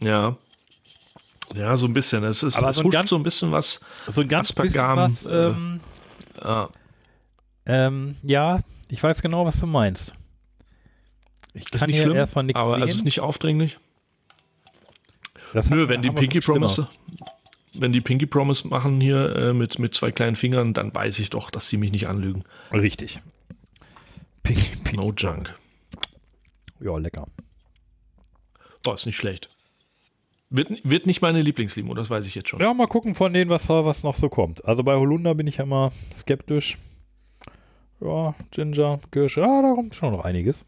Ja. 0.00 0.36
Ja, 1.54 1.76
so 1.76 1.86
ein 1.86 1.92
bisschen. 1.92 2.24
Es 2.24 2.42
ist 2.42 2.56
Aber 2.56 2.72
so 2.72 2.82
ein 2.82 2.90
ganz- 2.90 3.10
so 3.10 3.16
ein 3.16 3.22
bisschen 3.22 3.50
was. 3.52 3.80
So 4.06 4.20
ein 4.22 4.28
ganz 4.28 4.52
bisschen 4.52 4.80
Aspargam, 4.80 4.98
was, 5.12 5.26
äh, 5.26 5.46
ähm, 5.48 5.80
Ja. 6.42 6.68
ähm, 7.66 8.16
ja, 8.22 8.60
ich 8.88 9.02
weiß 9.02 9.22
genau, 9.22 9.44
was 9.44 9.58
du 9.60 9.66
meinst. 9.66 10.12
Ich 11.54 11.64
Ist 11.64 11.70
kann 11.80 11.88
nicht 11.88 11.96
hier 11.96 12.04
schlimm, 12.06 12.16
erstmal 12.16 12.44
nichts 12.44 12.60
aber 12.60 12.74
sehen. 12.74 12.82
also 12.82 12.90
es 12.90 12.96
ist 12.96 13.04
nicht 13.04 13.20
aufdringlich. 13.20 13.78
Das 15.52 15.68
Nö, 15.68 15.88
wenn 15.88 16.00
die 16.02 16.10
Pinky. 16.10 16.40
Promise, 16.40 16.88
wenn 17.74 17.92
die 17.92 18.00
Pinky 18.00 18.24
Promise 18.26 18.66
machen 18.68 19.00
hier 19.00 19.36
äh, 19.36 19.52
mit, 19.52 19.78
mit 19.78 19.92
zwei 19.94 20.10
kleinen 20.10 20.36
Fingern, 20.36 20.72
dann 20.72 20.94
weiß 20.94 21.18
ich 21.18 21.28
doch, 21.30 21.50
dass 21.50 21.68
sie 21.68 21.76
mich 21.76 21.92
nicht 21.92 22.06
anlügen. 22.08 22.44
Richtig. 22.72 23.20
Pinky, 24.42 24.76
Pinky. 24.82 24.96
No 24.96 25.12
junk. 25.16 25.54
Ja, 26.80 26.96
lecker. 26.96 27.26
Oh, 28.86 28.92
ist 28.92 29.06
nicht 29.06 29.16
schlecht. 29.18 29.48
Wird, 30.50 30.70
wird 30.84 31.06
nicht 31.06 31.22
meine 31.22 31.40
Lieblingslimo, 31.40 31.94
das 31.94 32.10
weiß 32.10 32.26
ich 32.26 32.34
jetzt 32.34 32.48
schon. 32.48 32.60
Ja, 32.60 32.74
mal 32.74 32.86
gucken 32.88 33.14
von 33.14 33.32
denen, 33.32 33.48
was, 33.50 33.66
da- 33.66 33.84
was 33.84 34.02
noch 34.02 34.16
so 34.16 34.28
kommt. 34.28 34.64
Also 34.64 34.82
bei 34.82 34.94
Holunder 34.96 35.34
bin 35.34 35.46
ich 35.46 35.58
ja 35.58 35.64
immer 35.64 35.92
skeptisch. 36.14 36.76
Ja, 38.00 38.34
Ginger, 38.50 39.00
Kirsche, 39.12 39.40
ja, 39.42 39.62
da 39.62 39.72
kommt 39.74 39.94
schon 39.94 40.12
noch 40.12 40.24
einiges. 40.24 40.64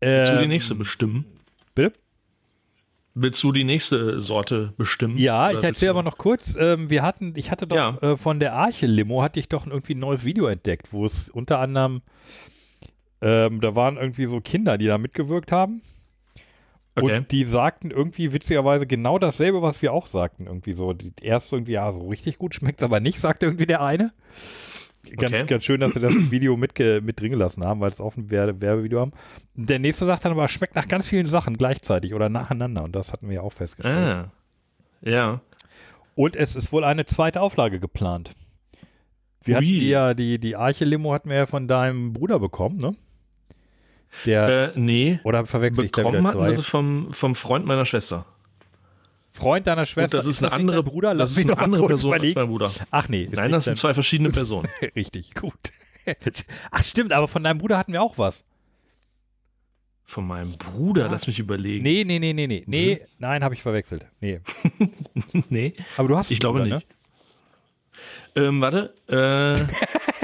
Willst 0.00 0.32
du 0.32 0.36
die 0.38 0.42
Ähm, 0.44 0.48
nächste 0.48 0.74
bestimmen? 0.74 1.24
Bitte? 1.74 1.96
Willst 3.14 3.42
du 3.42 3.52
die 3.52 3.64
nächste 3.64 4.20
Sorte 4.20 4.72
bestimmen? 4.76 5.16
Ja, 5.18 5.50
ich 5.50 5.62
erzähle 5.62 5.90
aber 5.90 6.02
noch 6.02 6.16
kurz. 6.16 6.54
Ähm, 6.58 6.90
wir 6.90 7.02
hatten, 7.02 7.34
ich 7.36 7.50
hatte 7.50 7.66
doch 7.66 7.76
Ja. 7.76 7.98
äh, 8.00 8.16
von 8.16 8.38
der 8.40 8.54
Arche 8.54 8.86
Limo 8.86 9.22
hatte 9.22 9.40
ich 9.40 9.48
doch 9.48 9.66
irgendwie 9.66 9.94
ein 9.94 9.98
neues 9.98 10.24
Video 10.24 10.46
entdeckt, 10.46 10.92
wo 10.92 11.04
es 11.04 11.28
unter 11.28 11.58
anderem 11.58 12.02
ähm, 13.22 13.60
da 13.60 13.74
waren 13.74 13.96
irgendwie 13.98 14.24
so 14.24 14.40
Kinder, 14.40 14.78
die 14.78 14.86
da 14.86 14.96
mitgewirkt 14.96 15.52
haben. 15.52 15.82
Okay. 16.94 17.18
Und 17.18 17.30
die 17.32 17.44
sagten 17.44 17.90
irgendwie 17.90 18.32
witzigerweise 18.32 18.86
genau 18.86 19.18
dasselbe, 19.18 19.60
was 19.60 19.82
wir 19.82 19.92
auch 19.92 20.06
sagten. 20.06 20.46
Irgendwie 20.46 20.72
so. 20.72 20.92
Die 20.92 21.12
erste 21.20 21.56
irgendwie, 21.56 21.72
ja, 21.72 21.92
so 21.92 22.08
richtig 22.08 22.38
gut 22.38 22.54
schmeckt 22.54 22.82
aber 22.82 22.98
nicht, 23.00 23.20
sagte 23.20 23.46
irgendwie 23.46 23.66
der 23.66 23.82
eine. 23.82 24.12
Ganz, 25.16 25.34
Okay. 25.34 25.46
ganz 25.46 25.64
schön, 25.64 25.80
dass 25.80 25.94
sie 25.94 26.00
das 26.00 26.12
Video 26.30 26.56
mit, 26.56 26.78
mit 26.78 27.20
drin 27.20 27.30
gelassen 27.30 27.64
haben, 27.64 27.80
weil 27.80 27.88
es 27.90 28.00
auch 28.00 28.16
ein 28.16 28.30
Werbe 28.30 28.60
Werbevideo 28.60 29.00
haben. 29.00 29.12
Der 29.54 29.78
nächste 29.78 30.04
sagt 30.06 30.24
dann 30.24 30.32
aber, 30.32 30.46
schmeckt 30.48 30.74
nach 30.76 30.88
ganz 30.88 31.06
vielen 31.06 31.26
Sachen 31.26 31.56
gleichzeitig 31.56 32.12
oder 32.14 32.28
nacheinander. 32.28 32.84
Und 32.84 32.94
das 32.94 33.12
hatten 33.12 33.28
wir 33.28 33.36
ja 33.36 33.40
auch 33.40 33.52
festgestellt. 33.52 33.96
Ah. 33.96 34.30
Ja. 35.02 35.40
Und 36.14 36.36
es 36.36 36.54
ist 36.54 36.70
wohl 36.72 36.84
eine 36.84 37.06
zweite 37.06 37.40
Auflage 37.40 37.80
geplant. 37.80 38.32
Wir 39.42 39.56
hatten 39.56 39.64
Ui. 39.66 39.78
die 39.80 39.88
ja, 39.88 40.12
die, 40.12 40.38
die 40.38 40.54
Arche-Limo 40.56 41.14
hatten 41.14 41.30
wir 41.30 41.36
ja 41.36 41.46
von 41.46 41.66
deinem 41.66 42.12
Bruder 42.12 42.38
bekommen, 42.38 42.76
ne? 42.76 42.94
Der, 44.26 44.74
Äh, 44.74 44.78
nee. 44.78 45.20
oder 45.24 45.46
verwechsel 45.46 45.84
ich 45.86 45.92
da 45.92 46.02
Bekommen 46.02 46.18
wieder 46.20 46.28
hatten 46.28 46.40
wir 46.44 46.56
sie 46.56 46.62
vom, 46.62 47.12
vom 47.12 47.34
Freund 47.34 47.64
meiner 47.64 47.86
Schwester. 47.86 48.26
Freund 49.32 49.66
deiner 49.66 49.86
Schwester. 49.86 50.18
Und 50.18 50.26
das 50.26 50.36
ist, 50.36 50.42
eine 50.42 50.52
nicht 50.52 50.60
andere 50.60 50.82
dein 50.82 50.90
Bruder. 50.92 51.10
Das 51.10 51.18
Lass 51.18 51.30
ist 51.32 51.36
mich 51.38 51.46
eine 51.50 51.58
andere 51.58 51.86
Person 51.86 52.12
als 52.12 52.18
überlegen. 52.18 52.40
mein 52.40 52.48
Bruder. 52.48 52.70
Ach 52.90 53.08
nee. 53.08 53.22
ist 53.24 53.34
Nein, 53.34 53.52
das 53.52 53.64
sind 53.64 53.78
zwei 53.78 53.94
verschiedene 53.94 54.30
Personen. 54.32 54.68
Richtig, 54.96 55.34
gut. 55.34 55.54
Ach 56.70 56.84
stimmt, 56.84 57.12
aber 57.12 57.28
von 57.28 57.44
deinem 57.44 57.58
Bruder 57.58 57.78
hatten 57.78 57.92
wir 57.92 58.02
auch 58.02 58.18
was. 58.18 58.44
Von 60.04 60.26
meinem 60.26 60.52
Bruder, 60.58 61.08
lass 61.08 61.28
mich 61.28 61.38
überlegen. 61.38 61.84
Nee, 61.84 62.02
nee, 62.04 62.18
nee, 62.18 62.32
nee, 62.32 62.48
nee. 62.48 62.64
Nee, 62.66 63.00
nein, 63.18 63.44
habe 63.44 63.54
ich 63.54 63.62
verwechselt. 63.62 64.06
Nee. 64.20 64.40
nee. 65.48 65.74
Aber 65.96 66.08
du 66.08 66.16
hast 66.16 66.32
Ich 66.32 66.40
glaube 66.40 66.62
Bruder, 66.62 66.76
nicht. 66.76 66.86
Ähm, 68.34 68.60
warte. 68.60 68.92
Äh, 69.08 69.54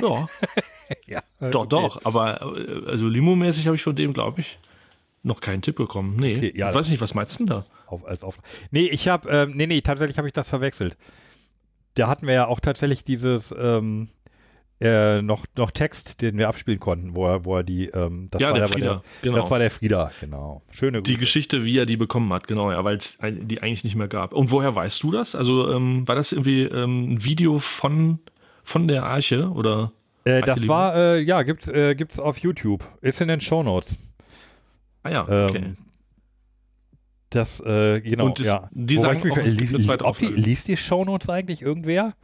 ja, 0.03 0.29
Ne? 0.29 0.29
Ja. 1.07 1.51
doch, 1.51 1.67
doch. 1.67 2.05
Aber 2.05 2.41
äh, 2.57 2.91
also 2.91 3.07
Limo-mäßig 3.07 3.67
habe 3.67 3.77
ich 3.77 3.83
von 3.83 3.95
dem, 3.95 4.13
glaube 4.13 4.41
ich, 4.41 4.59
noch 5.27 5.41
keinen 5.41 5.62
Tipp 5.62 5.77
bekommen. 5.77 6.16
Nee. 6.16 6.53
Ja. 6.55 6.70
ich 6.70 6.74
weiß 6.74 6.89
nicht, 6.89 7.01
was 7.01 7.14
meinst 7.14 7.35
du 7.35 7.39
denn 7.39 7.47
da? 7.49 7.66
Auf, 7.87 8.07
als 8.07 8.22
auf. 8.22 8.39
Nee, 8.70 8.87
ich 8.87 9.09
habe, 9.09 9.29
ähm, 9.29 9.53
nee, 9.55 9.66
nee, 9.66 9.81
tatsächlich 9.81 10.18
habe 10.18 10.29
ich 10.29 10.35
das 10.35 10.49
verwechselt. 10.49 10.97
Da 11.95 12.09
hatten 12.09 12.27
wir 12.27 12.35
ja 12.35 12.47
auch 12.47 12.61
tatsächlich 12.61 13.05
dieses, 13.05 13.55
ähm, 13.59 14.09
äh, 14.81 15.22
noch, 15.22 15.47
noch 15.57 15.70
Text, 15.70 16.20
den 16.20 16.37
wir 16.37 16.49
abspielen 16.49 16.79
konnten, 16.79 17.14
wo 17.14 17.27
er, 17.27 17.45
wo 17.45 17.57
er 17.57 17.62
die, 17.64 17.87
ähm, 17.87 18.29
das 18.31 18.41
Ja, 18.41 18.51
war 18.51 18.59
der 18.59 18.68
Frieda, 18.68 18.87
Der, 18.87 19.03
genau. 19.22 19.37
Das 19.37 19.51
war 19.51 19.59
der 19.59 19.70
Frieda, 19.70 20.11
genau. 20.20 20.62
Schöne 20.70 21.01
Die 21.01 21.12
Grüße. 21.12 21.20
Geschichte, 21.20 21.64
wie 21.64 21.79
er 21.79 21.87
die 21.87 21.97
bekommen 21.97 22.31
hat, 22.33 22.47
genau, 22.47 22.70
ja, 22.70 22.85
weil 22.85 22.97
es 22.99 23.16
die 23.22 23.62
eigentlich 23.62 23.85
nicht 23.85 23.97
mehr 23.97 24.09
gab. 24.09 24.33
Und 24.35 24.51
woher 24.51 24.74
weißt 24.74 25.03
du 25.03 25.12
das? 25.12 25.35
Also 25.35 25.72
ähm, 25.72 26.07
war 26.07 26.14
das 26.14 26.33
irgendwie 26.33 26.62
ähm, 26.62 27.14
ein 27.14 27.24
Video 27.24 27.59
von, 27.59 28.18
von 28.64 28.87
der 28.87 29.05
Arche 29.05 29.49
oder? 29.49 29.93
Äh, 30.24 30.43
das 30.43 30.68
war, 30.68 30.95
äh, 30.95 31.20
ja, 31.20 31.43
gibt's, 31.43 31.68
äh, 31.68 31.95
gibt's 31.95 32.18
auf 32.18 32.39
YouTube. 32.39 32.85
Ist 33.01 33.20
in 33.22 33.29
den 33.29 33.41
Shownotes. 33.41 33.97
Ah 35.07 35.11
ja, 35.11 35.27
Ähm, 35.29 35.51
okay. 35.51 35.75
Das, 37.31 37.61
äh, 37.61 38.01
genau, 38.01 38.27
Und 38.27 38.39
das- 38.39 38.47
ja. 38.47 38.69
die 38.73 38.97
Wobei 38.99 39.15
sagen 39.15 39.29
ich 39.29 39.37
mich 39.59 39.73
liest, 39.73 40.01
ob 40.03 40.19
die, 40.19 40.27
liest 40.27 40.69
die 40.69 40.77
Shownotes 40.77 41.29
eigentlich 41.29 41.61
irgendwer? 41.63 42.15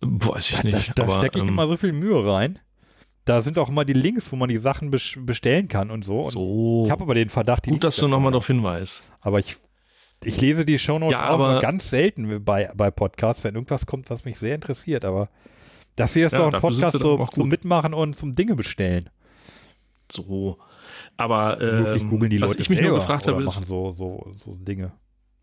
Weiß 0.00 0.50
ich 0.50 0.56
Da, 0.60 0.78
nicht. 0.78 0.98
da 0.98 1.02
aber, 1.04 1.18
stecke 1.18 1.38
ich 1.38 1.42
ähm, 1.42 1.48
immer 1.50 1.66
so 1.66 1.76
viel 1.76 1.92
Mühe 1.92 2.26
rein. 2.26 2.58
Da 3.24 3.42
sind 3.42 3.58
auch 3.58 3.68
immer 3.68 3.84
die 3.84 3.92
Links, 3.92 4.32
wo 4.32 4.36
man 4.36 4.48
die 4.48 4.56
Sachen 4.56 4.90
bes- 4.90 5.22
bestellen 5.24 5.68
kann 5.68 5.90
und 5.90 6.04
so. 6.04 6.20
Und 6.20 6.30
so. 6.32 6.82
Ich 6.86 6.90
habe 6.90 7.04
aber 7.04 7.14
den 7.14 7.28
Verdacht, 7.28 7.66
die 7.66 7.70
Gut, 7.70 7.84
dass 7.84 7.96
du 7.96 8.02
da 8.02 8.08
nochmal 8.08 8.32
darauf 8.32 8.46
hinweist. 8.46 9.02
Aber 9.20 9.38
ich, 9.38 9.56
ich 10.24 10.40
lese 10.40 10.64
die 10.64 10.78
Shownotes 10.78 11.12
Ja, 11.12 11.30
auch 11.30 11.60
ganz 11.60 11.90
selten 11.90 12.42
bei, 12.44 12.70
bei 12.74 12.90
Podcasts, 12.90 13.44
wenn 13.44 13.54
irgendwas 13.54 13.84
kommt, 13.86 14.08
was 14.08 14.24
mich 14.24 14.38
sehr 14.38 14.54
interessiert. 14.54 15.04
Aber 15.04 15.28
das 15.96 16.14
hier 16.14 16.26
ist 16.26 16.32
Ja, 16.32 16.38
doch 16.38 16.54
ein 16.54 16.60
Podcast 16.60 16.98
so, 16.98 17.26
zum. 17.26 17.48
Mitmachen 17.50 17.92
und 17.92 18.16
zum 18.16 18.34
Dinge 18.34 18.54
bestellen. 18.56 19.10
So. 20.10 20.56
Aber 21.18 21.60
Wirklich 21.60 22.02
ähm, 22.02 22.10
googeln 22.10 22.30
die 22.30 22.40
was 22.40 22.48
Leute 22.48 22.62
ich 22.62 22.70
mich 22.70 22.80
nur 22.80 22.94
gefragt 22.94 23.26
habe, 23.26 23.40
machen 23.42 23.62
ist, 23.62 23.68
so, 23.68 23.90
so, 23.90 24.32
so 24.36 24.54
Dinge. 24.54 24.92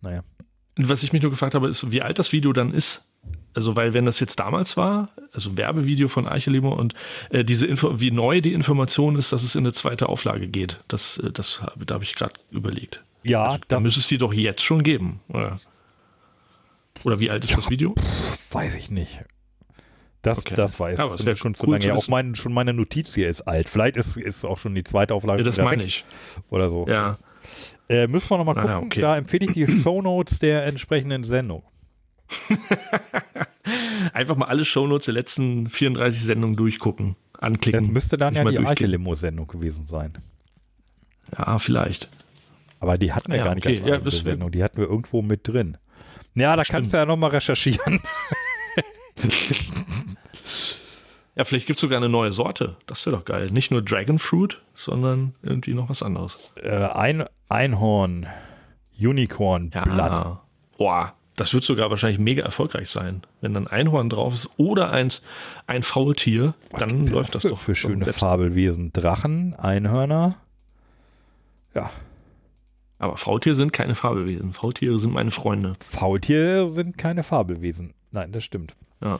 Naja. 0.01 0.23
was 0.77 1.03
ich 1.03 1.13
mich 1.13 1.21
nur 1.21 1.29
gefragt 1.31 1.53
habe, 1.53 1.67
ist, 1.67 1.91
wie 1.91 2.01
alt 2.01 2.17
das 2.17 2.31
Video 2.31 2.51
dann 2.53 2.73
ist. 2.73 3.05
Also, 3.53 3.75
weil 3.75 3.93
wenn 3.93 4.05
das 4.05 4.19
jetzt 4.19 4.39
damals 4.39 4.75
war, 4.77 5.09
also 5.31 5.55
Werbevideo 5.57 6.07
von 6.07 6.27
Arche 6.27 6.49
Limo 6.49 6.73
und 6.73 6.93
äh, 7.29 7.43
diese 7.45 7.67
Info, 7.67 7.99
wie 7.99 8.11
neu 8.11 8.41
die 8.41 8.53
Information 8.53 9.15
ist, 9.15 9.31
dass 9.31 9.43
es 9.43 9.55
in 9.55 9.61
eine 9.63 9.71
zweite 9.73 10.09
Auflage 10.09 10.47
geht, 10.47 10.81
das, 10.87 11.17
äh, 11.19 11.31
das 11.31 11.61
da 11.85 11.95
habe 11.95 12.03
ich 12.03 12.15
gerade 12.15 12.33
überlegt. 12.51 13.03
Ja, 13.23 13.45
Also, 13.45 13.61
da 13.67 13.79
müsste 13.79 13.99
es 13.99 14.07
die 14.07 14.17
doch 14.17 14.33
jetzt 14.33 14.63
schon 14.63 14.83
geben, 14.83 15.21
oder? 15.29 15.59
Oder 17.03 17.19
wie 17.19 17.29
alt 17.29 17.43
ist 17.43 17.51
Ja. 17.51 17.55
das 17.57 17.69
Video? 17.69 17.95
weiß 18.51 18.75
ich 18.75 18.89
nicht. 18.89 19.19
Das, 20.25 20.39
Okay. 20.39 20.55
das 20.55 20.79
weiß 20.79 20.97
Ja, 20.97 21.07
ich 21.07 21.19
es 21.19 21.25
wär 21.25 21.35
schon 21.35 21.53
zu 21.55 21.63
cool 21.65 21.73
lange. 21.73 21.85
her. 21.85 21.95
Auch 21.95 22.07
mein, 22.07 22.35
schon 22.35 22.53
meine 22.53 22.73
Notiz 22.73 23.13
hier 23.13 23.29
ist 23.29 23.41
alt. 23.43 23.69
Vielleicht 23.69 23.95
ist, 23.97 24.17
ist 24.17 24.43
auch 24.45 24.57
schon 24.57 24.73
die 24.75 24.83
zweite 24.83 25.13
Auflage 25.13 25.41
Ja, 25.41 25.45
das 25.45 25.57
meine 25.57 25.83
ich. 25.83 26.03
oder 26.49 26.69
so. 26.69 26.85
Ja. 26.87 27.15
Äh, 27.89 28.07
müssen 28.07 28.29
wir 28.31 28.37
nochmal 28.37 28.57
Ah, 28.57 28.61
gucken. 28.61 28.71
ja, 28.71 28.79
okay. 28.85 29.01
Da 29.01 29.17
empfehle 29.17 29.45
ich 29.45 29.53
die 29.53 29.67
Shownotes 29.83 30.39
der 30.39 30.65
entsprechenden 30.65 31.23
Sendung. 31.23 31.63
Einfach 34.13 34.35
mal 34.35 34.45
alle 34.47 34.65
Shownotes 34.65 35.05
der 35.05 35.13
letzten 35.13 35.69
34 35.69 36.21
Sendungen 36.23 36.55
durchgucken, 36.55 37.15
Das 37.33 37.41
anklicken. 37.43 37.93
müsste 37.93 38.17
dann 38.17 38.33
ja 38.33 38.41
die 38.41 38.45
durchklicken. 38.55 38.67
Arche-Limo-Sendung 38.67 39.47
gewesen 39.47 39.85
sein. 39.85 40.13
Ja, 41.37 41.59
vielleicht. 41.59 42.09
Aber 42.79 42.97
die 42.97 43.13
hatten 43.13 43.31
wir 43.31 43.37
Ja, 43.39 43.45
gar 43.45 43.55
nicht 43.55 43.65
okay. 43.65 43.79
als 43.91 44.13
Ja. 44.15 44.21
Sendung. 44.23 44.51
Die 44.51 44.63
hatten 44.63 44.77
wir 44.77 44.85
irgendwo 44.87 45.21
mit 45.21 45.47
drin. 45.47 45.77
Ja, 46.35 46.55
da 46.55 46.63
kannst 46.63 46.93
du 46.93 46.97
ja 46.97 47.05
nochmal 47.05 47.29
recherchieren. 47.31 47.99
Ja, 51.35 51.43
vielleicht 51.43 51.67
gibt 51.67 51.77
es 51.77 51.81
sogar 51.81 51.97
eine 51.97 52.07
neue 52.09 52.31
Sorte. 52.31 52.77
Das 52.87 53.05
wäre 53.05 53.15
doch 53.17 53.25
geil. 53.25 53.51
Nicht 53.51 53.69
nur 53.71 53.81
Dragon 53.81 54.19
Fruit, 54.19 54.61
sondern 54.73 55.35
irgendwie 55.43 55.73
noch 55.73 55.89
was 55.89 56.01
anderes. 56.01 56.37
äh, 56.61 56.69
ein 56.71 57.25
Einhorn, 57.49 58.25
Unicorn, 58.97 59.71
Ja. 59.75 59.83
Blatt. 59.83 60.37
Boah, 60.77 61.13
das 61.35 61.53
wird 61.53 61.65
sogar 61.65 61.89
wahrscheinlich 61.89 62.19
mega 62.19 62.43
erfolgreich 62.43 62.89
sein. 62.89 63.21
Wenn 63.41 63.53
dann 63.53 63.67
Einhorn 63.67 64.09
drauf 64.09 64.33
ist 64.33 64.49
oder 64.55 64.91
ein, 64.91 65.11
ein 65.67 65.83
Faultier, 65.83 66.53
dann 66.71 67.03
denn 67.03 67.07
läuft 67.07 67.35
das 67.35 67.41
für, 67.43 67.49
doch. 67.49 67.59
Für 67.59 67.75
schöne. 67.75 68.05
Fabelwesen. 68.13 68.93
Drachen, 68.93 69.53
Einhörner. 69.55 70.35
Ja, 71.73 71.89
Aber 72.97 73.17
Faultiere 73.17 73.55
sind 73.55 73.73
keine 73.73 73.95
Fabelwesen. 73.95 74.53
Faultiere 74.53 74.97
sind 74.99 75.11
meine 75.11 75.31
Freunde. 75.31 75.75
Faultiere 75.81 76.69
sind 76.69 76.97
keine 76.97 77.23
Fabelwesen. 77.23 77.93
Nein, 78.11 78.31
das 78.31 78.45
stimmt. 78.45 78.73
Ja. 79.01 79.19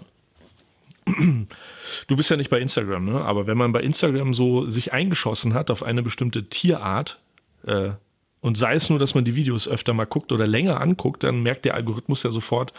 Du 2.07 2.15
bist 2.15 2.29
ja 2.29 2.37
nicht 2.37 2.49
bei 2.49 2.59
Instagram, 2.59 3.05
ne? 3.05 3.21
Aber 3.21 3.47
wenn 3.47 3.57
man 3.57 3.71
bei 3.71 3.81
Instagram 3.81 4.33
so 4.33 4.69
sich 4.69 4.91
eingeschossen 4.91 5.53
hat 5.53 5.69
auf 5.69 5.83
eine 5.83 6.01
bestimmte 6.01 6.49
Tierart, 6.49 7.19
äh, 7.65 7.91
und 8.45 8.59
sei 8.59 8.75
es 8.75 8.91
nur, 8.91 8.99
dass 8.99 9.15
man 9.15 9.25
die 9.25 9.33
Videos 9.33 9.67
öfter 9.67 9.93
mal 9.93 10.05
guckt 10.05 10.31
oder 10.31 10.45
länger 10.45 10.79
anguckt, 10.79 11.23
dann 11.23 11.41
merkt 11.41 11.65
der 11.65 11.73
Algorithmus 11.73 12.21
ja 12.21 12.29
sofort, 12.29 12.73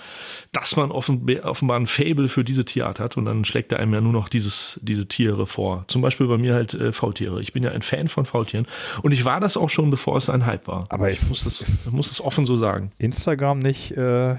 dass 0.52 0.76
man 0.76 0.92
offenbar, 0.92 1.44
offenbar 1.44 1.76
ein 1.80 1.88
Fable 1.88 2.28
für 2.28 2.44
diese 2.44 2.64
Tierart 2.64 3.00
hat 3.00 3.16
und 3.16 3.24
dann 3.24 3.44
schlägt 3.44 3.72
er 3.72 3.80
einem 3.80 3.92
ja 3.92 4.00
nur 4.00 4.12
noch 4.12 4.28
dieses, 4.28 4.78
diese 4.80 5.08
Tiere 5.08 5.44
vor. 5.48 5.84
Zum 5.88 6.02
Beispiel 6.02 6.28
bei 6.28 6.38
mir 6.38 6.54
halt 6.54 6.74
äh, 6.74 6.92
Faultiere. 6.92 7.40
Ich 7.40 7.52
bin 7.52 7.64
ja 7.64 7.72
ein 7.72 7.82
Fan 7.82 8.06
von 8.06 8.26
Faultieren 8.26 8.68
und 9.02 9.10
ich 9.10 9.24
war 9.24 9.40
das 9.40 9.56
auch 9.56 9.68
schon, 9.68 9.90
bevor 9.90 10.16
es 10.16 10.30
ein 10.30 10.46
Hype 10.46 10.68
war. 10.68 10.86
Aber 10.88 11.10
ich 11.10 11.28
muss 11.28 11.42
das, 11.42 11.90
muss 11.90 12.10
das 12.10 12.20
offen 12.20 12.46
so 12.46 12.56
sagen. 12.56 12.92
Instagram 12.98 13.58
nicht 13.58 13.90
äh, 13.90 14.36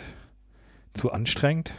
zu 0.94 1.12
anstrengend? 1.12 1.74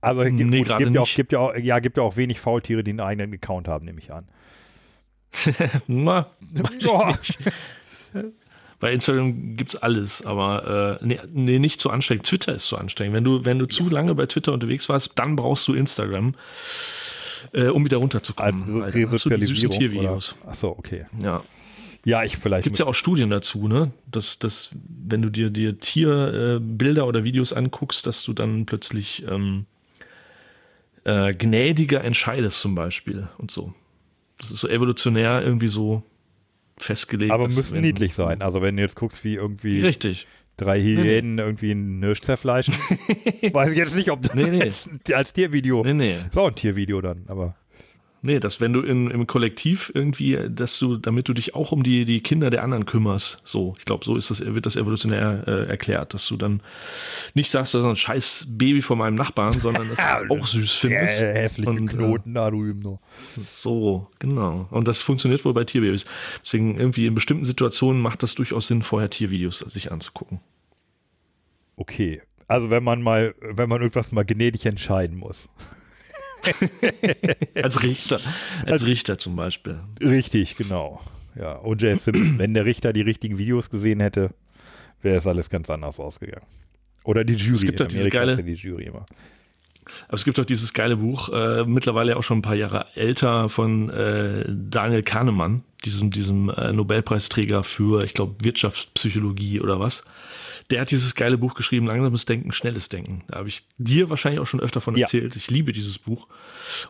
Also 0.00 0.22
es 0.22 0.36
gibt, 0.36 0.50
Nee, 0.50 0.62
gut, 0.62 0.78
gibt, 0.78 0.94
ja 0.94 1.00
auch, 1.00 1.06
nicht. 1.06 1.16
gibt, 1.16 1.32
ja 1.32 1.38
auch, 1.40 1.56
ja, 1.56 1.78
gibt 1.80 1.96
ja 1.96 2.02
auch 2.02 2.16
wenig 2.16 2.40
Faultiere, 2.40 2.84
die 2.84 2.90
einen 2.90 3.00
eigenen 3.00 3.34
Account 3.34 3.68
haben, 3.68 3.84
nehme 3.84 3.98
ich 3.98 4.12
an. 4.12 4.28
Na, 5.86 6.26
nicht. 6.50 7.38
Bei 8.80 8.92
Instagram 8.92 9.56
gibt's 9.56 9.74
alles, 9.74 10.24
aber 10.24 10.98
äh, 11.00 11.04
nee, 11.04 11.18
nee, 11.32 11.58
nicht 11.58 11.80
zu 11.80 11.90
anstrengend. 11.90 12.26
Twitter 12.26 12.54
ist 12.54 12.66
zu 12.66 12.76
anstrengend. 12.76 13.14
Wenn 13.16 13.24
du, 13.24 13.44
wenn 13.44 13.58
du 13.58 13.66
zu 13.66 13.88
lange 13.88 14.14
bei 14.14 14.26
Twitter 14.26 14.52
unterwegs 14.52 14.88
warst, 14.88 15.12
dann 15.16 15.34
brauchst 15.34 15.66
du 15.66 15.74
Instagram, 15.74 16.34
äh, 17.52 17.66
um 17.66 17.84
wieder 17.84 17.96
runterzukommen. 17.96 18.82
Als 18.82 18.94
Weil 18.94 19.02
dann 19.02 19.12
hast 19.12 19.24
du 19.24 19.30
die 19.30 19.46
süßen 19.46 19.68
Resozialisierung. 19.68 19.76
Oder? 19.76 19.78
Tiervideos. 19.78 20.36
Achso, 20.46 20.68
okay. 20.68 21.06
Ja. 21.20 21.42
Ja, 22.04 22.22
ich 22.22 22.36
vielleicht. 22.36 22.62
Gibt 22.62 22.74
es 22.74 22.78
ja 22.78 22.86
auch 22.86 22.94
Studien 22.94 23.30
dazu, 23.30 23.66
ne? 23.66 23.90
Dass, 24.06 24.38
dass 24.38 24.70
wenn 24.72 25.22
du 25.22 25.30
dir, 25.30 25.50
dir 25.50 25.80
Tierbilder 25.80 27.02
äh, 27.02 27.04
oder 27.04 27.24
Videos 27.24 27.52
anguckst, 27.52 28.06
dass 28.06 28.22
du 28.22 28.32
dann 28.32 28.64
plötzlich 28.64 29.24
ähm, 29.28 29.66
äh, 31.08 31.34
gnädiger 31.34 32.04
entscheidest 32.04 32.60
zum 32.60 32.74
Beispiel 32.74 33.28
und 33.38 33.50
so. 33.50 33.72
Das 34.38 34.50
ist 34.50 34.60
so 34.60 34.68
evolutionär 34.68 35.42
irgendwie 35.42 35.68
so 35.68 36.02
festgelegt. 36.78 37.32
aber 37.32 37.48
müssen 37.48 37.74
wenn- 37.76 37.82
niedlich 37.82 38.14
sein. 38.14 38.42
Also 38.42 38.62
wenn 38.62 38.76
du 38.76 38.82
jetzt 38.82 38.94
guckst, 38.96 39.24
wie 39.24 39.34
irgendwie 39.34 39.80
Richtig. 39.80 40.26
drei 40.56 40.80
Hyänen 40.80 41.38
irgendwie 41.38 41.70
einen 41.72 42.02
Hirsch 42.02 42.20
zerfleischen, 42.20 42.74
weiß 43.52 43.72
ich 43.72 43.78
jetzt 43.78 43.96
nicht, 43.96 44.10
ob 44.10 44.22
das 44.22 44.34
Nee, 44.34 44.50
nee. 44.50 45.14
als 45.14 45.32
Tiervideo. 45.32 45.82
Nee, 45.84 45.94
nee. 45.94 46.12
Ist 46.12 46.36
auch 46.38 46.48
ein 46.48 46.54
Tiervideo 46.54 47.00
dann, 47.00 47.24
aber. 47.28 47.56
Nee, 48.20 48.40
dass 48.40 48.60
wenn 48.60 48.72
du 48.72 48.80
in, 48.80 49.10
im 49.10 49.28
Kollektiv 49.28 49.92
irgendwie, 49.94 50.38
dass 50.48 50.78
du, 50.78 50.96
damit 50.96 51.28
du 51.28 51.34
dich 51.34 51.54
auch 51.54 51.70
um 51.70 51.84
die, 51.84 52.04
die 52.04 52.20
Kinder 52.20 52.50
der 52.50 52.64
anderen 52.64 52.84
kümmerst, 52.84 53.40
so, 53.44 53.76
ich 53.78 53.84
glaube, 53.84 54.04
so 54.04 54.16
ist 54.16 54.30
das, 54.30 54.44
wird 54.44 54.66
das 54.66 54.74
evolutionär 54.74 55.44
äh, 55.46 55.68
erklärt, 55.68 56.14
dass 56.14 56.26
du 56.26 56.36
dann 56.36 56.60
nicht 57.34 57.50
sagst, 57.50 57.74
das 57.74 57.82
ist 57.82 57.86
ein 57.86 57.96
scheiß 57.96 58.46
Baby 58.48 58.82
von 58.82 58.98
meinem 58.98 59.14
Nachbarn, 59.14 59.52
sondern 59.52 59.88
dass 59.88 59.98
du 59.98 60.24
es 60.24 60.30
auch 60.42 60.46
süß 60.48 60.72
findest. 60.74 61.20
Äh, 61.20 61.32
hässliche 61.32 61.70
Und, 61.70 61.88
äh, 61.88 61.94
Knoten 61.94 62.34
da 62.34 62.50
drüben 62.50 62.80
noch. 62.80 63.00
So, 63.36 64.08
genau. 64.18 64.66
Und 64.72 64.88
das 64.88 65.00
funktioniert 65.00 65.44
wohl 65.44 65.54
bei 65.54 65.62
Tierbabys. 65.62 66.04
Deswegen 66.42 66.76
irgendwie 66.76 67.06
in 67.06 67.14
bestimmten 67.14 67.44
Situationen 67.44 68.02
macht 68.02 68.24
das 68.24 68.34
durchaus 68.34 68.66
Sinn, 68.66 68.82
vorher 68.82 69.10
Tiervideos 69.10 69.60
sich 69.60 69.92
anzugucken. 69.92 70.40
Okay. 71.76 72.20
Also 72.48 72.70
wenn 72.70 72.82
man 72.82 73.00
mal, 73.00 73.34
wenn 73.40 73.68
man 73.68 73.80
irgendwas 73.80 74.10
mal 74.10 74.24
gnädig 74.24 74.66
entscheiden 74.66 75.16
muss. 75.16 75.48
Als 77.62 77.82
Richter. 77.82 78.20
Als 78.66 78.86
Richter 78.86 79.18
zum 79.18 79.36
Beispiel. 79.36 79.78
Richtig, 80.00 80.56
genau. 80.56 81.00
Ja, 81.36 81.60
O.J. 81.62 82.00
Simpson, 82.00 82.34
wenn 82.38 82.54
der 82.54 82.64
Richter 82.64 82.92
die 82.92 83.02
richtigen 83.02 83.38
Videos 83.38 83.70
gesehen 83.70 84.00
hätte, 84.00 84.30
wäre 85.02 85.16
es 85.18 85.26
alles 85.26 85.50
ganz 85.50 85.70
anders 85.70 86.00
ausgegangen. 86.00 86.46
Oder 87.04 87.24
die 87.24 87.34
Jury. 87.34 87.66
gibt 87.66 87.80
in 87.80 87.86
doch 87.86 87.88
diese 87.88 88.10
geile- 88.10 88.42
die 88.42 88.54
Jury 88.54 88.84
immer. 88.84 89.06
Aber 90.08 90.14
es 90.16 90.24
gibt 90.24 90.36
doch 90.36 90.44
dieses 90.44 90.74
geile 90.74 90.96
Buch, 90.98 91.30
äh, 91.30 91.64
mittlerweile 91.64 92.16
auch 92.18 92.22
schon 92.22 92.38
ein 92.38 92.42
paar 92.42 92.54
Jahre 92.54 92.86
älter, 92.94 93.48
von 93.48 93.88
äh, 93.88 94.44
Daniel 94.46 95.02
Kahnemann, 95.02 95.62
diesem, 95.84 96.10
diesem 96.10 96.50
äh, 96.50 96.72
Nobelpreisträger 96.72 97.64
für, 97.64 98.04
ich 98.04 98.12
glaube, 98.12 98.34
Wirtschaftspsychologie 98.44 99.60
oder 99.60 99.80
was. 99.80 100.04
Der 100.70 100.82
hat 100.82 100.90
dieses 100.90 101.14
geile 101.14 101.38
Buch 101.38 101.54
geschrieben, 101.54 101.86
Langsames 101.86 102.26
Denken, 102.26 102.52
Schnelles 102.52 102.90
Denken. 102.90 103.22
Da 103.28 103.38
habe 103.38 103.48
ich 103.48 103.62
dir 103.78 104.10
wahrscheinlich 104.10 104.40
auch 104.40 104.46
schon 104.46 104.60
öfter 104.60 104.82
von 104.82 104.94
Ja. 104.96 105.02
erzählt. 105.02 105.34
Ich 105.34 105.50
liebe 105.50 105.72
dieses 105.72 105.98
Buch. 105.98 106.26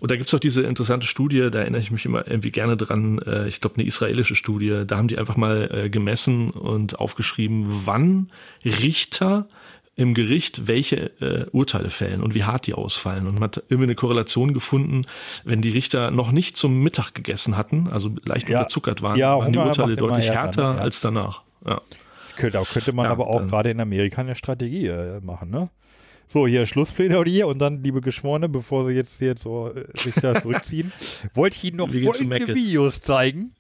Und 0.01 0.11
da 0.11 0.16
gibt 0.16 0.26
es 0.29 0.35
auch 0.35 0.41
diese 0.41 0.62
interessante 0.62 1.07
Studie, 1.07 1.49
da 1.53 1.61
erinnere 1.61 1.81
ich 1.81 1.93
mich 1.93 2.05
immer 2.05 2.26
irgendwie 2.26 2.51
gerne 2.51 2.76
dran, 2.76 3.20
äh, 3.20 3.47
ich 3.47 3.61
glaube, 3.61 3.76
eine 3.76 3.85
israelische 3.87 4.35
Studie. 4.35 4.83
Da 4.85 4.97
haben 4.97 5.07
die 5.07 5.16
einfach 5.16 5.37
mal 5.37 5.70
äh, 5.72 5.91
gemessen 5.91 6.51
und 6.51 6.99
aufgeschrieben, 6.99 7.66
wann 7.85 8.31
Richter 8.64 9.49
im 9.95 10.14
Gericht 10.14 10.66
welche 10.68 11.11
äh, 11.20 11.47
Urteile 11.53 11.91
fällen 11.91 12.22
und 12.22 12.35
wie 12.35 12.45
hart 12.45 12.66
die 12.66 12.74
ausfallen. 12.74 13.26
Und 13.26 13.35
man 13.35 13.45
hat 13.45 13.62
immer 13.68 13.83
eine 13.85 13.95
Korrelation 13.97 14.55
gefunden, 14.55 15.03
wenn 15.45 15.61
die 15.61 15.70
Richter 15.70 16.11
noch 16.12 16.31
nicht 16.33 16.57
zum 16.57 16.83
Mittag 16.83 17.14
gegessen 17.14 17.57
hatten, 17.57 17.89
also 17.89 18.11
leicht 18.24 18.49
Ja. 18.49 18.59
unterzuckert 18.59 19.03
waren, 19.03 19.18
Ja, 19.18 19.39
waren 19.39 19.53
die 19.53 19.59
Urteile 19.59 19.97
deutlich 19.97 20.31
härter 20.31 20.72
ne? 20.72 20.76
Ja. 20.79 20.83
als 20.83 21.01
danach. 21.01 21.43
Ja. 21.66 21.81
Könnte, 22.39 22.62
könnte 22.72 22.93
man 22.93 23.07
Ja, 23.07 23.11
aber 23.11 23.26
auch 23.26 23.47
gerade 23.47 23.70
in 23.70 23.80
Amerika 23.80 24.20
eine 24.20 24.36
Strategie 24.36 24.86
äh, 24.86 25.20
machen, 25.20 25.51
ne? 25.51 25.70
So, 26.30 26.47
hier 26.47 26.66
Schlussplädoyer 26.66 27.47
und 27.49 27.59
dann, 27.59 27.82
liebe 27.82 28.01
Geschworene, 28.03 28.49
bevor 28.49 28.86
Sie 28.86 28.93
jetzt 28.93 29.18
hier 29.18 29.34
so 29.36 29.72
äh, 29.72 29.86
sich 29.99 30.14
da 30.14 30.41
zurückziehen, 30.43 30.93
wollte 31.34 31.57
ich 31.57 31.64
Ihnen 31.64 31.78
noch 31.78 31.89
folgende. 31.89 32.55
Videos 32.55 33.01
zeigen. 33.01 33.55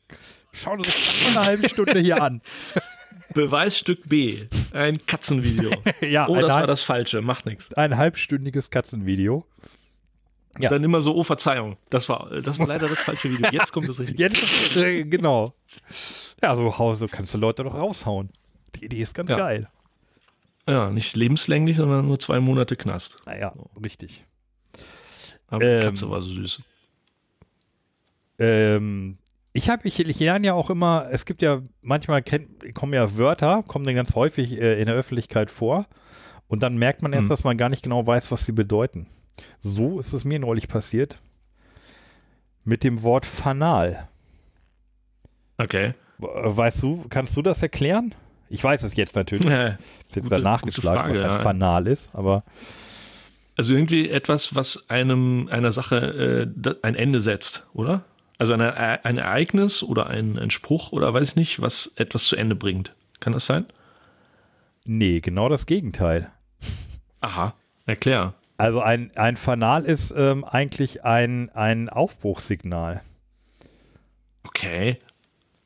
Schauen 0.52 0.84
Sie 0.84 0.90
sich 0.90 1.28
eine 1.28 1.46
halbe 1.46 1.68
Stunde 1.68 1.98
hier 1.98 2.22
an. 2.22 2.40
Beweisstück 3.34 4.08
B, 4.08 4.44
ein 4.72 5.04
Katzenvideo. 5.06 5.70
Ja, 6.00 6.28
oh, 6.28 6.36
das 6.36 6.48
war 6.48 6.66
das 6.66 6.82
Falsche, 6.82 7.20
macht 7.20 7.46
nichts. 7.46 7.72
ein 7.74 7.96
halbstündiges 7.96 8.70
Katzenvideo. 8.70 9.44
Ja. 10.58 10.70
Dann 10.70 10.82
immer 10.82 11.02
so, 11.02 11.14
oh 11.14 11.24
Verzeihung, 11.24 11.76
das 11.90 12.08
war, 12.08 12.30
das 12.42 12.58
war 12.58 12.66
leider 12.66 12.88
das 12.88 12.98
falsche 12.98 13.30
Video. 13.30 13.48
Jetzt 13.52 13.72
kommt 13.72 13.88
es 13.88 14.00
richtig. 14.00 14.18
Jetzt, 14.18 14.76
äh, 14.76 15.04
genau. 15.04 15.54
Ja, 16.42 16.56
so, 16.56 16.94
so 16.94 17.08
kannst 17.08 17.34
du 17.34 17.38
Leute 17.38 17.64
doch 17.64 17.74
raushauen. 17.74 18.30
Die 18.76 18.84
Idee 18.84 19.02
ist 19.02 19.14
ganz 19.14 19.30
Ja. 19.30 19.36
geil. 19.36 19.68
Ja, 20.66 20.90
nicht 20.90 21.16
lebenslänglich, 21.16 21.76
sondern 21.78 22.06
nur 22.06 22.18
zwei 22.18 22.40
Monate 22.40 22.76
Knast. 22.76 23.16
Naja, 23.26 23.54
richtig. 23.82 24.24
Aber 25.48 25.60
die 25.60 25.66
Ähm, 25.66 25.82
Katze 25.82 26.10
war 26.10 26.20
so 26.20 26.28
süß. 26.28 26.62
Ähm, 28.38 29.18
ich 29.52 29.70
habe, 29.70 29.88
ich, 29.88 29.98
ich 29.98 30.20
lerne 30.20 30.46
ja 30.48 30.52
auch 30.54 30.70
immer, 30.70 31.08
es 31.10 31.24
gibt 31.24 31.42
ja, 31.42 31.62
manchmal 31.80 32.22
kennt, 32.22 32.74
kommen 32.74 32.92
ja 32.94 33.16
Wörter, 33.16 33.62
kommen 33.66 33.84
dann 33.84 33.94
ganz 33.94 34.14
häufig 34.14 34.52
äh, 34.60 34.78
in 34.80 34.86
der 34.86 34.94
Öffentlichkeit 34.94 35.50
vor 35.50 35.86
und 36.46 36.62
dann 36.62 36.76
merkt 36.76 37.02
man 37.02 37.12
erst, 37.12 37.22
Hm. 37.24 37.28
dass 37.30 37.44
man 37.44 37.56
gar 37.58 37.68
nicht 37.68 37.82
genau 37.82 38.06
weiß, 38.06 38.30
was 38.30 38.44
sie 38.46 38.52
bedeuten. 38.52 39.06
So 39.60 39.98
ist 39.98 40.12
es 40.12 40.24
mir 40.24 40.38
neulich 40.38 40.68
passiert 40.68 41.18
mit 42.64 42.84
dem 42.84 43.02
Wort 43.02 43.24
Fanal. 43.26 44.06
Okay. 45.56 45.94
We- 46.18 46.28
Weißt 46.56 46.82
du, 46.82 47.04
kannst 47.08 47.36
du 47.36 47.42
das 47.42 47.62
erklären? 47.62 48.14
Ich 48.50 48.62
weiß 48.64 48.82
es 48.82 48.96
jetzt 48.96 49.14
natürlich. 49.16 49.44
Ich 49.46 49.50
Äh, 49.52 49.56
habe 49.72 49.78
jetzt 50.08 50.14
Gute- 50.14 50.28
danach 50.28 50.62
gute 50.62 50.74
geschlagen, 50.74 50.98
Frage, 51.00 51.14
was 51.20 51.24
ein 51.26 51.30
ja. 51.32 51.38
Fanal 51.40 51.86
ist, 51.86 52.10
aber 52.12 52.44
Also 53.56 53.74
irgendwie 53.74 54.08
etwas, 54.08 54.54
was 54.54 54.88
einem 54.88 55.48
einer 55.50 55.72
Sache 55.72 56.50
äh, 56.64 56.74
ein 56.82 56.94
Ende 56.94 57.20
setzt, 57.20 57.66
oder? 57.74 58.04
Also 58.38 58.52
eine, 58.52 59.04
ein 59.04 59.18
Ereignis 59.18 59.82
oder 59.82 60.06
ein, 60.06 60.38
ein 60.38 60.50
Spruch 60.50 60.92
oder 60.92 61.12
weiß 61.12 61.30
ich 61.30 61.36
nicht, 61.36 61.60
was 61.60 61.92
etwas 61.96 62.24
zu 62.26 62.36
Ende 62.36 62.54
bringt. 62.54 62.94
Kann 63.20 63.32
das 63.32 63.46
sein? 63.46 63.66
nee, 64.84 65.20
genau 65.20 65.48
das 65.50 65.66
Gegenteil. 65.66 66.30
Aha, 67.20 67.52
erklär. 67.84 68.32
Also 68.56 68.80
ein, 68.80 69.10
ein 69.16 69.36
Fanal 69.36 69.84
ist 69.84 70.14
ähm, 70.16 70.44
eigentlich 70.44 71.04
ein, 71.04 71.50
ein 71.50 71.88
Aufbruchssignal. 71.90 73.02
Okay. 74.44 74.98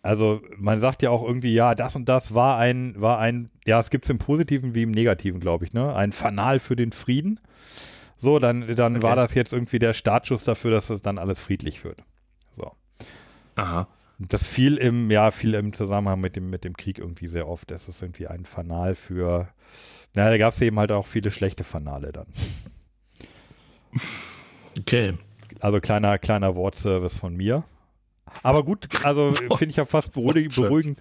Also 0.03 0.43
man 0.57 0.81
sagt 0.81 1.03
ja 1.03 1.11
auch 1.11 1.23
irgendwie, 1.25 1.55
ja, 1.55 1.75
das 1.77 1.95
und 1.95 2.09
das 2.09 2.35
war 2.35 2.59
ein, 2.59 3.01
war 3.01 3.19
ein, 3.21 3.51
ja, 3.65 3.79
es 3.79 3.91
gibt 3.91 4.05
es 4.05 4.11
im 4.11 4.19
Positiven 4.19 4.75
wie 4.75 4.83
im 4.83 4.91
Negativen, 4.91 5.39
glaube 5.41 5.65
ich, 5.65 5.73
ne? 5.73 5.95
Ein 5.95 6.13
Fanal 6.13 6.59
für 6.59 6.75
den 6.75 6.91
Frieden. 6.93 7.39
So, 8.19 8.39
dann, 8.41 8.75
dann 8.77 8.97
Okay. 8.97 9.03
war 9.03 9.17
das 9.17 9.35
jetzt 9.35 9.53
irgendwie 9.53 9.79
der 9.79 9.95
Startschuss 9.95 10.45
dafür, 10.45 10.71
dass 10.73 10.91
es 10.91 11.03
dann 11.03 11.19
alles 11.19 11.39
friedlich 11.41 11.85
wird. 11.85 12.03
So. 12.57 12.71
Aha. 13.57 13.87
Das 14.19 14.47
fiel 14.47 14.77
im, 14.77 15.11
ja, 15.11 15.31
fiel 15.31 15.55
im 15.55 15.73
Zusammenhang 15.73 16.21
mit 16.21 16.37
dem, 16.37 16.51
mit 16.51 16.65
dem 16.65 16.77
Krieg 16.77 16.99
irgendwie 16.99 17.27
sehr 17.29 17.49
oft. 17.49 17.71
Das 17.71 17.89
ist 17.89 18.03
irgendwie 18.03 18.27
ein 18.29 18.45
Fanal 18.45 18.95
für, 18.95 19.49
naja, 20.15 20.31
da 20.31 20.39
gab 20.39 20.55
es 20.55 20.61
eben 20.63 20.79
halt 20.79 20.93
auch 20.93 21.07
viele 21.07 21.31
schlechte 21.31 21.65
Fanale 21.65 22.13
dann. 22.13 22.27
Okay. 24.79 25.15
Also 25.61 25.81
kleiner, 25.81 26.19
kleiner 26.19 26.55
Wortservice 26.57 27.17
von 27.17 27.37
mir. 27.37 27.65
Aber 28.43 28.63
gut, 28.65 28.89
also 29.05 29.33
finde 29.57 29.67
ich 29.67 29.77
ja 29.77 29.85
fast 29.85 30.13
beruhig, 30.13 30.55
beruhigend, 30.55 30.99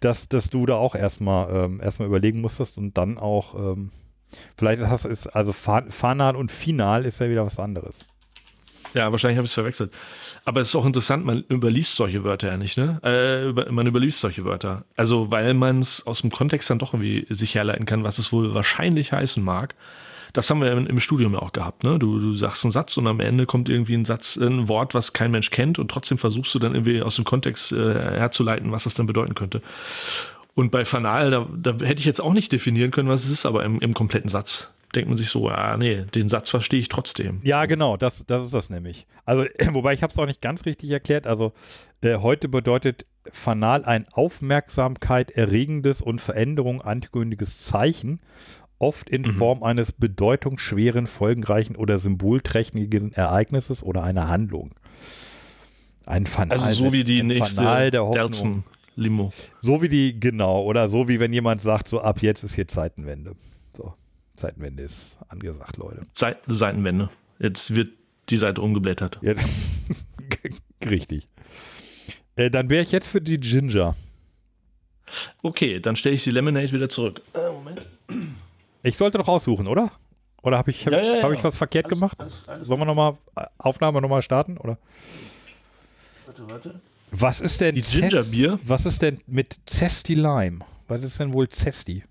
dass, 0.00 0.28
dass 0.28 0.50
du 0.50 0.66
da 0.66 0.76
auch 0.76 0.94
erstmal 0.94 1.64
ähm, 1.64 1.80
erstmal 1.82 2.08
überlegen 2.08 2.40
musstest 2.40 2.78
und 2.78 2.96
dann 2.96 3.18
auch, 3.18 3.54
ähm, 3.54 3.90
vielleicht 4.56 4.82
ist, 4.82 5.04
ist 5.04 5.26
also 5.28 5.52
Fa- 5.52 5.86
Fanal 5.90 6.36
und 6.36 6.50
Final 6.52 7.04
ist 7.04 7.20
ja 7.20 7.28
wieder 7.30 7.44
was 7.46 7.58
anderes. 7.58 8.04
Ja, 8.94 9.10
wahrscheinlich 9.12 9.36
habe 9.36 9.44
ich 9.44 9.50
es 9.50 9.54
verwechselt. 9.54 9.92
Aber 10.46 10.62
es 10.62 10.68
ist 10.68 10.74
auch 10.76 10.86
interessant, 10.86 11.24
man 11.26 11.44
überliest 11.50 11.94
solche 11.94 12.24
Wörter 12.24 12.48
ja 12.48 12.56
nicht, 12.56 12.78
ne? 12.78 12.98
Äh, 13.04 13.48
über, 13.48 13.70
man 13.70 13.86
überliest 13.86 14.18
solche 14.20 14.46
Wörter. 14.46 14.84
Also, 14.96 15.30
weil 15.30 15.52
man 15.52 15.80
es 15.80 16.06
aus 16.06 16.22
dem 16.22 16.30
Kontext 16.30 16.70
dann 16.70 16.78
doch 16.78 16.94
irgendwie 16.94 17.26
sich 17.28 17.54
herleiten 17.54 17.84
kann, 17.84 18.02
was 18.02 18.18
es 18.18 18.32
wohl 18.32 18.54
wahrscheinlich 18.54 19.12
heißen 19.12 19.42
mag. 19.44 19.74
Das 20.38 20.48
haben 20.50 20.60
wir 20.60 20.70
im, 20.70 21.00
Studium 21.00 21.32
ja 21.32 21.40
auch 21.40 21.50
gehabt, 21.50 21.82
ne? 21.82 21.98
Du, 21.98 22.20
du 22.20 22.32
sagst 22.36 22.64
einen 22.64 22.70
Satz 22.70 22.96
und 22.96 23.08
am 23.08 23.18
Ende 23.18 23.44
kommt 23.44 23.68
irgendwie 23.68 23.94
ein 23.94 24.04
Satz, 24.04 24.36
ein 24.36 24.68
Wort, 24.68 24.94
was 24.94 25.12
kein 25.12 25.32
Mensch 25.32 25.50
kennt 25.50 25.80
und 25.80 25.90
trotzdem 25.90 26.16
versuchst 26.16 26.54
du 26.54 26.60
dann 26.60 26.76
irgendwie 26.76 27.02
aus 27.02 27.16
dem 27.16 27.24
Kontext 27.24 27.72
äh, 27.72 27.92
herzuleiten, 27.92 28.70
was 28.70 28.84
das 28.84 28.94
dann 28.94 29.06
bedeuten 29.06 29.34
könnte. 29.34 29.62
Und 30.54 30.70
bei 30.70 30.84
Fanal, 30.84 31.30
da, 31.32 31.48
da 31.56 31.72
hätte 31.84 31.98
ich 31.98 32.04
jetzt 32.04 32.20
auch 32.20 32.32
nicht 32.32 32.52
definieren 32.52 32.92
können, 32.92 33.08
was 33.08 33.24
es 33.24 33.30
ist, 33.30 33.46
aber 33.46 33.64
im, 33.64 33.80
im 33.80 33.94
kompletten 33.94 34.30
Satz 34.30 34.70
denkt 34.94 35.08
man 35.08 35.18
sich 35.18 35.28
so, 35.28 35.48
ah, 35.48 35.76
nee, 35.76 36.04
den 36.14 36.28
Satz 36.28 36.50
verstehe 36.50 36.78
ich 36.78 36.88
trotzdem. 36.88 37.40
Ja, 37.42 37.66
genau, 37.66 37.96
das, 37.96 38.24
das 38.24 38.44
ist 38.44 38.54
das 38.54 38.70
nämlich. 38.70 39.08
Also, 39.24 39.44
wobei 39.72 39.92
ich 39.92 40.04
habe 40.04 40.12
es 40.12 40.18
auch 40.20 40.26
nicht 40.26 40.40
ganz 40.40 40.66
richtig 40.66 40.88
erklärt. 40.92 41.26
Also, 41.26 41.52
äh, 42.00 42.18
heute 42.18 42.48
bedeutet 42.48 43.06
Fanal 43.32 43.84
ein 43.84 44.06
Aufmerksamkeit 44.12 45.32
erregendes 45.32 46.00
und 46.00 46.20
Veränderung 46.20 46.80
ankündiges 46.80 47.64
Zeichen 47.64 48.20
oft 48.78 49.08
in 49.10 49.32
Form 49.34 49.62
eines 49.62 49.92
bedeutungsschweren, 49.92 51.06
folgenreichen 51.06 51.76
oder 51.76 51.98
symbolträchtigen 51.98 53.12
Ereignisses 53.12 53.82
oder 53.82 54.02
einer 54.02 54.28
Handlung. 54.28 54.74
Ein 56.06 56.26
Fanal, 56.26 56.58
Also 56.60 56.84
so 56.84 56.92
wie 56.92 57.04
die 57.04 57.22
nächste 57.22 57.56
Fanal 57.56 57.90
der 57.90 58.04
Hoffnung. 58.06 58.64
Derzen-Limo. 58.96 59.32
So 59.60 59.82
wie 59.82 59.88
die, 59.88 60.18
genau, 60.18 60.62
oder 60.62 60.88
so 60.88 61.08
wie 61.08 61.20
wenn 61.20 61.32
jemand 61.32 61.60
sagt, 61.60 61.88
so 61.88 62.00
ab 62.00 62.22
jetzt 62.22 62.44
ist 62.44 62.54
hier 62.54 62.68
Zeitenwende. 62.68 63.34
So, 63.76 63.94
Zeitenwende 64.36 64.84
ist 64.84 65.18
angesagt, 65.28 65.76
Leute. 65.76 66.00
Seit 66.14 66.38
Seitenwende. 66.46 67.10
Jetzt 67.38 67.74
wird 67.74 67.90
die 68.30 68.38
Seite 68.38 68.60
umgeblättert. 68.62 69.18
Ja, 69.22 69.34
richtig. 70.88 71.28
Äh, 72.36 72.50
dann 72.50 72.70
wäre 72.70 72.82
ich 72.82 72.92
jetzt 72.92 73.08
für 73.08 73.20
die 73.20 73.38
Ginger. 73.38 73.96
Okay, 75.42 75.80
dann 75.80 75.96
stelle 75.96 76.14
ich 76.14 76.24
die 76.24 76.30
Lemonade 76.30 76.72
wieder 76.72 76.88
zurück. 76.88 77.22
Äh, 77.34 77.50
Moment. 77.50 77.86
Ich 78.82 78.96
sollte 78.96 79.18
doch 79.18 79.28
aussuchen, 79.28 79.66
oder? 79.66 79.90
Oder 80.42 80.58
habe 80.58 80.70
ich, 80.70 80.86
hab, 80.86 80.92
Ja, 80.92 81.00
ja, 81.02 81.16
ja. 81.16 81.22
hab 81.24 81.32
ich 81.32 81.42
was 81.42 81.56
verkehrt 81.56 81.86
Alles- 81.86 81.90
gemacht? 81.98 82.20
alles- 82.20 82.48
alles- 82.48 82.68
Sollen 82.68 82.80
wir 82.80 82.84
nochmal 82.86 83.16
Aufnahme 83.58 84.00
nochmal 84.00 84.22
starten? 84.22 84.56
Oder? 84.58 84.78
Warte, 86.26 86.48
warte. 86.48 86.80
Was 87.10 87.40
ist 87.40 87.60
denn 87.60 87.74
Die 87.74 87.80
Gingerbier? 87.80 88.58
Was 88.62 88.84
ist 88.86 89.02
denn 89.02 89.20
mit 89.26 89.58
Zesty 89.66 90.14
Lime? 90.14 90.60
Was 90.86 91.02
ist 91.02 91.18
denn 91.18 91.32
wohl 91.32 91.48
Zesty? 91.48 92.04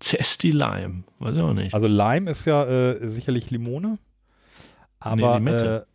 Zesty 0.00 0.50
Lime. 0.50 1.04
Weiß 1.18 1.34
ich 1.34 1.40
auch 1.40 1.52
nicht. 1.52 1.74
Also 1.74 1.86
Lime 1.86 2.30
ist 2.30 2.44
ja 2.46 2.64
äh, 2.66 3.08
sicherlich 3.10 3.50
Limone. 3.50 3.98
Aber 4.98 5.34
Limette. 5.34 5.86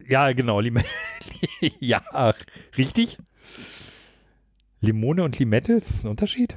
Äh, 0.00 0.12
ja, 0.12 0.32
genau, 0.32 0.60
Limette. 0.60 0.88
ja, 1.80 2.02
richtig. 2.76 3.18
Limone 4.80 5.22
und 5.24 5.38
Limette, 5.38 5.72
ist 5.74 5.90
das 5.90 6.04
ein 6.04 6.08
Unterschied? 6.10 6.56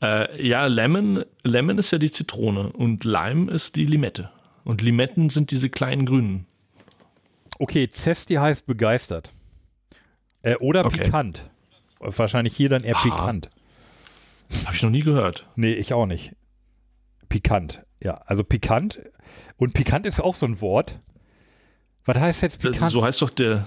Äh, 0.00 0.46
ja, 0.46 0.66
Lemon, 0.66 1.24
Lemon 1.42 1.78
ist 1.78 1.90
ja 1.90 1.98
die 1.98 2.10
Zitrone 2.10 2.70
und 2.72 3.04
Lime 3.04 3.50
ist 3.50 3.76
die 3.76 3.84
Limette. 3.84 4.30
Und 4.64 4.82
Limetten 4.82 5.30
sind 5.30 5.50
diese 5.50 5.70
kleinen 5.70 6.06
grünen. 6.06 6.46
Okay, 7.58 7.88
Zesty 7.88 8.34
heißt 8.34 8.66
begeistert. 8.66 9.32
Äh, 10.42 10.56
oder 10.56 10.84
Okay. 10.84 11.04
pikant. 11.04 11.50
Wahrscheinlich 11.98 12.54
hier 12.54 12.68
dann 12.68 12.84
eher 12.84 12.96
Ah. 12.96 13.02
pikant. 13.02 13.50
Habe 14.66 14.76
ich 14.76 14.82
noch 14.82 14.90
nie 14.90 15.02
gehört. 15.02 15.46
Nee, 15.56 15.72
ich 15.72 15.92
auch 15.92 16.06
nicht. 16.06 16.34
Pikant. 17.28 17.82
Ja, 18.02 18.20
also 18.26 18.44
pikant. 18.44 19.00
Und 19.56 19.74
pikant 19.74 20.06
ist 20.06 20.20
auch 20.20 20.36
so 20.36 20.46
ein 20.46 20.60
Wort. 20.60 21.00
Was 22.04 22.16
heißt 22.16 22.42
jetzt 22.42 22.64
Das, 22.64 22.72
pikant? 22.72 22.92
so 22.92 23.04
heißt 23.04 23.20
doch 23.20 23.30
der. 23.30 23.66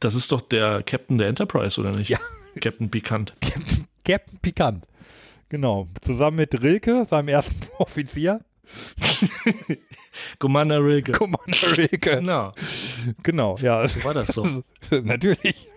Das 0.00 0.14
ist 0.16 0.32
doch 0.32 0.40
der 0.40 0.82
Captain 0.82 1.16
der 1.18 1.28
Enterprise, 1.28 1.80
oder 1.80 1.92
nicht? 1.92 2.08
Ja. 2.10 2.18
Captain 2.60 2.90
Pikant. 2.90 3.32
Captain, 3.40 3.86
Captain 4.04 4.38
Pikant. 4.42 4.84
Genau. 5.52 5.86
Zusammen 6.00 6.38
mit 6.38 6.62
Rilke, 6.62 7.04
seinem 7.04 7.28
ersten 7.28 7.54
Offizier. 7.78 8.40
Commander 10.38 10.82
Rilke. 10.82 11.12
Commander 11.12 11.76
Rilke. 11.76 11.98
Genau, 12.16 12.52
Genau, 13.22 13.58
ja. 13.60 13.86
so 13.86 14.02
war 14.02 14.14
das 14.14 14.28
so. 14.28 14.46
Natürlich. 15.04 15.68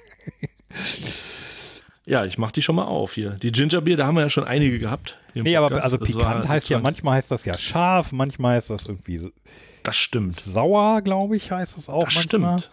Ja, 2.05 2.23
ich 2.23 2.37
mach 2.37 2.53
die 2.53 2.61
schon 2.61 2.75
mal 2.77 2.85
auf 2.85 3.13
hier. 3.15 3.31
Die 3.31 3.51
Gingerbier, 3.51 3.97
da 3.97 4.05
haben 4.07 4.15
wir 4.15 4.21
ja 4.21 4.29
schon 4.29 4.45
einige 4.45 4.79
gehabt. 4.79 5.17
Nee, 5.33 5.57
aber 5.57 5.67
Podcast. 5.67 5.83
also 5.83 5.97
Das 5.97 6.07
pikant 6.07 6.47
heißt 6.47 6.69
ja, 6.69 6.79
manchmal 6.79 7.15
heißt 7.17 7.31
das 7.31 7.43
ja 7.43 7.57
scharf, 7.57 8.13
manchmal 8.13 8.55
heißt 8.55 8.69
das 8.69 8.87
irgendwie 8.87 9.17
so- 9.17 9.31
Das 9.85 9.95
stimmt. 9.95 10.39
sauer, 10.39 11.01
glaube 11.01 11.37
ich, 11.37 11.51
heißt 11.51 11.77
es 11.77 11.87
auch 11.89 12.03
Das 12.05 12.15
manchmal. 12.15 12.59
stimmt. 12.59 12.69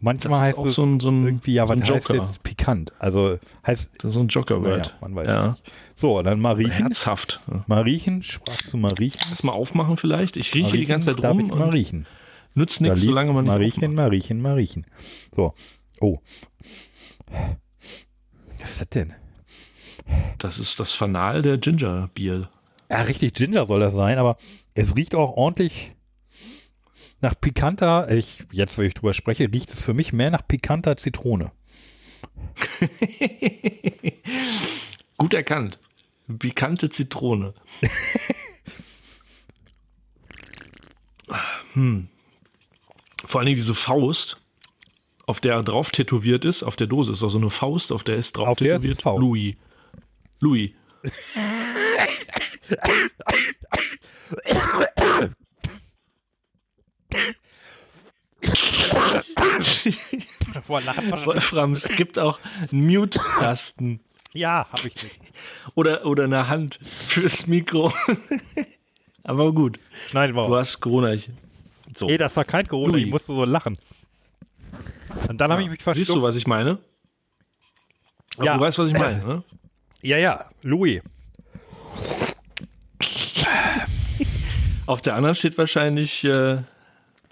Manchmal 0.00 0.40
heißt 0.40 0.58
auch 0.58 0.66
es 0.66 0.74
so 0.74 0.84
ein- 0.84 0.98
so 1.00 1.08
ein- 1.08 1.24
irgendwie, 1.24 1.54
ja, 1.54 1.66
so 1.66 1.72
was 1.74 1.80
heißt 1.88 2.08
Joker. 2.08 2.14
jetzt 2.22 2.42
pikant? 2.42 2.92
Also 2.98 3.38
heißt, 3.66 3.90
Das 3.98 4.04
ist 4.10 4.14
so 4.14 4.20
ein 4.20 4.28
Joker-Word. 4.28 4.78
naja, 4.78 4.92
man 5.00 5.14
weiß 5.14 5.26
ja. 5.28 5.48
nicht. 5.50 5.62
So, 5.94 6.20
dann 6.22 6.40
mal 6.40 6.54
riechen. 6.56 6.72
Herzhaft. 6.72 7.40
Ja. 7.50 7.64
Mal 7.68 7.82
riechen, 7.82 8.22
sprach 8.24 8.56
zu 8.56 8.76
mal 8.76 8.92
riechen. 8.94 9.20
Lass 9.30 9.42
mal 9.44 9.52
aufmachen 9.52 9.96
vielleicht. 9.96 10.36
Ich 10.36 10.52
rieche 10.52 10.70
Mal 10.70 10.76
die 10.78 10.86
ganze 10.86 11.14
Zeit 11.14 11.24
rum 11.24 11.40
ich 11.40 11.46
mal 11.48 11.62
und 11.62 11.70
riechen. 11.72 12.06
nützt 12.54 12.80
Da 12.80 12.84
nichts, 12.86 13.02
solange 13.02 13.32
man 13.32 13.44
nicht 13.44 13.52
mal 13.52 13.58
riechen, 13.58 13.84
aufmacht. 13.84 13.96
mal 13.96 14.08
riechen, 14.08 14.42
mal 14.42 14.54
riechen. 14.54 14.86
So. 15.34 15.54
Oh. 16.00 16.18
Was 18.60 18.70
ist 18.72 18.80
das 18.80 18.88
denn? 18.90 19.14
Das 20.38 20.58
ist 20.58 20.80
das 20.80 20.92
Fanal 20.92 21.42
der 21.42 21.58
Gingerbier. 21.58 22.48
Ja, 22.90 23.02
richtig 23.02 23.34
Ginger 23.34 23.66
soll 23.66 23.80
das 23.80 23.92
sein, 23.94 24.18
aber 24.18 24.38
es 24.74 24.96
riecht 24.96 25.14
auch 25.14 25.36
ordentlich 25.36 25.92
nach 27.20 27.34
pikanter, 27.40 28.10
ich, 28.10 28.44
jetzt, 28.52 28.78
wenn 28.78 28.86
ich 28.86 28.94
drüber 28.94 29.14
spreche, 29.14 29.52
riecht 29.52 29.70
es 29.70 29.82
für 29.82 29.94
mich 29.94 30.12
mehr 30.12 30.30
nach 30.30 30.46
pikanter 30.46 30.96
Zitrone. 30.96 31.50
Gut 35.16 35.34
erkannt. 35.34 35.80
Pikante 36.38 36.90
Zitrone. 36.90 37.54
hm. 41.72 42.08
Vor 43.24 43.40
allen 43.40 43.46
Dingen 43.46 43.56
diese 43.56 43.74
Faust, 43.74 44.36
auf 45.26 45.40
der 45.40 45.62
drauf 45.62 45.90
tätowiert 45.90 46.44
ist, 46.44 46.62
auf 46.62 46.76
der 46.76 46.86
Dose 46.86 47.12
ist 47.12 47.22
auch 47.22 47.30
so 47.30 47.38
eine 47.38 47.48
Faust, 47.50 47.92
auf 47.92 48.04
der 48.04 48.16
ist 48.16 48.36
drauf 48.36 48.48
Auf 48.48 48.58
der 48.58 48.76
ist 48.76 48.82
tätowiert 48.82 49.02
Faust. 49.02 49.20
Louis. 49.20 49.56
Louis. 50.40 50.70
Vor 58.80 59.04
Lachen 59.04 59.38
Wolfram, 60.68 61.72
es 61.72 61.88
gibt 61.88 62.18
auch 62.18 62.38
einen 62.72 62.86
Mute-Tasten 62.86 64.00
Ja, 64.32 64.66
habe 64.70 64.88
ich 64.88 65.02
nicht. 65.02 65.20
oder, 65.74 66.04
oder 66.06 66.24
eine 66.24 66.48
Hand 66.48 66.78
fürs 66.82 67.46
Mikro. 67.46 67.92
Aber 69.24 69.52
gut, 69.52 69.78
Schneiden 70.08 70.34
wir 70.36 70.46
du 70.46 70.54
raus. 70.54 70.68
hast 70.68 70.80
Corona. 70.80 71.14
So. 71.96 72.06
Nee, 72.06 72.18
das 72.18 72.34
war 72.36 72.44
kein 72.44 72.66
Corona, 72.66 72.92
Louis. 72.92 73.04
ich 73.04 73.10
musste 73.10 73.32
so 73.32 73.44
lachen. 73.44 73.78
Und 75.28 75.38
dann 75.40 75.50
habe 75.52 75.62
ich 75.62 75.68
mich 75.68 75.80
Siehst 75.80 75.86
du, 75.86 75.94
verstanden. 75.94 76.22
was 76.22 76.36
ich 76.36 76.46
meine? 76.46 76.78
Aber 78.36 78.44
Ja. 78.46 78.54
Du 78.56 78.60
weißt, 78.60 78.78
was 78.78 78.88
ich 78.88 78.94
meine, 78.94 79.24
ne? 79.24 79.42
Ja, 80.02 80.16
ja, 80.16 80.44
Louis. 80.62 81.02
Auf 84.86 85.02
der 85.02 85.14
anderen 85.16 85.34
steht 85.34 85.58
wahrscheinlich 85.58 86.24
äh, 86.24 86.58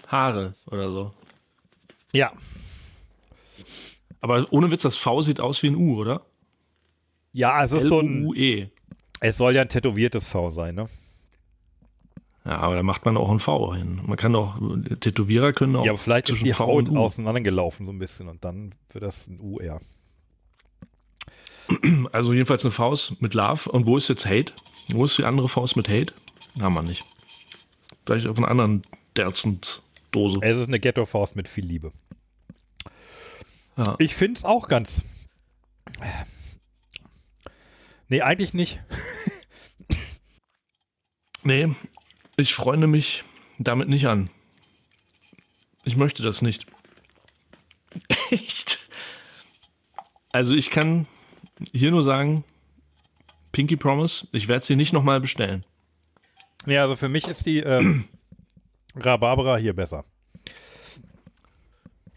Haare 0.07 0.53
oder 0.67 0.91
so. 0.91 1.13
Ja. 2.17 2.31
Aber 4.21 4.47
ohne 4.51 4.71
Witz, 4.71 4.81
das 4.81 4.97
V 4.97 5.21
sieht 5.21 5.39
aus 5.39 5.61
wie 5.63 5.67
ein 5.67 5.75
U, 5.75 5.97
oder? 5.97 6.25
Ja, 7.33 7.63
es 7.63 7.71
ist 7.71 7.83
so 7.83 7.99
ein, 7.99 8.23
L-U-E. 8.23 8.67
es 9.19 9.37
soll 9.37 9.55
ja 9.55 9.61
ein 9.61 9.69
tätowiertes 9.69 10.27
V 10.27 10.51
sein, 10.51 10.75
ne? 10.75 10.89
Ja, 12.43 12.57
aber 12.59 12.75
da 12.75 12.83
macht 12.83 13.05
man 13.05 13.17
auch 13.17 13.29
ein 13.29 13.39
V 13.39 13.75
hin. 13.75 14.01
Man 14.05 14.17
kann 14.17 14.35
auch, 14.35 14.57
Tätowierer 14.99 15.53
können 15.53 15.75
auch 15.75 15.85
Ja, 15.85 15.91
aber 15.91 15.99
vielleicht 15.99 16.29
ist 16.29 16.35
zwischen 16.35 16.45
die 16.45 16.53
V 16.53 16.65
Haut 16.65 16.89
auseinandergelaufen 16.89 17.85
so 17.85 17.91
ein 17.91 17.99
bisschen 17.99 18.27
und 18.27 18.43
dann 18.43 18.73
wird 18.91 19.03
das 19.03 19.27
ein 19.27 19.39
U 19.39 19.59
eher. 19.59 19.79
Also 22.13 22.33
jedenfalls 22.33 22.63
eine 22.63 22.71
Faust 22.71 23.21
mit 23.21 23.33
Love. 23.33 23.69
Und 23.69 23.85
wo 23.85 23.97
ist 23.97 24.07
jetzt 24.07 24.25
Hate? 24.25 24.53
Wo 24.91 25.03
ist 25.05 25.17
die 25.17 25.25
andere 25.25 25.49
Faust 25.49 25.75
mit 25.75 25.89
Hate? 25.89 26.13
Haben 26.61 26.73
wir 26.73 26.81
nicht. 26.81 27.03
Vielleicht 28.05 28.27
auf 28.27 28.37
einer 28.37 28.47
anderen 28.47 28.83
Derzend-Dose. 29.17 30.39
Es 30.41 30.57
ist 30.57 30.69
eine 30.69 30.79
Ghetto-Faust 30.79 31.35
mit 31.35 31.49
viel 31.49 31.65
Liebe. 31.65 31.91
Ja. 33.77 33.95
Ich 33.99 34.15
finde 34.15 34.39
es 34.39 34.45
auch 34.45 34.67
ganz. 34.67 35.03
Nee, 38.09 38.21
eigentlich 38.21 38.53
nicht. 38.53 38.81
Nee, 41.43 41.73
ich 42.35 42.55
freunde 42.55 42.87
mich 42.87 43.23
damit 43.57 43.87
nicht 43.87 44.07
an. 44.07 44.29
Ich 45.85 45.95
möchte 45.95 46.23
das 46.23 46.41
nicht. 46.41 46.65
Echt? 48.29 48.79
Also 50.31 50.53
ich 50.53 50.69
kann 50.69 51.07
hier 51.71 51.91
nur 51.91 52.03
sagen, 52.03 52.43
Pinky 53.53 53.77
Promise, 53.77 54.27
ich 54.33 54.47
werde 54.47 54.65
sie 54.65 54.75
nicht 54.75 54.91
nochmal 54.91 55.21
bestellen. 55.21 55.63
Ja, 56.65 56.81
also 56.81 56.95
für 56.95 57.07
mich 57.09 57.27
ist 57.27 57.45
die 57.45 57.59
ähm, 57.59 58.05
Rhabarbera 58.95 59.55
hier 59.57 59.73
besser. 59.73 60.03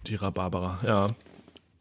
Die 0.07 0.16
Rhabarbera, 0.16 0.81
ja. 0.85 1.07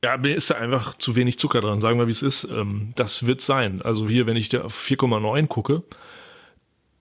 Ja, 0.03 0.17
mir 0.17 0.35
ist 0.35 0.49
da 0.49 0.55
einfach 0.55 0.97
zu 0.97 1.15
wenig 1.15 1.37
Zucker 1.39 1.61
dran. 1.61 1.81
Sagen 1.81 1.99
wir, 1.99 2.07
wie 2.07 2.11
es 2.11 2.23
ist. 2.23 2.45
Ähm, 2.45 2.93
das 2.95 3.27
wird 3.27 3.41
sein. 3.41 3.81
Also 3.81 4.07
hier, 4.07 4.25
wenn 4.27 4.37
ich 4.37 4.49
da 4.49 4.61
auf 4.61 4.87
4,9 4.87 5.47
gucke, 5.47 5.83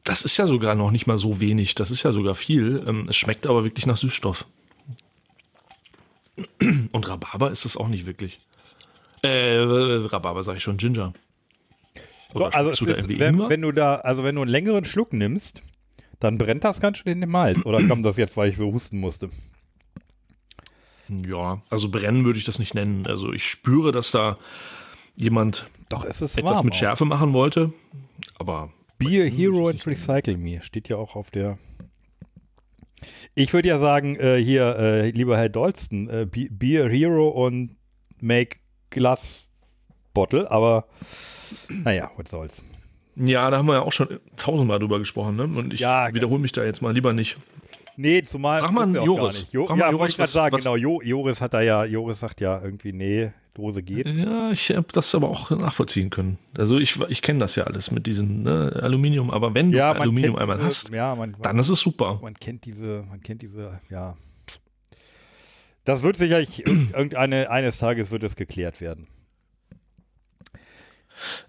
das 0.05 0.23
ist 0.23 0.37
ja 0.37 0.47
sogar 0.47 0.75
noch 0.75 0.91
nicht 0.91 1.07
mal 1.07 1.19
so 1.19 1.39
wenig. 1.39 1.75
Das 1.75 1.91
ist 1.91 2.03
ja 2.03 2.13
sogar 2.13 2.35
viel. 2.35 2.83
Ähm, 2.87 3.07
es 3.09 3.17
schmeckt 3.17 3.47
aber 3.47 3.63
wirklich 3.63 3.87
nach 3.87 3.97
Süßstoff. 3.97 4.47
Und 6.93 7.09
Rhabarber 7.09 7.51
ist 7.51 7.65
es 7.65 7.77
auch 7.77 7.89
nicht 7.89 8.07
wirklich. 8.07 8.41
Äh, 9.23 9.59
Rhabarber 9.59 10.43
sage 10.43 10.59
ich 10.59 10.65
schon, 10.65 10.77
Ginger. 10.77 11.13
So, 12.33 12.45
also 12.45 12.85
du 12.85 12.93
ist, 12.93 13.09
wenn, 13.09 13.49
wenn 13.49 13.63
du 13.63 13.73
da, 13.73 13.97
also 13.97 14.23
wenn 14.23 14.35
du 14.35 14.43
einen 14.43 14.51
längeren 14.51 14.85
Schluck 14.85 15.13
nimmst, 15.13 15.63
dann 16.21 16.37
brennt 16.37 16.65
das 16.65 16.81
ganz 16.81 16.99
schön 16.99 17.13
in 17.13 17.21
den 17.21 17.33
Hals. 17.37 17.65
Oder 17.65 17.83
kommt 17.85 18.05
das 18.05 18.17
jetzt, 18.17 18.37
weil 18.37 18.51
ich 18.51 18.57
so 18.57 18.73
husten 18.73 18.99
musste? 18.99 19.31
Ja, 21.09 21.63
also 21.71 21.89
brennen 21.91 22.25
würde 22.25 22.39
ich 22.39 22.45
das 22.45 22.59
nicht 22.59 22.75
nennen. 22.75 23.07
Also 23.07 23.33
ich 23.33 23.45
spüre, 23.49 23.93
dass 23.93 24.11
da 24.11 24.39
jemand 25.17 25.69
Doch, 25.89 26.05
es 26.05 26.21
ist 26.23 26.37
etwas 26.39 26.63
mit 26.63 26.75
auch. 26.75 26.79
Schärfe 26.79 27.05
machen 27.05 27.33
wollte. 27.33 27.73
Aber 28.39 28.71
Be 28.99 29.07
a 29.07 29.27
Hm, 29.27 29.33
Hero 29.37 29.69
and. 29.69 29.87
Recycle 29.87 30.37
Me. 30.37 30.61
Steht 30.63 30.89
ja 30.89 30.97
auch 30.97 31.17
auf 31.17 31.31
der. 31.31 31.59
Ich 33.35 33.53
würde 33.53 33.69
ja 33.69 33.79
sagen, 33.79 34.17
äh, 34.17 34.37
hier, 34.43 34.77
äh, 34.77 35.11
lieber 35.11 35.37
Herr 35.39 35.49
Dolston, 35.49 36.09
äh, 36.09 36.27
be, 36.29 36.49
be 36.51 36.83
a 36.85 36.89
Hero 36.89 37.29
und 37.29 37.77
make 38.21 38.57
Glass 38.91 39.45
Bottle, 40.15 40.51
aber 40.51 40.87
naja, 41.69 42.11
was 42.17 42.31
soll's. 42.31 42.65
ja, 43.15 43.49
da 43.51 43.59
haben 43.59 43.67
wir 43.67 43.75
ja 43.75 43.83
auch 43.83 43.93
schon 43.93 44.19
tausendmal 44.37 44.81
drüber 44.81 44.99
gesprochen. 44.99 45.37
Ne? 45.37 45.45
Und 45.45 45.73
ich 45.75 45.79
Ja, 45.81 46.13
wiederhole 46.13 46.41
mich 46.41 46.51
da 46.53 46.65
jetzt 46.65 46.83
mal 46.83 46.93
lieber 46.93 47.13
nicht. 47.13 47.37
Nee, 48.01 48.23
zumal. 48.23 48.61
Frag 48.61 48.71
mal 48.71 48.95
Joris. 48.95 49.47
Jo, 49.51 49.67
Frag 49.67 49.77
mal 49.77 49.85
ja, 49.87 49.91
Joris, 49.91 49.99
wollte 50.01 50.11
ich 50.13 50.17
gerade 50.19 50.31
sagen, 50.31 50.57
was- 50.57 50.63
genau. 50.65 50.77
Jo, 50.77 51.03
Joris 51.03 51.41
hat 51.41 51.53
da 51.53 51.61
ja, 51.63 51.85
Joris 51.85 52.21
sagt 52.21 52.41
ja 52.41 52.63
irgendwie, 52.63 52.93
nee, 52.93 53.33
Dose 53.55 53.83
geht. 53.83 54.07
Ja, 54.07 54.53
ich 54.53 54.71
habe 54.71 54.87
das 54.93 55.13
aber 55.17 55.29
auch 55.29 55.51
nachvollziehen 55.51 56.09
können. 56.09 56.39
Also 56.57 56.79
ich, 56.79 56.97
ich 57.09 57.23
kenne 57.23 57.41
das 57.41 57.57
ja 57.57 57.65
alles 57.65 57.91
mit 57.91 58.07
diesem 58.07 58.45
ne, 58.45 58.79
Aluminium, 58.81 59.33
aber 59.33 59.53
wenn 59.53 59.73
du 59.73 59.79
Ja, 59.79 59.95
man 59.95 60.03
Aluminium 60.03 60.37
kennt 60.37 60.49
einmal 60.49 60.65
hast, 60.65 60.91
Ja, 60.91 61.17
man, 61.17 61.33
man, 61.33 61.43
dann 61.43 61.59
ist 61.59 61.71
es 61.71 61.81
super. 61.81 62.21
man 62.23 62.35
kennt 62.35 62.65
diese, 62.67 63.05
man 63.11 63.21
kennt 63.21 63.43
diese, 63.43 63.81
ja. 63.91 64.17
Das 65.85 66.03
wird 66.05 66.17
sicherlich 66.19 66.65
irg- 66.67 66.93
irgendeine, 66.97 67.51
eines 67.51 67.79
Tages 67.79 68.13
wird 68.13 68.23
es 68.23 68.37
geklärt 68.37 68.81
werden. 68.81 69.09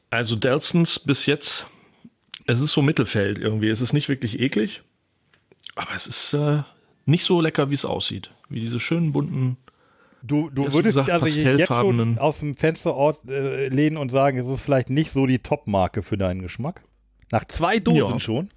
Also 0.10 0.36
Delsons 0.36 1.00
bis 1.00 1.28
jetzt, 1.28 1.68
es 2.48 2.60
ist 2.60 2.72
so 2.72 2.82
Mittelfeld 2.82 3.38
irgendwie. 3.38 3.70
Es 3.70 3.82
ist 3.82 3.94
nicht 3.94 4.10
wirklich 4.10 4.40
eklig, 4.40 4.82
aber 5.76 5.92
es 5.96 6.08
ist 6.08 6.34
äh, 6.34 6.64
nicht 7.06 7.24
so 7.24 7.42
lecker, 7.42 7.70
wie 7.70 7.74
es 7.76 7.86
aussieht. 7.86 8.30
Wie 8.50 8.60
diese 8.60 8.80
schönen 8.80 9.12
bunten. 9.14 9.58
Du, 10.22 10.50
du 10.50 10.64
würdest 10.74 10.98
gesagt, 10.98 11.10
also 11.10 11.28
jetzt 11.28 11.68
schon 11.68 12.18
aus 12.18 12.40
dem 12.40 12.56
Fenster 12.56 12.94
äh, 13.28 13.70
lehnen 13.70 13.96
und 13.98 14.10
sagen, 14.10 14.38
es 14.38 14.48
ist 14.48 14.60
vielleicht 14.62 14.90
nicht 14.90 15.12
so 15.12 15.26
die 15.26 15.40
Top-Marke 15.40 16.04
für 16.04 16.18
deinen 16.18 16.42
Geschmack. 16.42 16.82
Nach 17.32 17.46
zwei 17.46 17.80
Dosen 17.80 18.14
Ja. 18.16 18.20
schon. 18.20 18.50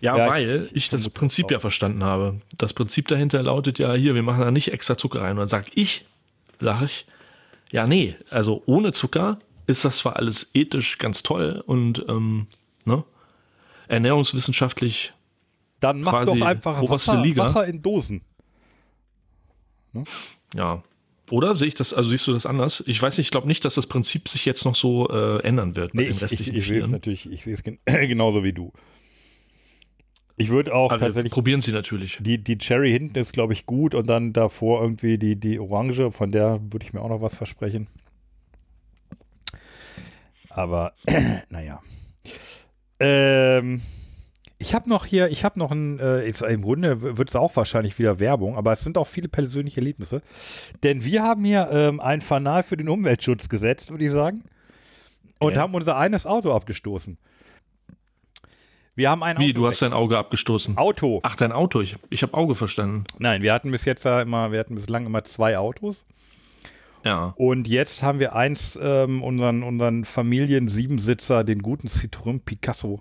Ja, 0.00 0.16
Ja, 0.16 0.28
weil 0.28 0.64
ich- 0.66 0.76
ich, 0.76 0.88
das 0.88 1.08
Prinzip 1.08 1.50
ja 1.50 1.60
verstanden 1.60 2.02
habe. 2.02 2.40
Das 2.58 2.72
Prinzip 2.72 3.08
dahinter 3.08 3.42
lautet 3.42 3.78
ja 3.78 3.94
hier, 3.94 4.14
wir 4.14 4.22
machen 4.22 4.40
da 4.40 4.50
nicht 4.50 4.72
extra 4.72 4.98
Zucker 4.98 5.20
rein. 5.22 5.32
Und 5.32 5.38
dann 5.38 5.48
sag 5.48 5.66
ich, 5.76 6.04
sag 6.60 6.82
ich, 6.82 7.06
ja, 7.70 7.86
nee, 7.86 8.16
also 8.30 8.62
ohne 8.66 8.92
Zucker 8.92 9.38
ist 9.66 9.84
das 9.84 9.98
zwar 9.98 10.16
alles 10.16 10.50
ethisch 10.54 10.98
ganz 10.98 11.22
toll 11.22 11.62
und 11.66 12.04
ähm, 12.08 12.46
ne, 12.84 13.04
ernährungswissenschaftlich 13.88 15.12
Dann 15.80 16.00
mach 16.00 16.24
doch 16.24 16.40
einfach 16.40 16.82
Wasser. 16.88 17.22
Wasser 17.36 17.66
in 17.66 17.82
Dosen. 17.82 18.22
Ja. 20.54 20.82
Oder 21.30 21.56
sehe 21.56 21.68
ich 21.68 21.74
das, 21.74 21.92
also 21.92 22.08
siehst 22.08 22.26
du 22.26 22.32
das 22.32 22.46
anders? 22.46 22.84
Ich 22.86 23.02
weiß 23.02 23.18
nicht, 23.18 23.26
ich 23.26 23.30
glaube 23.30 23.48
nicht, 23.48 23.64
dass 23.64 23.74
das 23.74 23.86
Prinzip 23.86 24.28
sich 24.28 24.44
jetzt 24.44 24.64
noch 24.64 24.76
so 24.76 25.08
äh, 25.10 25.42
ändern 25.42 25.74
wird 25.74 25.94
Nee, 25.94 26.04
den 26.04 26.16
ich, 26.16 26.40
ich, 26.40 26.54
ich 26.54 26.66
sehe 26.66 26.82
es 26.82 26.88
natürlich, 26.88 27.30
ich 27.30 27.42
sehe 27.42 27.54
es 27.54 27.64
gen 27.64 27.78
genauso 27.84 28.44
wie 28.44 28.52
du. 28.52 28.72
Ich 30.36 30.50
würde 30.50 30.74
auch 30.74 30.90
Aber 30.90 31.00
wir 31.00 31.06
tatsächlich, 31.06 31.32
probieren 31.32 31.62
sie 31.62 31.72
natürlich. 31.72 32.18
die, 32.20 32.38
die 32.38 32.58
Cherry 32.58 32.92
hinten 32.92 33.18
ist, 33.18 33.32
glaube 33.32 33.54
ich, 33.54 33.66
gut 33.66 33.94
und 33.94 34.06
dann 34.06 34.34
davor 34.34 34.82
irgendwie 34.82 35.18
die, 35.18 35.34
die 35.34 35.58
Orange, 35.58 36.12
von 36.12 36.30
der 36.30 36.60
würde 36.70 36.84
ich 36.86 36.92
mir 36.92 37.00
auch 37.00 37.08
noch 37.08 37.22
was 37.22 37.34
versprechen. 37.34 37.88
Aber, 40.50 40.92
naja. 41.50 41.80
Ähm, 43.00 43.80
ich 44.66 44.74
habe 44.74 44.88
noch 44.88 45.06
hier, 45.06 45.28
ich 45.28 45.44
habe 45.44 45.58
noch 45.60 45.70
ein, 45.70 46.00
äh, 46.00 46.28
ist, 46.28 46.42
im 46.42 46.62
Grunde 46.62 47.16
wird 47.16 47.28
es 47.28 47.36
auch 47.36 47.54
wahrscheinlich 47.54 47.98
wieder 48.00 48.18
Werbung, 48.18 48.56
aber 48.56 48.72
es 48.72 48.80
sind 48.80 48.98
auch 48.98 49.06
viele 49.06 49.28
persönliche 49.28 49.76
Erlebnisse. 49.76 50.22
Denn 50.82 51.04
wir 51.04 51.22
haben 51.22 51.44
hier 51.44 51.68
ähm, 51.70 52.00
ein 52.00 52.20
Fanal 52.20 52.64
für 52.64 52.76
den 52.76 52.88
Umweltschutz 52.88 53.48
gesetzt, 53.48 53.90
würde 53.90 54.04
ich 54.04 54.10
sagen. 54.10 54.42
Und 55.38 55.54
Ja. 55.54 55.60
haben 55.60 55.74
unser 55.74 55.96
eines 55.96 56.26
Auto 56.26 56.52
abgestoßen. 56.52 57.16
Wir 58.96 59.08
haben 59.10 59.22
ein 59.22 59.38
Wie, 59.38 59.50
Auto 59.50 59.60
du 59.60 59.66
hast 59.68 59.82
dein 59.82 59.92
Auge 59.92 60.18
abgestoßen? 60.18 60.76
Auto. 60.76 61.20
Ach, 61.22 61.36
dein 61.36 61.52
Auto. 61.52 61.80
Ich, 61.80 61.96
ich 62.10 62.22
habe 62.22 62.34
Auge 62.34 62.54
verstanden. 62.56 63.04
Nein, 63.20 63.42
wir 63.42 63.52
hatten 63.52 63.70
bis 63.70 63.84
jetzt 63.84 64.04
ja 64.04 64.20
immer, 64.22 64.50
wir 64.50 64.58
hatten 64.58 64.74
bislang 64.74 65.06
immer 65.06 65.22
zwei 65.22 65.58
Autos. 65.58 66.04
Ja. 67.04 67.34
Und 67.36 67.68
jetzt 67.68 68.02
haben 68.02 68.18
wir 68.18 68.34
eins, 68.34 68.76
ähm, 68.82 69.22
unseren, 69.22 69.62
unseren 69.62 70.04
Familien-Siebensitzer, 70.04 71.44
den 71.44 71.62
guten 71.62 71.86
Citroën 71.86 72.40
Picasso. 72.44 73.00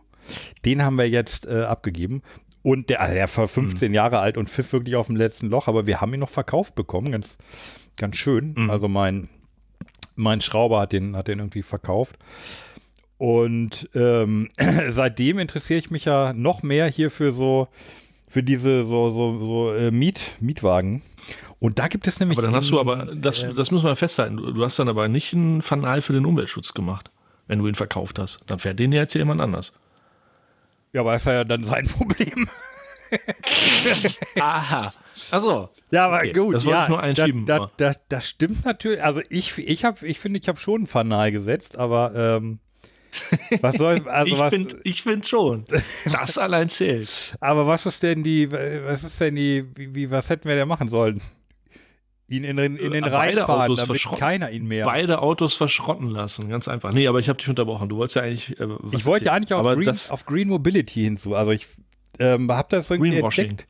Den 0.64 0.84
haben 0.84 0.98
wir 0.98 1.10
jetzt 1.10 1.46
äh, 1.46 1.64
abgegeben. 1.64 2.22
Und 2.62 2.90
der, 2.90 3.02
also 3.02 3.14
der 3.14 3.38
war 3.38 3.48
15 3.48 3.94
Jahre 3.94 4.20
alt 4.20 4.38
und 4.38 4.50
pfiff 4.50 4.74
wirklich 4.74 4.96
auf 4.96 5.08
dem 5.08 5.16
letzten 5.16 5.48
Loch, 5.48 5.68
aber 5.68 5.86
wir 5.86 6.02
haben 6.02 6.14
ihn 6.14 6.20
noch 6.20 6.30
verkauft 6.30 6.74
bekommen. 6.74 7.12
Ganz, 7.12 7.38
ganz 7.96 8.16
schön. 8.18 8.56
Mhm. 8.58 8.70
Also 8.72 8.88
mein, 8.88 9.30
mein 10.16 10.42
Schrauber 10.42 10.80
hat 10.80 10.92
den, 10.92 11.16
hat 11.16 11.28
den 11.28 11.40
irgendwie 11.40 11.62
verkauft. 11.62 12.18
Und 13.18 13.90
ähm, 13.94 14.50
seitdem 14.90 15.40
interessiere 15.40 15.80
ich 15.80 15.92
mich 15.92 16.06
ja 16.06 16.34
noch 16.34 16.64
mehr 16.64 16.88
hier 16.88 17.12
für 17.12 17.32
so, 17.32 17.68
für 18.28 18.44
diese 18.44 18.84
so, 18.84 19.10
so, 19.12 19.40
so 19.40 19.74
äh, 19.74 19.92
Miet, 19.92 20.32
Mietwagen. 20.40 21.02
Und 21.60 21.80
da 21.80 21.88
gibt 21.88 22.08
es 22.08 22.20
nämlich. 22.20 22.38
Aber 22.38 22.48
dann 22.48 22.56
hast 22.56 22.70
du 22.70 22.80
aber, 22.80 23.16
das, 23.16 23.46
das 23.56 23.72
müssen 23.72 23.86
wir 23.86 23.96
festhalten, 23.96 24.38
du, 24.38 24.64
hast 24.64 24.78
dann 24.78 24.90
aber 24.90 25.08
nicht 25.08 25.34
ein 25.34 25.62
Fanal 25.62 26.02
für 26.02 26.14
den 26.14 26.26
Umweltschutz 26.26 26.74
gemacht, 26.74 27.12
wenn 27.48 27.60
du 27.60 27.68
ihn 27.68 27.76
verkauft 27.76 28.20
hast. 28.20 28.40
Dann 28.48 28.60
fährt 28.60 28.80
den 28.80 28.92
ja 28.92 29.02
jetzt 29.02 29.14
jemand 29.14 29.40
anders. 29.40 29.72
Ja, 30.96 31.02
aber 31.02 31.18
ist 31.18 31.26
ja 31.26 31.44
dann 31.44 31.66
sein 31.66 31.86
Problem. 31.90 32.50
Aha. 34.40 34.94
Achso. 35.30 35.70
Ja, 35.92 36.06
aber 36.06 36.20
Okay, 36.20 36.32
gut. 36.32 36.56
das 36.56 36.64
wollte 36.64 36.78
ja, 36.78 36.84
ich 36.84 36.90
nur 36.90 37.04
einschieben, 37.04 37.46
Da, 37.46 37.60
da, 37.76 37.92
da, 37.92 38.00
das 38.08 38.30
stimmt 38.30 38.64
natürlich. 38.64 39.04
Also 39.04 39.22
ich, 39.30 39.58
ich 39.58 39.84
habe, 39.84 40.08
ich 40.08 40.22
finde, 40.22 40.40
ich 40.40 40.48
habe 40.48 40.58
schon 40.58 40.84
ein 40.84 40.88
Fanal 40.88 41.34
gesetzt, 41.34 41.76
aber 41.76 42.14
ähm, 42.16 42.60
was 43.60 43.76
soll, 43.76 44.08
also 44.08 44.32
ich 44.32 44.40
was, 44.40 44.50
finde 44.54 44.80
ich 44.86 45.04
find 45.04 45.28
schon. 45.28 45.66
Das 46.10 46.38
allein 46.38 46.70
zählt. 46.70 47.36
aber 47.42 47.68
was 47.68 47.86
ist 47.86 48.02
denn 48.02 48.24
die, 48.24 48.50
was 48.50 49.04
ist 49.04 49.20
denn 49.20 49.36
die, 49.36 49.66
wie, 49.76 49.94
wie 49.94 50.10
was 50.12 50.30
hätten 50.30 50.48
wir 50.48 50.56
denn 50.56 50.68
machen 50.70 50.88
sollen? 50.88 51.20
Ihn 52.28 52.44
in, 52.44 52.58
den- 52.58 52.78
in 52.78 52.92
den 52.92 53.04
Äh, 53.04 53.10
Rhein 53.10 53.36
beide 53.36 53.46
fahren, 53.46 53.76
damit 53.76 54.04
keiner 54.18 54.50
ihn 54.50 54.66
mehr. 54.68 54.86
Beide 54.86 55.22
Autos 55.22 55.54
verschrotten 55.54 56.10
lassen, 56.10 56.50
ganz 56.50 56.68
einfach. 56.68 56.92
Nee, 56.92 57.08
aber 57.08 57.20
ich 57.20 57.30
habe 57.30 57.38
dich 57.38 57.48
unterbrochen. 57.50 57.88
Du 57.90 57.98
wolltest 57.98 58.16
ja 58.16 58.24
eigentlich. 58.24 58.60
Äh, 58.60 58.68
Ich 58.94 59.06
wollte 59.06 59.26
ja 59.26 59.34
eigentlich 59.34 59.54
auf 59.54 59.64
Green, 59.76 59.90
auf 60.10 60.26
Green 60.26 60.48
Mobility 60.48 61.02
hinzu. 61.02 61.36
Also 61.36 61.52
ich 61.52 61.68
ähm, 62.20 62.52
habe 62.52 62.68
das 62.72 62.90
irgendwie 62.90 63.18
entdeckt. 63.18 63.68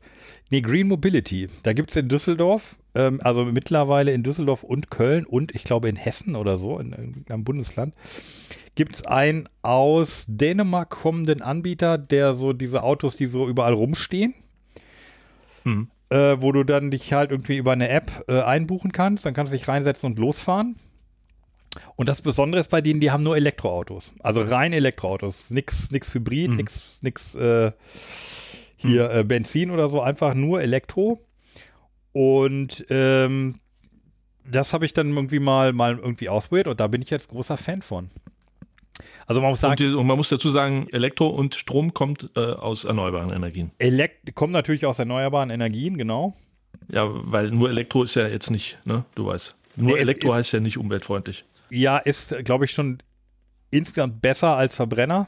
Nee, 0.50 0.60
Green 0.62 0.86
Mobility. 0.88 1.48
Da 1.64 1.72
gibt 1.72 1.90
es 1.90 1.96
in 1.96 2.08
Düsseldorf, 2.08 2.76
ähm, 2.94 3.20
also 3.22 3.44
mittlerweile 3.44 4.12
in 4.12 4.22
Düsseldorf 4.22 4.62
und 4.62 4.90
Köln 4.90 5.26
und 5.26 5.54
ich 5.54 5.64
glaube 5.64 5.88
in 5.88 5.96
Hessen 5.96 6.36
oder 6.36 6.56
so, 6.56 6.78
in, 6.78 6.92
in 6.92 7.24
einem 7.28 7.42
Bundesland, 7.44 7.94
gibt 8.76 8.94
es 8.94 9.04
einen 9.06 9.48
aus 9.62 10.24
Dänemark 10.28 10.88
kommenden 10.90 11.42
Anbieter, 11.42 11.98
der 11.98 12.34
so 12.36 12.52
diese 12.52 12.84
Autos, 12.84 13.16
die 13.16 13.26
so 13.26 13.48
überall 13.48 13.72
rumstehen, 13.74 14.34
Hm. 15.64 15.88
Äh, 16.10 16.36
wo 16.40 16.52
du 16.52 16.64
dann 16.64 16.90
dich 16.90 17.12
halt 17.12 17.30
irgendwie 17.30 17.56
über 17.56 17.72
eine 17.72 17.88
App 17.88 18.24
äh, 18.28 18.40
einbuchen 18.40 18.92
kannst, 18.92 19.24
dann 19.26 19.34
kannst 19.34 19.52
du 19.52 19.56
dich 19.58 19.66
reinsetzen 19.68 20.10
und 20.10 20.18
losfahren. 20.18 20.76
Und 21.96 22.08
das 22.08 22.22
Besondere 22.22 22.60
ist 22.60 22.70
bei 22.70 22.80
denen, 22.80 23.00
die 23.00 23.10
haben 23.10 23.22
nur 23.22 23.36
Elektroautos. 23.36 24.12
Also 24.20 24.40
rein 24.40 24.72
Elektroautos. 24.72 25.50
Nix, 25.50 25.90
nix 25.90 26.14
Hybrid, 26.14 26.50
Mhm. 26.50 26.56
nix, 26.56 26.98
nix 27.02 27.34
äh, 27.34 27.72
hier 28.76 29.10
äh, 29.10 29.24
Benzin 29.24 29.70
oder 29.70 29.88
so, 29.88 30.00
einfach 30.00 30.34
nur 30.34 30.62
Elektro. 30.62 31.20
Und 32.12 32.86
ähm, 32.88 33.56
das 34.50 34.72
habe 34.72 34.86
ich 34.86 34.92
dann 34.94 35.14
irgendwie 35.14 35.38
mal, 35.38 35.72
mal 35.72 35.98
irgendwie 35.98 36.28
ausprobiert 36.28 36.68
und 36.68 36.80
da 36.80 36.86
bin 36.86 37.02
ich 37.02 37.10
jetzt 37.10 37.28
großer 37.28 37.56
Fan 37.58 37.82
von. 37.82 38.10
Also 39.26 39.40
man 39.40 39.50
muss 39.50 39.58
und, 39.58 39.62
sagen, 39.62 39.76
die, 39.76 39.94
und 39.94 40.06
man 40.06 40.16
muss 40.16 40.28
dazu 40.28 40.50
sagen, 40.50 40.88
Elektro 40.92 41.26
und 41.28 41.54
Strom 41.56 41.92
kommt 41.94 42.30
äh, 42.36 42.40
aus 42.40 42.84
erneuerbaren 42.84 43.30
Energien. 43.30 43.72
Elekt 43.78 44.34
kommt 44.34 44.52
natürlich 44.52 44.86
aus 44.86 44.98
erneuerbaren 44.98 45.50
Energien, 45.50 45.98
genau. 45.98 46.34
Ja, 46.88 47.08
weil 47.10 47.50
nur 47.50 47.68
Elektro 47.68 48.02
ist 48.04 48.14
ja 48.14 48.28
jetzt 48.28 48.50
nicht, 48.50 48.78
ne? 48.84 49.04
Du 49.16 49.26
weißt. 49.26 49.56
Nur 49.76 49.94
Nee, 49.96 50.00
Elektro 50.02 50.30
ist- 50.30 50.36
heißt 50.36 50.52
ja 50.52 50.60
nicht 50.60 50.78
umweltfreundlich. 50.78 51.44
Ja, 51.70 51.98
ist, 51.98 52.34
glaube 52.44 52.64
ich, 52.66 52.70
schon 52.70 52.98
insgesamt 53.70 54.22
besser 54.22 54.56
als 54.56 54.74
Verbrenner. 54.76 55.26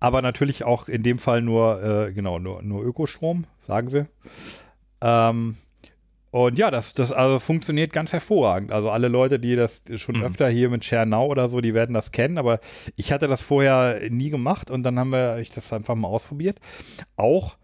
Aber 0.00 0.22
natürlich 0.22 0.64
auch 0.64 0.88
in 0.88 1.02
dem 1.02 1.18
Fall 1.18 1.42
nur, 1.42 1.82
äh, 2.08 2.12
genau, 2.12 2.38
nur, 2.38 2.62
nur 2.62 2.82
Ökostrom, 2.84 3.44
sagen 3.66 3.88
sie. 3.90 4.06
Ähm, 5.02 5.56
und 6.34 6.58
ja, 6.58 6.72
das, 6.72 6.94
das 6.94 7.12
also 7.12 7.38
funktioniert 7.38 7.92
ganz 7.92 8.12
hervorragend. 8.12 8.72
Also 8.72 8.90
alle 8.90 9.06
Leute, 9.06 9.38
die 9.38 9.54
das 9.54 9.82
schon 9.94 10.16
Mhm. 10.16 10.24
öfter 10.24 10.48
hier 10.48 10.68
mit 10.68 10.84
Schernau 10.84 11.26
oder 11.28 11.48
so, 11.48 11.60
die 11.60 11.74
werden 11.74 11.94
das 11.94 12.10
kennen. 12.10 12.38
Aber 12.38 12.58
ich 12.96 13.12
hatte 13.12 13.28
das 13.28 13.40
vorher 13.40 14.00
nie 14.10 14.30
gemacht 14.30 14.68
und 14.68 14.82
dann 14.82 14.98
haben 14.98 15.10
wir 15.10 15.38
ich 15.38 15.50
das 15.50 15.72
einfach 15.72 15.94
mal 15.94 16.08
ausprobiert. 16.08 16.58
Auch 17.16 17.54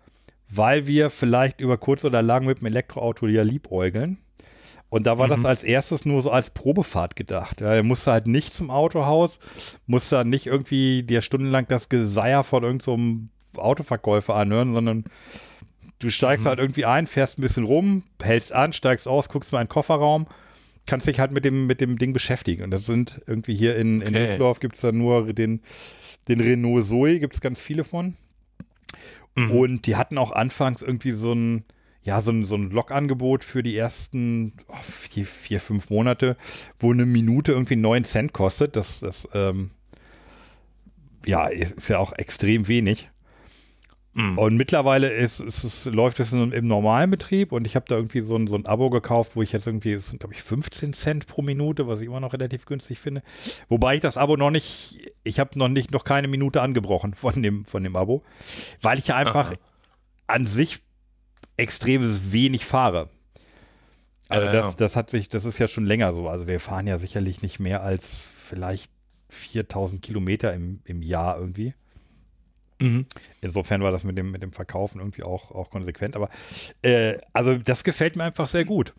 weil 0.48 0.86
wir 0.86 1.10
vielleicht 1.10 1.60
über 1.60 1.78
kurz 1.78 2.04
oder 2.04 2.22
lang 2.22 2.44
mit 2.46 2.60
dem 2.60 2.66
Elektroauto 2.68 3.26
ja 3.26 3.42
liebäugeln. 3.42 4.18
Und 4.88 5.04
da 5.04 5.18
war 5.18 5.26
Mhm. 5.26 5.30
das 5.42 5.44
als 5.44 5.64
erstes 5.64 6.04
nur 6.04 6.22
so 6.22 6.30
als 6.30 6.50
Probefahrt 6.50 7.16
gedacht. 7.16 7.60
Ja, 7.60 7.74
er 7.74 7.82
musste 7.82 8.12
halt 8.12 8.28
nicht 8.28 8.54
zum 8.54 8.70
Autohaus, 8.70 9.40
musste 9.88 10.14
dann 10.14 10.28
nicht 10.30 10.46
irgendwie 10.46 11.02
dir 11.02 11.22
stundenlang 11.22 11.66
das 11.68 11.88
Geseier 11.88 12.44
von 12.44 12.62
irgendeinem 12.62 13.30
Autoverkäufer 13.56 14.36
anhören, 14.36 14.74
sondern 14.74 15.02
du 16.00 16.10
steigst 16.10 16.44
halt 16.46 16.58
irgendwie 16.58 16.84
ein, 16.84 17.06
fährst 17.06 17.38
ein 17.38 17.42
bisschen 17.42 17.64
rum, 17.64 18.02
hältst 18.20 18.52
an, 18.52 18.72
steigst 18.72 19.06
aus, 19.06 19.28
guckst 19.28 19.52
mal 19.52 19.60
in 19.60 19.66
den 19.66 19.70
Kofferraum 19.70 20.26
kannst 20.86 21.06
dich 21.06 21.20
halt 21.20 21.30
mit 21.30 21.44
dem, 21.44 21.66
mit 21.66 21.80
dem 21.80 21.98
Ding 21.98 22.12
beschäftigen. 22.12 22.64
Und 22.64 22.70
das 22.72 22.84
sind 22.84 23.22
irgendwie 23.26 23.54
hier 23.54 23.76
in, 23.76 24.00
in 24.00 24.08
Okay. 24.08 24.18
Düsseldorf 24.18 24.60
gibt 24.60 24.74
es 24.74 24.80
da 24.80 24.92
nur 24.92 25.32
den, 25.32 25.62
den 26.28 26.40
Renault 26.40 26.86
Zoe, 26.86 27.20
gibt 27.20 27.34
es 27.34 27.40
ganz 27.40 27.60
viele 27.60 27.84
von. 27.84 28.16
Mhm. 29.36 29.50
Und 29.52 29.86
die 29.86 29.96
hatten 29.96 30.18
auch 30.18 30.32
anfangs 30.32 30.82
irgendwie 30.82 31.12
so 31.12 31.32
ein, 31.32 31.64
ja, 32.02 32.20
so 32.20 32.32
ein, 32.32 32.44
so 32.44 32.56
ein 32.56 32.70
Logangebot 32.70 33.44
für 33.44 33.62
die 33.62 33.76
ersten 33.76 34.52
oh, 34.68 34.74
vier, 34.82 35.26
vier, 35.26 35.60
fünf 35.60 35.90
Monate, 35.90 36.36
wo 36.80 36.92
eine 36.92 37.06
Minute 37.06 37.52
irgendwie 37.52 37.76
9 37.76 38.04
Cent 38.04 38.32
kostet. 38.32 38.74
Das, 38.74 39.00
das 39.00 39.28
ähm, 39.32 39.70
ja, 41.24 41.46
ist 41.46 41.88
ja 41.88 41.98
auch 41.98 42.12
extrem 42.14 42.66
wenig. 42.66 43.10
Mhm. 44.12 44.38
Und 44.38 44.56
mittlerweile 44.56 45.08
ist, 45.08 45.38
ist 45.38 45.62
es, 45.62 45.84
läuft 45.84 46.18
es 46.18 46.32
im, 46.32 46.66
normalen 46.66 47.10
Betrieb 47.10 47.52
und 47.52 47.64
ich 47.64 47.76
habe 47.76 47.86
da 47.88 47.94
irgendwie 47.94 48.20
so 48.20 48.34
ein, 48.34 48.48
so 48.48 48.56
ein 48.56 48.66
Abo 48.66 48.90
gekauft, 48.90 49.36
wo 49.36 49.42
ich 49.42 49.52
jetzt 49.52 49.68
irgendwie, 49.68 49.92
es 49.92 50.08
sind 50.08 50.18
glaube 50.18 50.34
ich 50.34 50.42
15 50.42 50.92
Cent 50.92 51.26
pro 51.28 51.42
Minute, 51.42 51.86
was 51.86 52.00
ich 52.00 52.06
immer 52.06 52.18
noch 52.18 52.32
relativ 52.32 52.66
günstig 52.66 52.98
finde. 52.98 53.22
Wobei 53.68 53.94
ich 53.94 54.00
das 54.00 54.16
Abo 54.16 54.36
noch 54.36 54.50
nicht, 54.50 55.12
ich 55.22 55.38
habe 55.38 55.56
noch 55.58 55.68
nicht, 55.68 55.92
noch 55.92 56.02
keine 56.02 56.26
Minute 56.26 56.60
angebrochen 56.60 57.14
von 57.14 57.40
dem, 57.40 57.64
von 57.64 57.84
dem 57.84 57.94
Abo, 57.94 58.24
weil 58.82 58.98
ich 58.98 59.06
ja 59.06 59.16
einfach 59.16 59.52
Aha. 59.52 59.58
an 60.26 60.46
sich 60.46 60.80
extrem 61.56 62.32
wenig 62.32 62.64
fahre. 62.64 63.10
Also 64.28 64.46
Ja, 64.46 64.52
das, 64.52 64.66
ja. 64.72 64.76
das 64.78 64.96
hat 64.96 65.10
sich, 65.10 65.28
das 65.28 65.44
ist 65.44 65.58
ja 65.58 65.68
schon 65.68 65.86
länger 65.86 66.12
so. 66.14 66.28
Also 66.28 66.48
wir 66.48 66.58
fahren 66.58 66.88
ja 66.88 66.98
sicherlich 66.98 67.42
nicht 67.42 67.60
mehr 67.60 67.82
als 67.82 68.16
vielleicht 68.44 68.90
4000 69.28 70.02
Kilometer 70.02 70.52
im, 70.52 70.80
im 70.84 71.02
Jahr 71.02 71.38
irgendwie. 71.38 71.74
Mhm. 72.80 73.06
Insofern 73.40 73.82
war 73.82 73.90
das 73.92 74.04
mit 74.04 74.16
dem, 74.18 74.30
mit 74.30 74.42
dem 74.42 74.52
Verkaufen 74.52 74.98
irgendwie 74.98 75.22
auch, 75.22 75.50
auch 75.50 75.70
konsequent. 75.70 76.16
Aber 76.16 76.28
äh, 76.82 77.18
also 77.32 77.56
das 77.56 77.84
gefällt 77.84 78.16
mir 78.16 78.24
einfach 78.24 78.48
sehr 78.48 78.64
gut. 78.64 78.92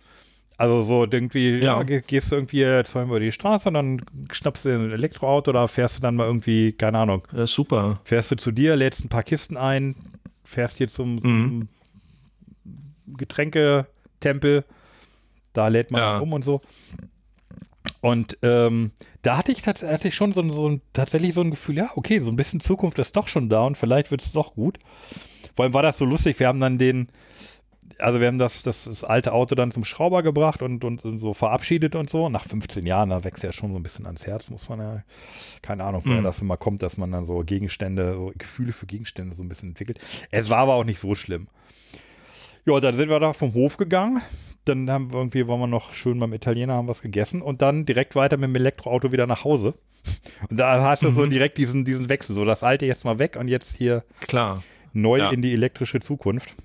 Also 0.58 0.84
so 0.84 1.04
irgendwie, 1.10 1.54
ja. 1.58 1.78
Ja. 1.78 1.84
ge- 1.84 2.04
gehst 2.06 2.32
du 2.32 2.36
irgendwie 2.36 2.60
jetzt 2.60 2.94
mal 2.94 3.06
über 3.06 3.20
die 3.20 3.32
Straße 3.32 3.68
und 3.70 3.74
dann 3.74 4.02
schnappst 4.32 4.66
du 4.66 4.70
ein 4.70 4.92
Elektroauto 4.92 5.50
oder 5.50 5.68
fährst 5.68 5.98
du 5.98 6.02
dann 6.02 6.16
mal 6.16 6.28
irgendwie, 6.28 6.72
keine 6.74 7.00
Ahnung, 7.00 7.28
Ja, 7.34 7.48
super. 7.48 8.00
fährst 8.04 8.30
du 8.30 8.36
zu 8.36 8.52
dir, 8.52 8.76
lädst 8.76 9.04
ein 9.04 9.10
paar 9.10 9.24
Kisten 9.24 9.58
ein, 9.58 9.96
fährst 10.44 10.78
hier 10.78 10.88
zum, 10.88 11.16
Mhm. 11.16 11.20
zum 11.22 11.68
Getränketempel, 13.18 14.64
da 15.54 15.68
lädt 15.68 15.92
man 15.92 16.22
um 16.22 16.34
und 16.34 16.44
so. 16.44 16.62
Und 18.02 18.38
ähm, 18.42 18.92
da 19.22 19.38
hatte 19.38 19.52
ich, 19.52 19.66
hatte 19.66 20.08
ich 20.08 20.16
schon 20.16 20.34
so, 20.34 20.42
so 20.52 20.68
ein, 20.70 20.82
tatsächlich 20.94 21.34
so 21.34 21.42
ein 21.42 21.52
Gefühl, 21.52 21.78
ja, 21.78 21.90
okay, 21.96 22.20
so 22.20 22.30
ein 22.30 22.36
bisschen 22.36 22.60
Zukunft 22.60 23.00
ist 23.00 23.16
doch 23.16 23.28
schon 23.28 23.50
da 23.50 23.66
und 23.66 23.78
vielleicht 23.78 24.12
wird 24.12 24.22
es 24.22 24.32
doch 24.32 24.56
gut. 24.56 24.80
Vor 25.56 25.64
allem 25.66 25.74
war 25.74 25.84
das 25.84 25.98
so 25.98 26.06
lustig, 26.06 26.40
wir 26.40 26.48
haben 26.48 26.60
dann 26.60 26.78
den, 26.78 27.10
also 28.00 28.20
wir 28.20 28.28
haben 28.28 28.40
das, 28.40 28.64
das, 28.64 28.86
das 28.86 29.04
alte 29.04 29.32
Auto 29.34 29.54
dann 29.54 29.72
zum 29.72 29.86
Schrauber 29.86 30.24
gebracht 30.24 30.64
und, 30.64 30.84
und, 30.84 31.02
so 31.02 31.34
verabschiedet 31.36 31.94
und 31.96 32.10
so. 32.10 32.30
Nach 32.30 32.46
15 32.46 32.86
Jahren, 32.86 33.10
da 33.12 33.24
wächst 33.24 33.44
ja 33.44 33.52
schon 33.52 33.72
so 33.72 33.78
ein 33.78 33.84
bisschen 33.84 34.08
ans 34.08 34.26
Herz, 34.26 34.50
muss 34.50 34.70
man 34.70 34.80
ja, 34.80 35.04
keine 35.62 35.84
Ahnung, 35.84 36.02
woher 36.06 36.22
Mhm. 36.22 36.24
das 36.24 36.42
immer 36.42 36.58
kommt, 36.58 36.82
dass 36.82 36.98
man 36.98 37.12
dann 37.12 37.26
so 37.26 37.44
Gegenstände, 37.46 38.14
so 38.14 38.32
Gefühle 38.36 38.74
für 38.74 38.88
Gegenstände 38.88 39.36
so 39.36 39.44
ein 39.44 39.50
bisschen 39.50 39.70
entwickelt. 39.70 40.00
Es 40.32 40.50
war 40.50 40.60
aber 40.60 40.74
auch 40.76 40.84
nicht 40.86 41.00
so 41.00 41.14
schlimm. 41.14 41.48
Ja, 42.66 42.80
dann 42.80 42.96
sind 42.96 43.10
wir 43.10 43.20
da 43.20 43.34
vom 43.34 43.54
Hof 43.54 43.78
gegangen. 43.78 44.22
Dann 44.66 44.90
haben 44.90 45.12
wir 45.12 45.20
irgendwie, 45.20 45.48
waren 45.48 45.60
wir 45.60 45.68
noch 45.68 45.94
schön 45.94 46.20
beim 46.20 46.34
Italiener, 46.34 46.74
haben 46.74 46.88
was 46.88 47.02
gegessen 47.02 47.42
und 47.42 47.62
dann 47.62 47.86
direkt 47.86 48.16
weiter 48.16 48.38
mit 48.38 48.50
dem 48.50 48.56
Elektroauto 48.56 49.12
wieder 49.12 49.28
nach 49.28 49.44
Hause. 49.44 49.74
Und 50.50 50.58
da 50.58 50.82
hast 50.82 51.04
du 51.04 51.12
so 51.12 51.28
direkt 51.28 51.60
diesen, 51.60 51.86
diesen 51.86 52.10
Wechsel, 52.10 52.36
so 52.36 52.44
das 52.44 52.64
alte 52.64 52.88
jetzt 52.88 53.06
mal 53.06 53.20
weg 53.20 53.38
und 53.40 53.48
jetzt 53.48 53.76
hier 53.76 54.04
Klar. 54.22 54.64
neu 54.94 55.20
Ja. 55.20 55.30
in 55.30 55.44
die 55.44 55.54
elektrische 55.54 56.00
Zukunft. 56.00 56.56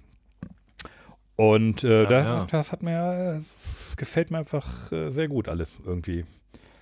Und 1.36 1.84
äh, 1.84 2.06
das, 2.06 2.24
ja. 2.26 2.46
das 2.50 2.72
hat 2.72 2.82
mir, 2.82 3.34
das 3.36 3.94
gefällt 3.98 4.30
mir 4.30 4.38
einfach 4.38 4.90
äh, 4.90 5.10
sehr 5.10 5.28
gut 5.28 5.48
alles 5.48 5.78
irgendwie. 5.84 6.24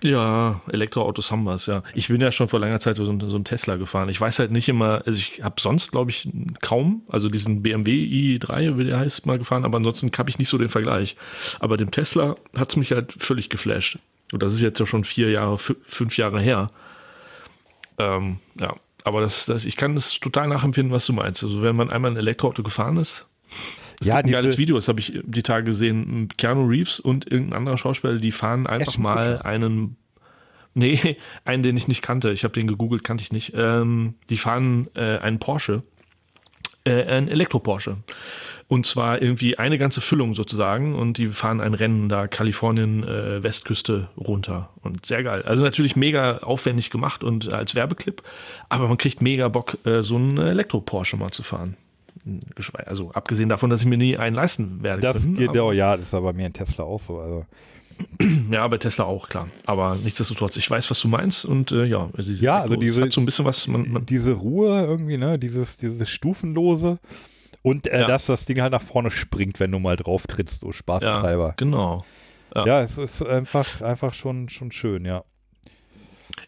Ja, 0.03 0.61
Elektroautos 0.71 1.31
haben 1.31 1.43
wir's, 1.45 1.65
ja. 1.65 1.81
Ich 1.95 2.09
bin 2.09 2.21
ja 2.21 2.31
schon 2.31 2.47
vor 2.47 2.59
langer 2.59 2.79
Zeit 2.79 2.97
so, 2.97 3.09
ein- 3.09 3.19
so 3.21 3.35
ein 3.37 3.43
Tesla 3.45 3.75
gefahren. 3.77 4.09
Ich 4.09 4.19
weiß 4.21 4.37
halt 4.39 4.51
nicht 4.51 4.69
immer, 4.69 5.01
also 5.05 5.17
ich 5.17 5.41
habe 5.43 5.59
sonst, 5.59 5.91
glaube 5.91 6.11
ich, 6.11 6.29
kaum, 6.61 7.01
also 7.07 7.27
diesen 7.29 7.63
BMW 7.63 7.91
i3, 8.37 8.77
wie 8.77 8.83
der 8.85 8.99
heißt, 8.99 9.25
mal 9.25 9.39
gefahren, 9.39 9.65
aber 9.65 9.77
ansonsten 9.77 10.11
habe 10.17 10.29
ich 10.29 10.37
nicht 10.37 10.49
so 10.49 10.57
den 10.57 10.69
Vergleich. 10.69 11.15
Aber 11.59 11.77
dem 11.77 11.91
Tesla 11.91 12.35
hat's 12.55 12.75
mich 12.75 12.91
halt 12.91 13.13
völlig 13.17 13.49
geflasht. 13.49 13.97
Und 14.31 14.43
das 14.43 14.53
ist 14.53 14.61
jetzt 14.61 14.79
ja 14.79 14.85
schon 14.85 15.05
vier 15.05 15.31
Jahre, 15.31 15.55
fü- 15.55 15.77
fünf 15.85 16.17
Jahre 16.17 16.39
her. 16.41 16.69
Ähm, 17.97 18.37
ja, 18.59 18.75
aber 19.03 19.21
das, 19.21 19.45
das, 19.45 19.65
ich 19.65 19.77
kann 19.77 19.95
das 19.95 20.19
total 20.19 20.47
nachempfinden, 20.49 20.93
was 20.93 21.05
du 21.05 21.13
meinst. 21.13 21.43
Also 21.43 21.61
wenn 21.61 21.75
man 21.75 21.89
einmal 21.89 22.11
ein 22.11 22.17
Elektroauto 22.17 22.63
gefahren 22.63 22.97
ist, 22.97 23.25
es 23.99 24.07
Ja, 24.07 24.17
gibt 24.17 24.29
ein 24.29 24.31
geiles 24.33 24.57
Video, 24.57 24.75
das 24.75 24.87
habe 24.87 24.99
ich 24.99 25.19
die 25.23 25.43
Tage 25.43 25.65
gesehen. 25.65 26.29
Keanu 26.37 26.65
Reeves 26.67 26.99
und 26.99 27.31
irgendein 27.31 27.59
anderer 27.59 27.77
Schauspieler, 27.77 28.15
die 28.15 28.31
fahren 28.31 28.67
einfach 28.67 28.97
mal 28.97 29.39
einen, 29.43 29.97
nee, 30.73 31.17
einen, 31.45 31.63
den 31.63 31.77
ich 31.77 31.87
nicht 31.87 32.01
kannte. 32.01 32.31
Ich 32.31 32.43
habe 32.43 32.53
den 32.53 32.67
gegoogelt, 32.67 33.03
kannte 33.03 33.23
ich 33.23 33.31
nicht. 33.31 33.53
Ähm, 33.55 34.15
die 34.29 34.37
fahren 34.37 34.87
äh, 34.95 35.17
einen 35.17 35.39
Porsche, 35.39 35.83
äh, 36.83 37.03
ein 37.03 37.27
Elektro-Porsche. 37.27 37.97
Und 38.67 38.87
zwar 38.87 39.21
irgendwie 39.21 39.59
eine 39.59 39.77
ganze 39.77 40.01
Füllung 40.01 40.33
sozusagen. 40.33 40.95
Und 40.95 41.19
die 41.19 41.27
fahren 41.29 41.61
ein 41.61 41.75
Rennen 41.75 42.09
da 42.09 42.27
Kalifornien, 42.27 43.03
äh, 43.03 43.43
Westküste 43.43 44.09
runter. 44.17 44.71
Und 44.81 45.05
sehr 45.05 45.21
geil. 45.21 45.43
Also 45.43 45.63
natürlich 45.63 45.95
mega 45.95 46.39
aufwendig 46.39 46.89
gemacht 46.89 47.23
und 47.23 47.53
als 47.53 47.75
Werbeclip. 47.75 48.23
Aber 48.67 48.87
man 48.87 48.97
kriegt 48.97 49.21
mega 49.21 49.49
Bock, 49.49 49.77
äh, 49.85 50.01
so 50.01 50.15
einen 50.15 50.39
Elektro-Porsche 50.39 51.15
mal 51.15 51.31
zu 51.31 51.43
fahren. 51.43 51.77
Also 52.85 53.11
abgesehen 53.11 53.49
davon, 53.49 53.69
dass 53.69 53.81
ich 53.81 53.87
mir 53.87 53.97
nie 53.97 54.17
einen 54.17 54.35
leisten 54.35 54.81
werde. 54.83 55.01
Das 55.01 55.23
können, 55.23 55.35
geht, 55.35 55.49
aber, 55.49 55.73
ja, 55.73 55.95
das 55.95 56.07
ist 56.07 56.13
aber 56.13 56.31
bei 56.33 56.37
mir 56.37 56.47
in 56.47 56.53
Tesla 56.53 56.83
auch 56.85 56.99
so. 56.99 57.19
Also. 57.19 57.45
ja, 58.51 58.67
bei 58.67 58.77
Tesla 58.77 59.05
auch, 59.05 59.29
klar. 59.29 59.47
Aber 59.65 59.95
nichtsdestotrotz, 59.95 60.57
ich 60.57 60.69
weiß, 60.69 60.89
was 60.89 60.99
du 60.99 61.07
meinst. 61.07 61.45
Und 61.45 61.71
äh, 61.71 61.85
ja, 61.85 62.09
ist- 62.17 62.27
Ja, 62.41 62.61
also 62.61 62.73
es 62.75 62.79
diese- 62.81 63.01
hat 63.03 63.11
so 63.11 63.21
ein 63.21 63.25
bisschen 63.25 63.45
was, 63.45 63.67
man, 63.67 63.89
man, 63.89 64.05
Diese 64.05 64.33
Ruhe 64.33 64.83
irgendwie, 64.85 65.17
ne, 65.17 65.39
dieses, 65.39 65.77
dieses 65.77 66.09
Stufenlose 66.09 66.99
und 67.61 67.87
äh, 67.87 68.01
Ja. 68.01 68.07
dass 68.07 68.25
das 68.25 68.45
Ding 68.45 68.59
halt 68.61 68.71
nach 68.73 68.81
vorne 68.81 69.11
springt, 69.11 69.59
wenn 69.59 69.71
du 69.71 69.79
mal 69.79 69.95
drauf 69.95 70.27
trittst, 70.27 70.59
so 70.61 70.67
ja, 70.67 70.73
spaßhalber. 70.73 71.53
genau. 71.57 72.03
Ja. 72.53 72.65
Ja, 72.65 72.81
es 72.81 72.97
ist 72.97 73.21
einfach, 73.25 73.81
einfach 73.81 74.13
schon, 74.13 74.49
schon 74.49 74.71
schön, 74.71 75.05
ja. 75.05 75.23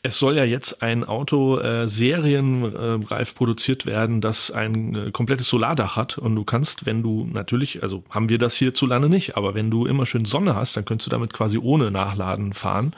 Es 0.04 0.18
soll 0.18 0.38
ja 0.38 0.44
jetzt 0.44 0.82
ein 0.84 1.04
Auto 1.04 1.60
äh, 1.60 1.88
serienreif 1.88 3.34
produziert 3.36 3.86
werden, 3.86 4.22
das 4.22 4.52
ein 4.52 4.96
äh, 4.96 5.12
komplettes 5.12 5.48
Solardach 5.48 5.96
hat. 5.96 6.18
Und 6.18 6.36
du 6.36 6.44
kannst, 6.44 6.86
wenn 6.86 7.04
du 7.04 7.28
natürlich, 7.32 7.84
also 7.84 8.04
haben 8.10 8.30
wir 8.30 8.38
das 8.38 8.56
hierzulande 8.56 9.10
nicht, 9.10 9.38
aber 9.38 9.56
wenn 9.56 9.72
du 9.72 9.86
immer 9.86 10.06
schön 10.06 10.26
Sonne 10.26 10.56
hast, 10.56 10.78
dann 10.78 10.86
könntest 10.86 11.08
du 11.08 11.10
damit 11.10 11.34
quasi 11.34 11.58
ohne 11.58 11.90
Nachladen 11.92 12.54
fahren. 12.54 12.94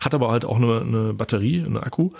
Hat 0.00 0.14
aber 0.14 0.30
halt 0.30 0.44
auch 0.44 0.56
eine, 0.56 0.80
eine 0.80 1.14
Batterie, 1.14 1.60
einen 1.60 1.76
Akku. 1.78 2.10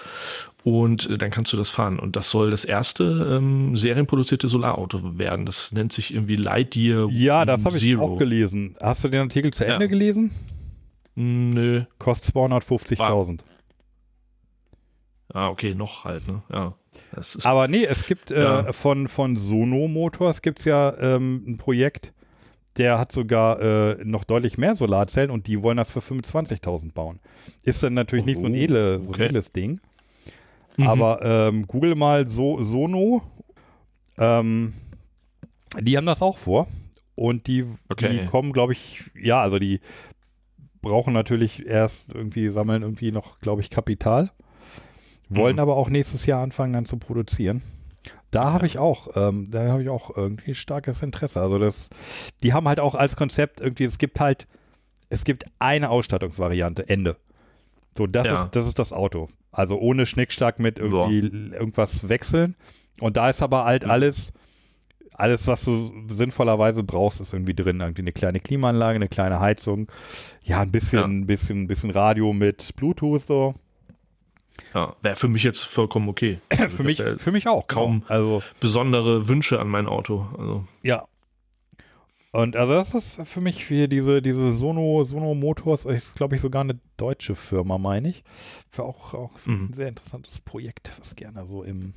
Und 0.65 1.11
äh, 1.11 1.19
dann 1.19 1.31
kannst 1.31 1.53
du 1.53 1.59
das 1.59 1.69
fahren. 1.71 1.99
Und 1.99 2.17
das 2.17 2.31
soll 2.31 2.51
das 2.51 2.65
erste 2.65 3.05
ähm, 3.39 3.77
serienproduzierte 3.77 4.49
Solarauto 4.49 5.19
werden. 5.19 5.45
Das 5.45 5.73
nennt 5.73 5.93
sich 5.93 6.13
irgendwie 6.15 6.37
Lightyear 6.37 7.09
Ja, 7.11 7.45
das 7.45 7.65
habe 7.67 7.77
ich 7.77 7.97
auch 7.99 8.17
gelesen. 8.19 8.75
Hast 8.83 9.05
du 9.05 9.09
den 9.09 9.21
Artikel 9.21 9.53
zu 9.53 9.65
Ja. 9.65 9.75
Ende 9.75 9.89
gelesen? 9.89 10.31
Nö. 11.15 11.83
Kostet 11.99 12.35
250.000. 12.35 13.41
Ah, 15.35 15.49
okay, 15.51 15.75
noch 15.75 16.05
halt, 16.05 16.27
ne? 16.29 16.43
Ja. 16.51 16.75
Aber 17.43 17.69
nee, 17.69 17.85
es 17.85 18.07
gibt 18.07 18.31
äh, 18.31 18.43
Ja. 18.43 18.73
von, 18.73 19.09
von 19.09 19.37
Sono 19.37 19.89
Motors 19.89 20.41
gibt 20.43 20.61
es 20.61 20.65
ja 20.65 20.97
ähm, 20.99 21.43
ein 21.47 21.57
Projekt, 21.59 22.13
der 22.77 22.99
hat 22.99 23.13
sogar 23.13 23.61
äh, 23.61 24.05
noch 24.05 24.25
deutlich 24.25 24.59
mehr 24.59 24.75
Solarzellen 24.77 25.31
und 25.31 25.47
die 25.49 25.61
wollen 25.63 25.77
das 25.77 25.91
für 25.91 25.99
25.000 26.01 26.93
bauen. 26.93 27.19
Ist 27.65 27.83
dann 27.83 27.95
natürlich 27.95 28.25
nicht 28.27 28.41
so 28.41 28.47
ein, 28.47 28.53
Oh, 28.53 28.57
edle, 28.57 28.97
so 28.99 29.03
ein 29.03 29.09
okay. 29.09 29.25
edles 29.27 29.53
Ding. 29.53 29.81
Mhm. 30.77 30.87
Aber 30.87 31.21
ähm, 31.23 31.67
google 31.67 31.95
mal 31.97 32.27
so, 32.29 32.63
Sono. 32.65 33.23
Ähm, 34.19 34.73
die 35.81 35.97
haben 35.97 36.07
das 36.07 36.23
auch 36.23 36.39
vor. 36.39 36.67
Und 37.17 37.47
die, 37.49 37.65
Okay. 37.89 38.21
die 38.21 38.27
kommen, 38.27 38.53
glaube 38.53 38.73
ich, 38.73 39.05
ja, 39.21 39.41
also 39.41 39.59
die 39.59 39.81
brauchen 40.83 41.13
natürlich 41.13 41.65
erst 41.67 42.05
irgendwie, 42.13 42.49
sammeln 42.49 42.83
irgendwie 42.83 43.13
noch, 43.13 43.41
glaube 43.41 43.63
ich, 43.63 43.71
Kapital. 43.71 44.31
Wollen 45.29 45.57
Mhm. 45.57 45.61
aber 45.61 45.77
auch 45.77 45.89
nächstes 45.91 46.27
Jahr 46.27 46.43
anfangen 46.43 46.73
dann 46.75 46.85
zu 46.87 46.97
produzieren. 46.97 47.63
Da 48.31 48.53
habe 48.53 48.67
ich 48.67 48.79
auch, 48.79 49.09
ähm, 49.17 49.51
da 49.51 49.69
habe 49.69 49.83
ich 49.83 49.89
auch 49.89 50.15
irgendwie 50.17 50.55
starkes 50.55 51.03
Interesse. 51.03 51.41
Also 51.41 51.59
das, 51.59 51.89
die 52.43 52.53
haben 52.53 52.67
halt 52.69 52.81
auch 52.81 52.95
als 52.95 53.17
Konzept 53.17 53.61
irgendwie, 53.61 53.85
es 53.85 53.97
gibt 53.99 54.19
halt, 54.21 54.47
es 55.09 55.25
gibt 55.25 55.45
eine 55.61 55.89
Ausstattungsvariante, 55.91 56.89
Ende. 56.89 57.17
So, 57.97 58.07
das, 58.09 58.27
Ja. 58.27 58.43
ist, 58.45 58.57
das 58.57 58.67
ist 58.67 58.79
das 58.79 58.93
Auto. 58.93 59.29
Also 59.53 59.79
ohne 59.79 60.05
Schnickschnack 60.07 60.59
mit 60.59 60.79
irgendwie 60.81 61.19
irgendwas 61.55 62.09
wechseln. 62.09 62.57
Und 63.01 63.17
da 63.17 63.31
ist 63.31 63.41
aber 63.41 63.65
halt 63.65 63.85
Mhm. 63.85 63.91
alles, 63.91 64.33
alles, 65.15 65.47
was 65.47 65.63
du 65.65 65.93
sinnvollerweise 66.09 66.83
brauchst, 66.83 67.21
ist 67.21 67.33
irgendwie 67.33 67.55
drin. 67.55 67.79
Irgendwie 67.81 68.03
eine 68.03 68.13
kleine 68.13 68.41
Klimaanlage, 68.41 68.97
eine 68.97 69.09
kleine 69.09 69.39
Heizung, 69.39 69.87
ja, 70.43 70.61
ein 70.61 70.73
bisschen, 70.73 70.99
Ja. 70.99 71.05
ein 71.07 71.27
bisschen, 71.27 71.63
ein 71.63 71.67
bisschen 71.69 71.91
Radio 71.91 72.33
mit 72.33 72.75
Bluetooth 72.75 73.23
so. 73.23 73.55
Ja, 74.73 74.95
wäre 75.03 75.17
für 75.17 75.29
mich 75.29 75.43
jetzt 75.43 75.61
vollkommen 75.65 76.09
okay. 76.09 76.41
Also 76.51 76.77
für 76.77 76.91
ich 76.91 76.99
mich, 77.01 77.21
für 77.23 77.33
mich 77.33 77.49
auch. 77.49 77.67
kaum- 77.69 78.01
Genau. 78.01 78.13
Also, 78.13 78.43
besondere 78.61 79.29
Wünsche 79.29 79.61
an 79.61 79.69
mein 79.69 79.87
Auto. 79.87 80.27
Also, 80.39 80.65
ja. 80.83 81.07
Und 82.33 82.57
also 82.57 82.73
das 82.73 82.95
ist 82.95 83.21
für 83.29 83.41
mich 83.41 83.71
wie 83.71 83.87
diese, 83.87 84.21
diese 84.21 84.53
Sono, 84.55 85.05
Sono 85.05 85.35
Motors, 85.35 85.85
ist 85.85 86.17
glaube 86.17 86.35
ich 86.35 86.41
sogar 86.41 86.63
eine 86.63 86.81
deutsche 86.97 87.37
Firma, 87.37 87.79
meine 87.79 88.09
ich. 88.09 88.25
Für 88.71 88.83
auch, 88.85 89.15
auch 89.15 89.31
Mhm. 89.47 89.69
ein 89.71 89.73
sehr 89.73 89.89
interessantes 89.89 90.41
Projekt, 90.41 90.91
was 90.99 91.15
gerne 91.15 91.47
so 91.47 91.63
im 91.63 91.95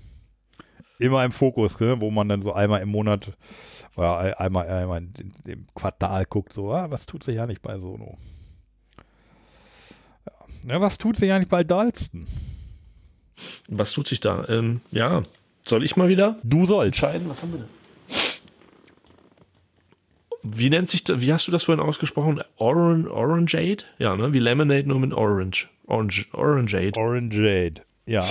immer 0.99 1.23
im 1.25 1.31
Fokus, 1.31 1.79
ne, 1.79 1.99
wo 2.01 2.09
man 2.11 2.27
dann 2.29 2.41
so 2.41 2.53
einmal 2.53 2.81
im 2.81 2.89
Monat 2.89 3.31
oder 3.95 4.17
ein- 4.19 4.33
einmal, 4.35 4.67
einmal 4.67 4.97
in, 5.01 5.33
im 5.45 5.65
Quartal 5.75 6.25
guckt, 6.25 6.53
so, 6.53 6.71
ah, 6.71 6.89
was 6.89 7.05
tut 7.07 7.23
sich 7.23 7.35
ja 7.35 7.45
nicht 7.47 7.61
bei 7.63 7.77
Sono? 7.79 8.17
Ja, 10.67 10.81
was 10.81 10.97
tut 10.97 11.17
sich 11.17 11.29
ja 11.29 11.39
nicht 11.39 11.49
bei 11.49 11.63
Dalston? 11.63 12.27
Was 13.67 13.91
tut 13.91 14.07
sich 14.07 14.19
da? 14.19 14.45
Ähm, 14.49 14.81
ja, 14.91 15.23
soll 15.65 15.83
ich 15.83 15.95
mal 15.95 16.09
wieder 16.09 16.37
Du 16.43 16.65
sollst. 16.65 17.01
entscheiden? 17.03 17.29
Was 17.29 17.41
haben 17.41 17.53
wir 17.53 17.59
denn? 17.59 17.67
Wie 20.43 20.69
nennt 20.69 20.89
sich 20.89 21.03
da, 21.03 21.19
wie 21.21 21.31
hast 21.33 21.47
du 21.47 21.51
das 21.51 21.63
vorhin 21.63 21.83
ausgesprochen? 21.83 22.41
Oran, 22.57 23.07
Orangeade? 23.07 23.83
Ja, 23.97 24.15
ne? 24.15 24.33
Wie 24.33 24.39
Lemonade 24.39 24.87
nur 24.87 24.99
mit 24.99 25.13
Orange. 25.13 25.67
Orange, 25.87 26.25
Orangeade. 26.33 26.97
Orangeade. 26.99 27.81
Ja. 28.05 28.25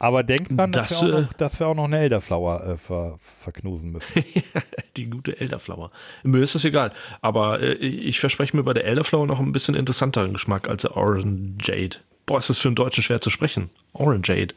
Aber 0.00 0.22
denk 0.22 0.48
dran, 0.48 0.72
dass, 0.72 0.88
Das, 0.88 1.02
wir, 1.02 1.08
auch 1.14 1.18
äh, 1.18 1.22
noch, 1.22 1.32
dass 1.34 1.60
wir 1.60 1.68
auch 1.68 1.74
noch 1.74 1.84
eine 1.84 1.98
Elderflower 1.98 2.66
äh, 2.66 2.76
ver, 2.78 3.18
verknusen 3.40 3.92
müssen. 3.92 4.24
Die 4.96 5.10
gute 5.10 5.38
Elderflower. 5.38 5.90
Mir 6.22 6.42
ist 6.42 6.54
das 6.54 6.64
egal. 6.64 6.92
Aber 7.20 7.60
äh, 7.60 7.74
ich 7.74 8.18
verspreche 8.18 8.56
mir 8.56 8.62
bei 8.62 8.72
der 8.72 8.86
Elderflower 8.86 9.26
noch 9.26 9.38
ein 9.38 9.52
bisschen 9.52 9.74
interessanteren 9.74 10.32
Geschmack 10.32 10.68
als 10.70 10.82
der 10.82 10.96
Orangeade. 10.96 11.98
Boah, 12.24 12.38
ist 12.38 12.48
das 12.48 12.58
für 12.58 12.68
einen 12.68 12.76
Deutschen 12.76 13.02
schwer 13.04 13.20
zu 13.20 13.28
sprechen. 13.28 13.68
Orangeade. 13.92 14.54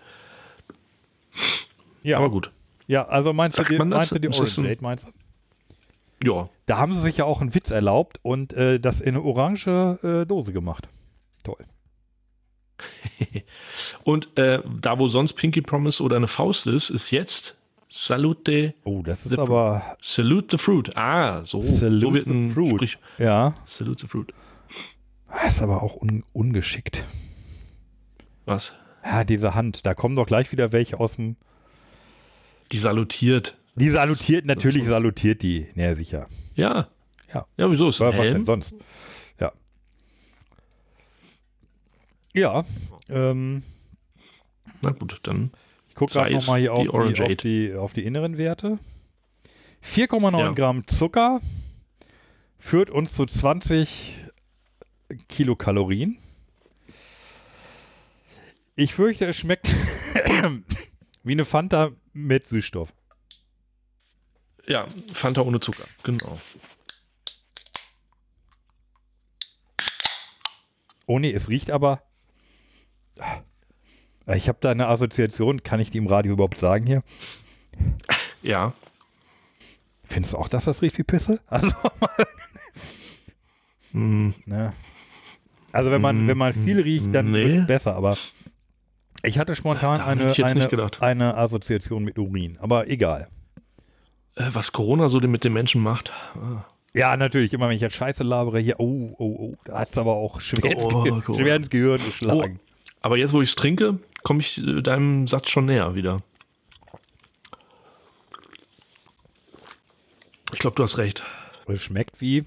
Ja, 2.04 2.18
Aber 2.20 2.30
gut. 2.30 2.50
Ja, 2.88 3.06
also 3.06 3.34
meinst 3.34 3.58
du 3.58 3.64
Sagt 3.64 3.72
die, 3.72 3.78
man 3.78 3.92
das? 3.92 3.98
meinst 3.98 4.12
du 4.14 4.20
die 4.20 4.28
Orangeade, 4.30 4.78
meinst 4.82 5.08
du? 5.08 6.30
Ja. 6.30 6.50
Da 6.68 6.78
haben 6.78 6.94
sie 6.94 7.02
sich 7.02 7.18
ja 7.18 7.26
auch 7.26 7.42
einen 7.42 7.54
Witz 7.54 7.70
erlaubt 7.70 8.18
und 8.24 8.54
äh, 8.54 8.80
das 8.80 9.02
in 9.02 9.16
eine 9.16 9.24
orange 9.26 10.00
äh, 10.04 10.26
Dose 10.26 10.54
gemacht. 10.54 10.88
Toll. 11.44 11.58
Und 14.04 14.38
äh, 14.38 14.62
da, 14.82 15.00
wo 15.00 15.08
sonst 15.08 15.34
Pinky 15.34 15.62
Promise 15.62 16.02
oder 16.04 16.16
eine 16.18 16.28
Faust 16.28 16.68
ist, 16.68 16.90
ist 16.90 17.12
jetzt 17.12 17.56
Salute, 17.88 18.74
Oh, 18.86 19.02
das 19.04 19.26
ist 19.26 19.34
The- 19.34 19.38
aber 19.40 19.98
Salute 20.02 20.48
the 20.52 20.58
Fruit. 20.58 20.96
Ah, 20.98 21.44
so. 21.46 21.62
Salute 21.62 22.06
so 22.06 22.14
wird 22.14 22.26
the 22.26 22.50
Fruit. 22.54 22.70
Sprich. 22.76 22.98
ja, 23.20 23.54
Salute 23.66 24.02
the 24.02 24.08
Fruit. 24.08 24.34
das 25.32 25.56
ist 25.56 25.62
aber 25.62 25.84
auch 25.84 25.96
un, 26.02 26.24
ungeschickt. 26.34 27.04
Was? 28.46 28.74
Ja, 29.06 29.24
diese 29.24 29.54
Hand, 29.54 29.86
da 29.86 29.94
kommen 29.94 30.16
doch 30.16 30.26
gleich 30.26 30.52
wieder 30.52 30.72
welche 30.72 31.00
aus 31.00 31.16
dem. 31.18 31.36
Die 32.72 32.78
salutiert. 32.80 33.56
Die 33.76 33.90
salutiert, 33.90 34.46
natürlich 34.46 34.86
salutiert 34.86 35.42
die. 35.44 35.68
Ja, 35.76 35.94
sicher. 35.94 36.28
Ja. 36.56 36.88
Ja. 37.34 37.46
Ja, 37.58 37.70
wieso 37.72 37.90
ist 37.90 38.02
ein 38.02 38.08
Was, 38.10 38.16
was 38.16 38.22
denn 38.24 38.34
Helm? 38.34 38.46
sonst? 38.46 38.74
Ja. 42.34 42.66
Ähm, 43.10 43.64
Na 44.82 44.92
gut, 44.92 45.20
dann. 45.24 45.52
ich 45.90 45.96
gucke 45.96 46.14
gerade 46.14 46.34
nochmal 46.34 46.60
hier 46.60 46.74
die 46.74 46.90
auf 46.90 47.14
die, 47.14 47.22
auf, 47.22 47.38
die, 47.38 47.74
auf 47.74 47.94
die 47.94 48.04
inneren 48.04 48.38
Werte. 48.38 48.80
4,9 49.84 50.40
Ja. 50.40 50.52
Gramm 50.54 50.88
Zucker 50.88 51.42
führt 52.58 52.90
uns 52.90 53.14
zu 53.14 53.26
20 53.26 54.18
Kilokalorien. 55.28 56.18
Ich 58.76 58.96
fürchte, 58.96 59.28
es 59.28 59.38
schmeckt 59.38 59.68
wie 61.24 61.34
eine 61.34 61.46
Fanta 61.46 61.92
mit 62.14 62.48
Süßstoff. 62.48 62.92
Ja, 64.66 64.88
Fanta 65.14 65.42
ohne 65.42 65.60
Zucker. 65.60 65.84
Genau. 66.04 66.40
Oh 71.06 71.20
nee, 71.20 71.32
es 71.32 71.50
riecht 71.50 71.70
aber. 71.70 72.02
Ich 74.34 74.48
habe 74.48 74.58
da 74.62 74.72
eine 74.72 74.88
Assoziation, 74.88 75.64
kann 75.64 75.80
ich 75.80 75.90
die 75.92 75.98
im 75.98 76.08
Radio 76.08 76.34
überhaupt 76.34 76.58
sagen 76.58 76.86
hier? 76.86 77.04
Ja. 78.42 78.74
Findest 80.06 80.34
du 80.34 80.38
auch, 80.38 80.48
dass 80.48 80.66
das 80.66 80.82
riecht 80.82 80.98
wie 80.98 81.04
Pisse? 81.04 81.40
Also, 81.50 81.76
Hm, 83.92 84.34
ne. 84.46 84.74
also 85.72 85.92
wenn 85.92 86.02
man, 86.02 86.26
Mm, 86.26 86.28
wenn 86.28 86.38
man 86.38 86.54
viel 86.54 86.82
riecht, 86.82 87.14
dann 87.14 87.32
nee. 87.32 87.46
wird 87.46 87.68
besser, 87.68 87.96
aber 87.96 88.18
ich 89.22 89.38
hatte 89.38 89.56
spontan 89.56 90.00
hätte 90.00 90.06
eine, 90.24 90.32
ich 90.32 90.44
eine, 90.44 90.92
eine 91.02 91.38
Assoziation 91.38 92.04
mit 92.04 92.18
Urin, 92.18 92.58
aber 92.60 92.88
egal. 92.88 93.28
äh, 94.36 94.50
was 94.52 94.72
Corona 94.72 95.10
so 95.10 95.20
mit 95.20 95.44
den 95.44 95.54
Menschen 95.54 95.82
macht. 95.82 96.12
Ah. 96.36 96.66
Ja, 96.96 97.16
natürlich, 97.18 97.54
immer 97.54 97.70
wenn 97.70 97.76
ich 97.76 97.82
jetzt 97.82 97.96
Scheiße 97.96 98.24
labere, 98.24 98.60
hier, 98.60 98.80
oh, 98.80 99.14
oh, 99.18 99.36
oh, 99.40 99.56
da 99.66 99.80
hat 99.80 99.90
es 99.90 99.98
aber 99.98 100.14
auch 100.14 100.42
schwer, 100.42 100.76
Oh, 100.78 101.04
ins 101.38 101.70
Gehirn 101.70 102.04
geschlagen. 102.04 102.60
Aber 103.04 103.18
jetzt, 103.18 103.34
wo 103.34 103.42
ich 103.42 103.50
es 103.50 103.56
trinke, 103.56 104.00
komme 104.24 104.40
ich 104.42 104.58
äh, 104.58 104.82
deinem 104.82 105.28
Satz 105.28 105.50
schon 105.50 105.66
näher 105.66 105.94
wieder. 105.94 106.18
Ich 110.52 110.60
glaube, 110.60 110.76
du 110.76 110.84
hast 110.84 110.98
recht. 110.98 111.24
Es 111.68 111.82
schmeckt 111.82 112.20
wie, 112.20 112.46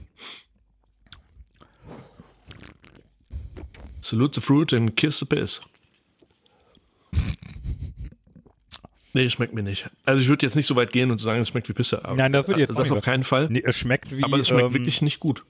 Salute 4.06 4.36
the 4.36 4.40
fruit 4.40 4.72
and 4.72 4.96
kiss 4.96 5.18
the 5.18 5.24
piss. 5.24 5.60
Nee, 9.14 9.28
schmeckt 9.30 9.52
mir 9.52 9.64
nicht. 9.64 9.90
Also 10.04 10.22
ich 10.22 10.28
würde 10.28 10.46
jetzt 10.46 10.54
nicht 10.54 10.66
so 10.66 10.76
weit 10.76 10.92
gehen 10.92 11.10
und 11.10 11.18
sagen, 11.18 11.40
es 11.40 11.48
schmeckt 11.48 11.68
wie 11.68 11.72
Pisse. 11.72 12.04
Aber 12.04 12.14
Nein, 12.14 12.32
das 12.32 12.46
würde 12.46 12.60
ich 12.60 12.68
jetzt 12.68 12.78
Das 12.78 12.90
auf 12.90 13.02
keinen 13.02 13.24
Fall. 13.24 13.48
nee, 13.50 13.62
es 13.64 13.76
schmeckt 13.76 14.16
wie, 14.16 14.22
aber 14.22 14.38
es 14.38 14.46
schmeckt 14.46 14.66
ähm, 14.66 14.74
wirklich 14.74 15.02
nicht 15.02 15.18
gut. 15.18 15.42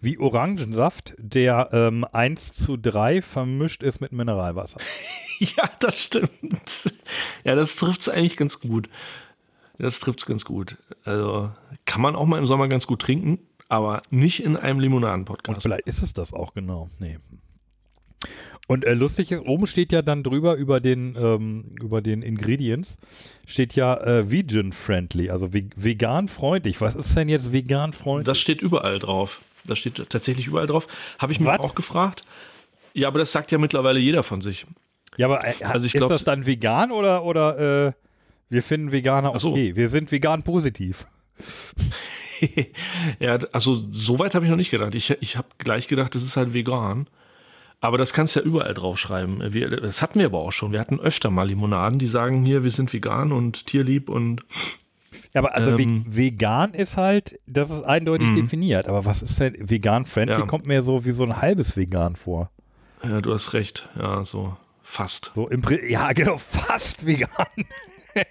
Wie 0.00 0.18
Orangensaft, 0.18 1.14
der 1.18 1.70
ähm, 1.72 2.04
1 2.10 2.52
zu 2.54 2.76
3 2.76 3.22
vermischt 3.22 3.82
ist 3.82 4.00
mit 4.00 4.12
Mineralwasser. 4.12 4.80
Ja, 5.56 5.70
das 5.78 6.04
stimmt. 6.04 6.92
Ja, 7.44 7.54
das 7.54 7.76
trifft 7.76 8.02
es 8.02 8.10
eigentlich 8.10 8.36
ganz 8.36 8.60
gut. 8.60 8.90
Das 9.78 9.98
trifft 9.98 10.18
es 10.18 10.26
ganz 10.26 10.44
gut. 10.44 10.76
Also 11.04 11.50
kann 11.86 12.02
man 12.02 12.14
auch 12.14 12.26
mal 12.26 12.36
im 12.36 12.44
Sommer 12.44 12.68
ganz 12.68 12.86
gut 12.86 13.00
trinken, 13.00 13.38
aber 13.70 14.02
nicht 14.10 14.42
in 14.42 14.54
einem 14.58 14.76
Und 14.76 14.82
Limonaden-Podcast. 14.82 15.62
vielleicht 15.62 15.86
ist 15.86 16.02
es 16.02 16.12
das 16.12 16.34
auch 16.34 16.52
genau. 16.52 16.90
Nee. 16.98 17.20
Und 18.66 18.84
äh, 18.84 18.92
lustig 18.92 19.32
ist, 19.32 19.40
oben 19.46 19.66
steht 19.66 19.92
ja 19.92 20.02
dann 20.02 20.22
drüber 20.22 20.56
über 20.56 20.78
den, 20.78 21.16
ähm, 21.18 21.74
über 21.80 22.02
den 22.02 22.20
Ingredients, 22.20 22.98
steht 23.46 23.74
ja 23.74 23.96
äh, 23.96 24.30
vegan-friendly, 24.30 25.30
also 25.30 25.54
ve 25.54 25.70
vegan-freundlich. 25.74 26.82
Was 26.82 26.94
ist 26.94 27.16
denn 27.16 27.28
jetzt 27.30 27.50
vegan-freundlich? 27.50 28.26
Das 28.26 28.38
steht 28.38 28.60
überall 28.60 28.98
drauf. 28.98 29.40
Das 29.64 29.78
steht 29.78 30.08
tatsächlich 30.10 30.46
überall 30.46 30.66
drauf. 30.66 30.86
Habe 31.18 31.32
ich 31.32 31.40
mich 31.40 31.48
auch 31.48 31.74
gefragt. 31.74 32.24
Ja, 32.94 33.08
aber 33.08 33.18
das 33.18 33.32
sagt 33.32 33.52
ja 33.52 33.58
mittlerweile 33.58 34.00
jeder 34.00 34.22
von 34.22 34.40
sich. 34.40 34.66
Ja, 35.16 35.26
aber 35.26 35.44
äh, 35.46 35.52
Also 35.64 35.86
ist 35.86 35.92
glaub- 35.92 36.08
das 36.08 36.24
dann 36.24 36.46
vegan 36.46 36.90
oder, 36.92 37.24
oder 37.24 37.86
äh, 37.88 37.92
wir 38.48 38.62
finden 38.62 38.90
Veganer 38.92 39.38
so. 39.38 39.50
okay? 39.50 39.76
Wir 39.76 39.88
sind 39.88 40.10
vegan 40.10 40.42
positiv. 40.42 41.06
ja, 43.20 43.38
also 43.52 43.76
so 43.90 44.18
weit 44.18 44.34
habe 44.34 44.44
ich 44.44 44.50
noch 44.50 44.56
nicht 44.56 44.70
gedacht. 44.70 44.94
Ich, 44.94 45.10
ich 45.20 45.36
habe 45.36 45.48
gleich 45.58 45.88
gedacht, 45.88 46.14
das 46.14 46.22
ist 46.22 46.36
halt 46.36 46.52
vegan. 46.52 47.06
Aber 47.82 47.96
das 47.96 48.12
kannst 48.12 48.36
du 48.36 48.40
ja 48.40 48.46
überall 48.46 48.74
draufschreiben. 48.74 49.54
Wir, 49.54 49.70
das 49.70 50.02
hatten 50.02 50.18
wir 50.18 50.26
aber 50.26 50.38
auch 50.40 50.52
schon. 50.52 50.72
Wir 50.72 50.80
hatten 50.80 51.00
öfter 51.00 51.30
mal 51.30 51.48
Limonaden, 51.48 51.98
die 51.98 52.06
sagen 52.08 52.44
hier, 52.44 52.62
wir 52.62 52.70
sind 52.70 52.92
vegan 52.92 53.32
und 53.32 53.66
tierlieb 53.66 54.10
und 54.10 54.42
Ja, 55.34 55.40
aber 55.40 55.54
also 55.54 55.72
Ähm. 55.76 56.04
ve 56.08 56.16
vegan 56.16 56.74
ist 56.74 56.96
halt, 56.96 57.38
das 57.46 57.70
ist 57.70 57.82
eindeutig 57.82 58.28
Mhm. 58.28 58.36
definiert. 58.36 58.86
Aber 58.88 59.04
was 59.04 59.22
ist 59.22 59.38
denn 59.40 59.54
vegan-friendly? 59.58 60.38
Ja. 60.40 60.46
Kommt 60.46 60.66
mir 60.66 60.82
so 60.82 61.04
wie 61.04 61.10
so 61.12 61.24
ein 61.24 61.40
halbes 61.40 61.76
Vegan 61.76 62.16
vor. 62.16 62.50
ja, 63.02 63.20
du 63.20 63.32
hast 63.32 63.52
recht. 63.52 63.88
Ja, 63.98 64.24
so 64.24 64.56
fast. 64.82 65.30
So 65.34 65.48
im 65.48 65.62
Pri 65.62 65.90
ja, 65.90 66.12
genau, 66.12 66.38
fast 66.38 67.06
vegan. 67.06 67.28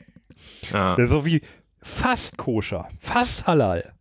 Ja. 0.72 0.96
Das 0.96 1.06
ist 1.06 1.12
so 1.12 1.26
wie 1.26 1.42
fast 1.82 2.38
koscher, 2.38 2.90
fast 3.00 3.48
halal. 3.48 3.94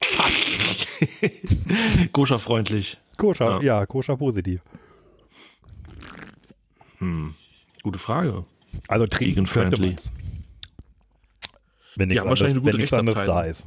Koscherfreundlich. 2.12 2.98
Koscher, 3.16 3.60
Ja. 3.62 3.80
ja, 3.80 3.86
koscher 3.86 4.16
positiv. 4.16 4.60
Hm. 6.98 7.34
Gute 7.82 7.98
Frage. 7.98 8.44
Also 8.88 9.06
trinken 9.06 9.46
könnte 9.46 9.78
Vegan-friendly. 9.78 10.21
Wenn 11.96 12.08
nichts 12.08 12.22
Ja, 12.22 12.28
wahrscheinlich 12.28 12.56
anderes, 12.58 12.74
eine 12.74 12.84
gute 12.84 12.98
anderes 12.98 13.16
da 13.16 13.40
Rechtsabteilung. 13.40 13.50
ist. 13.50 13.66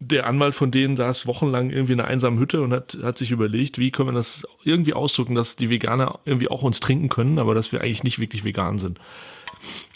Der 0.00 0.26
Anwalt 0.28 0.54
von 0.54 0.70
denen 0.70 0.96
saß 0.96 1.26
wochenlang 1.26 1.70
irgendwie 1.70 1.94
in 1.94 2.00
einer 2.00 2.08
einsamen 2.08 2.38
Hütte 2.38 2.62
und 2.62 2.72
hat, 2.72 2.96
hat 3.02 3.18
sich 3.18 3.32
überlegt, 3.32 3.78
wie 3.78 3.90
können 3.90 4.10
wir 4.10 4.12
das 4.14 4.46
irgendwie 4.62 4.92
ausdrücken, 4.94 5.34
dass 5.34 5.56
die 5.56 5.70
Veganer 5.70 6.20
irgendwie 6.24 6.48
auch 6.48 6.62
uns 6.62 6.78
trinken 6.78 7.08
können, 7.08 7.40
aber 7.40 7.54
dass 7.54 7.72
wir 7.72 7.80
eigentlich 7.80 8.04
nicht 8.04 8.20
wirklich 8.20 8.44
vegan 8.44 8.78
sind. 8.78 9.00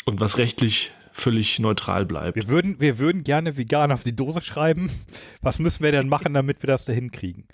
Und 0.05 0.21
was 0.21 0.39
rechtlich 0.39 0.91
völlig 1.13 1.61
neutral 1.61 2.05
bleibt. 2.05 2.35
Wir 2.35 2.49
würden, 2.49 2.81
wir 2.81 2.99
würden 2.99 3.23
gerne 3.23 3.57
vegan 3.57 3.93
auf 3.93 4.03
die 4.03 4.17
Dose 4.17 4.43
schreiben. 4.43 4.91
Was 5.41 5.61
müssen 5.61 5.85
wir 5.85 5.93
denn 5.93 6.09
machen, 6.09 6.35
damit 6.35 6.63
wir 6.63 6.67
das 6.67 6.85
da 6.85 6.93
hinkriegen? 6.93 7.45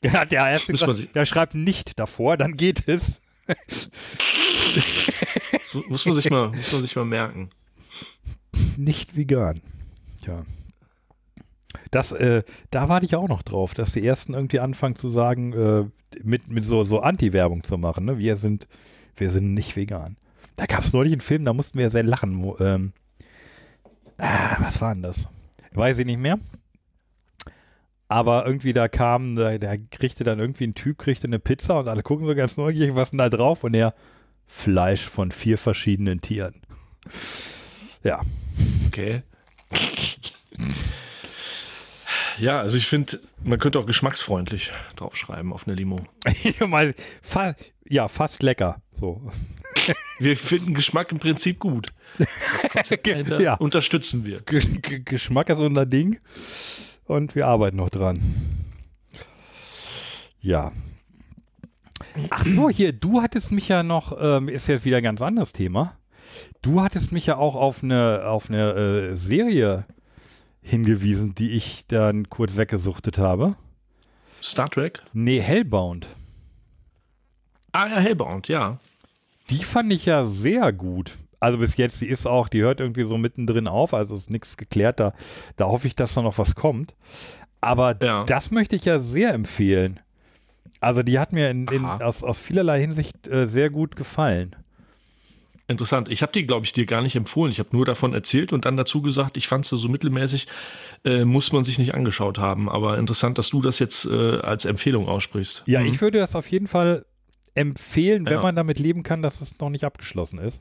Er 0.00 0.12
hat 0.14 0.32
ja 0.32 0.48
erst 0.48 0.70
Muss 0.70 0.80
man 0.80 0.90
gesagt, 0.90 1.08
sich- 1.08 1.14
er 1.16 1.26
schreibt 1.26 1.54
nicht 1.54 1.98
davor, 1.98 2.36
dann 2.38 2.56
geht 2.56 2.88
es. 2.88 3.20
Muss 5.88 6.06
man 6.06 6.14
sich 6.14 6.30
mal, 6.30 6.48
muss 6.48 6.72
man 6.72 6.82
sich 6.82 6.94
mal 6.96 7.04
merken. 7.04 7.50
Nicht 8.76 9.16
vegan. 9.16 9.60
Ja. 10.26 10.42
Das, 11.90 12.12
äh, 12.12 12.42
da 12.70 12.88
warte 12.88 13.06
ich 13.06 13.16
auch 13.16 13.28
noch 13.28 13.42
drauf, 13.42 13.74
dass 13.74 13.92
die 13.92 14.06
ersten 14.06 14.34
irgendwie 14.34 14.60
anfangen 14.60 14.96
zu 14.96 15.10
sagen, 15.10 15.52
äh, 15.52 15.84
mit, 16.22 16.48
mit 16.48 16.64
so, 16.64 16.84
so 16.84 17.00
Anti-Werbung 17.00 17.64
zu 17.64 17.78
machen, 17.78 18.04
ne? 18.04 18.18
Wir 18.18 18.36
sind, 18.36 18.66
wir 19.16 19.30
sind 19.30 19.54
nicht 19.54 19.76
vegan. 19.76 20.16
Da 20.56 20.66
gab 20.66 20.84
es 20.84 20.92
neulich 20.92 21.12
einen 21.12 21.20
Film, 21.22 21.44
da 21.44 21.52
mussten 21.52 21.78
wir 21.78 21.90
sehr 21.90 22.02
lachen. 22.02 22.42
Wo, 22.42 22.56
ähm, 22.58 22.92
ah, 24.18 24.56
was 24.60 24.80
war 24.80 24.94
denn 24.94 25.02
das? 25.02 25.28
Weiß 25.72 25.98
ich 25.98 26.06
nicht 26.06 26.18
mehr. 26.18 26.38
Aber 28.08 28.44
irgendwie 28.44 28.74
da 28.74 28.88
kam, 28.88 29.36
da, 29.36 29.56
da 29.56 29.74
kriegte 29.76 30.22
dann 30.24 30.38
irgendwie 30.38 30.66
ein 30.66 30.74
Typ, 30.74 30.98
kriegte 30.98 31.26
eine 31.26 31.38
Pizza 31.38 31.78
und 31.78 31.88
alle 31.88 32.02
gucken 32.02 32.26
so 32.26 32.34
ganz 32.34 32.58
neugierig, 32.58 32.94
was 32.94 33.10
denn 33.10 33.18
da 33.18 33.30
drauf? 33.30 33.64
Und 33.64 33.72
er, 33.72 33.94
Fleisch 34.46 35.08
von 35.08 35.32
vier 35.32 35.56
verschiedenen 35.56 36.20
Tieren. 36.20 36.54
Ja. 38.04 38.20
Okay. 38.92 39.22
Ja, 42.36 42.60
also 42.60 42.76
ich 42.76 42.86
finde, 42.86 43.20
man 43.42 43.58
könnte 43.58 43.78
auch 43.78 43.86
geschmacksfreundlich 43.86 44.70
draufschreiben 44.96 45.50
auf 45.54 45.66
eine 45.66 45.74
Limo. 45.74 46.04
Ja, 47.88 48.08
fast 48.08 48.42
lecker. 48.42 48.82
So. 49.00 49.32
Wir 50.18 50.36
finden 50.36 50.74
Geschmack 50.74 51.10
im 51.10 51.20
Prinzip 51.20 51.58
gut. 51.58 51.88
Ja. 53.40 53.54
unterstützen 53.54 54.26
wir. 54.26 54.42
G 54.42 54.60
G 54.60 54.98
Geschmack 54.98 55.48
ist 55.48 55.58
unser 55.58 55.86
Ding 55.86 56.18
und 57.04 57.34
wir 57.34 57.46
arbeiten 57.46 57.78
noch 57.78 57.88
dran. 57.88 58.20
Ja. 60.42 60.70
Ach 62.28 62.44
so, 62.44 62.68
hier, 62.68 62.92
du 62.92 63.22
hattest 63.22 63.52
mich 63.52 63.68
ja 63.68 63.82
noch, 63.82 64.14
ähm, 64.20 64.50
ist 64.50 64.66
jetzt 64.66 64.84
wieder 64.84 64.98
ein 64.98 65.02
ganz 65.02 65.22
anderes 65.22 65.54
Thema. 65.54 65.96
Du 66.62 66.80
hattest 66.80 67.12
mich 67.12 67.26
ja 67.26 67.36
auch 67.36 67.54
auf 67.56 67.82
eine, 67.82 68.22
auf 68.26 68.48
eine 68.48 68.72
äh, 68.72 69.14
Serie 69.14 69.84
hingewiesen, 70.62 71.34
die 71.34 71.50
ich 71.50 71.86
dann 71.88 72.28
kurz 72.30 72.56
weggesuchtet 72.56 73.18
habe. 73.18 73.56
Star 74.42 74.70
Trek? 74.70 75.02
Nee, 75.12 75.40
Hellbound. 75.40 76.06
Ah 77.72 77.88
ja, 77.88 77.98
Hellbound, 77.98 78.48
ja. 78.48 78.78
Die 79.50 79.64
fand 79.64 79.92
ich 79.92 80.06
ja 80.06 80.24
sehr 80.26 80.72
gut. 80.72 81.12
Also 81.40 81.58
bis 81.58 81.76
jetzt, 81.76 82.00
die 82.00 82.06
ist 82.06 82.26
auch, 82.26 82.48
die 82.48 82.62
hört 82.62 82.78
irgendwie 82.78 83.02
so 83.02 83.18
mittendrin 83.18 83.66
auf, 83.66 83.92
also 83.94 84.14
ist 84.14 84.30
nichts 84.30 84.56
geklärt, 84.56 85.00
da, 85.00 85.12
da 85.56 85.66
hoffe 85.66 85.88
ich, 85.88 85.96
dass 85.96 86.14
da 86.14 86.22
noch 86.22 86.38
was 86.38 86.54
kommt. 86.54 86.94
Aber 87.60 87.96
Ja. 88.00 88.24
das 88.24 88.52
möchte 88.52 88.76
ich 88.76 88.84
ja 88.84 89.00
sehr 89.00 89.34
empfehlen. 89.34 89.98
Also 90.80 91.02
die 91.02 91.18
hat 91.18 91.32
mir 91.32 91.50
in, 91.50 91.66
in, 91.68 91.84
aus, 91.84 92.22
aus 92.22 92.38
vielerlei 92.38 92.80
Hinsicht 92.80 93.26
äh, 93.26 93.46
sehr 93.46 93.70
gut 93.70 93.96
gefallen. 93.96 94.54
Interessant. 95.72 96.08
Ich 96.10 96.22
habe 96.22 96.30
die, 96.32 96.46
glaube 96.46 96.64
ich, 96.66 96.72
dir 96.72 96.86
gar 96.86 97.02
nicht 97.02 97.16
empfohlen. 97.16 97.50
Ich 97.52 97.58
habe 97.58 97.70
nur 97.72 97.84
davon 97.84 98.14
erzählt 98.14 98.52
und 98.52 98.64
dann 98.64 98.76
dazu 98.76 99.02
gesagt, 99.02 99.36
ich 99.36 99.48
fand 99.48 99.66
sie 99.66 99.76
so 99.76 99.88
mittelmäßig, 99.88 100.46
äh, 101.04 101.24
muss 101.24 101.50
man 101.52 101.64
sich 101.64 101.78
nicht 101.78 101.94
angeschaut 101.94 102.38
haben. 102.38 102.68
Aber 102.68 102.98
interessant, 102.98 103.38
dass 103.38 103.50
du 103.50 103.60
das 103.60 103.78
jetzt 103.80 104.04
äh, 104.06 104.36
als 104.38 104.64
Empfehlung 104.64 105.08
aussprichst. 105.08 105.64
Ja, 105.66 105.80
Mhm. 105.80 105.86
ich 105.86 106.00
würde 106.00 106.18
das 106.18 106.36
auf 106.36 106.48
jeden 106.50 106.68
Fall 106.68 107.04
empfehlen, 107.54 108.24
wenn 108.26 108.32
Ja. 108.34 108.42
man 108.42 108.56
damit 108.56 108.78
leben 108.78 109.02
kann, 109.02 109.22
dass 109.22 109.40
es 109.40 109.58
noch 109.58 109.68
nicht 109.70 109.84
abgeschlossen 109.84 110.38
ist. 110.38 110.60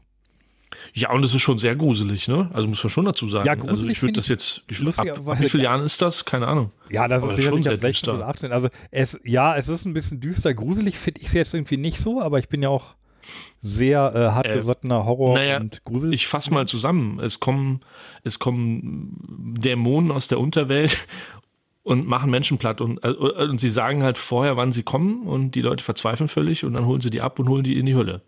Ja, 0.94 1.12
und 1.12 1.22
es 1.26 1.34
ist 1.34 1.42
schon 1.42 1.58
sehr 1.58 1.76
gruselig, 1.76 2.30
ne? 2.30 2.50
Also 2.54 2.66
muss 2.70 2.82
man 2.82 2.90
schon 2.90 3.04
dazu 3.04 3.28
sagen. 3.30 3.46
Ja, 3.46 3.54
also 3.54 3.66
gruselig 3.68 3.94
ich 3.98 4.02
würde 4.04 4.14
das 4.14 4.26
ich 4.26 4.30
jetzt, 4.30 4.62
wie, 4.70 4.76
viel- 4.76 4.88
ab, 4.88 5.00
ab 5.28 5.40
wie 5.42 5.50
vielen 5.50 5.64
gar- 5.64 5.74
Jahren 5.74 5.86
ist 5.86 6.02
das? 6.02 6.24
Keine 6.24 6.48
Ahnung. 6.48 6.72
Ja, 6.90 7.10
das 7.10 7.24
Aber 7.24 7.34
ist 7.34 7.44
schon 7.44 7.62
sicherlich 7.62 7.64
sehr 7.66 7.74
ab 7.74 7.80
16 7.82 7.92
düster. 7.92 8.16
oder 8.16 8.28
18. 8.30 8.52
Also 8.54 8.70
es, 8.90 9.20
ja, 9.26 9.56
es 9.58 9.68
ist 9.68 9.86
ein 9.86 9.94
bisschen 9.94 10.22
düster, 10.22 10.54
gruselig 10.54 10.98
finde 10.98 11.20
ich 11.20 11.28
es 11.28 11.34
jetzt 11.34 11.54
irgendwie 11.54 11.76
nicht 11.76 11.98
so, 11.98 12.22
aber 12.22 12.40
ich 12.40 12.48
bin 12.48 12.62
ja 12.62 12.70
auch 12.70 12.96
sehr 13.62 14.12
äh, 14.16 14.20
hartgesottener 14.36 15.06
Horror 15.06 15.36
naja, 15.36 15.58
und 15.58 15.84
Grusel. 15.86 16.14
Ich 16.14 16.28
fasse 16.28 16.54
mal 16.54 16.68
zusammen. 16.68 17.20
Es 17.20 17.40
kommen, 17.40 17.82
es 18.24 18.40
kommen 18.40 19.56
Dämonen 19.60 20.12
aus 20.12 20.28
der 20.28 20.40
Unterwelt 20.40 20.98
und 21.84 22.08
machen 22.08 22.32
Menschen 22.32 22.58
platt. 22.58 22.82
Und, 22.82 23.04
äh, 23.04 23.10
und 23.10 23.60
sie 23.60 23.70
sagen 23.70 24.04
halt 24.04 24.18
vorher, 24.18 24.58
wann 24.58 24.72
sie 24.72 24.84
kommen 24.84 25.28
und 25.28 25.52
die 25.52 25.62
Leute 25.62 25.84
verzweifeln 25.84 26.28
völlig 26.28 26.64
und 26.66 26.74
dann 26.74 26.86
holen 26.86 27.02
sie 27.02 27.10
die 27.10 27.22
ab 27.22 27.40
und 27.40 27.50
holen 27.50 27.64
die 27.64 27.78
in 27.78 27.86
die 27.86 27.96
Hölle. 27.96 28.22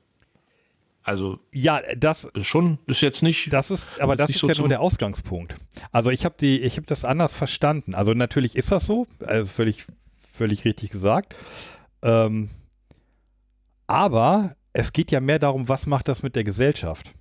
Also 1.03 1.40
ja, 1.52 1.82
das 1.98 2.24
ist 2.24 2.48
schon, 2.48 2.80
ist 2.88 3.02
jetzt 3.02 3.24
nicht. 3.24 3.52
Das 3.52 3.72
ist, 3.72 3.99
aber 3.99 4.14
ist 4.14 4.20
das 4.20 4.30
ist 4.30 4.40
so 4.40 4.48
ja 4.48 4.56
nur 4.57 4.70
der 4.70 4.80
Ausgangspunkt. 4.80 5.56
Also 5.91 6.10
ich 6.10 6.24
habe 6.24 6.36
die, 6.40 6.61
ich 6.61 6.78
habe 6.78 6.88
das 6.88 7.03
anders 7.03 7.36
verstanden. 7.36 7.94
Also 7.94 8.14
natürlich 8.14 8.56
ist 8.56 8.72
das 8.72 8.86
so, 8.86 9.06
also 9.20 9.45
völlig, 9.45 9.86
völlig 10.34 10.64
richtig 10.64 10.91
gesagt. 10.91 11.36
Ähm, 12.02 12.49
aber 13.86 14.56
es 14.73 14.91
geht 14.93 15.11
ja 15.11 15.19
mehr 15.19 15.39
darum, 15.39 15.69
was 15.69 15.85
macht 15.85 16.07
das 16.07 16.23
mit 16.23 16.35
der 16.35 16.43
Gesellschaft. 16.43 17.13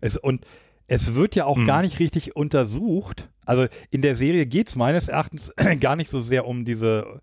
Es, 0.00 0.16
und 0.16 0.44
es 0.86 1.14
wird 1.14 1.34
ja 1.34 1.44
auch 1.46 1.56
Hm. 1.56 1.66
gar 1.66 1.82
nicht 1.82 1.98
richtig 1.98 2.36
untersucht. 2.36 3.28
Also 3.44 3.66
in 3.90 4.02
der 4.02 4.14
Serie 4.16 4.46
geht 4.46 4.68
es 4.68 4.76
meines 4.76 5.08
Erachtens 5.08 5.52
gar 5.80 5.96
nicht 5.96 6.10
so 6.10 6.20
sehr 6.20 6.46
um 6.46 6.64
diese, 6.64 7.20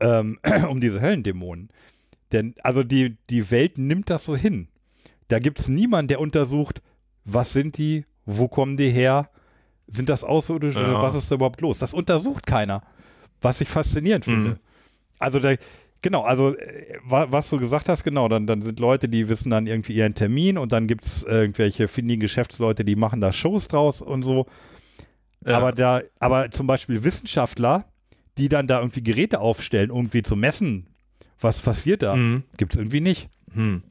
ähm, 0.00 0.38
um 0.68 0.80
diese 0.80 1.00
Höllendämonen. 1.00 1.68
Denn 2.32 2.54
also 2.62 2.82
die, 2.82 3.16
die 3.30 3.50
Welt 3.50 3.78
nimmt 3.78 4.10
das 4.10 4.24
so 4.24 4.36
hin. 4.36 4.68
Da 5.28 5.38
gibt 5.38 5.60
es 5.60 5.68
niemanden, 5.68 6.08
der 6.08 6.20
untersucht, 6.20 6.82
was 7.24 7.52
sind 7.52 7.78
die, 7.78 8.04
wo 8.26 8.48
kommen 8.48 8.76
die 8.76 8.90
her, 8.90 9.30
sind 9.86 10.08
das 10.08 10.24
Außerirdische, 10.24 10.80
Ja. 10.80 11.02
was 11.02 11.14
ist 11.14 11.30
da 11.30 11.34
überhaupt 11.36 11.60
los? 11.60 11.78
Das 11.78 11.92
untersucht 11.94 12.46
keiner, 12.46 12.82
was 13.40 13.60
ich 13.60 13.68
faszinierend 13.68 14.24
finde. 14.24 14.50
Mhm. 14.50 14.56
Also 15.18 15.38
da, 15.38 15.54
genau, 16.02 16.22
also 16.22 16.54
äh, 16.56 16.98
wa- 17.04 17.28
was 17.30 17.48
du 17.48 17.58
gesagt 17.58 17.88
hast, 17.88 18.04
genau, 18.04 18.28
dann, 18.28 18.46
dann 18.46 18.60
sind 18.60 18.78
Leute, 18.80 19.08
die 19.08 19.28
wissen 19.28 19.50
dann 19.50 19.66
irgendwie 19.66 19.94
ihren 19.94 20.14
Termin 20.14 20.58
und 20.58 20.72
dann 20.72 20.86
gibt 20.86 21.04
es 21.06 21.22
irgendwelche 21.22 21.88
findigen 21.88 22.20
Geschäftsleute, 22.20 22.84
die 22.84 22.96
machen 22.96 23.20
da 23.20 23.32
Shows 23.32 23.68
draus 23.68 24.02
und 24.02 24.22
so. 24.22 24.46
Ja. 25.44 25.56
Aber 25.56 25.72
da, 25.72 26.02
aber 26.20 26.50
zum 26.50 26.66
Beispiel 26.66 27.02
Wissenschaftler, 27.02 27.86
die 28.38 28.48
dann 28.48 28.66
da 28.66 28.78
irgendwie 28.80 29.02
Geräte 29.02 29.40
aufstellen, 29.40 29.90
irgendwie 29.90 30.22
zu 30.22 30.36
messen, 30.36 30.86
was 31.40 31.60
passiert 31.60 32.02
da, 32.02 32.14
Mhm. 32.16 32.44
gibt 32.56 32.74
es 32.74 32.78
irgendwie 32.78 33.00
nicht. 33.00 33.28
Hm. 33.54 33.82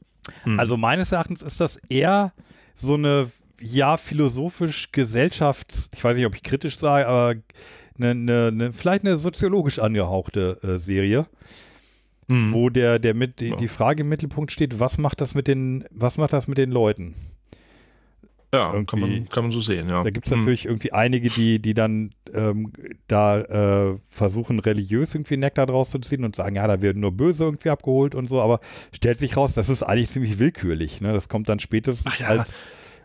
Hm. 0.43 0.59
Also 0.59 0.77
meines 0.77 1.11
Erachtens 1.11 1.41
ist 1.41 1.59
das 1.59 1.77
eher 1.89 2.31
so 2.75 2.93
eine, 2.93 3.31
ja, 3.59 3.97
philosophisch, 3.97 4.89
gesellschafts-, 4.93 5.89
ich 5.93 6.03
weiß 6.03 6.15
nicht, 6.15 6.25
ob 6.25 6.35
ich 6.35 6.43
kritisch 6.43 6.77
sage, 6.77 7.07
aber 7.07 7.35
eine, 7.97 8.11
eine, 8.11 8.47
eine, 8.47 8.73
vielleicht 8.73 9.05
eine 9.05 9.17
soziologisch 9.17 9.77
angehauchte 9.79 10.57
äh, 10.63 10.77
Serie, 10.77 11.27
Hm. 12.31 12.53
wo 12.53 12.69
der, 12.69 12.97
der 12.97 13.13
mit, 13.13 13.39
die, 13.41 13.49
Ja. 13.49 13.55
die 13.57 13.67
Frage 13.67 14.03
im 14.03 14.09
Mittelpunkt 14.09 14.51
steht, 14.51 14.79
was 14.79 14.97
macht 14.97 15.19
das 15.21 15.35
mit 15.35 15.47
den, 15.47 15.83
was 15.91 16.17
macht 16.17 16.31
das 16.33 16.47
mit 16.47 16.57
den 16.57 16.71
Leuten? 16.71 17.13
ja, 18.53 18.71
kann 18.83 18.99
man, 18.99 19.29
kann 19.29 19.45
man 19.45 19.51
so 19.53 19.61
sehen, 19.61 19.87
ja. 19.87 20.03
Da 20.03 20.09
gibt 20.09 20.25
es 20.25 20.31
Hm. 20.33 20.39
natürlich 20.39 20.65
irgendwie 20.65 20.91
einige, 20.91 21.29
die, 21.29 21.59
die 21.59 21.73
dann 21.73 22.11
ähm, 22.33 22.73
da 23.07 23.39
äh, 23.91 23.97
versuchen, 24.09 24.59
religiös 24.59 25.15
irgendwie 25.15 25.37
Nektar 25.37 25.67
draus 25.67 25.89
zu 25.91 25.99
ziehen 25.99 26.25
und 26.25 26.35
sagen, 26.35 26.57
ja, 26.57 26.67
da 26.67 26.81
werden 26.81 26.99
nur 27.01 27.13
Böse 27.13 27.45
irgendwie 27.45 27.69
abgeholt 27.69 28.13
und 28.13 28.27
so, 28.27 28.41
aber 28.41 28.59
stellt 28.93 29.17
sich 29.19 29.37
raus, 29.37 29.53
das 29.53 29.69
ist 29.69 29.83
eigentlich 29.83 30.09
ziemlich 30.09 30.37
willkürlich. 30.37 30.99
Ne? 30.99 31.13
Das 31.13 31.29
kommt 31.29 31.47
dann 31.47 31.59
spätestens, 31.59 32.19
ja. 32.19 32.27
als, 32.27 32.57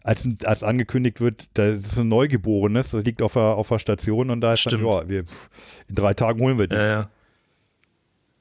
als, 0.02 0.26
als 0.44 0.64
angekündigt 0.64 1.20
wird, 1.20 1.44
das 1.54 1.78
ist 1.78 1.98
ein 1.98 2.08
Neugeborenes, 2.08 2.90
das 2.90 3.04
liegt 3.04 3.22
auf 3.22 3.34
der, 3.34 3.42
auf 3.42 3.68
der 3.68 3.78
Station 3.78 4.30
und 4.30 4.40
da 4.40 4.54
ist 4.54 4.60
Stimmt. 4.60 4.82
dann, 4.82 4.88
ja, 4.88 5.08
wir, 5.08 5.18
in 5.88 5.94
drei 5.94 6.14
Tagen 6.14 6.40
holen 6.40 6.58
wir 6.58 6.66
die. 6.66 6.74
Ja, 6.74 6.86
ja. 6.86 7.10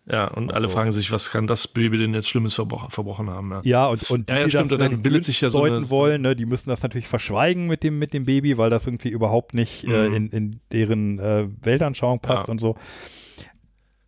Ja, 0.07 0.27
und 0.27 0.53
alle 0.53 0.67
so. 0.67 0.73
fragen 0.75 0.91
sich, 0.91 1.11
was 1.11 1.31
kann 1.31 1.47
das 1.47 1.67
Baby 1.67 1.97
denn 1.97 2.13
jetzt 2.13 2.29
Schlimmes 2.29 2.53
verbrochen, 2.53 2.91
verbrochen 2.91 3.27
haben? 3.29 3.49
Ja. 3.51 3.61
Ja, 3.63 3.85
und, 3.87 4.07
und 4.11 4.29
die, 4.29 4.33
Ja, 4.33 4.39
ja, 4.39 4.45
die 4.45 4.51
stimmt, 4.51 4.65
das 4.65 4.71
und 4.73 4.79
dann 4.91 5.01
bildet 5.01 5.23
sich 5.23 5.41
ja 5.41 5.49
so 5.49 5.63
eine- 5.63 5.89
wollen, 5.89 6.21
ne, 6.21 6.35
die 6.35 6.45
müssen 6.45 6.69
das 6.69 6.83
natürlich 6.83 7.07
verschweigen 7.07 7.65
mit 7.65 7.81
dem, 7.83 7.97
mit 7.97 8.13
dem 8.13 8.25
Baby, 8.25 8.57
weil 8.59 8.69
das 8.69 8.85
irgendwie 8.85 9.09
überhaupt 9.09 9.55
nicht 9.55 9.83
äh, 9.85 10.09
Mhm. 10.09 10.13
in, 10.15 10.29
in 10.29 10.59
deren 10.71 11.17
äh, 11.19 11.47
Weltanschauung 11.63 12.19
passt 12.19 12.47
Ja. 12.47 12.51
und 12.51 12.59
so. 12.59 12.75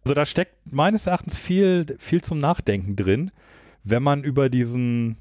Also 0.04 0.14
da 0.14 0.26
steckt 0.26 0.72
meines 0.72 1.08
Erachtens 1.08 1.36
viel, 1.38 1.86
viel 2.00 2.22
zum 2.22 2.40
Nachdenken 2.40 2.96
drin, 2.96 3.32
wenn 3.84 4.04
man 4.04 4.24
über 4.24 4.50
diesen, 4.50 5.18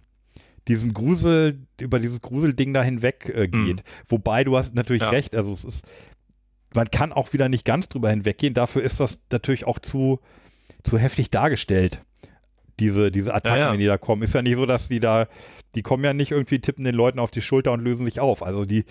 diesen 0.69 0.93
Grusel, 0.93 1.59
über 1.81 1.98
dieses 2.01 2.20
Gruselding 2.20 2.74
da 2.74 2.82
hinweg 2.82 3.32
äh, 3.35 3.48
geht. 3.48 3.82
Wobei 4.09 4.44
du 4.44 4.57
hast 4.57 4.74
natürlich 4.74 5.03
Mhm. 5.03 5.09
Recht, 5.09 5.35
also 5.36 5.53
es 5.55 5.65
ist, 5.65 5.90
man 6.74 6.90
kann 6.90 7.12
auch 7.12 7.32
wieder 7.32 7.48
nicht 7.48 7.65
ganz 7.65 7.89
drüber 7.89 8.11
hinweggehen, 8.11 8.53
dafür 8.53 8.82
ist 8.82 9.01
das 9.01 9.20
natürlich 9.32 9.66
auch 9.66 9.78
zu, 9.78 10.20
zu 10.86 10.98
heftig 10.98 11.30
dargestellt. 11.30 12.00
Diese, 12.78 13.10
diese 13.10 13.34
Attacken, 13.34 13.58
Ja, 13.58 13.70
ja. 13.72 13.76
die 13.76 13.86
da 13.86 13.96
kommen. 13.98 14.22
Ist 14.22 14.34
ja 14.34 14.42
nicht 14.42 14.56
so, 14.56 14.66
dass 14.66 14.88
die 14.88 15.00
da, 15.00 15.28
die 15.74 15.82
kommen 15.82 16.04
ja 16.04 16.12
nicht 16.12 16.30
irgendwie, 16.30 16.58
tippen 16.58 16.84
den 16.84 16.94
Leuten 16.94 17.18
auf 17.18 17.30
die 17.30 17.40
Schulter 17.40 17.72
und 17.72 17.80
lösen 17.80 18.04
sich 18.04 18.20
auf. 18.20 18.42
Also 18.42 18.64
die, 18.66 18.84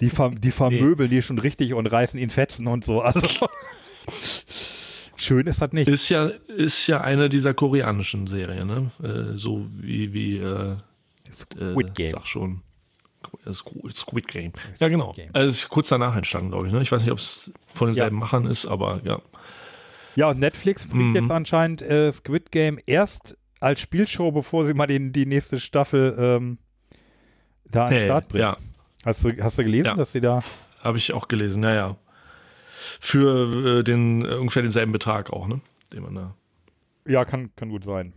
die, 0.00 0.10
ver, 0.10 0.30
die 0.30 0.50
vermöbeln 0.50 1.10
die 1.10 1.22
schon 1.22 1.38
richtig 1.38 1.74
und 1.74 1.86
reißen 1.86 2.18
ihn 2.18 2.30
Fetzen 2.30 2.66
und 2.66 2.84
so. 2.84 3.00
Also 3.02 3.20
schön 5.16 5.46
ist 5.46 5.62
das 5.62 5.72
nicht. 5.72 5.88
Ist 5.88 6.08
ja, 6.08 6.26
ist 6.26 6.86
ja 6.86 7.00
eine 7.00 7.28
dieser 7.28 7.54
koreanischen 7.54 8.26
Serien, 8.26 8.66
ne? 8.66 8.90
Äh, 9.02 9.36
so 9.38 9.66
wie, 9.74 10.12
wie 10.12 10.38
äh, 10.38 10.76
Squid 11.32 11.88
äh, 11.88 11.90
Game. 11.92 12.10
Sag 12.12 12.26
schon. 12.26 12.62
Äh, 13.46 13.50
Squ- 13.50 13.94
Squid 13.96 14.28
Game. 14.28 14.52
Ja, 14.80 14.88
genau. 14.88 15.14
Also 15.32 15.48
es 15.48 15.58
ist 15.58 15.68
kurz 15.68 15.88
danach 15.90 16.16
entstanden, 16.16 16.50
glaube 16.50 16.66
ich. 16.66 16.72
Ne? 16.72 16.82
Ich 16.82 16.90
weiß 16.90 17.02
nicht, 17.02 17.12
ob 17.12 17.18
es 17.18 17.52
von 17.74 17.88
denselben 17.88 18.16
Machern 18.18 18.46
ist, 18.46 18.66
aber 18.66 19.00
ja. 19.04 19.20
Ja, 20.16 20.30
und 20.30 20.40
Netflix 20.40 20.86
bringt 20.88 21.10
Mhm. 21.10 21.14
jetzt 21.16 21.30
anscheinend 21.30 21.82
äh, 21.82 22.10
Squid 22.12 22.50
Game 22.50 22.78
erst 22.86 23.36
als 23.60 23.80
Spielshow, 23.80 24.32
bevor 24.32 24.66
sie 24.66 24.74
mal 24.74 24.86
den, 24.86 25.12
die 25.12 25.26
nächste 25.26 25.60
Staffel 25.60 26.14
ähm, 26.18 26.58
da 27.64 27.84
an 27.86 27.90
den 27.90 27.98
Hey, 27.98 28.06
Start 28.08 28.28
bringen. 28.28 28.42
ja. 28.42 28.56
Hast, 29.04 29.24
du, 29.24 29.32
hast 29.42 29.58
du 29.58 29.64
gelesen, 29.64 29.86
Ja. 29.86 29.94
dass 29.94 30.12
sie 30.12 30.20
da. 30.20 30.42
habe 30.82 30.98
ich 30.98 31.12
auch 31.12 31.28
gelesen, 31.28 31.60
naja. 31.60 31.96
Für 33.00 33.78
äh, 33.80 33.84
den 33.84 34.24
äh, 34.24 34.34
ungefähr 34.34 34.62
denselben 34.62 34.92
Betrag 34.92 35.30
auch, 35.30 35.46
ne? 35.46 35.60
Den 35.92 36.02
man 36.02 36.14
da. 36.14 36.34
Ja, 37.06 37.24
kann, 37.24 37.54
kann 37.56 37.68
gut 37.70 37.84
sein. 37.84 38.12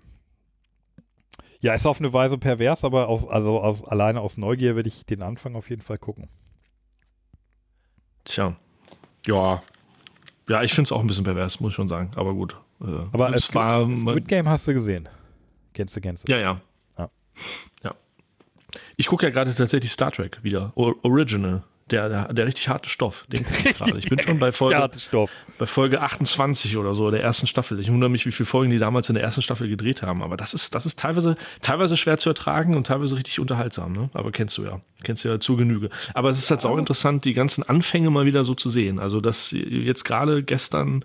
Ja, 1.59 1.73
ist 1.73 1.85
auf 1.85 1.99
eine 1.99 2.11
Weise 2.11 2.37
pervers, 2.37 2.83
aber 2.83 3.07
aus, 3.07 3.25
also 3.27 3.61
aus, 3.61 3.83
alleine 3.85 4.19
aus 4.19 4.37
Neugier 4.37 4.75
werde 4.75 4.89
ich 4.89 5.05
den 5.05 5.21
Anfang 5.21 5.55
auf 5.55 5.69
jeden 5.69 5.81
Fall 5.81 5.97
gucken. 5.97 6.29
Tja. 8.25 8.55
Ja. 9.25 9.61
Ja, 10.49 10.61
ich 10.63 10.73
finde 10.73 10.87
es 10.87 10.91
auch 10.91 10.99
ein 10.99 11.07
bisschen 11.07 11.23
pervers, 11.23 11.59
muss 11.59 11.71
ich 11.71 11.75
schon 11.75 11.87
sagen. 11.87 12.11
Aber 12.15 12.33
gut. 12.33 12.55
Äh, 12.81 12.85
Aber 13.11 13.33
es 13.33 13.53
war. 13.53 13.85
Squid 13.95 14.27
Game 14.27 14.47
hast 14.49 14.67
du 14.67 14.73
gesehen. 14.73 15.07
Kennst 15.73 15.95
du, 15.95 16.01
kennst 16.01 16.27
du. 16.27 16.31
Ja, 16.31 16.37
ja. 16.37 16.61
Ja. 16.97 17.09
Ja. 17.83 17.95
Ich 18.97 19.07
gucke 19.07 19.25
ja 19.25 19.31
gerade 19.31 19.53
tatsächlich 19.55 19.91
Star 19.91 20.11
Trek 20.11 20.43
wieder. 20.43 20.71
O 20.75 20.93
Original. 21.03 21.63
Der, 21.91 22.07
der, 22.07 22.33
der 22.33 22.45
richtig 22.45 22.69
harte 22.69 22.87
Stoff. 22.89 23.25
Den 23.27 23.43
guck 23.45 23.65
ich 23.65 23.75
gerade. 23.77 23.97
Ich 23.97 24.09
bin 24.09 24.17
schon 24.25 24.39
bei 24.39 24.51
Folge, 24.53 24.89
bei 25.59 25.65
Folge 25.65 26.01
28 26.01 26.77
oder 26.77 26.95
so 26.95 27.11
der 27.11 27.21
ersten 27.21 27.45
Staffel. 27.45 27.79
Ich 27.79 27.91
wundere 27.91 28.09
mich, 28.09 28.25
wie 28.25 28.31
viele 28.31 28.47
Folgen 28.47 28.71
die 28.71 28.77
damals 28.77 29.09
in 29.09 29.15
der 29.15 29.23
ersten 29.23 29.41
Staffel 29.41 29.67
gedreht 29.67 30.01
haben. 30.01 30.23
Aber 30.23 30.37
das 30.37 30.53
ist, 30.53 30.73
das 30.75 30.85
ist 30.85 30.97
teilweise, 30.97 31.35
teilweise 31.61 31.97
schwer 31.97 32.17
zu 32.17 32.29
ertragen 32.29 32.75
und 32.75 32.87
teilweise 32.87 33.17
richtig 33.17 33.39
unterhaltsam. 33.39 33.91
Ne? 33.91 34.09
Aber 34.13 34.31
kennst 34.31 34.57
du 34.57 34.63
ja. 34.63 34.79
Kennst 35.03 35.25
du 35.25 35.29
ja 35.29 35.39
zu 35.41 35.57
Genüge. 35.57 35.89
Aber 36.13 36.29
es 36.29 36.39
ist 36.39 36.49
halt 36.49 36.63
auch 36.65 36.77
interessant, 36.77 37.25
die 37.25 37.33
ganzen 37.33 37.63
Anfänge 37.63 38.09
mal 38.09 38.25
wieder 38.25 38.45
so 38.45 38.55
zu 38.55 38.69
sehen. 38.69 38.99
Also 38.99 39.19
das 39.19 39.51
jetzt 39.51 40.05
gerade 40.05 40.41
gestern 40.43 41.03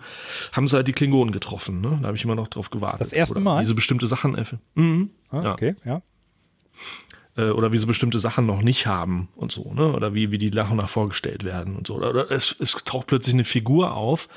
haben 0.53 0.69
sie 0.69 0.75
halt 0.77 0.87
die 0.87 0.93
Klingonen 0.93 1.33
getroffen. 1.33 1.81
Ne? 1.81 1.99
Da 2.01 2.07
habe 2.07 2.15
ich 2.17 2.23
immer 2.23 2.35
noch 2.35 2.47
drauf 2.47 2.69
gewartet. 2.69 3.01
Das 3.01 3.11
erste 3.11 3.33
Oder 3.35 3.41
Mal? 3.41 3.61
Diese 3.61 3.75
bestimmte 3.75 4.07
Sachen. 4.07 4.35
äh, 4.37 4.45
Mhm. 4.75 5.09
Ah, 5.29 5.41
Ja. 5.43 5.51
okay, 5.53 5.75
ja. 5.83 6.01
Äh, 7.39 7.51
oder 7.51 7.71
wie 7.71 7.77
sie 7.77 7.85
bestimmte 7.85 8.19
Sachen 8.19 8.45
noch 8.45 8.61
nicht 8.61 8.85
haben 8.85 9.29
und 9.35 9.51
so, 9.51 9.73
ne? 9.73 9.93
Oder 9.93 10.13
wie, 10.13 10.31
wie 10.31 10.37
die 10.37 10.51
nach 10.51 10.71
und 10.71 10.77
nach 10.77 10.89
vorgestellt 10.89 11.43
werden 11.43 11.75
und 11.75 11.87
so. 11.87 11.95
Oder, 11.95 12.09
oder 12.09 12.31
es, 12.31 12.55
es 12.59 12.73
taucht 12.83 13.07
plötzlich 13.07 13.33
eine 13.33 13.45
Figur 13.45 13.93
auf, 13.93 14.27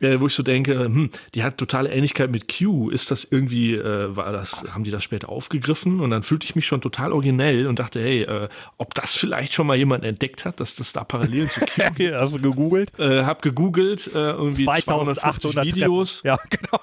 äh, 0.00 0.20
wo 0.20 0.26
ich 0.26 0.34
so 0.34 0.42
denke, 0.42 0.84
hm, 0.84 1.10
die 1.34 1.42
hat 1.42 1.58
totale 1.58 1.90
Ähnlichkeit 1.90 2.30
mit 2.30 2.52
Q. 2.54 2.90
Ist 2.90 3.10
das 3.10 3.24
irgendwie, 3.24 3.74
äh, 3.74 4.14
war 4.14 4.32
das, 4.32 4.64
haben 4.72 4.84
die 4.84 4.90
das 4.90 5.04
später 5.04 5.28
aufgegriffen? 5.28 6.00
Und 6.00 6.10
dann 6.10 6.22
fühlte 6.22 6.44
ich 6.44 6.54
mich 6.54 6.66
schon 6.66 6.80
total 6.80 7.12
originell 7.12 7.66
und 7.66 7.78
dachte, 7.78 8.00
hey, 8.00 8.22
äh, 8.22 8.48
ob 8.76 8.94
das 8.94 9.16
vielleicht 9.16 9.54
schon 9.54 9.66
mal 9.66 9.76
jemand 9.76 10.04
entdeckt 10.04 10.44
hat, 10.44 10.60
dass 10.60 10.74
das 10.76 10.92
da 10.92 11.04
parallel 11.04 11.48
zu 11.48 11.60
Q 11.60 11.66
Okay, 11.90 12.12
hast 12.12 12.34
du 12.34 12.40
gegoogelt? 12.40 12.98
äh, 12.98 13.24
hab 13.24 13.42
gegoogelt, 13.42 14.06
äh, 14.14 14.30
irgendwie 14.30 14.64
250 14.64 14.84
2800 14.84 15.64
Videos 15.64 16.20
Treppen. 16.22 16.26
Ja, 16.26 16.38
genau. 16.50 16.80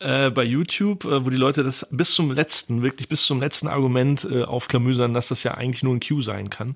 äh, 0.00 0.30
bei 0.30 0.44
YouTube, 0.44 1.04
äh, 1.04 1.24
wo 1.24 1.30
die 1.30 1.36
Leute 1.36 1.62
das 1.62 1.86
bis 1.90 2.12
zum 2.12 2.30
letzten, 2.30 2.82
wirklich 2.82 3.08
bis 3.08 3.24
zum 3.24 3.40
letzten 3.40 3.68
Argument 3.68 4.26
äh, 4.30 4.42
aufklamüsern, 4.42 5.14
dass 5.14 5.28
das 5.28 5.42
ja 5.42 5.54
eigentlich 5.54 5.82
nur 5.82 5.94
ein 5.94 6.00
Q 6.00 6.22
sein 6.22 6.50
kann 6.50 6.74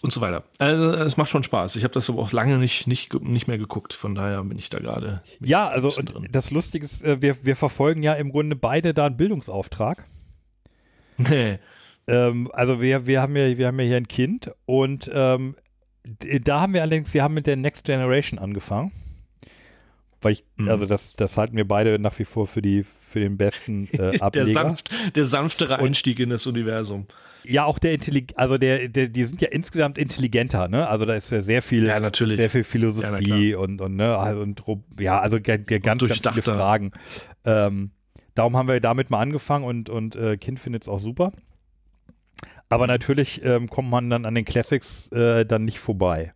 und 0.00 0.12
so 0.12 0.20
weiter. 0.20 0.44
Also 0.58 0.92
es 0.92 1.16
macht 1.16 1.30
schon 1.30 1.42
Spaß. 1.42 1.76
Ich 1.76 1.84
habe 1.84 1.94
das 1.94 2.08
aber 2.08 2.22
auch 2.22 2.32
lange 2.32 2.58
nicht, 2.58 2.86
nicht, 2.86 3.12
nicht 3.22 3.48
mehr 3.48 3.58
geguckt, 3.58 3.92
von 3.92 4.14
daher 4.14 4.42
bin 4.42 4.58
ich 4.58 4.70
da 4.70 4.78
gerade. 4.78 4.93
Ja, 5.40 5.68
also 5.68 5.90
das 6.30 6.50
Lustige 6.50 6.84
ist, 6.84 7.02
äh, 7.04 7.20
wir, 7.22 7.36
wir 7.44 7.56
verfolgen 7.56 8.02
ja 8.02 8.14
im 8.14 8.30
Grunde 8.30 8.56
beide 8.56 8.94
da 8.94 9.06
einen 9.06 9.16
Bildungsauftrag. 9.16 10.04
Nee. 11.16 11.58
Ähm, 12.08 12.50
also 12.52 12.80
wir, 12.80 13.06
wir, 13.06 13.22
haben 13.22 13.36
ja, 13.36 13.56
wir 13.56 13.68
haben 13.68 13.78
ja 13.78 13.86
hier 13.86 13.96
ein 13.98 14.08
Kind 14.08 14.50
und 14.66 15.08
ähm, 15.14 15.54
da 16.42 16.60
haben 16.60 16.74
wir 16.74 16.82
allerdings, 16.82 17.14
wir 17.14 17.22
haben 17.22 17.34
mit 17.34 17.46
der 17.46 17.56
Next 17.56 17.84
Generation 17.84 18.38
angefangen. 18.40 18.90
Weil 20.20 20.32
ich, 20.32 20.44
Mhm. 20.56 20.68
also 20.68 20.86
das, 20.86 21.12
das 21.12 21.36
halten 21.36 21.56
wir 21.56 21.68
beide 21.68 21.98
nach 22.00 22.18
wie 22.18 22.24
vor 22.24 22.46
für 22.48 22.62
die 22.62 22.84
für 23.14 23.20
den 23.20 23.36
besten 23.36 23.86
äh, 23.92 23.96
Der, 24.12 24.22
Ableger. 24.22 24.52
sanft, 24.52 24.90
der 25.14 25.24
sanftere 25.24 25.78
Einstieg 25.78 26.18
in 26.18 26.30
das 26.30 26.46
Universum. 26.48 27.06
Ja, 27.44 27.64
auch 27.64 27.78
der 27.78 27.92
Intellig, 27.92 28.32
also 28.36 28.58
der, 28.58 28.88
der, 28.88 29.08
die 29.08 29.22
sind 29.22 29.40
ja 29.40 29.48
insgesamt 29.50 29.98
intelligenter, 29.98 30.66
ne? 30.66 30.88
Also 30.88 31.04
da 31.04 31.14
ist 31.14 31.30
ja 31.30 31.42
sehr 31.42 31.62
viel, 31.62 31.84
Ja, 31.86 32.00
natürlich. 32.00 32.40
sehr 32.40 32.50
viel 32.50 32.62
Ja, 32.62 32.66
Philosophie 32.66 33.54
und, 33.54 33.80
und, 33.80 33.94
ne, 33.96 34.36
und 34.36 34.62
ja, 34.98 35.20
also 35.20 35.38
ganz, 35.40 35.64
ganz 35.66 36.02
viele. 36.02 36.42
Fragen. 36.42 36.90
Ähm, 37.44 37.90
darum 38.34 38.56
haben 38.56 38.66
wir 38.66 38.80
damit 38.80 39.10
mal 39.10 39.20
angefangen 39.20 39.64
und, 39.64 39.88
und 39.90 40.16
äh, 40.16 40.36
Kind 40.38 40.58
findet 40.58 40.82
es 40.82 40.88
auch 40.88 40.98
super. 41.00 41.32
Aber 42.68 42.86
natürlich 42.88 43.44
ähm, 43.44 43.68
kommt 43.68 43.90
man 43.90 44.10
dann 44.10 44.24
an 44.24 44.34
den 44.34 44.44
Classics 44.44 45.12
äh, 45.12 45.44
dann 45.44 45.64
nicht 45.64 45.78
vorbei. 45.78 46.32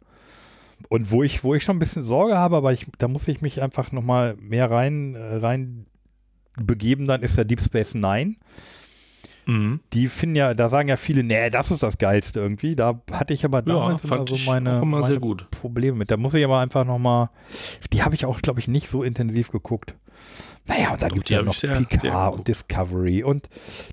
Und 0.90 1.10
wo 1.10 1.22
ich, 1.22 1.42
wo 1.42 1.55
ich 1.55 1.64
schon 1.64 1.76
ein 1.76 1.80
bisschen 1.80 2.05
Sorge 2.05 2.36
habe, 2.36 2.56
aber 2.56 2.72
ich, 2.72 2.86
da 2.98 3.09
muss 3.09 3.26
ich 3.26 3.40
mich 3.40 3.60
einfach 3.62 3.90
nochmal 3.92 4.36
mehr 4.40 4.70
rein, 4.70 5.14
äh, 5.16 5.36
rein 5.36 5.86
begeben, 6.66 7.06
dann 7.06 7.22
ist 7.22 7.36
der 7.36 7.44
Deep 7.44 7.60
Space 7.60 7.94
Nine 7.94 8.36
Mhm. 9.47 9.80
die 9.94 10.09
finden 10.09 10.36
ja, 10.36 10.52
da 10.52 10.68
sagen 10.68 10.90
ja 10.90 10.97
viele, 10.98 11.24
nee, 11.24 11.48
das 11.48 11.70
ist 11.70 11.82
das 11.82 11.97
Geilste 11.97 12.39
irgendwie. 12.39 12.76
Da 12.76 13.01
hatte 13.10 13.32
ich 13.32 13.47
aber 13.47 13.62
damals 13.62 14.05
immer 14.05 14.16
fand 14.16 14.28
so 14.28 14.36
meine, 14.44 14.76
immer 14.82 14.98
meine 14.98 15.06
sehr 15.06 15.20
gut. 15.20 15.51
Probleme 15.51 15.97
mit. 15.97 16.10
Da 16.10 16.18
muss 16.18 16.35
ich 16.35 16.44
aber 16.44 16.59
einfach 16.59 16.85
nochmal, 16.85 17.30
die 17.94 18.02
habe 18.02 18.14
ich 18.14 18.26
auch, 18.26 18.43
glaube 18.43 18.60
ich, 18.60 18.68
nicht 18.68 18.89
so 18.89 19.02
intensiv 19.02 19.51
geguckt. 19.51 19.94
Naja, 20.66 20.93
und 20.93 21.01
dann 21.01 21.12
gibt 21.12 21.24
es 21.24 21.30
ja 21.30 21.40
noch 21.40 21.55
sehr- 21.55 21.74
sehr 21.74 21.82
Picard 21.82 22.02
geguckt. 22.02 22.39
und 22.40 22.48
Discovery 22.48 23.22
und 23.22 23.48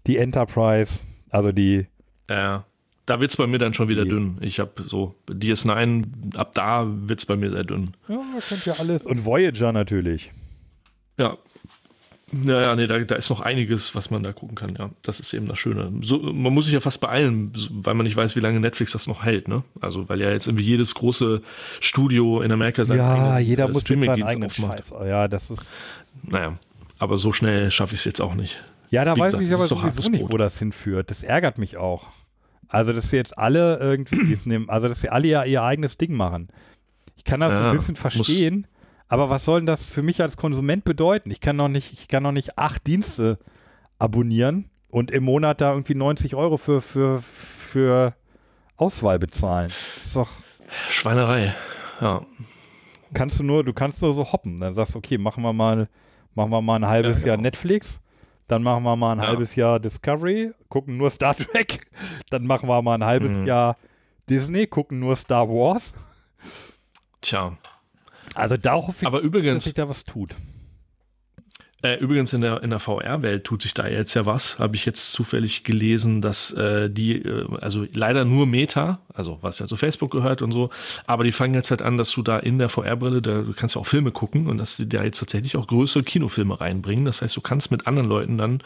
die 0.08 0.18
Enterprise, 0.18 1.04
also 1.30 1.54
die, 1.54 1.88
Ja. 2.30 2.66
Da 3.06 3.20
wird's 3.20 3.38
bei 3.38 3.46
mir 3.48 3.60
dann 3.60 3.74
schon 3.76 3.88
wieder 3.88 4.04
Die- 4.04 4.10
dünn. 4.10 4.38
Ich 4.42 4.60
habe 4.60 4.84
so 4.88 5.14
DS9, 5.30 6.36
ab 6.36 6.54
da 6.56 6.84
wird's 6.86 7.26
bei 7.28 7.36
mir 7.38 7.52
sehr 7.52 7.64
dünn. 7.64 7.94
ja, 8.10 8.20
kennt 8.50 8.66
ja 8.66 8.74
alles. 8.80 9.06
Und 9.06 9.24
Voyager 9.24 9.72
natürlich. 9.72 10.32
Ja. 11.18 11.38
Naja, 12.32 12.76
nee, 12.76 12.88
da, 12.88 12.98
da 13.00 13.16
ist 13.16 13.30
noch 13.30 13.40
einiges, 13.40 13.94
was 13.94 14.10
man 14.10 14.24
da 14.24 14.34
gucken 14.34 14.56
kann, 14.56 14.76
ja. 14.78 14.90
Das 15.04 15.20
ist 15.20 15.32
eben 15.34 15.48
das 15.48 15.60
Schöne. 15.60 15.92
So, 16.02 16.18
man 16.18 16.54
muss 16.54 16.66
sich 16.66 16.74
ja 16.74 16.80
fast 16.80 17.00
beeilen, 17.00 17.54
weil 17.70 17.94
man 17.94 18.06
nicht 18.06 18.16
weiß, 18.16 18.36
wie 18.36 18.40
lange 18.40 18.60
Netflix 18.60 18.94
das 18.94 19.06
noch 19.06 19.24
hält, 19.24 19.48
ne? 19.48 19.64
Also, 19.80 20.10
weil 20.10 20.20
ja 20.22 20.32
jetzt 20.32 20.48
irgendwie 20.48 20.64
jedes 20.66 20.96
große 20.96 21.42
Studio 21.80 22.42
in 22.42 22.52
Amerika 22.52 22.84
seinen 22.84 22.98
ja, 22.98 23.34
eigenen, 23.34 23.48
jeder 23.48 23.66
äh, 23.66 23.72
muss 23.72 23.84
seinen 23.84 24.24
eigenen 24.24 24.50
aufmacht. 24.50 24.78
Scheiß. 24.88 24.94
Ja, 25.08 25.28
das 25.28 25.52
ist, 25.52 25.70
Naja, 26.24 26.58
aber 26.98 27.18
so 27.18 27.32
schnell 27.32 27.70
schaffe 27.70 27.94
ich 27.94 28.00
es 28.02 28.06
jetzt 28.06 28.22
auch 28.22 28.34
nicht. 28.34 28.58
ja, 28.90 29.06
da 29.06 29.16
Wie 29.16 29.20
weiß 29.20 29.34
gesagt, 29.34 29.48
ich 29.48 29.54
aber 29.54 29.68
sowieso 29.68 30.10
nicht, 30.10 30.30
wo 30.30 30.38
das 30.38 30.58
hinführt. 30.58 31.12
Das 31.12 31.22
ärgert 31.24 31.58
mich 31.60 31.78
auch. 31.78 32.08
Also, 32.68 32.92
dass 32.92 33.12
sie 33.12 33.18
jetzt 33.18 33.38
alle 33.38 33.78
irgendwie 33.80 34.26
dies 34.26 34.48
nehmen, 34.48 34.68
also, 34.70 34.88
dass 34.88 35.02
sie 35.02 35.10
alle 35.10 35.28
ja 35.28 35.44
ihr 35.44 35.62
eigenes 35.62 35.98
Ding 35.98 36.14
machen. 36.14 36.48
Ich 37.18 37.24
kann 37.24 37.40
das 37.40 37.52
Ja, 37.52 37.70
ein 37.70 37.78
bisschen 37.78 37.96
verstehen, 37.96 38.66
aber 39.08 39.30
was 39.30 39.46
soll 39.46 39.60
denn 39.60 39.66
das 39.68 39.84
für 39.84 40.02
mich 40.04 40.22
als 40.22 40.38
Konsument 40.38 40.84
bedeuten? 40.84 41.32
Ich 41.32 41.40
kann 41.42 41.56
noch 41.56 41.68
nicht, 41.68 41.94
ich 41.94 42.08
kann 42.08 42.24
noch 42.24 42.32
nicht 42.32 42.58
acht 42.58 42.86
Dienste 42.88 43.38
abonnieren 44.00 44.70
und 44.90 45.12
im 45.12 45.24
Monat 45.24 45.62
da 45.62 45.72
irgendwie 45.72 45.96
90 45.96 46.36
Euro 46.36 46.58
für, 46.58 46.82
für, 46.82 47.22
für 47.22 48.14
Auswahl 48.78 49.20
bezahlen. 49.20 49.68
Das 49.70 50.06
ist 50.06 50.16
doch, 50.16 50.30
Schweinerei. 50.90 51.56
Ja. 52.02 52.26
kannst 53.14 53.40
du 53.40 53.44
nur, 53.44 53.64
du 53.64 53.74
kannst 53.74 54.02
nur 54.02 54.14
so 54.14 54.32
hoppen. 54.32 54.60
Dann 54.60 54.74
sagst 54.74 54.96
du, 54.96 54.98
okay, 55.00 55.18
machen 55.18 55.44
wir 55.44 55.54
mal, 55.54 55.88
machen 56.34 56.52
wir 56.52 56.62
mal 56.62 56.76
ein 56.78 56.88
halbes 56.88 57.22
Ja, 57.22 57.28
Jahr 57.28 57.38
genau. 57.38 57.48
Netflix, 57.48 58.02
dann 58.48 58.64
machen 58.64 58.84
wir 58.84 58.96
mal 58.96 59.14
ein 59.14 59.20
Ja. 59.22 59.28
halbes 59.28 59.56
Jahr 59.56 59.80
Discovery, 59.80 60.52
gucken 60.68 60.98
nur 60.98 61.10
Star 61.10 61.36
Trek, 61.38 61.88
dann 62.30 62.46
machen 62.46 62.68
wir 62.68 62.82
mal 62.82 62.96
ein 62.96 63.06
halbes 63.06 63.38
Mhm. 63.38 63.46
Jahr 63.46 63.78
Disney, 64.30 64.66
gucken 64.68 65.00
nur 65.00 65.16
Star 65.16 65.48
Wars. 65.48 65.94
Tja. 67.22 67.58
Also 68.36 68.58
da 68.58 68.74
hoffe 68.74 68.98
ich, 69.02 69.08
Aber 69.08 69.18
dass 69.18 69.26
übrigens, 69.26 69.64
sich 69.64 69.74
da 69.74 69.90
was 69.90 70.04
tut. 70.04 70.36
Äh, 71.86 72.00
übrigens 72.00 72.34
in 72.34 72.42
der, 72.42 72.64
in 72.64 72.72
der 72.72 72.80
VR-Welt 72.80 73.44
tut 73.44 73.62
sich 73.62 73.76
da 73.76 73.88
jetzt 73.88 74.16
ja 74.16 74.26
was. 74.26 74.58
Habe 74.58 74.76
ich 74.76 74.88
jetzt 74.88 75.12
zufällig 75.12 75.64
gelesen, 75.64 76.20
dass 76.20 76.52
äh, 76.54 76.90
die, 76.90 77.18
äh, 77.18 77.46
also 77.62 77.86
leider 77.94 78.26
nur 78.26 78.48
Meta, 78.48 79.02
also 79.14 79.38
was 79.42 79.60
ja 79.60 79.68
zu 79.68 79.78
Facebook 79.78 80.10
gehört 80.10 80.42
und 80.42 80.52
so, 80.52 80.72
aber 81.06 81.24
die 81.24 81.32
fangen 81.32 81.54
jetzt 81.54 81.70
halt 81.70 81.84
an, 81.84 81.98
dass 81.98 82.10
du 82.10 82.24
da 82.24 82.40
in 82.40 82.58
der 82.58 82.70
VR-Brille, 82.70 83.22
da, 83.22 83.44
du 83.44 83.54
kannst 83.54 83.76
ja 83.76 83.82
auch 83.82 83.86
Filme 83.86 84.12
gucken 84.12 84.48
und 84.48 84.58
dass 84.58 84.78
die 84.78 84.90
da 84.90 85.04
jetzt 85.04 85.20
tatsächlich 85.20 85.58
auch 85.58 85.68
größere 85.68 86.02
Kinofilme 86.02 86.60
reinbringen. 86.60 87.06
Das 87.06 87.22
heißt, 87.22 87.36
du 87.36 87.42
kannst 87.42 87.70
mit 87.70 87.86
anderen 87.86 88.10
Leuten 88.10 88.40
dann 88.40 88.64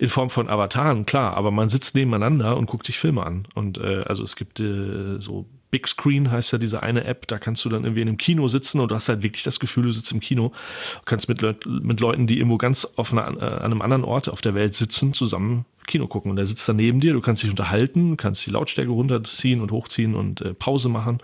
in 0.00 0.08
Form 0.08 0.28
von 0.28 0.48
Avataren, 0.48 1.06
klar, 1.06 1.36
aber 1.36 1.52
man 1.52 1.68
sitzt 1.68 1.94
nebeneinander 1.94 2.56
und 2.56 2.66
guckt 2.66 2.86
sich 2.86 2.98
Filme 2.98 3.24
an. 3.24 3.46
Und 3.54 3.78
äh, 3.78 4.02
also 4.06 4.24
es 4.24 4.34
gibt 4.34 4.58
äh, 4.58 5.20
so 5.20 5.46
Big 5.70 5.86
Screen 5.86 6.30
heißt 6.30 6.52
ja 6.52 6.58
diese 6.58 6.82
eine 6.82 7.04
App, 7.04 7.26
da 7.26 7.38
kannst 7.38 7.64
du 7.64 7.68
dann 7.68 7.84
irgendwie 7.84 8.00
in 8.02 8.08
einem 8.08 8.16
Kino 8.16 8.48
sitzen 8.48 8.80
und 8.80 8.90
du 8.90 8.94
hast 8.94 9.08
halt 9.08 9.22
wirklich 9.22 9.42
das 9.42 9.60
Gefühl, 9.60 9.84
du 9.84 9.92
sitzt 9.92 10.10
im 10.12 10.20
Kino. 10.20 10.48
Du 10.94 11.02
kannst 11.04 11.28
mit, 11.28 11.40
Leut 11.42 11.64
mit 11.66 12.00
Leuten, 12.00 12.26
die 12.26 12.38
irgendwo 12.38 12.56
ganz 12.58 12.86
auf 12.96 13.12
einer, 13.12 13.26
äh, 13.36 13.44
an 13.44 13.64
einem 13.72 13.82
anderen 13.82 14.04
Ort 14.04 14.28
auf 14.28 14.40
der 14.40 14.54
Welt 14.54 14.74
sitzen, 14.74 15.12
zusammen 15.12 15.64
Kino 15.86 16.06
gucken. 16.06 16.30
Und 16.30 16.36
der 16.36 16.46
sitzt 16.46 16.68
da 16.68 16.72
neben 16.72 17.00
dir, 17.00 17.12
du 17.12 17.20
kannst 17.20 17.42
dich 17.42 17.50
unterhalten, 17.50 18.16
kannst 18.16 18.46
die 18.46 18.50
Lautstärke 18.50 18.90
runterziehen 18.90 19.60
und 19.60 19.70
hochziehen 19.72 20.14
und 20.14 20.40
äh, 20.40 20.54
Pause 20.54 20.88
machen. 20.88 21.18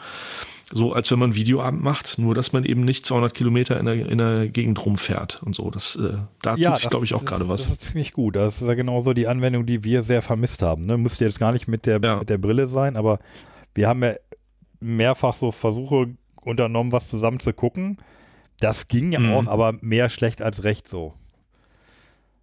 So 0.72 0.92
als 0.94 1.10
wenn 1.10 1.18
man 1.18 1.34
Videoabend 1.34 1.82
macht, 1.82 2.18
nur 2.18 2.34
dass 2.34 2.52
man 2.52 2.64
eben 2.64 2.84
nicht 2.84 3.04
200 3.06 3.34
Kilometer 3.34 3.78
in 3.78 3.86
der, 3.86 4.06
in 4.06 4.18
der 4.18 4.48
Gegend 4.48 4.84
rumfährt 4.84 5.40
und 5.44 5.54
so. 5.54 5.70
Das, 5.70 5.94
äh, 5.96 6.14
da 6.42 6.56
tut 6.56 6.78
sich, 6.78 6.88
glaube 6.88 7.04
ich, 7.04 7.14
auch 7.14 7.24
gerade 7.24 7.48
was. 7.48 7.62
Das 7.62 7.70
ist 7.70 7.80
ziemlich 7.82 8.12
gut. 8.12 8.34
Das 8.36 8.60
ist 8.60 8.66
ja 8.66 8.74
genauso 8.74 9.12
die 9.12 9.28
Anwendung, 9.28 9.66
die 9.66 9.84
wir 9.84 10.02
sehr 10.02 10.22
vermisst 10.22 10.62
haben. 10.62 10.86
Ne? 10.86 10.96
Müsste 10.96 11.24
jetzt 11.26 11.38
gar 11.38 11.52
nicht 11.52 11.68
mit 11.68 11.86
der, 11.86 12.00
Ja. 12.02 12.16
mit 12.16 12.30
der 12.30 12.38
Brille 12.38 12.66
sein, 12.66 12.96
aber 12.96 13.20
wir 13.74 13.88
haben 13.88 14.02
ja 14.02 14.14
mehrfach 14.84 15.34
so 15.34 15.50
Versuche 15.50 16.14
unternommen, 16.42 16.92
was 16.92 17.08
zusammen 17.08 17.40
zu 17.40 17.52
gucken. 17.52 17.98
Das 18.60 18.86
ging 18.86 19.12
ja 19.12 19.18
Mhm. 19.18 19.32
auch, 19.32 19.46
aber 19.46 19.74
mehr 19.80 20.10
schlecht 20.10 20.42
als 20.42 20.62
recht 20.62 20.86
so. 20.86 21.14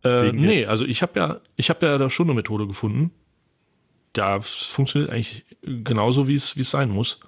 Äh, 0.03 0.31
nee, 0.31 0.65
also 0.65 0.83
ich 0.85 1.01
habe 1.01 1.19
ja, 1.19 1.39
ich 1.55 1.69
habe 1.69 1.85
ja 1.85 1.97
da 1.97 2.09
schon 2.09 2.25
eine 2.27 2.33
Methode 2.33 2.67
gefunden. 2.67 3.11
Da 4.13 4.41
funktioniert 4.41 5.11
eigentlich 5.11 5.45
genauso, 5.61 6.27
wie 6.27 6.35
es 6.35 6.55
sein 6.55 6.89
muss. 6.89 7.19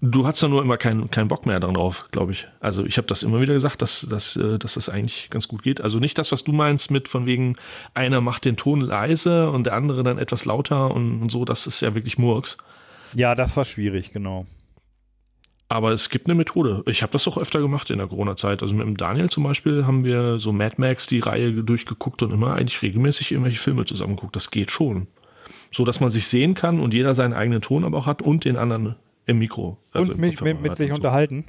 Du 0.00 0.26
hast 0.26 0.40
ja 0.40 0.48
nur 0.48 0.62
immer 0.62 0.76
keinen 0.78 1.10
keinen 1.10 1.28
Bock 1.28 1.44
mehr 1.44 1.58
drauf, 1.60 2.06
glaube 2.12 2.30
ich. 2.32 2.46
Also 2.60 2.84
ich 2.84 2.96
habe 2.98 3.08
das 3.08 3.24
immer 3.24 3.40
wieder 3.40 3.52
gesagt, 3.52 3.82
dass, 3.82 4.02
dass, 4.08 4.36
äh, 4.36 4.58
dass 4.58 4.74
das 4.74 4.88
eigentlich 4.88 5.28
ganz 5.28 5.48
gut 5.48 5.62
geht. 5.62 5.80
Also 5.80 5.98
nicht 5.98 6.18
das, 6.18 6.30
was 6.32 6.44
du 6.44 6.52
meinst 6.52 6.90
mit 6.90 7.08
von 7.08 7.26
wegen, 7.26 7.56
einer 7.94 8.20
macht 8.20 8.44
den 8.44 8.56
Ton 8.56 8.80
leise 8.80 9.50
und 9.50 9.64
der 9.64 9.74
andere 9.74 10.04
dann 10.04 10.18
etwas 10.18 10.44
lauter 10.44 10.92
und, 10.92 11.20
und 11.20 11.30
so, 11.30 11.44
das 11.44 11.66
ist 11.66 11.80
ja 11.82 11.94
wirklich 11.94 12.16
Murks. 12.16 12.56
Ja, 13.14 13.34
das 13.34 13.56
war 13.56 13.64
schwierig, 13.64 14.12
genau. 14.12 14.46
Aber 15.70 15.92
es 15.92 16.08
gibt 16.08 16.26
eine 16.26 16.34
Methode. 16.34 16.82
Ich 16.86 17.02
habe 17.02 17.12
das 17.12 17.28
auch 17.28 17.36
öfter 17.36 17.60
gemacht 17.60 17.90
in 17.90 17.98
der 17.98 18.06
Corona-Zeit. 18.06 18.62
Also 18.62 18.74
mit 18.74 18.86
dem 18.86 18.96
Daniel 18.96 19.28
zum 19.28 19.44
Beispiel 19.44 19.86
haben 19.86 20.02
wir 20.04 20.38
so 20.38 20.50
Mad 20.50 20.76
Max 20.78 21.06
die 21.06 21.20
Reihe 21.20 21.52
durchgeguckt 21.52 22.22
und 22.22 22.32
immer 22.32 22.54
eigentlich 22.54 22.80
regelmäßig 22.80 23.32
irgendwelche 23.32 23.58
Filme 23.60 23.84
zusammengeguckt. 23.84 24.34
Das 24.34 24.50
geht 24.50 24.70
schon. 24.70 25.08
So 25.70 25.84
dass 25.84 26.00
man 26.00 26.08
sich 26.10 26.26
sehen 26.26 26.54
kann 26.54 26.80
und 26.80 26.94
jeder 26.94 27.14
seinen 27.14 27.34
eigenen 27.34 27.60
Ton 27.60 27.84
aber 27.84 27.98
auch 27.98 28.06
hat 28.06 28.22
und 28.22 28.46
den 28.46 28.56
anderen 28.56 28.96
im 29.26 29.38
Mikro. 29.38 29.76
also 29.92 30.12
und 30.12 30.14
im 30.14 30.20
mit, 30.20 30.62
mit, 30.62 30.76
sich 30.78 30.88
so. 30.88 30.94
unterhalten. 30.96 31.44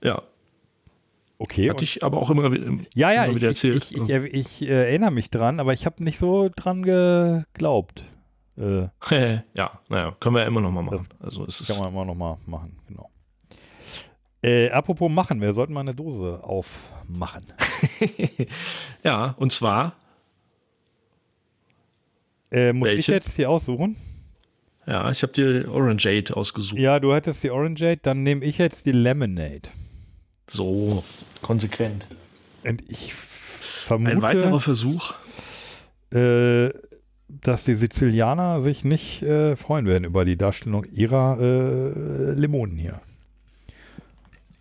Ja, 0.00 0.22
Okay. 1.38 1.68
hatte 1.68 1.82
ich 1.82 2.04
aber 2.04 2.18
auch 2.22 2.30
immer, 2.30 2.52
wieder- 2.52 2.72
ja, 2.94 3.12
ja, 3.12 3.24
immer 3.24 3.30
ich, 3.32 3.36
wieder 3.36 3.48
erzählt. 3.48 3.76
ich, 3.90 3.96
ich, 3.96 4.08
ich, 4.08 4.34
ich 4.62 4.62
äh, 4.68 4.84
erinnere 4.86 5.10
mich 5.10 5.30
dran, 5.30 5.58
aber 5.58 5.72
ich 5.72 5.84
habe 5.84 6.02
nicht 6.04 6.18
so 6.18 6.48
dran 6.54 6.82
geglaubt. 6.84 8.04
Äh, 8.56 8.88
ja, 9.56 9.80
naja, 9.88 10.16
können 10.20 10.36
wir 10.36 10.42
ja 10.42 10.46
immer 10.48 10.60
noch 10.60 10.70
mal 10.70 10.82
machen. 10.82 11.08
Also 11.20 11.44
es 11.46 11.60
ist 11.60 11.68
kann 11.68 11.78
man 11.78 11.88
immer 11.92 12.04
noch 12.04 12.14
mal 12.14 12.38
machen, 12.46 12.76
genau. 12.88 13.10
Äh, 14.42 14.70
apropos 14.70 15.10
machen, 15.10 15.40
wir 15.40 15.52
sollten 15.54 15.72
mal 15.72 15.80
eine 15.80 15.94
Dose 15.94 16.38
aufmachen. 16.44 17.44
ja, 19.02 19.34
und 19.38 19.52
zwar, 19.52 19.94
Äh, 22.50 22.72
muss 22.72 22.88
ich 22.90 22.94
Welche? 23.08 23.12
jetzt 23.12 23.36
die 23.38 23.46
aussuchen? 23.46 23.96
ja, 24.86 25.10
ich 25.10 25.22
habe 25.22 25.32
dir 25.32 25.68
Orangeade 25.72 26.36
ausgesucht. 26.36 26.78
Ja, 26.78 27.00
du 27.00 27.12
hattest 27.14 27.42
die 27.42 27.50
Orangeade, 27.50 28.00
dann 28.02 28.22
nehme 28.22 28.44
ich 28.44 28.58
jetzt 28.58 28.84
die 28.86 28.92
Lemonade. 28.92 29.70
So, 30.48 31.02
konsequent. 31.42 32.06
Und 32.62 32.82
ich 32.90 33.12
Ein 33.88 34.22
weiterer 34.22 34.42
vermute, 34.42 34.62
Versuch. 34.62 35.14
äh, 36.12 36.68
dass 37.28 37.64
die 37.64 37.74
Sizilianer 37.74 38.60
sich 38.60 38.84
nicht 38.84 39.22
äh, 39.22 39.56
freuen 39.56 39.86
werden 39.86 40.04
über 40.04 40.24
die 40.24 40.36
Darstellung 40.36 40.84
ihrer 40.84 41.38
äh, 41.40 42.32
Limonen 42.32 42.76
hier. 42.76 43.00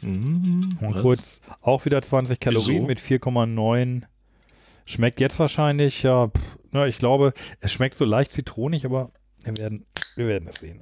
Mhm, 0.01 0.77
Und 0.81 0.95
was? 0.95 1.01
kurz 1.01 1.41
auch 1.61 1.85
wieder 1.85 2.01
20 2.01 2.39
Kalorien 2.39 2.87
Wieso? 2.87 2.87
mit 2.87 2.99
4,9. 2.99 4.03
Schmeckt 4.85 5.21
jetzt 5.21 5.39
wahrscheinlich, 5.39 6.03
ja, 6.03 6.27
pff, 6.27 6.41
na, 6.71 6.87
ich 6.87 6.97
glaube, 6.97 7.33
es 7.61 7.71
schmeckt 7.71 7.95
so 7.95 8.03
leicht 8.05 8.31
zitronig, 8.31 8.85
aber 8.85 9.11
wir 9.43 9.57
werden, 9.57 9.85
wir 10.15 10.27
werden 10.27 10.49
es 10.49 10.59
sehen. 10.59 10.81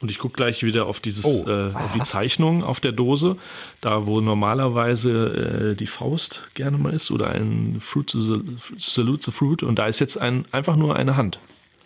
Und 0.00 0.10
ich 0.12 0.18
gucke 0.18 0.36
gleich 0.36 0.62
wieder 0.62 0.86
auf 0.86 1.00
dieses, 1.00 1.24
Oh. 1.24 1.44
äh, 1.48 1.72
auf 1.74 1.92
die 1.92 2.02
Zeichnung 2.04 2.62
auf 2.62 2.78
der 2.78 2.92
Dose, 2.92 3.36
da 3.80 4.06
wo 4.06 4.20
normalerweise 4.20 5.72
äh, 5.72 5.76
die 5.76 5.88
Faust 5.88 6.42
gerne 6.54 6.78
mal 6.78 6.92
ist 6.94 7.10
oder 7.10 7.30
ein 7.30 7.78
Fruit 7.80 8.06
to 8.08 8.20
the, 8.20 8.40
Salute 8.78 9.24
the 9.26 9.32
Fruit 9.32 9.62
und 9.64 9.76
da 9.76 9.86
ist 9.88 9.98
jetzt 9.98 10.16
ein, 10.16 10.44
einfach 10.52 10.76
nur 10.76 10.94
eine 10.94 11.16
Hand. 11.16 11.40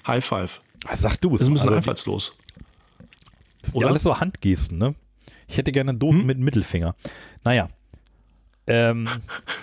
High 0.07 0.25
Five. 0.25 0.61
Ah, 0.85 0.97
sag 0.97 1.17
du 1.23 1.29
es. 1.35 1.39
Das 1.39 1.43
ist 1.43 1.49
ein 1.49 1.55
bisschen 1.55 1.69
also, 1.69 1.77
einfallslos. 1.77 2.37
das 3.63 3.71
sind 3.71 3.81
ja 3.81 3.87
oder? 3.87 3.89
alles 3.89 4.03
so 4.03 4.21
Handgesten, 4.21 4.77
ne? 4.79 4.95
Ich 5.49 5.57
hätte 5.57 5.73
gerne 5.73 5.95
Dosen 5.95 6.21
Hm? 6.21 6.27
mit 6.27 6.39
Mittelfinger. 6.39 6.95
Naja. 7.45 7.69
Ähm, 8.67 9.09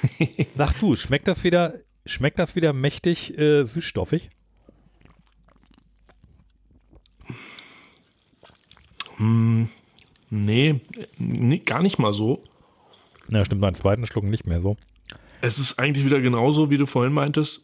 sag 0.55 0.73
du, 0.79 0.95
schmeckt 0.95 1.27
das 1.27 1.43
wieder, 1.43 1.73
schmeckt 2.05 2.39
das 2.39 2.55
wieder 2.55 2.73
mächtig 2.73 3.37
äh, 3.37 3.63
süßstoffig? 3.65 4.29
Hm, 9.19 9.69
nee, 10.29 10.79
nee, 11.17 11.59
gar 11.59 11.81
nicht 11.81 11.99
mal 11.99 12.13
so. 12.13 12.43
Na, 13.27 13.43
stimmt, 13.45 13.61
beim 13.61 13.73
zweiten 13.75 14.07
Schluck 14.07 14.23
nicht 14.23 14.47
mehr 14.47 14.61
so. 14.61 14.77
Es 15.41 15.59
ist 15.59 15.77
eigentlich 15.77 16.05
wieder 16.05 16.21
genauso, 16.21 16.69
wie 16.69 16.77
du 16.77 16.85
vorhin 16.85 17.13
meintest. 17.13 17.61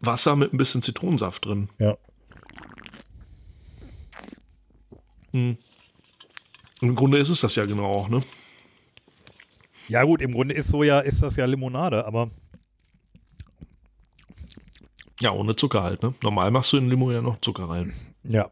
Wasser 0.00 0.34
mit 0.36 0.52
ein 0.52 0.58
bisschen 0.58 0.82
Zitronensaft 0.82 1.44
drin. 1.44 1.68
Ja. 1.78 1.96
Hm. 5.32 5.56
Im 6.80 6.94
Grunde 6.94 7.18
ist 7.18 7.28
es 7.30 7.40
das 7.40 7.54
ja 7.56 7.64
genau 7.64 7.86
auch, 7.86 8.08
ne? 8.08 8.20
Ja, 9.88 10.02
gut, 10.02 10.20
im 10.20 10.32
Grunde 10.32 10.54
ist 10.54 10.68
so 10.68 10.82
ja, 10.82 11.00
ist 11.00 11.22
das 11.22 11.36
ja 11.36 11.44
Limonade, 11.44 12.04
aber 12.06 12.30
Ja, 15.20 15.30
ohne 15.32 15.56
Zucker 15.56 15.82
halt, 15.82 16.02
ne? 16.02 16.14
Normal 16.22 16.50
machst 16.50 16.72
du 16.72 16.76
in 16.78 16.88
Limo 16.88 17.10
ja 17.12 17.22
noch 17.22 17.38
Zucker 17.40 17.68
rein. 17.68 17.92
ja. 18.24 18.50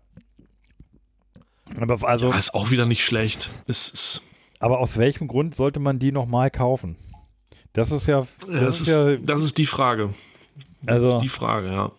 Aber 1.79 2.07
also, 2.09 2.31
Ja, 2.31 2.39
ist 2.39 2.55
auch 2.55 2.71
wieder 2.71 2.87
nicht 2.87 3.05
schlecht. 3.05 3.49
Es 3.67 3.89
ist, 3.89 4.23
aber 4.61 4.79
aus 4.81 4.97
welchem 4.97 5.27
Grund 5.29 5.55
sollte 5.55 5.81
man 5.81 5.99
die 5.99 6.13
nochmal 6.13 6.51
kaufen? 6.51 6.97
Das 7.73 7.91
ist 7.91 8.07
ja, 8.07 8.27
das, 8.47 8.61
das, 8.61 8.75
ist, 8.77 8.81
ist, 8.83 8.87
ja, 8.89 9.17
das 9.17 9.43
ist 9.43 9.59
die 9.59 9.67
Frage. 9.67 10.15
Das 10.83 10.97
Also- 11.03 11.17
ist 11.17 11.23
die 11.23 11.29
Frage, 11.29 11.67
ja. 11.73 11.93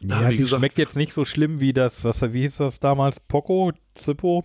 ja, 0.00 0.22
ja, 0.22 0.30
die 0.30 0.36
gesagt- 0.36 0.60
schmeckt 0.60 0.78
jetzt 0.78 0.96
nicht 0.96 1.12
so 1.12 1.24
schlimm 1.24 1.60
wie 1.60 1.72
das, 1.72 2.04
was, 2.04 2.20
wie 2.32 2.40
hieß 2.42 2.56
das 2.58 2.80
damals? 2.80 3.20
Poco? 3.20 3.72
Zippo? 3.94 4.44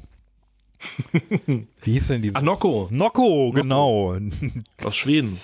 wie 1.14 1.68
hieß 1.91 2.07
denn 2.07 2.22
dieses? 2.22 2.35
Ah, 2.35 2.41
Nocco 2.41 2.88
Nocco, 2.91 3.52
genau. 3.52 4.18
aus 4.84 4.95
Schweden. 4.95 5.40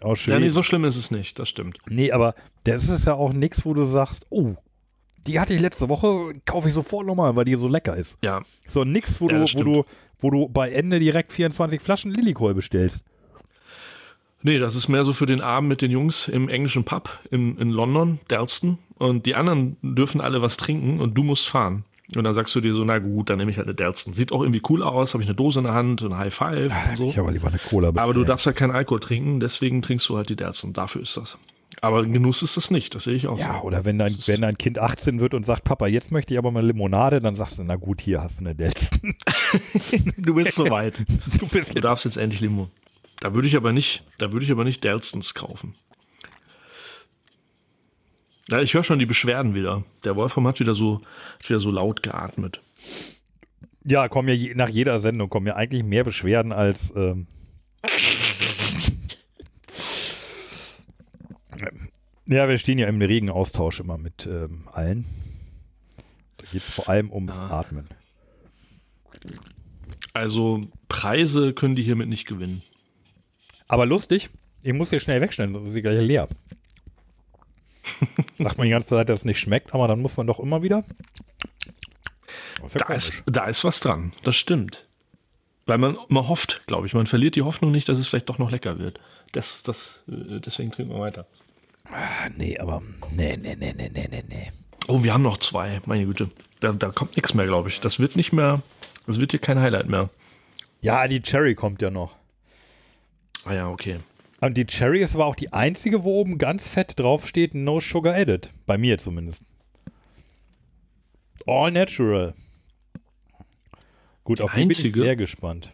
Aus 0.00 0.18
Ja, 0.20 0.24
Schweden. 0.34 0.40
nee, 0.44 0.50
so 0.50 0.62
schlimm 0.62 0.84
ist 0.84 0.96
es 0.96 1.10
nicht, 1.10 1.38
das 1.38 1.48
stimmt. 1.48 1.78
Nee, 1.88 2.10
aber 2.12 2.34
das 2.64 2.88
ist 2.88 3.06
ja 3.06 3.14
auch 3.14 3.32
nichts, 3.32 3.64
wo 3.64 3.74
du 3.74 3.84
sagst, 3.84 4.26
oh, 4.30 4.54
die 5.26 5.38
hatte 5.40 5.54
ich 5.54 5.60
letzte 5.60 5.88
Woche, 5.88 6.32
kaufe 6.44 6.68
ich 6.68 6.74
sofort 6.74 7.06
nochmal, 7.06 7.36
weil 7.36 7.44
die 7.44 7.54
so 7.54 7.68
lecker 7.68 7.96
ist. 7.96 8.16
Ja, 8.22 8.42
So 8.66 8.84
nix, 8.84 9.20
wo, 9.20 9.28
Ja, 9.28 9.44
du, 9.44 9.54
wo, 9.54 9.62
du, 9.62 9.84
wo 10.20 10.30
du 10.30 10.48
bei 10.48 10.70
Ende 10.70 10.98
direkt 10.98 11.32
24 11.32 11.80
Flaschen 11.80 12.10
Lillikol 12.10 12.54
bestellst. 12.54 13.02
nee, 14.42 14.58
das 14.58 14.74
ist 14.74 14.88
mehr 14.88 15.04
so 15.04 15.12
für 15.12 15.26
den 15.26 15.40
Abend 15.40 15.68
mit 15.68 15.82
den 15.82 15.90
Jungs 15.90 16.28
im 16.28 16.48
englischen 16.48 16.84
Pub 16.84 17.10
in, 17.30 17.56
in 17.58 17.70
London, 17.70 18.20
Dalston. 18.28 18.78
Und 18.98 19.26
die 19.26 19.34
anderen 19.34 19.76
dürfen 19.82 20.20
alle 20.20 20.42
was 20.42 20.56
trinken 20.56 21.00
und 21.00 21.14
du 21.14 21.22
musst 21.22 21.48
fahren. 21.48 21.84
Und 22.16 22.24
dann 22.24 22.34
sagst 22.34 22.54
du 22.56 22.60
dir 22.60 22.74
so, 22.74 22.84
na 22.84 22.98
gut, 22.98 23.30
dann 23.30 23.38
nehme 23.38 23.50
ich 23.52 23.56
halt 23.56 23.68
eine 23.68 23.74
Dalston. 23.74 24.14
Sieht 24.14 24.32
auch 24.32 24.42
irgendwie 24.42 24.62
cool 24.68 24.82
aus, 24.82 25.14
habe 25.14 25.22
ich 25.22 25.28
eine 25.28 25.36
Dose 25.36 25.60
in 25.60 25.64
der 25.64 25.74
Hand 25.74 26.02
und 26.02 26.16
High 26.18 26.34
Five 26.34 26.72
und 26.90 26.96
so. 26.96 27.08
Ich 27.08 27.18
aber 27.18 27.30
lieber 27.30 27.48
eine 27.48 27.58
Cola 27.58 27.90
bestellen. 27.92 27.98
Aber 28.04 28.14
du 28.14 28.24
darfst 28.24 28.46
ja 28.46 28.52
keinen 28.52 28.72
Alkohol 28.72 28.98
trinken, 29.00 29.38
deswegen 29.38 29.80
trinkst 29.80 30.08
du 30.08 30.16
halt 30.16 30.28
die 30.28 30.34
Dalston. 30.36 30.72
Dafür 30.72 31.02
ist 31.02 31.16
das. 31.16 31.38
Aber 31.80 32.04
Genuss 32.04 32.42
ist 32.42 32.56
das 32.56 32.70
nicht, 32.70 32.94
das 32.94 33.04
sehe 33.04 33.14
ich 33.14 33.26
auch 33.26 33.38
Ja, 33.38 33.58
so. 33.60 33.66
oder 33.66 33.84
wenn 33.84 33.98
dein, 33.98 34.16
wenn 34.26 34.40
dein 34.42 34.58
Kind 34.58 34.78
18 34.78 35.20
wird 35.20 35.34
und 35.34 35.46
sagt, 35.46 35.64
Papa, 35.64 35.86
jetzt 35.86 36.10
möchte 36.10 36.34
ich 36.34 36.38
aber 36.38 36.50
mal 36.50 36.66
Limonade, 36.66 37.20
dann 37.20 37.34
sagst 37.36 37.58
du, 37.58 37.64
na 37.64 37.76
gut, 37.76 38.00
hier 38.00 38.20
hast 38.22 38.38
du 38.38 38.44
eine 38.44 38.54
Delsten. 38.54 39.16
Du 40.18 40.34
bist 40.34 40.54
soweit. 40.54 40.94
Du 41.38 41.46
bist 41.48 41.74
Du 41.76 41.80
darfst 41.80 42.04
jetzt 42.04 42.16
endlich 42.16 42.40
Limo. 42.40 42.68
Da 43.20 43.34
würde 43.34 43.48
ich 43.48 43.56
aber 43.56 43.72
nicht, 43.72 44.02
da 44.18 44.32
würde 44.32 44.44
ich 44.44 44.50
aber 44.52 44.64
nicht 44.64 44.84
Dalstons 44.84 45.34
kaufen. 45.34 45.74
Ja, 48.48 48.60
ich 48.60 48.74
höre 48.74 48.82
schon 48.82 48.98
die 48.98 49.06
Beschwerden 49.06 49.54
wieder. 49.54 49.84
Der 50.04 50.16
Wolfram 50.16 50.46
hat 50.48 50.58
wieder 50.60 50.74
so, 50.74 51.00
hat 51.38 51.48
wieder 51.48 51.60
so 51.60 51.70
laut 51.70 52.02
geatmet. 52.02 52.60
Ja, 53.84 54.08
kommen 54.08 54.28
ja 54.28 54.34
je, 54.34 54.54
nach 54.54 54.68
jeder 54.68 54.98
Sendung 55.00 55.30
kommen 55.30 55.46
ja 55.46 55.56
eigentlich 55.56 55.84
mehr 55.84 56.04
Beschwerden 56.04 56.52
als. 56.52 56.92
Ähm, 56.96 57.26
ja, 62.30 62.48
wir 62.48 62.58
stehen 62.58 62.78
ja 62.78 62.86
im 62.86 63.00
regen 63.02 63.30
Austausch 63.30 63.80
immer 63.80 63.98
mit 63.98 64.26
ähm, 64.26 64.68
allen. 64.72 65.04
Da 66.36 66.46
geht 66.50 66.62
es 66.62 66.70
vor 66.70 66.88
allem 66.88 67.12
ums 67.12 67.36
Ja. 67.36 67.50
Atmen. 67.50 67.88
Also 70.12 70.66
Preise 70.88 71.52
können 71.52 71.76
die 71.76 71.82
hiermit 71.82 72.08
nicht 72.08 72.26
gewinnen. 72.26 72.62
Aber 73.68 73.86
lustig, 73.86 74.30
ich 74.62 74.72
muss 74.72 74.90
hier 74.90 75.00
schnell 75.00 75.20
wegstellen, 75.20 75.52
sonst 75.52 75.68
ist 75.68 75.74
sie 75.74 75.82
gleich 75.82 76.00
leer. 76.00 76.28
Sagt 78.38 78.58
man 78.58 78.64
die 78.64 78.70
ganze 78.72 78.88
Zeit, 78.88 79.08
dass 79.08 79.20
es 79.20 79.24
nicht 79.24 79.38
schmeckt, 79.38 79.74
aber 79.74 79.88
dann 79.88 80.00
muss 80.00 80.16
man 80.16 80.26
doch 80.26 80.40
immer 80.40 80.62
wieder. 80.62 80.84
Ist 82.64 82.74
ja 82.74 82.86
Da 82.86 82.94
ist, 82.94 83.22
da 83.26 83.46
ist 83.46 83.64
was 83.64 83.80
dran, 83.80 84.12
das 84.24 84.36
stimmt. 84.36 84.82
Weil 85.66 85.78
man, 85.78 85.96
man 86.08 86.28
hofft, 86.28 86.62
glaube 86.66 86.86
ich, 86.86 86.94
man 86.94 87.06
verliert 87.06 87.36
die 87.36 87.42
Hoffnung 87.42 87.70
nicht, 87.70 87.88
dass 87.88 87.98
es 87.98 88.06
vielleicht 88.08 88.28
doch 88.28 88.38
noch 88.38 88.50
lecker 88.50 88.78
wird. 88.78 88.98
Das, 89.32 89.62
das, 89.62 90.02
äh, 90.08 90.40
deswegen 90.40 90.72
trinken 90.72 90.92
wir 90.92 91.00
weiter. 91.00 91.26
Ah, 91.84 92.28
nee, 92.36 92.58
aber 92.58 92.82
nee, 93.16 93.36
nee, 93.36 93.56
nee, 93.58 93.72
nee, 93.76 93.90
nee, 93.92 94.08
nee, 94.10 94.24
nee. 94.28 94.50
Oh, 94.88 95.02
wir 95.02 95.12
haben 95.12 95.22
noch 95.22 95.38
zwei, 95.38 95.80
meine 95.86 96.04
Güte. 96.04 96.30
Da, 96.60 96.72
da 96.72 96.90
kommt 96.90 97.16
nichts 97.16 97.34
mehr, 97.34 97.46
glaube 97.46 97.68
ich. 97.68 97.80
Das 97.80 97.98
wird 97.98 98.16
nicht 98.16 98.32
mehr, 98.32 98.62
das 99.06 99.18
wird 99.18 99.30
hier 99.32 99.40
kein 99.40 99.60
Highlight 99.60 99.88
mehr. 99.88 100.10
Ja, 100.80 101.06
die 101.08 101.20
Cherry 101.20 101.54
kommt 101.54 101.82
ja 101.82 101.90
noch. 101.90 102.16
Ah 103.44 103.54
ja, 103.54 103.68
okay. 103.68 104.00
Und 104.40 104.56
die 104.56 104.66
Cherry 104.66 105.00
ist 105.00 105.14
aber 105.14 105.26
auch 105.26 105.36
die 105.36 105.52
einzige, 105.52 106.04
wo 106.04 106.20
oben 106.20 106.38
ganz 106.38 106.68
fett 106.68 106.98
drauf 106.98 107.26
steht, 107.26 107.54
no 107.54 107.80
sugar 107.80 108.14
added. 108.14 108.50
Bei 108.66 108.78
mir 108.78 108.98
zumindest. 108.98 109.44
All 111.46 111.70
natural. 111.70 112.34
Gut, 114.24 114.40
auf 114.40 114.52
die 114.52 114.60
bin 114.60 114.70
ich 114.70 114.78
einzige? 114.78 115.02
sehr 115.02 115.16
gespannt. 115.16 115.72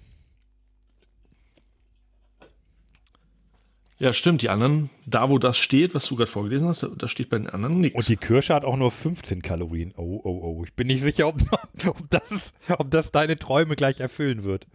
Ja, 3.99 4.13
stimmt. 4.13 4.43
Die 4.43 4.51
anderen, 4.51 4.91
da 5.07 5.31
wo 5.31 5.39
das 5.39 5.57
steht, 5.57 5.95
was 5.95 6.07
du 6.07 6.17
gerade 6.17 6.31
vorgelesen 6.31 6.69
hast, 6.69 6.87
da, 6.97 7.09
steht 7.09 7.31
bei 7.31 7.39
den 7.39 7.49
anderen 7.49 7.81
nichts. 7.81 7.97
Und 7.97 8.09
die 8.09 8.17
Kirsche 8.17 8.55
hat 8.55 8.65
auch 8.65 8.77
nur 8.77 8.91
15 8.91 9.41
Kalorien. 9.41 9.95
Oh, 9.97 10.21
oh, 10.23 10.41
oh. 10.59 10.65
Ich 10.65 10.75
bin 10.75 10.89
nicht 10.89 11.03
sicher, 11.03 11.29
ob, 11.29 11.37
ob, 11.87 12.11
das, 12.11 12.53
ob 12.79 12.91
das 12.91 13.11
deine 13.11 13.39
Träume 13.39 13.75
gleich 13.75 14.01
erfüllen 14.01 14.45
wird. 14.45 14.67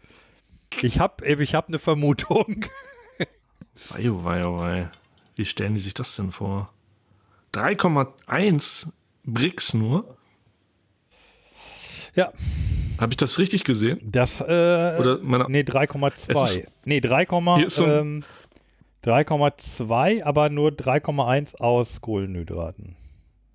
Ich 0.81 0.99
habe 0.99 1.25
ich 1.27 1.53
hab 1.53 1.67
eine 1.67 1.77
Vermutung. 1.79 2.65
Wei, 3.89 4.09
oh 4.11 4.23
wei, 4.23 4.45
oh 4.45 4.57
wei. 4.59 4.89
Wie 5.35 5.45
stellen 5.45 5.73
die 5.75 5.81
sich 5.81 5.93
das 5.93 6.15
denn 6.15 6.31
vor? 6.31 6.71
3,1 7.53 8.87
Bricks 9.25 9.73
nur? 9.73 10.17
Ja. 12.15 12.31
Habe 12.99 13.13
ich 13.13 13.17
das 13.17 13.39
richtig 13.39 13.63
gesehen? 13.63 13.99
Das, 14.03 14.41
äh, 14.41 14.43
Oder 14.99 15.19
meine, 15.21 15.45
nee, 15.49 15.61
Es 15.61 15.65
3,2. 15.73 16.43
ist- 16.59 16.71
Nee, 16.85 17.01
Hier 17.01 17.09
3,2, 17.11 17.63
ist 17.65 17.75
so 17.75 17.85
ein- 17.85 17.91
ähm, 17.99 18.23
3,2, 19.03 20.23
aber 20.23 20.49
nur 20.49 20.69
3,1 20.69 21.59
aus 21.59 22.01
Kohlenhydraten. 22.01 22.95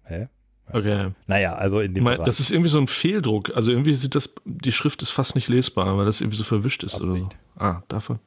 Hä? 0.05 0.29
okay. 0.73 1.13
Naja, 1.27 1.55
also 1.55 1.81
in 1.81 1.95
dem 1.95 2.05
Bereich. 2.05 2.25
das 2.25 2.41
ist 2.41 2.51
irgendwie 2.51 2.69
so 2.69 2.79
ein 2.79 2.89
Fehldruck. 2.89 3.55
Also 3.55 3.71
irgendwie 3.71 3.95
sieht 3.95 4.15
das, 4.15 4.33
die 4.45 4.73
Schrift 4.73 5.03
ist 5.03 5.11
fast 5.11 5.35
nicht 5.35 5.49
lesbar, 5.49 5.97
weil 5.97 6.05
das 6.05 6.21
irgendwie 6.21 6.39
so 6.39 6.45
verwischt 6.45 6.83
ist 6.83 7.01
oder 7.01 7.07
so. 7.07 7.29
Ah, 7.57 7.83
davon. 7.89 8.19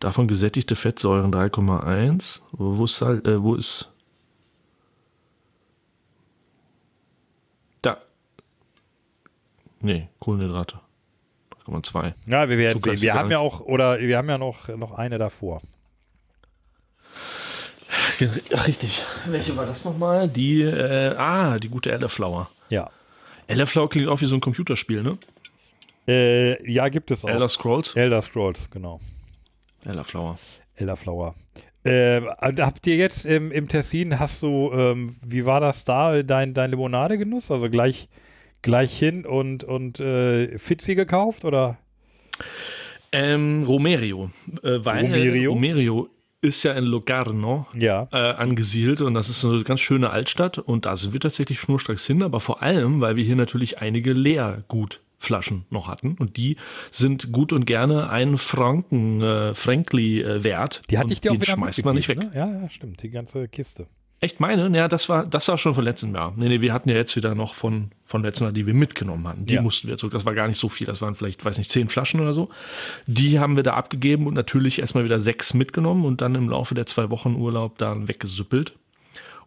Davon 0.00 0.28
gesättigte 0.28 0.76
Fettsäuren 0.76 1.32
3,1. 1.32 2.40
Wo, 2.52 2.84
ist 2.84 3.02
äh, 3.02 3.42
wo 3.42 3.54
ist. 3.54 3.92
Da. 7.82 7.98
Nee, 9.80 10.08
Kohlenhydrate. 10.18 10.80
3,2. 11.66 12.14
ja, 12.26 12.48
wir 12.48 12.58
werden 12.58 12.82
sehen. 12.82 13.00
Wir 13.00 13.14
haben 13.14 13.30
ja 13.30 13.38
auch, 13.38 13.60
oder 13.60 14.00
wir 14.00 14.16
haben 14.16 14.28
ja 14.28 14.38
noch, 14.38 14.68
noch 14.68 14.92
eine 14.92 15.18
davor. 15.18 15.60
Ach, 17.90 18.66
richtig. 18.66 19.02
Welche 19.26 19.56
war 19.56 19.66
das 19.66 19.84
nochmal? 19.84 20.28
Die, 20.28 20.62
äh, 20.62 21.14
ah, 21.16 21.58
die 21.58 21.68
gute 21.68 21.90
Elderflower. 21.90 22.50
Ja. 22.68 22.90
Elderflower 23.46 23.88
klingt 23.88 24.08
auch 24.08 24.20
wie 24.20 24.26
so 24.26 24.34
ein 24.34 24.40
Computerspiel, 24.40 25.02
ne? 25.02 25.18
Äh, 26.06 26.70
ja, 26.70 26.88
gibt 26.88 27.10
es 27.10 27.24
auch. 27.24 27.28
Elder 27.28 27.48
Scrolls. 27.48 27.94
Elder 27.94 28.22
Scrolls, 28.22 28.70
genau. 28.70 29.00
Elderflower. 29.84 30.38
Elderflower. 30.76 31.34
Ähm, 31.84 32.28
habt 32.40 32.86
ihr 32.86 32.96
jetzt 32.96 33.24
im, 33.24 33.50
im 33.50 33.68
Tessin, 33.68 34.18
hast 34.18 34.42
du, 34.42 34.70
ähm, 34.72 35.16
wie 35.24 35.46
war 35.46 35.60
das 35.60 35.84
da, 35.84 36.22
dein, 36.22 36.52
dein 36.52 36.70
Limonadegenuss? 36.70 37.50
Also 37.50 37.70
gleich, 37.70 38.08
gleich 38.60 38.98
hin 38.98 39.24
und, 39.24 39.64
und 39.64 39.98
äh, 39.98 40.58
Fitzi 40.58 40.94
gekauft 40.94 41.44
oder? 41.44 41.78
Ähm, 43.12 43.64
Romerio. 43.66 44.30
Äh, 44.62 44.84
weil 44.84 45.06
Romerio? 45.06 45.52
Romerio 45.52 46.08
ist 46.42 46.62
ja 46.62 46.72
in 46.72 46.84
Locarno 46.84 47.66
Ja. 47.76 48.08
äh, 48.12 48.16
angesiedelt 48.16 49.00
und 49.02 49.14
das 49.14 49.28
ist 49.28 49.44
eine 49.44 49.62
ganz 49.62 49.80
schöne 49.80 50.10
Altstadt 50.10 50.58
und 50.58 50.86
da 50.86 50.96
sind 50.96 51.12
wir 51.12 51.20
tatsächlich 51.20 51.60
schnurstracks 51.60 52.06
hin, 52.06 52.22
aber 52.22 52.40
vor 52.40 52.62
allem, 52.62 53.00
weil 53.00 53.16
wir 53.16 53.24
hier 53.24 53.36
natürlich 53.36 53.78
einige 53.78 54.12
Leergutflaschen 54.14 55.64
noch 55.70 55.88
hatten 55.88 56.16
und 56.18 56.36
die 56.36 56.56
sind 56.90 57.32
gut 57.32 57.52
und 57.52 57.66
gerne 57.66 58.08
einen 58.10 58.38
Franken, 58.38 59.20
äh, 59.20 59.54
Frankli 59.54 60.22
äh, 60.22 60.42
wert. 60.42 60.82
Die 60.90 60.98
hatte 60.98 61.12
ich 61.12 61.20
dir 61.20 61.32
auch 61.32 61.34
wieder 61.34 61.44
schmeißt 61.46 61.84
man 61.84 61.94
nicht 61.94 62.08
weg. 62.08 62.18
Ne? 62.18 62.30
Ja, 62.34 62.46
ja, 62.62 62.70
stimmt. 62.70 63.02
Die 63.02 63.10
ganze 63.10 63.46
Kiste. 63.48 63.86
Echt 64.22 64.38
meine? 64.38 64.76
Ja, 64.76 64.86
das 64.86 65.08
war, 65.08 65.24
das 65.24 65.48
war 65.48 65.56
schon 65.56 65.74
von 65.74 65.82
letztem 65.82 66.14
Jahr. 66.14 66.34
Nee, 66.36 66.48
nee, 66.48 66.60
wir 66.60 66.74
hatten 66.74 66.90
ja 66.90 66.94
jetzt 66.96 67.16
wieder 67.16 67.34
noch 67.34 67.54
von, 67.54 67.90
von 68.04 68.22
letztem 68.22 68.44
Jahr, 68.44 68.52
die 68.52 68.66
wir 68.66 68.74
mitgenommen 68.74 69.26
hatten. 69.26 69.46
Die 69.46 69.54
Ja. 69.54 69.62
mussten 69.62 69.88
wir 69.88 69.96
zurück. 69.96 70.12
Das 70.12 70.26
war 70.26 70.34
gar 70.34 70.46
nicht 70.46 70.58
so 70.58 70.68
viel. 70.68 70.86
Das 70.86 71.00
waren 71.00 71.14
vielleicht, 71.14 71.42
weiß 71.42 71.56
nicht, 71.56 71.70
zehn 71.70 71.88
Flaschen 71.88 72.20
oder 72.20 72.34
so. 72.34 72.50
Die 73.06 73.38
haben 73.40 73.56
wir 73.56 73.62
da 73.62 73.74
abgegeben 73.74 74.26
und 74.26 74.34
natürlich 74.34 74.78
erstmal 74.78 75.04
wieder 75.04 75.20
sechs 75.20 75.54
mitgenommen 75.54 76.04
und 76.04 76.20
dann 76.20 76.34
im 76.34 76.50
Laufe 76.50 76.74
der 76.74 76.84
zwei 76.84 77.08
Wochen 77.08 77.34
Urlaub 77.34 77.78
da 77.78 77.96
weggesüppelt. 78.08 78.74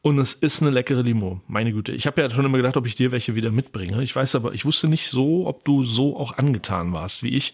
Und 0.02 0.18
es 0.18 0.34
ist 0.34 0.62
eine 0.62 0.72
leckere 0.72 1.04
Limo. 1.04 1.40
Meine 1.48 1.72
Güte. 1.72 1.92
Ich 1.92 2.08
habe 2.08 2.20
ja 2.22 2.30
schon 2.32 2.44
immer 2.44 2.58
gedacht, 2.58 2.76
ob 2.76 2.88
ich 2.88 2.96
dir 2.96 3.12
welche 3.12 3.36
wieder 3.36 3.52
mitbringe. 3.52 4.02
Ich 4.02 4.16
weiß 4.16 4.34
aber, 4.36 4.54
ich 4.54 4.66
wusste 4.66 4.88
nicht 4.88 5.08
so, 5.08 5.46
ob 5.48 5.64
du 5.66 5.84
so 5.84 6.18
auch 6.18 6.38
angetan 6.40 6.92
warst 6.94 7.22
wie 7.22 7.30
ich. 7.30 7.54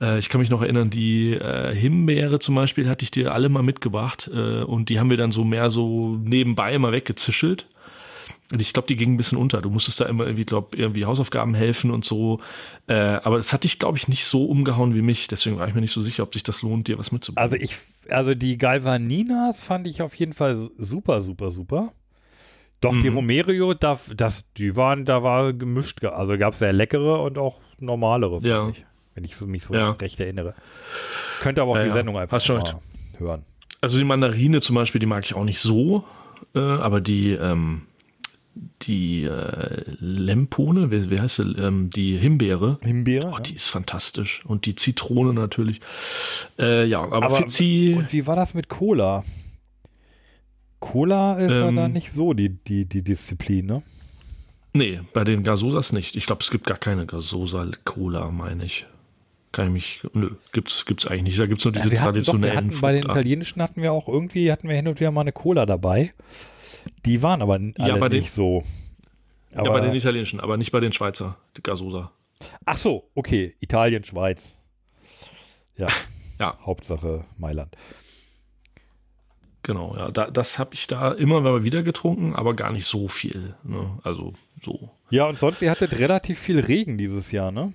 Äh, 0.00 0.18
Ich 0.18 0.28
kann 0.28 0.40
mich 0.40 0.50
noch 0.50 0.62
erinnern, 0.62 0.90
die 0.90 1.32
äh, 1.34 1.74
Himbeere 1.74 2.38
zum 2.38 2.54
Beispiel 2.54 2.88
hatte 2.88 3.04
ich 3.04 3.10
dir 3.10 3.32
alle 3.32 3.48
mal 3.48 3.62
mitgebracht 3.62 4.30
äh, 4.32 4.62
und 4.62 4.88
die 4.88 4.98
haben 4.98 5.10
wir 5.10 5.16
dann 5.16 5.32
so 5.32 5.44
mehr 5.44 5.70
so 5.70 6.16
nebenbei 6.22 6.78
mal 6.78 6.92
weggezischelt. 6.92 7.66
Und 8.52 8.60
ich 8.60 8.72
glaube, 8.74 8.86
die 8.88 8.96
gingen 8.96 9.14
ein 9.14 9.16
bisschen 9.16 9.38
unter. 9.38 9.62
Du 9.62 9.70
musstest 9.70 10.00
da 10.00 10.04
immer 10.04 10.24
irgendwie, 10.26 10.44
glaube 10.44 10.76
irgendwie 10.76 11.06
Hausaufgaben 11.06 11.54
helfen 11.54 11.90
und 11.90 12.04
so. 12.04 12.40
Äh, 12.86 12.94
aber 12.94 13.38
das 13.38 13.52
hat 13.54 13.64
dich, 13.64 13.78
glaube 13.78 13.96
ich, 13.96 14.06
nicht 14.06 14.26
so 14.26 14.44
umgehauen 14.44 14.94
wie 14.94 15.00
mich. 15.02 15.28
Deswegen 15.28 15.56
war 15.58 15.66
ich 15.66 15.74
mir 15.74 15.80
nicht 15.80 15.92
so 15.92 16.02
sicher, 16.02 16.22
ob 16.22 16.34
sich 16.34 16.42
das 16.42 16.60
lohnt, 16.62 16.86
dir 16.88 16.98
was 16.98 17.10
mitzubringen. 17.10 17.42
Also 17.42 17.56
ich, 17.56 17.74
also 18.10 18.34
die 18.34 18.58
Galvaninas 18.58 19.64
fand 19.64 19.86
ich 19.86 20.02
auf 20.02 20.14
jeden 20.14 20.34
Fall 20.34 20.56
super, 20.76 21.22
super, 21.22 21.50
super. 21.52 21.92
Doch 22.82 22.92
die 23.00 23.08
Mhm. 23.10 23.16
Romerio, 23.16 23.72
da, 23.72 23.98
das, 24.14 24.44
die 24.58 24.76
waren, 24.76 25.06
da 25.06 25.22
war 25.22 25.54
gemischt. 25.54 26.00
ge- 26.02 26.10
Also 26.10 26.36
gab 26.36 26.52
es 26.52 26.58
sehr 26.58 26.72
leckere 26.74 27.22
und 27.22 27.38
auch 27.38 27.56
normalere, 27.80 28.40
Ja. 28.46 28.68
ich, 28.68 28.84
wenn 29.14 29.24
ich 29.24 29.40
mich 29.42 29.64
so 29.64 29.74
Ja. 29.74 29.90
recht 29.92 30.18
erinnere. 30.20 30.54
Könnte 31.40 31.62
aber 31.62 31.72
auch 31.72 31.76
Ja, 31.76 31.82
die 31.82 31.88
ja. 31.88 31.94
Sendung 31.94 32.18
einfach 32.18 32.36
Hast 32.36 32.46
schon 32.46 32.58
mal 32.58 32.80
hören. 33.18 33.44
Also 33.80 33.98
die 33.98 34.04
Mandarine 34.04 34.60
zum 34.60 34.74
Beispiel, 34.76 34.98
die 34.98 35.06
mag 35.06 35.24
ich 35.24 35.34
auch 35.34 35.44
nicht 35.44 35.60
so, 35.60 36.04
äh, 36.54 36.58
aber 36.58 37.00
die, 37.00 37.32
ähm, 37.32 37.82
die 38.82 39.24
äh, 39.24 39.82
Lempone, 39.98 40.90
wie, 40.90 41.10
wie 41.10 41.20
heißt 41.20 41.36
sie, 41.36 41.42
ähm, 41.58 41.90
die 41.90 42.16
Himbeere, 42.16 42.78
Himbeere. 42.82 43.26
oh, 43.28 43.32
ja. 43.36 43.40
die 43.40 43.54
ist 43.54 43.68
fantastisch. 43.68 44.42
Und 44.46 44.64
die 44.66 44.74
Zitrone 44.74 45.34
natürlich. 45.34 45.80
Äh, 46.58 46.86
ja, 46.86 47.00
aber, 47.02 47.22
Aber- 47.24 47.36
Fizzi, 47.38 47.94
Und 47.98 48.12
wie 48.12 48.26
war 48.26 48.36
das 48.36 48.54
mit 48.54 48.68
Cola? 48.68 49.22
Cola 50.80 51.38
ist 51.38 51.50
ja 51.50 51.68
Ähm, 51.68 51.76
da 51.76 51.88
nicht 51.88 52.10
so 52.12 52.32
die, 52.34 52.50
die, 52.50 52.84
die 52.86 53.02
Disziplin, 53.02 53.66
ne? 53.66 53.82
nee, 54.74 55.00
bei 55.12 55.24
den 55.24 55.42
Gasosas 55.42 55.92
nicht. 55.92 56.14
Ich 56.16 56.26
glaube, 56.26 56.42
es 56.42 56.50
gibt 56.50 56.66
gar 56.66 56.76
keine 56.78 57.06
Gasosa-Cola, 57.06 58.30
meine 58.30 58.64
ich. 58.66 58.86
Kann 59.54 59.68
ich 59.68 59.72
mich, 59.72 60.00
nö, 60.14 60.30
gibt's, 60.52 60.84
gibt's 60.84 61.06
eigentlich 61.06 61.22
nicht. 61.22 61.38
Da 61.40 61.46
gibt's 61.46 61.64
nur 61.64 61.70
diese 61.72 61.84
Ja, 61.86 61.92
wir 61.92 62.00
hatten, 62.02 62.14
doch, 62.14 62.14
wir 62.18 62.24
traditionellen 62.24 62.56
hatten 62.72 62.80
bei 62.80 62.92
den 62.92 63.04
italienischen 63.04 63.62
hatten 63.62 63.82
wir 63.82 63.92
auch 63.92 64.08
irgendwie, 64.08 64.50
hatten 64.50 64.68
wir 64.68 64.74
hin 64.74 64.88
und 64.88 64.98
wieder 64.98 65.12
mal 65.12 65.20
eine 65.20 65.30
Cola 65.32 65.64
dabei. 65.64 66.12
Die 67.06 67.22
waren 67.22 67.40
aber 67.40 67.60
Ja, 67.78 67.96
bei 67.96 68.08
den- 68.08 68.20
nicht 68.20 68.32
so. 68.32 68.64
Ja, 69.54 69.62
bei 69.62 69.78
den 69.80 69.94
italienischen, 69.94 70.40
aber 70.40 70.56
nicht 70.56 70.72
bei 70.72 70.80
den 70.80 70.92
Schweizer, 70.92 71.36
die 71.56 71.62
Gasosa. 71.62 72.10
ach 72.66 72.76
so, 72.76 73.08
okay. 73.14 73.54
Italien, 73.60 74.02
Schweiz. 74.02 74.60
Ja, 75.76 75.86
Ja. 76.40 76.58
Hauptsache 76.66 77.24
Mailand. 77.38 77.76
Genau, 79.62 79.94
ja. 79.96 80.10
Da, 80.10 80.30
das 80.30 80.58
habe 80.58 80.74
ich 80.74 80.88
da 80.88 81.12
immer 81.12 81.40
mal 81.40 81.62
wieder 81.64 81.82
getrunken, 81.84 82.34
aber 82.34 82.54
gar 82.54 82.72
nicht 82.72 82.86
so 82.86 83.06
viel. 83.08 83.54
Ne? 83.62 83.98
Also 84.02 84.34
so. 84.64 84.90
Ja, 85.10 85.26
und 85.26 85.38
sonst, 85.38 85.62
ihr 85.62 85.70
hattet 85.70 85.96
relativ 85.98 86.38
viel 86.40 86.58
Regen 86.60 86.98
dieses 86.98 87.30
Jahr, 87.32 87.50
ne? 87.52 87.72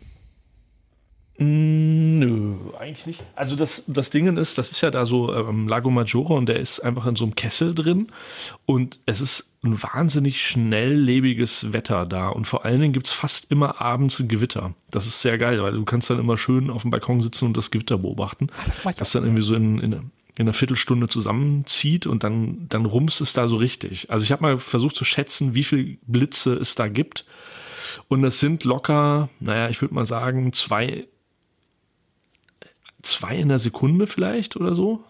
Mm, 1.40 2.20
Nö, 2.20 2.56
eigentlich 2.78 3.06
nicht. 3.06 3.24
Also 3.36 3.56
das, 3.56 3.84
das 3.88 4.10
Ding 4.10 4.38
ist, 4.38 4.58
das 4.58 4.72
ist 4.72 4.82
ja 4.82 4.92
da 4.92 5.06
so 5.06 5.34
ähm, 5.34 5.68
Lago 5.68 5.90
Maggiore 5.90 6.34
und 6.34 6.48
der 6.48 6.60
ist 6.60 6.82
einfach 6.82 7.06
in 7.06 7.16
so 7.16 7.24
einem 7.24 7.36
Kessel 7.36 7.74
drin 7.74 8.12
und 8.66 9.00
es 9.06 9.22
ist 9.22 9.50
ein 9.64 9.82
wahnsinnig 9.82 10.46
schnelllebiges 10.46 11.72
Wetter 11.72 12.06
da 12.06 12.28
und 12.28 12.46
vor 12.46 12.66
allen 12.66 12.82
Dingen 12.82 12.94
gibt 12.94 13.08
es 13.08 13.14
fast 13.14 13.52
immer 13.52 13.82
abends 13.82 14.20
ein 14.20 14.28
Gewitter. 14.28 14.74
Das 14.92 15.06
ist 15.06 15.22
sehr 15.22 15.38
geil, 15.38 15.62
weil 15.64 15.74
du 15.74 15.86
kannst 15.86 16.10
dann 16.10 16.20
immer 16.20 16.38
schön 16.38 16.70
auf 16.70 16.82
dem 16.82 16.92
Balkon 16.92 17.22
sitzen 17.22 17.46
und 17.46 17.58
das 17.58 17.72
Gewitter 17.72 17.98
beobachten. 17.98 18.48
das 18.66 18.80
ich 18.80 18.96
das 18.96 19.10
auch 19.10 19.14
dann 19.14 19.24
irgendwie 19.24 19.44
so 19.44 19.56
in, 19.56 19.80
in, 19.80 19.94
in 19.94 20.12
einer 20.40 20.54
Viertelstunde 20.54 21.08
zusammenzieht 21.08 22.06
und 22.06 22.24
dann, 22.24 22.68
dann 22.70 22.86
rumst 22.86 23.22
es 23.22 23.34
da 23.34 23.48
so 23.48 23.58
richtig. 23.58 24.10
Also 24.12 24.24
ich 24.24 24.32
habe 24.32 24.42
mal 24.42 24.60
versucht 24.60 24.96
zu 24.96 25.06
schätzen, 25.06 25.56
wie 25.56 25.64
viel 25.64 25.98
Blitze 26.06 26.54
es 26.56 26.76
da 26.76 26.88
gibt. 26.88 27.26
Und 28.08 28.24
es 28.24 28.40
sind 28.40 28.64
locker, 28.66 29.30
naja, 29.40 29.70
ich 29.70 29.82
würde 29.82 29.96
mal 29.96 30.06
sagen, 30.06 30.54
zwei, 30.54 31.08
zwei 33.02 33.36
in 33.38 33.50
der 33.50 33.60
Sekunde 33.60 34.08
vielleicht 34.08 34.56
oder 34.56 34.76
so. 34.76 35.04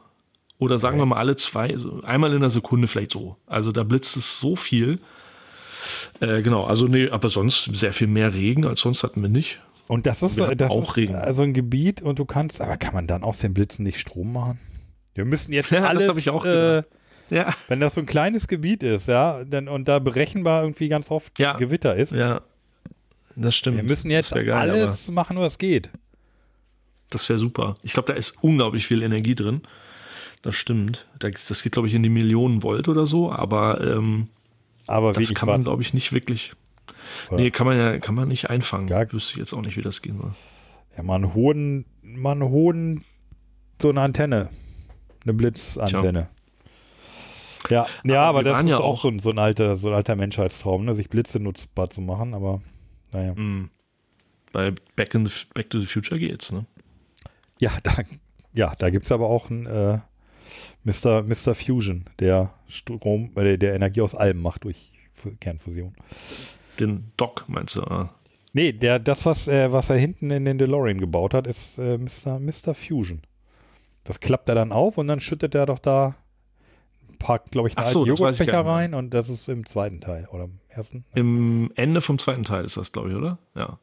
Oder 0.57 0.77
sagen 0.77 0.97
wir 0.97 1.05
mal 1.05 1.17
alle 1.17 1.35
zwei, 1.37 1.75
so 1.77 2.01
einmal 2.03 2.33
in 2.33 2.41
der 2.41 2.49
Sekunde 2.49 2.87
vielleicht 2.87 3.11
so. 3.11 3.37
Also 3.47 3.71
da 3.71 3.83
blitzt 3.83 4.17
es 4.17 4.39
so 4.39 4.55
viel. 4.57 4.99
Äh, 6.19 6.41
genau, 6.41 6.65
also 6.65 6.87
nee, 6.87 7.09
aber 7.09 7.29
sonst 7.29 7.69
sehr 7.73 7.93
viel 7.93 8.07
mehr 8.07 8.33
Regen 8.33 8.65
als 8.65 8.81
sonst 8.81 9.03
hatten 9.03 9.21
wir 9.21 9.29
nicht. 9.29 9.59
Und 9.87 10.05
das 10.05 10.21
ist, 10.21 10.37
Wir 10.37 10.53
das 10.55 10.69
auch 10.69 10.89
ist 10.91 10.97
Regen. 10.97 11.15
also 11.15 11.41
ein 11.43 11.53
Gebiet 11.53 12.01
und 12.01 12.19
du 12.19 12.25
kannst, 12.25 12.61
aber 12.61 12.77
kann 12.77 12.93
man 12.93 13.07
dann 13.07 13.23
aus 13.23 13.39
den 13.39 13.53
Blitzen 13.53 13.83
nicht 13.85 13.99
Strom 13.99 14.33
machen? 14.33 14.59
Wir 15.15 15.25
müssen 15.25 15.53
jetzt 15.53 15.71
Ja, 15.71 15.79
das 15.81 15.89
alles, 15.89 16.09
hab 16.09 16.17
ich 16.17 16.29
auch 16.29 16.45
äh. 16.45 16.83
Ja, 17.31 17.53
wenn 17.67 17.79
das 17.79 17.93
so 17.93 18.01
ein 18.01 18.07
kleines 18.07 18.47
Gebiet 18.47 18.81
ist, 18.83 19.07
ja, 19.07 19.43
dann, 19.45 19.67
und 19.67 19.87
da 19.87 19.99
berechenbar 19.99 20.63
irgendwie 20.63 20.87
ganz 20.89 21.09
oft 21.11 21.37
Ja. 21.39 21.53
Gewitter 21.57 21.95
ist, 21.95 22.11
ja, 22.11 22.41
das 23.35 23.55
stimmt. 23.55 23.77
wir 23.77 23.83
müssen 23.83 24.09
jetzt 24.09 24.31
Das 24.31 24.43
geil, 24.45 24.51
alles 24.53 25.09
machen, 25.11 25.37
was 25.37 25.57
geht. 25.59 25.89
Das 27.09 27.27
wäre 27.29 27.39
super. 27.39 27.75
Ich 27.83 27.93
glaube, 27.93 28.07
da 28.07 28.13
ist 28.13 28.35
unglaublich 28.43 28.85
viel 28.87 29.01
Energie 29.01 29.35
drin. 29.35 29.61
Das 30.41 30.55
stimmt. 30.55 31.07
Da- 31.19 31.29
Das 31.29 31.63
geht, 31.63 31.71
glaube 31.73 31.87
ich, 31.87 31.93
in 31.93 32.03
die 32.03 32.09
Millionen 32.09 32.63
Volt 32.63 32.87
oder 32.87 33.05
so, 33.05 33.31
aber 33.31 33.81
ähm, 33.81 34.27
Aber 34.87 35.13
das 35.13 35.33
kann 35.33 35.47
man, 35.47 35.63
glaube 35.63 35.81
ich, 35.81 35.93
nicht 35.93 36.13
wirklich. 36.13 36.53
Oder? 37.29 37.37
Nee, 37.41 37.51
kann 37.51 37.65
man 37.67 37.77
ja 37.77 37.97
kann 37.99 38.15
man 38.15 38.27
nicht 38.27 38.49
einfangen. 38.49 38.87
Gar- 38.87 39.11
Wüsste 39.11 39.33
ich 39.33 39.37
jetzt 39.37 39.53
auch 39.53 39.61
nicht, 39.61 39.75
wie 39.77 39.81
das 39.81 40.01
gehen 40.01 40.19
soll. 40.21 40.31
Ja, 40.95 41.03
mal 41.03 41.15
einen 41.15 41.33
hohen, 41.33 41.85
mal 42.03 42.31
einen 42.33 42.43
hohen, 42.49 43.03
so 43.81 43.89
eine 43.89 44.01
Antenne. 44.01 44.49
eine 45.23 45.33
Blitzantenne. 45.33 46.29
Ja, 47.69 47.87
ja, 48.05 48.21
aber, 48.21 48.39
wir 48.39 48.43
das 48.51 48.63
ist 48.63 48.69
ja 48.69 48.77
auch, 48.79 49.01
so, 49.01 49.09
ein, 49.09 49.19
so, 49.19 49.31
ein 49.31 49.37
alter, 49.39 49.75
so 49.75 49.89
ein 49.89 49.93
alter 49.93 50.15
Menschheitstraum, 50.15 50.85
ne? 50.85 50.95
sich 50.95 51.09
Blitze 51.09 51.39
nutzbar 51.39 51.89
zu 51.89 51.99
machen, 52.01 52.33
aber 52.33 52.61
naja. 53.11 53.33
Mhm. 53.35 53.69
Bei 54.53 54.73
Back, 54.95 55.13
in 55.13 55.25
the, 55.27 55.31
Back 55.53 55.69
to 55.69 55.79
the 55.79 55.85
Future 55.85 56.17
geht's, 56.19 56.51
ne? 56.53 56.65
Ja, 57.59 57.71
da, 57.83 57.91
ja, 58.53 58.73
da 58.77 58.89
gibt 58.89 59.05
es 59.05 59.11
aber 59.11 59.27
auch 59.29 59.49
einen 59.49 59.65
äh, 59.65 59.99
Mr. 60.83 61.23
Mr. 61.23 61.55
Fusion, 61.55 62.05
der 62.19 62.53
Strom, 62.67 63.31
äh, 63.35 63.57
der 63.57 63.75
Energie 63.75 64.01
aus 64.01 64.15
allem 64.15 64.41
macht 64.41 64.63
durch 64.63 64.91
Fu- 65.13 65.31
Kernfusion. 65.39 65.93
Den 66.79 67.11
Doc, 67.17 67.45
meinst 67.47 67.75
du? 67.75 67.81
Ah. 67.83 68.13
Nee, 68.53 68.71
der, 68.71 68.97
das, 68.99 69.25
was, 69.25 69.47
äh, 69.47 69.71
was 69.71 69.89
er 69.89 69.97
hinten 69.97 70.31
in 70.31 70.45
den 70.45 70.57
DeLorean 70.57 70.99
gebaut 70.99 71.33
hat, 71.33 71.45
ist 71.47 71.77
äh, 71.77 71.97
Mr. 71.97 72.39
Mr. 72.39 72.73
Fusion. 72.73 73.21
Das 74.05 74.19
klappt 74.19 74.49
er 74.49 74.55
dann 74.55 74.71
auf 74.71 74.97
und 74.97 75.07
dann 75.07 75.19
schüttet 75.19 75.53
er 75.53 75.65
doch 75.67 75.79
da 75.79 76.15
ein 77.09 77.17
paar, 77.19 77.39
glaube 77.39 77.67
ich, 77.67 77.77
einen 77.77 77.91
so, 77.91 78.05
Joghurtbecher 78.05 78.65
rein 78.65 78.93
und 78.93 79.13
das 79.13 79.29
ist 79.29 79.49
im 79.49 79.65
zweiten 79.65 79.99
Teil 80.01 80.25
oder 80.31 80.45
im 80.45 80.59
ersten. 80.69 81.03
Im 81.13 81.71
Ende 81.75 82.01
vom 82.01 82.17
zweiten 82.17 82.43
Teil 82.43 82.63
ist 82.65 82.77
das, 82.77 82.91
glaube 82.91 83.09
ich, 83.09 83.15
oder? 83.15 83.37
Ja. 83.55 83.77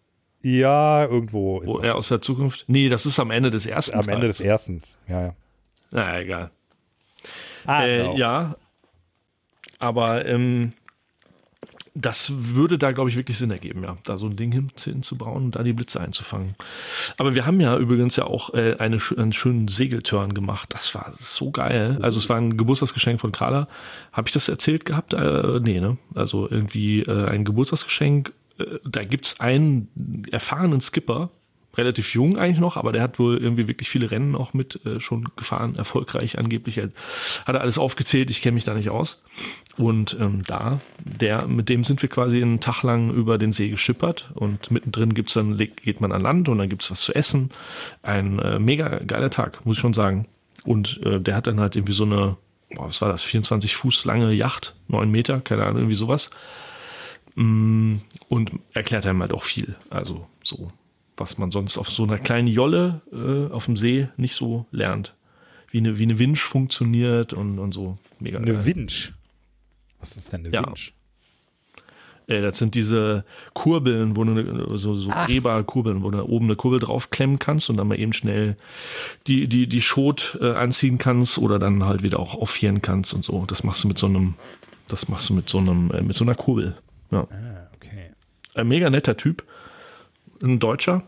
Ja, 0.48 1.04
irgendwo 1.06 1.60
ist 1.60 1.66
Wo 1.66 1.78
er. 1.80 1.96
aus 1.96 2.06
der 2.08 2.22
Zukunft. 2.22 2.64
Nee, 2.68 2.88
das 2.88 3.04
ist 3.04 3.18
am 3.18 3.32
Ende 3.32 3.50
des 3.50 3.66
ersten 3.66 3.98
am 3.98 4.08
Ende 4.08 4.28
des 4.28 4.38
Teils. 4.38 4.48
ersten. 4.48 4.80
Ja, 5.08 5.22
ja. 5.26 5.34
Na, 5.90 6.20
egal. 6.20 6.50
Ah, 7.64 7.84
Äh, 7.84 7.98
genau. 7.98 8.16
Ja, 8.16 8.56
aber 9.80 10.24
ähm, 10.24 10.72
das 11.94 12.30
würde 12.32 12.78
da, 12.78 12.92
glaube 12.92 13.10
ich, 13.10 13.16
wirklich 13.16 13.38
Sinn 13.38 13.50
ergeben, 13.50 13.82
ja, 13.82 13.96
da 14.04 14.18
so 14.18 14.26
ein 14.26 14.36
Ding 14.36 14.52
hin, 14.52 14.70
hinzubauen 14.78 15.46
und 15.46 15.56
da 15.56 15.62
die 15.64 15.72
Blitze 15.72 15.98
einzufangen. 16.00 16.54
Aber 17.16 17.34
wir 17.34 17.44
haben 17.44 17.60
ja 17.60 17.76
übrigens 17.76 18.14
ja 18.16 18.24
auch 18.26 18.54
äh, 18.54 18.76
eine, 18.78 18.98
einen 19.16 19.32
schönen 19.32 19.66
Segeltörn 19.66 20.32
gemacht. 20.34 20.68
Das 20.74 20.94
war 20.94 21.12
so 21.18 21.50
geil. 21.50 21.98
Also 22.02 22.18
es 22.18 22.28
war 22.28 22.36
ein 22.36 22.56
Geburtstagsgeschenk 22.56 23.20
von 23.20 23.32
Carla. 23.32 23.66
Habe 24.12 24.28
ich 24.28 24.32
das 24.34 24.48
erzählt 24.48 24.84
gehabt? 24.84 25.12
Äh, 25.14 25.58
nee, 25.60 25.80
ne? 25.80 25.96
Also 26.14 26.48
irgendwie 26.48 27.00
äh, 27.00 27.26
ein 27.28 27.44
Geburtstagsgeschenk. 27.44 28.32
Äh, 28.58 28.78
da 28.84 29.02
gibt 29.04 29.26
es 29.26 29.40
einen 29.40 30.24
erfahrenen 30.30 30.80
Skipper, 30.80 31.30
relativ 31.76 32.14
jung 32.14 32.38
eigentlich 32.38 32.58
noch, 32.58 32.76
aber 32.76 32.92
der 32.92 33.02
hat 33.02 33.18
wohl 33.18 33.36
irgendwie 33.36 33.68
wirklich 33.68 33.88
viele 33.88 34.10
Rennen 34.10 34.34
auch 34.34 34.54
mit 34.54 34.84
äh, 34.86 35.00
schon 35.00 35.28
gefahren, 35.36 35.76
erfolgreich 35.76 36.38
angeblich. 36.38 36.78
Hat 36.78 36.90
er 37.46 37.60
alles 37.60 37.78
aufgezählt, 37.78 38.30
ich 38.30 38.42
kenne 38.42 38.54
mich 38.54 38.64
da 38.64 38.74
nicht 38.74 38.90
aus. 38.90 39.22
Und 39.76 40.16
ähm, 40.18 40.42
da, 40.46 40.80
der, 41.04 41.46
mit 41.46 41.68
dem 41.68 41.84
sind 41.84 42.00
wir 42.00 42.08
quasi 42.08 42.40
einen 42.40 42.60
Tag 42.60 42.82
lang 42.82 43.12
über 43.12 43.38
den 43.38 43.52
See 43.52 43.68
geschippert 43.68 44.30
und 44.34 44.70
mittendrin 44.70 45.14
gibt's 45.14 45.34
dann, 45.34 45.56
geht 45.58 46.00
man 46.00 46.12
an 46.12 46.22
Land 46.22 46.48
und 46.48 46.58
dann 46.58 46.68
gibt's 46.68 46.90
was 46.90 47.02
zu 47.02 47.14
essen. 47.14 47.50
Ein 48.02 48.38
äh, 48.38 48.58
mega 48.58 49.00
geiler 49.00 49.30
Tag, 49.30 49.64
muss 49.66 49.76
ich 49.76 49.80
schon 49.80 49.94
sagen. 49.94 50.26
Und 50.64 51.00
äh, 51.04 51.20
der 51.20 51.36
hat 51.36 51.46
dann 51.46 51.60
halt 51.60 51.76
irgendwie 51.76 51.92
so 51.92 52.04
eine, 52.04 52.36
boah, 52.74 52.88
was 52.88 53.02
war 53.02 53.10
das, 53.10 53.22
24 53.22 53.76
Fuß 53.76 54.04
lange 54.06 54.32
Yacht, 54.32 54.74
9 54.88 55.10
Meter, 55.10 55.40
keine 55.40 55.64
Ahnung, 55.64 55.78
irgendwie 55.78 55.94
sowas. 55.94 56.30
Mm, 57.36 57.96
Und 58.28 58.50
erklärt 58.72 59.06
einem 59.06 59.20
halt 59.20 59.32
auch 59.32 59.44
viel. 59.44 59.76
Also 59.90 60.26
so, 60.42 60.70
was 61.16 61.38
man 61.38 61.50
sonst 61.50 61.78
auf 61.78 61.88
so 61.88 62.02
einer 62.02 62.18
kleinen 62.18 62.48
Jolle 62.48 63.02
äh, 63.12 63.52
auf 63.52 63.66
dem 63.66 63.76
See 63.76 64.08
nicht 64.16 64.34
so 64.34 64.66
lernt. 64.72 65.14
Wie 65.70 65.78
eine, 65.78 65.98
wie 65.98 66.04
eine 66.04 66.18
Winch 66.18 66.40
funktioniert 66.40 67.32
und, 67.32 67.58
und 67.58 67.72
so. 67.72 67.98
Mega 68.20 68.38
geil. 68.38 68.48
Eine 68.54 68.66
Winch. 68.66 69.12
Was 70.00 70.16
ist 70.16 70.32
denn 70.32 70.46
eine 70.46 70.54
Ja. 70.54 70.66
Winch? 70.66 70.94
Äh, 72.28 72.40
das 72.40 72.58
sind 72.58 72.74
diese 72.74 73.24
Kurbeln, 73.54 74.16
wo 74.16 74.24
du 74.24 74.30
eine, 74.32 74.68
so, 74.78 74.94
so 74.94 75.10
Drehbar-Kurbeln, 75.10 76.02
wo 76.02 76.10
du 76.10 76.24
oben 76.24 76.46
eine 76.46 76.56
Kurbel 76.56 76.80
draufklemmen 76.80 77.38
kannst 77.38 77.68
und 77.70 77.76
dann 77.76 77.88
mal 77.88 77.98
eben 78.00 78.12
schnell 78.12 78.56
die, 79.26 79.46
die, 79.46 79.66
die 79.66 79.82
Schot 79.82 80.38
äh, 80.40 80.52
anziehen 80.52 80.98
kannst 80.98 81.38
oder 81.38 81.58
dann 81.58 81.84
halt 81.84 82.02
wieder 82.02 82.18
auch 82.18 82.34
aufhieren 82.34 82.80
kannst 82.82 83.12
und 83.14 83.24
so. 83.24 83.44
Das 83.46 83.62
machst 83.62 83.84
du 83.84 83.88
mit 83.88 83.98
so 83.98 84.06
einem, 84.06 84.34
das 84.88 85.08
machst 85.08 85.28
du 85.28 85.34
mit 85.34 85.48
so 85.50 85.58
einem, 85.58 85.90
äh, 85.90 86.02
mit 86.02 86.16
so 86.16 86.24
einer 86.24 86.34
Kurbel. 86.34 86.76
Ja. 87.10 87.26
Ah, 87.30 87.68
okay. 87.74 88.10
Ein 88.54 88.68
mega 88.68 88.90
netter 88.90 89.16
Typ. 89.16 89.44
Ein 90.42 90.58
Deutscher, 90.58 91.02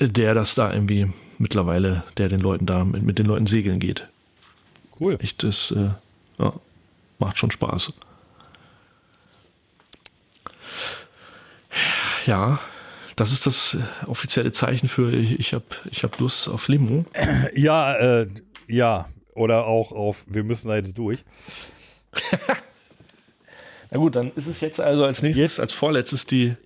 der 0.00 0.34
das 0.34 0.54
da 0.54 0.72
irgendwie 0.72 1.10
mittlerweile, 1.38 2.04
der 2.16 2.28
den 2.28 2.40
Leuten 2.40 2.66
da 2.66 2.84
mit, 2.84 3.02
mit 3.02 3.18
den 3.18 3.26
Leuten 3.26 3.46
segeln 3.46 3.78
geht. 3.78 4.08
Cool. 4.98 5.18
Echt, 5.20 5.42
das 5.42 5.70
äh, 5.70 5.90
ja, 6.38 6.52
macht 7.18 7.38
schon 7.38 7.50
Spaß. 7.50 7.92
Ja, 12.26 12.58
das 13.14 13.32
ist 13.32 13.46
das 13.46 13.74
äh, 13.74 14.06
offizielle 14.06 14.52
Zeichen 14.52 14.88
für 14.88 15.12
ich, 15.12 15.38
ich 15.38 15.54
habe 15.54 15.64
ich 15.90 16.02
hab 16.02 16.18
Lust 16.18 16.48
auf 16.48 16.68
Limo. 16.68 17.04
Ja, 17.54 17.94
äh, 17.94 18.28
ja. 18.68 19.08
Oder 19.34 19.66
auch 19.66 19.92
auf, 19.92 20.24
wir 20.26 20.44
müssen 20.44 20.68
da 20.68 20.76
jetzt 20.76 20.96
durch. 20.96 21.22
Na 23.90 23.98
gut, 23.98 24.16
dann 24.16 24.32
ist 24.34 24.46
es 24.46 24.60
jetzt 24.60 24.80
also 24.80 25.04
als 25.04 25.22
nächstes, 25.22 25.42
Jetzt- 25.42 25.60
als 25.60 25.72
vorletztes 25.72 26.26
die, 26.26 26.56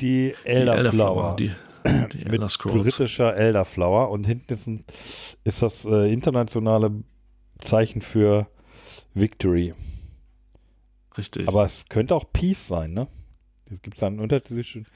Die 0.00 0.34
die 0.34 0.34
Elderflower. 0.48 1.36
die, 1.36 1.52
die 1.86 2.18
mit 2.18 2.32
Elder 2.32 2.48
Scrolls. 2.48 2.82
britischer 2.82 3.36
Elderflower. 3.38 4.10
Und 4.10 4.24
hinten 4.26 4.52
ist, 4.52 4.66
ein, 4.66 4.84
ist 5.44 5.62
das 5.62 5.84
äh, 5.84 6.12
internationale 6.12 6.90
Zeichen 7.58 8.00
für 8.02 8.48
Victory. 9.14 9.74
Richtig. 11.18 11.46
Aber 11.46 11.64
es 11.64 11.86
könnte 11.88 12.14
auch 12.14 12.24
Peace 12.32 12.66
sein, 12.68 12.94
ne? 12.94 13.06
Es 13.70 13.80
gibt 13.82 14.00
da 14.00 14.06
einen 14.06 14.20
Unterschied 14.20 14.48
zwischen. 14.48 14.86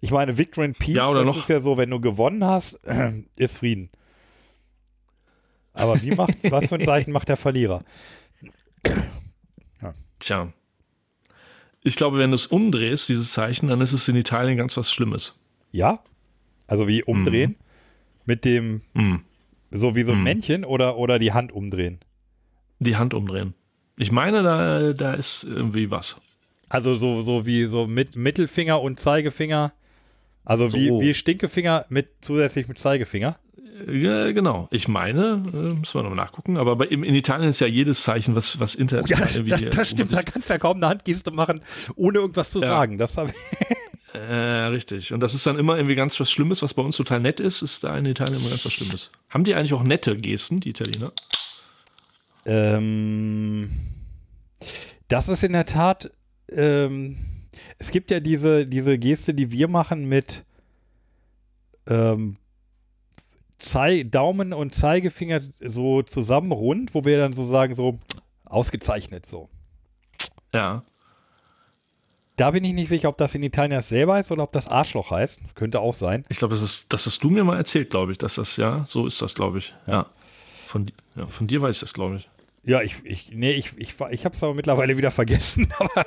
Ich 0.00 0.10
meine, 0.10 0.38
Victory 0.38 0.66
and 0.66 0.78
Peace, 0.78 0.96
Ja, 0.96 1.08
oder 1.08 1.24
das 1.24 1.34
noch- 1.36 1.42
ist 1.42 1.48
ja 1.48 1.60
so, 1.60 1.76
wenn 1.76 1.90
du 1.90 2.00
gewonnen 2.00 2.44
hast, 2.44 2.78
ist 3.36 3.58
Frieden. 3.58 3.90
Aber 5.72 6.00
wie 6.02 6.12
macht, 6.12 6.32
was 6.50 6.66
für 6.66 6.76
ein 6.76 6.84
Zeichen 6.84 7.12
macht 7.12 7.28
der 7.28 7.36
Verlierer? 7.36 7.82
Tja. 10.20 10.52
Ich 11.88 11.96
glaube, 11.96 12.18
wenn 12.18 12.30
du 12.30 12.36
es 12.36 12.46
umdrehst, 12.46 13.08
dieses 13.08 13.32
Zeichen, 13.32 13.68
dann 13.68 13.80
ist 13.80 13.92
es 13.92 14.06
in 14.08 14.14
Italien 14.16 14.58
ganz 14.58 14.76
was 14.76 14.92
Schlimmes. 14.92 15.34
Ja? 15.72 16.00
Also 16.66 16.86
wie 16.86 17.02
umdrehen? 17.02 17.56
Mit 18.26 18.44
dem, 18.44 18.82
Hm. 18.94 19.22
so 19.70 19.96
wie 19.96 20.02
so 20.02 20.12
ein 20.12 20.18
Mhm. 20.18 20.24
Männchen 20.24 20.64
oder, 20.66 20.98
oder 20.98 21.18
die 21.18 21.32
Hand 21.32 21.50
umdrehen? 21.50 21.98
Die 22.78 22.96
Hand 22.96 23.14
umdrehen. 23.14 23.54
Ich 23.96 24.12
meine, 24.12 24.42
da, 24.42 24.92
da 24.92 25.14
ist 25.14 25.44
irgendwie 25.44 25.90
was. 25.90 26.20
Also 26.68 26.96
so, 26.96 27.22
so 27.22 27.46
wie 27.46 27.64
so 27.64 27.86
mit 27.86 28.14
Mittelfinger 28.16 28.80
und 28.82 29.00
Zeigefinger. 29.00 29.72
Also 30.44 30.70
wie, 30.74 30.88
So. 30.88 31.00
wie 31.00 31.14
Stinkefinger 31.14 31.86
mit 31.88 32.08
zusätzlich 32.20 32.68
mit 32.68 32.78
Zeigefinger. 32.78 33.38
Ja, 33.86 34.32
genau. 34.32 34.68
Ich 34.70 34.88
meine, 34.88 35.42
äh, 35.52 35.74
müssen 35.74 35.94
wir 35.94 36.02
noch 36.02 36.14
nachgucken, 36.14 36.56
aber 36.56 36.76
bei, 36.76 36.86
in, 36.86 37.02
in 37.04 37.14
Italien 37.14 37.48
ist 37.50 37.60
ja 37.60 37.66
jedes 37.66 38.02
Zeichen, 38.02 38.34
was, 38.34 38.58
was 38.58 38.74
Ja, 38.74 38.80
international 38.80 39.26
das, 39.26 39.36
irgendwie, 39.36 39.50
das, 39.50 39.62
äh, 39.62 39.70
das 39.70 39.90
stimmt. 39.90 40.12
Da 40.14 40.22
kannst 40.22 40.48
du 40.48 40.54
ja 40.54 40.58
kaum 40.58 40.78
eine 40.78 40.88
Handgeste 40.88 41.30
machen, 41.30 41.62
ohne 41.96 42.18
irgendwas 42.18 42.50
zu 42.50 42.60
Ja. 42.60 42.68
sagen. 42.68 42.98
Das 42.98 43.16
hab 43.16 43.28
ich, 43.28 43.34
Äh, 44.14 44.34
richtig. 44.68 45.12
Und 45.12 45.20
das 45.20 45.34
ist 45.34 45.46
dann 45.46 45.58
immer 45.58 45.76
irgendwie 45.76 45.94
ganz 45.94 46.18
was 46.18 46.30
Schlimmes, 46.30 46.62
was 46.62 46.72
bei 46.74 46.82
uns 46.82 46.96
total 46.96 47.20
nett 47.20 47.40
ist, 47.40 47.60
ist 47.62 47.84
da 47.84 47.96
in 47.96 48.06
Italien 48.06 48.40
immer 48.40 48.48
ganz 48.48 48.64
was 48.64 48.72
Schlimmes. 48.72 49.10
Haben 49.28 49.44
die 49.44 49.54
eigentlich 49.54 49.74
auch 49.74 49.82
nette 49.82 50.16
Gesten, 50.16 50.60
die 50.60 50.70
Italiener? 50.70 51.12
ähm, 52.46 53.70
das 55.08 55.28
ist 55.28 55.44
in 55.44 55.52
der 55.52 55.66
Tat. 55.66 56.10
Ähm, 56.50 57.16
es 57.78 57.90
gibt 57.90 58.10
ja 58.10 58.20
diese, 58.20 58.66
diese 58.66 58.98
Geste, 58.98 59.34
die 59.34 59.52
wir 59.52 59.68
machen 59.68 60.08
mit 60.08 60.44
ähm, 61.86 62.36
Zei 63.58 64.04
Daumen 64.04 64.52
und 64.52 64.74
Zeigefinger 64.74 65.40
so 65.60 66.02
zusammen 66.02 66.52
rund, 66.52 66.94
wo 66.94 67.04
wir 67.04 67.18
dann 67.18 67.32
so 67.32 67.44
sagen, 67.44 67.74
so 67.74 67.98
ausgezeichnet 68.44 69.26
so. 69.26 69.48
Ja. 70.54 70.82
Da 72.36 72.52
bin 72.52 72.62
ich 72.62 72.72
nicht 72.72 72.88
sicher, 72.88 73.08
ob 73.08 73.18
das 73.18 73.34
in 73.34 73.42
Italien 73.42 73.80
selber 73.80 74.14
heißt 74.14 74.30
oder 74.30 74.44
ob 74.44 74.52
das 74.52 74.68
Arschloch 74.68 75.10
heißt. 75.10 75.40
Könnte 75.56 75.80
auch 75.80 75.94
sein. 75.94 76.24
Ich 76.28 76.38
glaube, 76.38 76.54
das 76.54 76.62
ist, 76.62 76.86
das 76.92 77.04
hast 77.04 77.22
du 77.24 77.30
mir 77.30 77.42
mal 77.42 77.56
erzählt, 77.56 77.90
glaube 77.90 78.12
ich, 78.12 78.18
dass 78.18 78.36
das, 78.36 78.56
ja, 78.56 78.84
so 78.86 79.06
ist 79.08 79.20
das, 79.20 79.34
glaube 79.34 79.58
ich. 79.58 79.74
Ja. 79.88 80.06
Von, 80.66 80.86
di- 80.86 80.94
ja, 81.16 81.26
von 81.26 81.48
dir 81.48 81.60
weiß 81.60 81.74
ich 81.76 81.80
das, 81.80 81.94
glaube 81.94 82.16
ich. 82.16 82.28
Ja, 82.62 82.80
ich, 82.82 83.04
ich, 83.04 83.32
nee, 83.32 83.52
ich, 83.52 83.76
ich, 83.76 83.94
ich 84.10 84.24
habe 84.24 84.36
es 84.36 84.42
aber 84.42 84.54
mittlerweile 84.54 84.96
wieder 84.96 85.10
vergessen. 85.10 85.72
Aber 85.80 86.04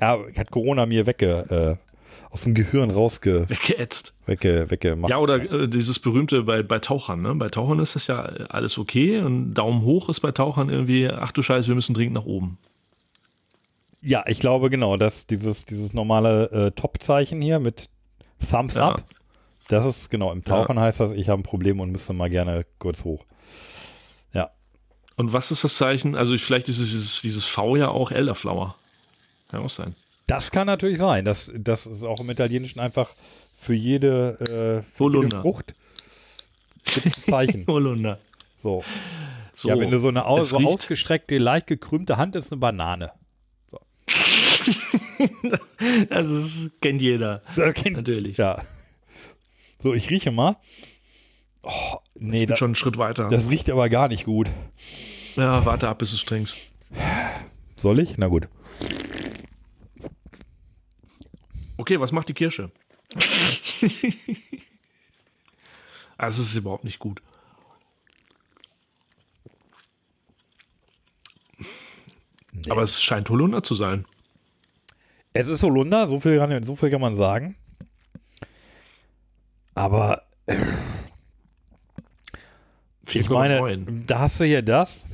ja, 0.00 0.18
hat 0.36 0.50
Corona 0.50 0.86
mir 0.86 1.06
wegge, 1.06 1.78
äh, 1.80 1.91
aus 2.32 2.42
dem 2.42 2.54
Gehirn 2.54 2.90
rausge, 2.90 3.48
Weggeätzt. 3.48 4.14
wegge, 4.26 4.66
weggemacht. 4.70 5.10
Ja, 5.10 5.18
oder 5.18 5.36
äh, 5.36 5.68
dieses 5.68 5.98
berühmte 5.98 6.42
bei, 6.42 6.62
bei 6.62 6.78
Tauchern, 6.78 7.20
ne? 7.20 7.34
Bei 7.34 7.50
Tauchern 7.50 7.78
ist 7.78 7.94
das 7.94 8.06
ja 8.06 8.20
alles 8.22 8.78
okay 8.78 9.20
und 9.20 9.52
Daumen 9.54 9.82
hoch 9.82 10.08
ist 10.08 10.20
bei 10.20 10.32
Tauchern 10.32 10.70
irgendwie, 10.70 11.08
ach 11.08 11.32
du 11.32 11.42
Scheiße, 11.42 11.68
wir 11.68 11.74
müssen 11.74 11.92
dringend 11.94 12.14
nach 12.14 12.24
oben. 12.24 12.56
Ja, 14.00 14.24
ich 14.26 14.40
glaube 14.40 14.70
genau, 14.70 14.96
dass 14.96 15.26
dieses, 15.26 15.64
dieses 15.66 15.92
normale 15.94 16.50
äh, 16.50 16.70
Top-Zeichen 16.72 17.40
hier 17.40 17.60
mit 17.60 17.88
Thumbs 18.50 18.74
Ja. 18.74 18.88
up, 18.88 19.04
das 19.68 19.84
ist 19.84 20.10
genau, 20.10 20.32
im 20.32 20.42
Tauchen 20.42 20.80
heißt 20.80 21.00
das, 21.00 21.12
ich 21.12 21.28
habe 21.28 21.40
ein 21.40 21.44
Problem 21.44 21.80
und 21.80 21.92
müsste 21.92 22.12
mal 22.14 22.30
gerne 22.30 22.64
kurz 22.78 23.04
hoch. 23.04 23.24
Ja. 24.32 24.50
Und 25.16 25.32
was 25.32 25.50
ist 25.50 25.62
das 25.64 25.76
Zeichen? 25.76 26.16
Also 26.16 26.32
ich, 26.32 26.42
vielleicht 26.42 26.68
ist 26.68 26.78
es 26.78 26.90
dieses, 26.90 27.20
dieses 27.20 27.44
V 27.44 27.76
ja 27.76 27.88
auch 27.88 28.10
Elderflower. 28.10 28.74
Kann 29.50 29.62
auch 29.62 29.70
sein. 29.70 29.94
Das 30.26 30.50
kann 30.50 30.66
natürlich 30.66 30.98
sein. 30.98 31.24
Das, 31.24 31.50
das 31.54 31.86
ist 31.86 32.02
auch 32.04 32.20
im 32.20 32.30
Italienischen 32.30 32.80
einfach 32.80 33.08
für 33.08 33.74
jede, 33.74 34.82
äh, 34.84 34.94
für 34.94 35.12
jede. 35.22 35.40
Frucht 35.40 35.74
ein 37.04 37.12
Zeichen. 37.12 37.66
Holunder. 37.68 38.18
So. 38.58 38.84
So, 39.54 39.68
ja, 39.68 39.78
wenn 39.78 39.90
du 39.90 39.98
so 39.98 40.08
eine 40.08 40.24
aus, 40.24 40.48
so 40.50 40.56
ausgestreckte, 40.58 41.38
leicht 41.38 41.66
gekrümmte 41.66 42.16
Hand 42.16 42.34
ist, 42.36 42.50
eine 42.52 42.58
Banane. 42.58 43.12
Also, 46.10 46.40
das 46.42 46.70
kennt 46.80 47.02
jeder. 47.02 47.42
Das 47.56 47.74
kennt- 47.74 47.96
Natürlich. 47.98 48.36
Ja. 48.38 48.62
So, 49.82 49.94
ich 49.94 50.10
rieche 50.10 50.30
mal. 50.30 50.56
Oh, 51.62 51.70
nee, 52.14 52.40
Bin 52.40 52.48
das, 52.50 52.58
schon 52.58 52.68
einen 52.68 52.74
Schritt 52.76 52.98
weiter. 52.98 53.28
das 53.28 53.48
riecht 53.50 53.70
aber 53.70 53.88
gar 53.88 54.08
nicht 54.08 54.24
gut. 54.24 54.48
ja, 55.36 55.64
warte 55.64 55.88
ab, 55.88 55.98
bis 55.98 56.10
du 56.10 56.16
es 56.16 56.24
trinkst. 56.24 56.56
Soll 57.76 58.00
ich? 58.00 58.16
Na 58.18 58.26
gut. 58.28 58.48
Okay, 61.82 61.98
was 61.98 62.12
macht 62.12 62.28
die 62.28 62.34
Kirsche? 62.34 62.70
also, 66.16 66.42
es 66.42 66.50
ist 66.50 66.54
überhaupt 66.54 66.84
nicht 66.84 67.00
gut. 67.00 67.20
Aber 72.70 72.82
es 72.82 73.02
scheint 73.02 73.28
Holunder 73.28 73.64
zu 73.64 73.74
sein. 73.74 74.06
Es 75.32 75.48
ist 75.48 75.64
Holunder, 75.64 76.06
so 76.06 76.20
viel 76.20 76.38
kann, 76.38 76.62
so 76.62 76.76
viel 76.76 76.88
kann 76.88 77.00
man 77.00 77.16
sagen. 77.16 77.56
Aber 79.74 80.22
ich 83.12 83.28
meine, 83.28 83.84
da 84.06 84.20
hast 84.20 84.38
du 84.38 84.44
hier 84.44 84.62
das. 84.62 85.04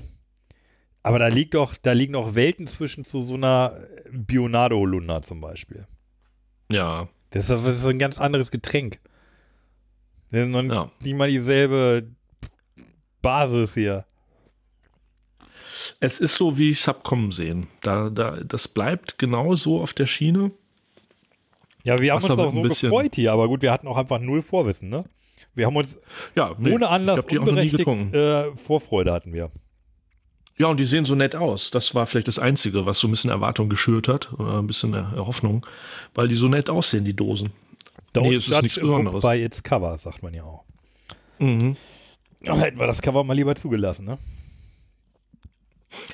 Aber 1.02 1.18
da 1.18 1.28
liegt 1.28 1.54
doch, 1.54 1.78
da 1.78 1.92
liegen 1.92 2.12
noch 2.12 2.34
Welten 2.34 2.66
zwischen 2.66 3.04
zu 3.04 3.22
so 3.22 3.36
einer 3.36 3.86
Bionade 4.10 4.76
Holunder 4.76 5.22
zum 5.22 5.40
Beispiel. 5.40 5.86
Ja, 6.70 7.08
Das 7.30 7.48
ist, 7.48 7.50
das 7.50 7.76
ist 7.76 7.86
ein 7.86 7.98
ganz 7.98 8.18
anderes 8.20 8.50
Getränk. 8.50 8.98
Das 10.30 10.42
ist 10.42 10.48
noch 10.48 10.62
Ja. 10.62 10.90
nicht 11.00 11.14
mal 11.16 11.28
dieselbe 11.28 12.08
Basis 13.22 13.74
hier. 13.74 14.04
es 16.00 16.20
ist 16.20 16.34
so, 16.34 16.58
wie 16.58 16.70
ich 16.70 16.80
es 16.80 16.88
hab 16.88 17.02
kommen 17.02 17.32
sehen. 17.32 17.66
Da, 17.82 18.10
da, 18.10 18.38
das 18.44 18.68
bleibt 18.68 19.18
genau 19.18 19.56
so 19.56 19.80
auf 19.80 19.92
der 19.94 20.06
Schiene. 20.06 20.50
Ja, 21.84 22.00
wir 22.00 22.12
haben 22.12 22.22
Wasser 22.22 22.32
uns 22.34 22.42
auch 22.42 22.52
so 22.52 22.62
gefreut 22.62 23.14
hier, 23.14 23.32
aber 23.32 23.48
gut, 23.48 23.62
wir 23.62 23.72
hatten 23.72 23.86
auch 23.88 23.96
einfach 23.96 24.18
null 24.20 24.42
Vorwissen, 24.42 24.90
ne? 24.90 25.04
Wir 25.54 25.66
haben 25.66 25.76
uns 25.76 25.98
Ja, 26.36 26.54
nee, 26.58 26.72
ohne 26.72 26.88
Anlass 26.88 27.24
unberechtigt 27.24 27.86
äh, 27.88 28.54
Vorfreude 28.56 29.12
hatten 29.12 29.32
wir. 29.32 29.50
Ja, 30.58 30.66
und 30.66 30.78
die 30.78 30.84
sehen 30.84 31.04
so 31.04 31.14
nett 31.14 31.36
aus. 31.36 31.70
Das 31.70 31.94
war 31.94 32.06
vielleicht 32.06 32.28
das 32.28 32.38
Einzige, 32.38 32.84
was 32.84 32.98
so 32.98 33.06
ein 33.06 33.12
bisschen 33.12 33.30
Erwartung 33.30 33.68
geschürt 33.68 34.08
hat, 34.08 34.32
oder 34.32 34.58
ein 34.58 34.66
bisschen 34.66 35.16
Hoffnung, 35.16 35.64
weil 36.14 36.28
die 36.28 36.34
so 36.34 36.48
nett 36.48 36.68
aussehen, 36.68 37.04
die 37.04 37.14
Dosen. 37.14 37.52
Don't 38.14 38.22
Nee, 38.22 38.34
es 38.34 38.48
ist 38.48 38.62
nichts 38.62 38.80
Besonderes. 38.80 39.22
by 39.22 39.42
its 39.42 39.62
cover, 39.62 39.96
sagt 39.98 40.22
man 40.22 40.34
ja 40.34 40.42
auch. 40.42 40.64
Mhm. 41.38 41.76
Hätten 42.42 42.78
wir 42.78 42.86
das 42.86 43.02
Cover 43.02 43.22
mal 43.24 43.34
lieber 43.34 43.54
zugelassen, 43.54 44.06
ne? 44.06 44.18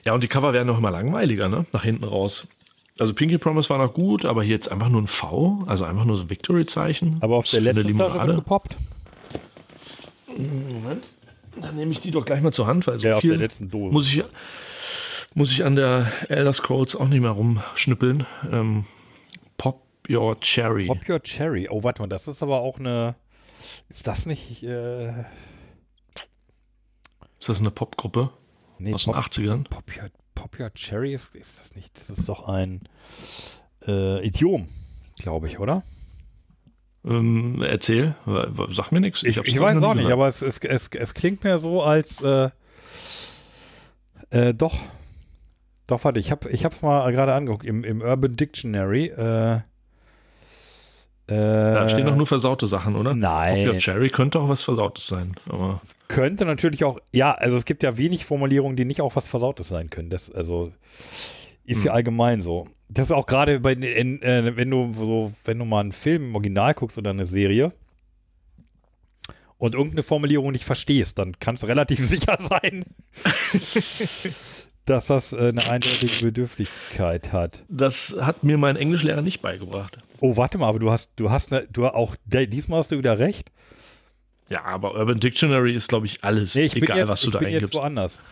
Ja, 0.04 0.14
und 0.14 0.22
die 0.22 0.28
Cover 0.28 0.52
werden 0.52 0.66
noch 0.66 0.78
immer 0.78 0.90
langweiliger, 0.90 1.48
ne? 1.48 1.66
Nach 1.72 1.82
hinten 1.82 2.04
raus. 2.04 2.46
Also 2.98 3.12
Pinky 3.12 3.38
Promise 3.38 3.70
war 3.70 3.78
noch 3.78 3.92
gut, 3.92 4.24
aber 4.24 4.42
hier 4.42 4.54
jetzt 4.54 4.70
einfach 4.70 4.88
nur 4.88 5.02
ein 5.02 5.06
V, 5.06 5.64
also 5.66 5.84
einfach 5.84 6.04
nur 6.04 6.16
so 6.16 6.22
ein 6.24 6.30
Victory-Zeichen. 6.30 7.18
Aber 7.20 7.36
auf 7.36 7.44
Was 7.44 7.50
der 7.50 7.60
letzten 7.62 7.94
Flasche 7.94 8.26
wird 8.26 8.36
gepoppt. 8.36 8.76
Moment. 10.28 11.04
Dann 11.64 11.76
nehme 11.76 11.92
ich 11.92 12.00
die 12.00 12.10
doch 12.10 12.24
gleich 12.24 12.40
mal 12.42 12.52
zur 12.52 12.66
Hand, 12.66 12.86
weil 12.86 12.98
so 12.98 13.06
Ja, 13.06 13.16
auf 13.16 13.20
der 13.22 13.30
viel 13.32 13.40
letzten 13.40 13.70
Dose. 13.70 13.92
muss 13.92 14.08
ich, 14.08 14.22
muss 15.34 15.50
ich 15.52 15.64
an 15.64 15.76
der 15.76 16.10
Elder 16.28 16.52
Scrolls 16.52 16.94
auch 16.94 17.08
nicht 17.08 17.20
mehr 17.20 17.30
rumschnippeln. 17.30 18.26
Ähm, 18.50 18.84
Pop 19.56 19.82
Your 20.08 20.38
Cherry. 20.40 20.86
Pop 20.86 21.08
Your 21.08 21.22
Cherry. 21.22 21.68
Oh, 21.70 21.82
warte 21.82 22.02
mal, 22.02 22.08
das 22.08 22.28
ist 22.28 22.42
aber 22.42 22.60
auch 22.60 22.78
eine. 22.78 23.14
Ist 23.88 24.06
das 24.06 24.26
nicht. 24.26 24.62
Äh, 24.62 25.08
Ist 27.40 27.48
das 27.48 27.60
eine 27.60 27.70
Popgruppe 27.70 28.30
nee, 28.78 28.92
aus 28.94 29.04
den 29.04 29.14
Pop, 29.14 29.24
80ern? 29.24 29.68
Pop, 29.68 29.84
Your, 29.96 30.08
Pop 30.34 30.58
Your 30.60 30.72
Cherry 30.74 31.14
ist, 31.14 31.34
ist 31.34 31.58
das 31.58 31.74
nicht. 31.74 31.96
Das 31.98 32.10
ist 32.10 32.28
doch 32.28 32.48
ein 32.48 32.82
äh, 33.86 34.26
Idiom, 34.26 34.68
glaube 35.18 35.48
ich, 35.48 35.58
oder? 35.58 35.82
Ähm, 37.06 37.62
erzähl, 37.62 38.14
sag 38.70 38.92
mir 38.92 39.00
nichts. 39.00 39.22
Ich, 39.22 39.36
ich 39.36 39.60
weiß 39.60 39.82
auch 39.82 39.94
nicht, 39.94 40.10
aber 40.10 40.26
es, 40.28 40.40
es, 40.42 40.58
es, 40.58 40.88
es 40.88 41.14
klingt 41.14 41.44
mir 41.44 41.58
so, 41.58 41.82
als. 41.82 42.20
Äh, 42.22 42.50
äh, 44.30 44.54
doch. 44.54 44.74
Doch, 45.86 46.02
warte, 46.04 46.18
ich 46.18 46.30
habe 46.30 46.48
ich 46.50 46.64
hab's 46.64 46.80
mal 46.80 47.10
gerade 47.12 47.34
angeguckt. 47.34 47.64
Im, 47.64 47.84
im 47.84 48.00
Urban 48.00 48.36
Dictionary. 48.36 49.06
Äh, 49.08 49.60
Da 51.26 51.84
äh, 51.84 51.88
stehen 51.90 52.06
doch 52.06 52.16
nur 52.16 52.26
versaute 52.26 52.66
Sachen, 52.66 52.96
oder? 52.96 53.14
Nein. 53.14 53.64
Pop 53.66 53.74
Your 53.74 53.80
Cherry 53.80 54.08
könnte 54.10 54.40
auch 54.40 54.48
was 54.48 54.62
Versautes 54.62 55.06
sein. 55.06 55.34
Aber 55.48 55.80
Könnte 56.08 56.44
natürlich 56.46 56.84
auch, 56.84 56.98
ja, 57.12 57.32
also 57.32 57.56
es 57.56 57.64
gibt 57.66 57.82
ja 57.82 57.96
wenig 57.98 58.24
Formulierungen, 58.24 58.76
die 58.76 58.84
nicht 58.84 59.00
auch 59.02 59.14
was 59.16 59.28
Versautes 59.28 59.68
sein 59.68 59.90
können. 59.90 60.10
Das, 60.10 60.30
also 60.30 60.72
ist 61.66 61.78
Hm. 61.80 61.86
ja 61.86 61.92
allgemein 61.92 62.42
so. 62.42 62.66
Das 62.88 63.08
ist 63.08 63.12
auch 63.12 63.26
gerade 63.26 63.60
bei, 63.60 63.72
in, 63.72 64.22
äh, 64.22 64.56
wenn 64.56 64.70
du 64.70 64.92
so, 64.94 65.32
wenn 65.44 65.58
du 65.58 65.64
mal 65.64 65.80
einen 65.80 65.92
Film 65.92 66.24
im 66.28 66.34
Original 66.34 66.74
guckst 66.74 66.98
oder 66.98 67.10
eine 67.10 67.26
Serie 67.26 67.72
und 69.58 69.74
irgendeine 69.74 70.02
Formulierung 70.02 70.52
nicht 70.52 70.64
verstehst, 70.64 71.18
dann 71.18 71.38
kannst 71.38 71.62
du 71.62 71.66
relativ 71.66 72.06
sicher 72.06 72.38
sein, 72.38 72.84
dass 74.84 75.06
das 75.06 75.32
äh, 75.32 75.48
eine 75.48 75.68
eindeutige 75.68 76.24
Bedürftigkeit 76.26 77.32
hat. 77.32 77.64
das 77.68 78.14
hat 78.20 78.44
mir 78.44 78.58
mein 78.58 78.76
Englischlehrer 78.76 79.22
nicht 79.22 79.40
beigebracht. 79.40 79.98
Oh, 80.20 80.36
warte 80.36 80.58
mal, 80.58 80.68
aber 80.68 80.78
du 80.78 80.90
hast, 80.90 81.10
du 81.16 81.30
hast, 81.30 81.52
eine, 81.52 81.66
du 81.68 81.86
auch, 81.86 82.16
diesmal 82.26 82.80
hast 82.80 82.90
du 82.92 82.98
wieder 82.98 83.18
recht. 83.18 83.50
Ja, 84.50 84.62
aber 84.64 84.94
Urban 84.94 85.20
Dictionary 85.20 85.74
ist, 85.74 85.88
glaube 85.88 86.06
ich, 86.06 86.22
alles. 86.22 86.54
Nee, 86.54 86.66
ich 86.66 86.74
bin 86.74 86.84
egal, 86.84 86.98
jetzt, 86.98 87.08
was 87.08 87.20
du 87.22 87.28
ich 87.28 87.32
da 87.32 87.38
bin 87.38 87.48
jetzt 87.48 87.56
eingibst. 87.56 87.74
woanders. 87.74 88.22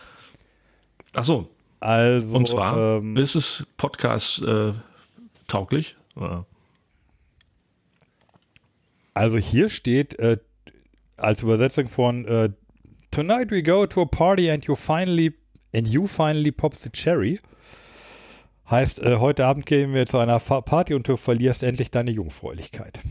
Ach 1.13 1.23
so, 1.23 1.49
Also, 1.83 2.37
und 2.37 2.47
zwar 2.47 2.99
ähm, 2.99 3.17
ist 3.17 3.35
es 3.35 3.67
Podcast 3.75 4.41
äh, 4.41 4.71
tauglich? 5.49 5.97
Oder? 6.15 6.45
Also 9.13 9.37
hier 9.37 9.69
steht 9.69 10.17
äh, 10.17 10.37
als 11.17 11.43
Übersetzung 11.43 11.89
von 11.89 12.23
äh, 12.23 12.51
Tonight 13.11 13.51
we 13.51 13.61
go 13.61 13.85
to 13.85 14.03
a 14.03 14.05
party 14.05 14.49
and 14.49 14.63
you 14.63 14.77
finally 14.77 15.33
and 15.75 15.85
you 15.85 16.07
finally 16.07 16.53
pop 16.53 16.73
the 16.75 16.89
cherry. 16.89 17.41
Heißt, 18.69 18.99
äh, 18.99 19.17
heute 19.17 19.45
Abend 19.45 19.65
gehen 19.65 19.93
wir 19.93 20.05
zu 20.05 20.19
einer 20.19 20.39
Party 20.39 20.93
und 20.93 21.05
du 21.09 21.17
verlierst 21.17 21.63
endlich 21.63 21.91
deine 21.91 22.11
Jungfräulichkeit. 22.11 23.01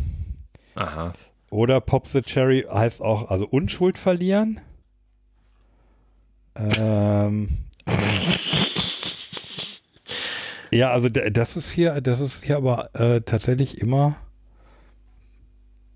Aha. 0.76 1.12
Oder 1.50 1.82
Pop 1.82 2.06
the 2.06 2.22
Cherry 2.22 2.64
heißt 2.72 3.02
auch, 3.02 3.30
also 3.30 3.46
Unschuld 3.46 3.98
verlieren. 3.98 4.60
Ähm, 6.56 7.48
ja, 10.70 10.90
also 10.92 11.08
das 11.08 11.56
ist 11.56 11.72
hier, 11.72 12.00
das 12.00 12.20
ist 12.20 12.44
hier 12.44 12.56
aber 12.56 12.90
äh, 12.94 13.20
tatsächlich 13.20 13.80
immer. 13.80 14.16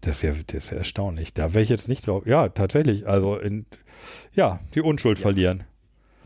Das 0.01 0.17
ist, 0.17 0.23
ja, 0.23 0.33
das 0.47 0.65
ist 0.65 0.71
ja 0.71 0.79
erstaunlich. 0.79 1.35
Da 1.35 1.55
wäre 1.55 1.65
ich 1.65 1.71
jetzt 1.71 1.89
nicht 1.89 2.07
drauf. 2.07 2.27
Ja, 2.27 2.49
tatsächlich. 2.49 3.09
Also 3.09 3.37
in, 3.37 3.67
ja, 4.35 4.61
die 4.75 4.81
Unschuld 4.81 5.19
verlieren. 5.19 5.65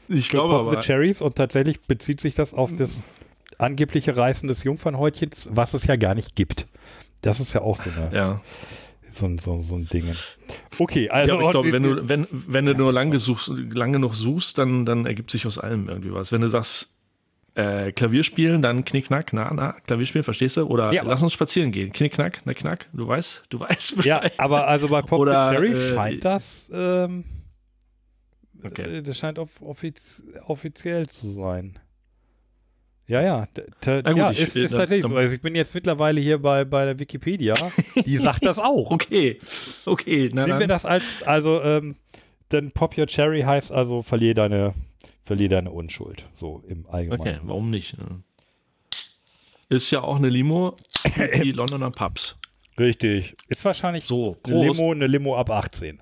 Ich 0.09 0.27
Für 0.27 0.32
glaube 0.32 0.55
Pop 0.55 0.65
the 0.66 0.73
aber, 0.73 0.81
Cherries 0.81 1.23
und 1.23 1.37
tatsächlich 1.37 1.81
bezieht 1.82 2.20
sich 2.20 2.35
das 2.35 2.53
auf 2.53 2.74
das 2.74 3.03
angebliche 3.59 4.16
Reißen 4.16 4.49
des 4.49 4.65
Jungfernhäutchens, 4.65 5.49
was 5.51 5.74
es 5.74 5.85
ja 5.87 5.97
gar 5.97 6.15
nicht 6.15 6.35
gibt. 6.35 6.66
Das 7.23 7.41
ist 7.41 7.53
ja 7.53 7.61
auch 7.61 7.77
so, 7.77 7.91
eine, 7.91 8.11
ja. 8.15 8.41
So, 9.11 9.27
ein- 9.27 9.39
so, 9.39 9.61
so 9.61 9.77
ein 9.77 9.87
Ding. 9.89 10.15
Okay, 10.78 11.09
also 11.11 11.35
ja, 11.35 11.41
ich 11.43 11.51
glaube, 11.51 11.73
wenn 11.73 11.82
du, 11.82 12.09
wenn, 12.09 12.27
wenn 12.31 12.66
du 12.66 12.74
nur 12.74 12.93
lang, 12.93 13.11
gesuchst, 13.11 13.49
lang 13.49 13.93
genug 13.93 14.15
suchst, 14.15 14.59
dann, 14.59 14.85
dann 14.87 15.07
ergibt 15.07 15.31
sich 15.31 15.47
aus 15.47 15.59
allem 15.59 15.89
irgendwie 15.89 16.12
was. 16.12 16.32
Wenn 16.32 16.41
du 16.41 16.49
sagst, 16.49 16.89
äh, 17.55 17.91
Klavier 17.93 18.23
spielen, 18.24 18.62
dann 18.62 18.85
Knickknack, 18.85 19.32
na, 19.32 19.53
na, 19.53 19.73
Klavier 19.87 20.07
spielen, 20.07 20.24
verstehst 20.24 20.57
du? 20.57 20.62
Oder 20.66 20.93
Ja, 20.93 21.03
lass 21.03 21.23
uns 21.23 21.32
spazieren 21.32 21.73
gehen. 21.73 21.93
Knickknack, 21.93 22.43
na, 22.45 22.55
knack, 22.55 22.87
du 22.93 23.07
weißt, 23.09 23.43
du 23.51 23.61
weißt 23.61 24.05
Ja, 24.05 24.23
aber 24.39 24.69
also 24.69 24.89
bei 24.89 25.03
Pop 25.03 25.19
Oder, 25.20 25.51
Cherry 25.51 25.73
äh, 25.73 25.95
scheint 25.95 26.24
das, 26.24 26.70
ähm, 26.73 27.24
Okay. 28.62 28.99
äh, 28.99 29.03
das 29.03 29.19
scheint 29.19 29.39
off 29.39 29.61
offiz 29.62 30.23
offiziell 30.47 31.09
zu 31.09 31.31
sein. 31.31 31.78
Ja, 33.11 33.20
ja, 33.23 33.47
t- 33.47 34.03
gut, 34.05 34.16
ja 34.16 34.31
ich- 34.31 34.39
ist, 34.39 34.57
ist 34.57 34.70
tatsächlich 34.70 35.11
so. 35.11 35.16
Also 35.16 35.35
ich 35.35 35.41
bin 35.41 35.57
jetzt 35.57 35.74
mittlerweile 35.74 36.20
hier 36.20 36.39
bei, 36.41 36.65
bei 36.65 36.85
der 36.85 36.97
Wikipedia, 37.01 37.57
die 38.07 38.16
sagt 38.16 38.47
das 38.47 38.61
auch. 38.61 38.89
Okay, 38.93 39.39
okay, 39.85 40.31
na 40.32 40.47
Nehmen 40.47 40.61
wir 40.61 40.66
das 40.69 40.87
als, 40.87 41.03
also, 41.27 41.61
ähm, 41.62 41.97
denn 42.53 42.70
Pop 42.70 42.97
Your 42.97 43.09
Cherry 43.09 43.41
heißt 43.41 43.73
also, 43.73 44.03
verlier 44.03 44.35
deine, 44.35 44.74
verlier 45.24 45.49
deine 45.49 45.73
Unschuld, 45.73 46.24
so 46.39 46.62
im 46.69 46.87
Allgemeinen. 46.89 47.20
Okay, 47.20 47.39
warum 47.43 47.70
nicht? 47.70 47.99
ne? 47.99 48.23
Ist 49.69 49.91
ja 49.91 50.03
auch 50.03 50.16
eine 50.16 50.28
Limo, 50.28 50.77
die 51.43 51.51
Londoner 51.51 51.91
Pubs. 51.91 52.37
Richtig. 52.78 53.35
Ist 53.49 53.65
wahrscheinlich 53.65 54.05
So, 54.05 54.37
eine. 54.45 54.62
Limo, 54.69 54.93
eine 54.93 55.09
Limo 55.09 55.37
ab 55.37 55.51
18. 55.51 55.99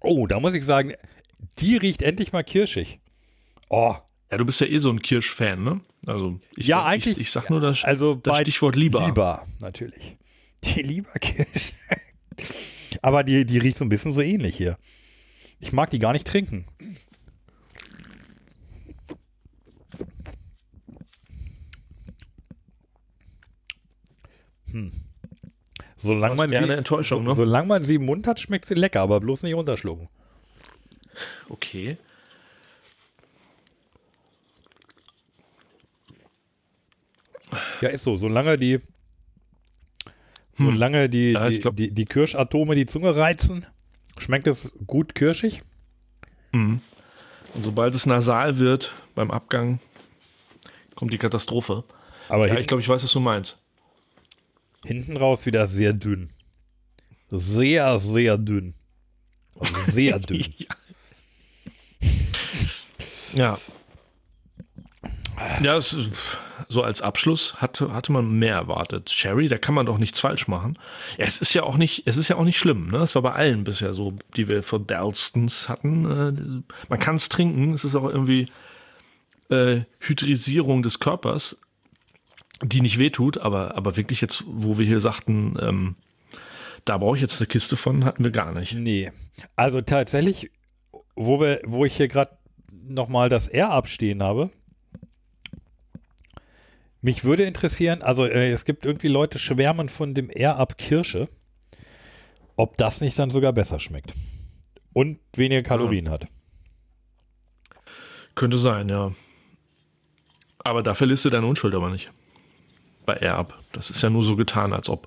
Oh, 0.00 0.26
da 0.26 0.40
muss 0.40 0.54
ich 0.54 0.64
sagen, 0.64 0.92
die 1.58 1.76
riecht 1.76 2.02
endlich 2.02 2.32
mal 2.32 2.42
kirschig. 2.42 2.98
Oh, 3.70 3.94
Ja, 4.34 4.38
du 4.38 4.44
bist 4.46 4.60
ja 4.60 4.66
eh 4.66 4.78
so 4.78 4.90
ein 4.90 5.00
Kirsch-Fan, 5.00 5.62
ne? 5.62 5.80
Also, 6.06 6.40
ich, 6.56 6.66
Ja, 6.66 6.80
ich, 6.80 6.86
eigentlich- 6.86 7.18
Ich, 7.20 7.30
sag 7.30 7.50
nur 7.50 7.60
das, 7.60 7.84
also 7.84 8.16
das 8.16 8.40
Stichwort 8.40 8.74
lieber. 8.74 9.06
Lieber, 9.06 9.46
natürlich. 9.60 10.16
Die 10.64 10.82
Lieberkirsch. 10.82 11.72
Aber 13.00 13.22
die, 13.22 13.44
die 13.44 13.58
riecht 13.58 13.76
so 13.76 13.84
ein 13.84 13.88
bisschen 13.88 14.12
so 14.12 14.20
ähnlich 14.22 14.56
hier. 14.56 14.76
Ich 15.60 15.70
mag 15.72 15.88
die 15.90 16.00
gar 16.00 16.12
nicht 16.12 16.26
trinken. 16.26 16.64
Hm. 24.72 24.90
Solange 25.96 26.34
man, 26.34 26.50
sie, 26.50 26.56
Enttäuschung, 26.56 27.22
ne? 27.22 27.36
solange 27.36 27.68
man 27.68 27.84
sie 27.84 27.94
im 27.94 28.04
Mund 28.06 28.26
hat, 28.26 28.40
schmeckt 28.40 28.64
sie 28.64 28.74
lecker, 28.74 29.00
aber 29.00 29.20
bloß 29.20 29.44
nicht 29.44 29.54
runterschlucken. 29.54 30.08
Okay. 31.48 31.98
Ja, 37.80 37.88
ist 37.88 38.02
so. 38.04 38.16
Solange 38.16 38.58
die, 38.58 38.80
solange 40.58 41.08
die, 41.08 41.32
Ja, 41.32 41.48
die, 41.48 41.60
die, 41.72 41.90
die 41.92 42.04
Kirschatome 42.04 42.74
die 42.74 42.86
Zunge 42.86 43.14
reizen, 43.16 43.66
schmeckt 44.18 44.46
es 44.46 44.72
gut 44.86 45.14
kirschig. 45.14 45.62
Und 46.52 46.80
sobald 47.60 47.94
es 47.94 48.06
nasal 48.06 48.58
wird 48.58 48.92
beim 49.14 49.30
Abgang, 49.30 49.80
kommt 50.94 51.12
die 51.12 51.18
Katastrophe. 51.18 51.82
Aber 52.28 52.46
Ja, 52.48 52.58
ich 52.58 52.66
glaube, 52.68 52.80
ich 52.80 52.88
weiß, 52.88 53.02
was 53.02 53.10
du 53.12 53.20
meinst. 53.20 53.58
hinten 54.84 55.16
raus 55.16 55.46
wieder 55.46 55.66
sehr 55.66 55.92
dünn. 55.92 56.30
Sehr, 57.30 57.98
sehr 57.98 58.38
dünn. 58.38 58.74
Also 59.58 59.74
sehr 59.90 60.18
dünn. 60.20 60.44
Ja. 63.34 63.58
Ja, 65.60 65.76
es, 65.76 65.92
ist- 65.92 66.08
so 66.68 66.82
als 66.82 67.02
Abschluss 67.02 67.54
hatte, 67.56 67.92
hatte 67.92 68.12
man 68.12 68.30
mehr 68.38 68.54
erwartet. 68.54 69.10
Sherry, 69.10 69.48
da 69.48 69.58
kann 69.58 69.74
man 69.74 69.86
doch 69.86 69.98
nichts 69.98 70.20
falsch 70.20 70.48
machen. 70.48 70.78
Es 71.18 71.40
ist 71.40 71.54
ja 71.54 71.62
auch 71.62 71.76
nicht, 71.76 72.02
es 72.06 72.16
ist 72.16 72.28
ja 72.28 72.36
auch 72.36 72.44
nicht 72.44 72.58
schlimm, 72.58 72.90
ne? 72.90 72.98
Es 72.98 73.14
war 73.14 73.22
bei 73.22 73.32
allen 73.32 73.64
bisher 73.64 73.94
so, 73.94 74.14
die 74.36 74.48
wir 74.48 74.62
von 74.62 74.86
Dalstons 74.86 75.68
hatten. 75.68 76.04
Äh, 76.04 76.62
man 76.88 76.98
kann 76.98 77.16
es 77.16 77.28
trinken, 77.28 77.72
es 77.72 77.84
ist 77.84 77.94
auch 77.94 78.08
irgendwie 78.08 78.48
äh, 79.50 79.82
Hydrisierung 80.00 80.82
des 80.82 81.00
Körpers, 81.00 81.58
die 82.62 82.80
nicht 82.80 82.98
wehtut, 82.98 83.38
aber, 83.38 83.76
aber 83.76 83.96
wirklich 83.96 84.20
jetzt, 84.20 84.44
wo 84.46 84.78
wir 84.78 84.86
hier 84.86 85.00
sagten, 85.00 85.56
ähm, 85.60 85.96
da 86.84 86.98
brauche 86.98 87.16
ich 87.16 87.22
jetzt 87.22 87.40
eine 87.40 87.46
Kiste 87.46 87.76
von, 87.76 88.04
hatten 88.04 88.24
wir 88.24 88.30
gar 88.30 88.52
nicht. 88.52 88.74
Nee. 88.74 89.10
Also 89.56 89.80
tatsächlich, 89.80 90.50
wo, 91.16 91.40
wir, 91.40 91.60
wo 91.64 91.84
ich 91.84 91.96
hier 91.96 92.08
gerade 92.08 92.36
nochmal 92.70 93.28
das 93.28 93.48
R 93.48 93.70
abstehen 93.70 94.22
habe, 94.22 94.50
mich 97.04 97.22
würde 97.22 97.42
interessieren, 97.42 98.00
also 98.00 98.24
äh, 98.24 98.50
es 98.50 98.64
gibt 98.64 98.86
irgendwie 98.86 99.08
Leute 99.08 99.38
schwärmen 99.38 99.90
von 99.90 100.14
dem 100.14 100.30
R 100.30 100.56
ab 100.56 100.78
Kirsche, 100.78 101.28
ob 102.56 102.78
das 102.78 103.02
nicht 103.02 103.18
dann 103.18 103.30
sogar 103.30 103.52
besser 103.52 103.78
schmeckt. 103.78 104.14
Und 104.94 105.18
weniger 105.36 105.62
Kalorien 105.62 106.08
hat. 106.08 106.28
Könnte 108.34 108.56
sein, 108.56 108.88
ja. 108.88 109.12
Aber 110.60 110.82
da 110.82 110.94
verlisst 110.94 111.26
du 111.26 111.30
deine 111.30 111.46
Unschuld 111.46 111.74
aber 111.74 111.90
nicht. 111.90 112.10
Bei 113.04 113.14
Erb. 113.14 113.52
Das 113.72 113.90
ist 113.90 114.00
ja 114.00 114.08
nur 114.08 114.24
so 114.24 114.34
getan, 114.34 114.72
als 114.72 114.88
ob. 114.88 115.06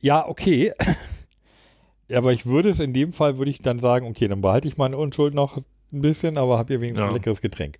Ja, 0.00 0.26
okay. 0.26 0.72
aber 2.14 2.32
ich 2.32 2.46
würde 2.46 2.70
es 2.70 2.80
in 2.80 2.94
dem 2.94 3.12
Fall, 3.12 3.36
würde 3.36 3.50
ich 3.50 3.58
dann 3.58 3.78
sagen, 3.78 4.06
okay, 4.06 4.26
dann 4.26 4.40
behalte 4.40 4.68
ich 4.68 4.78
meine 4.78 4.96
Unschuld 4.96 5.34
noch 5.34 5.58
ein 5.58 6.00
bisschen, 6.00 6.38
aber 6.38 6.56
habe 6.56 6.72
hier 6.72 6.80
wenigstens 6.80 7.02
Ja. 7.02 7.08
ein 7.08 7.14
leckeres 7.14 7.42
Getränk. 7.42 7.78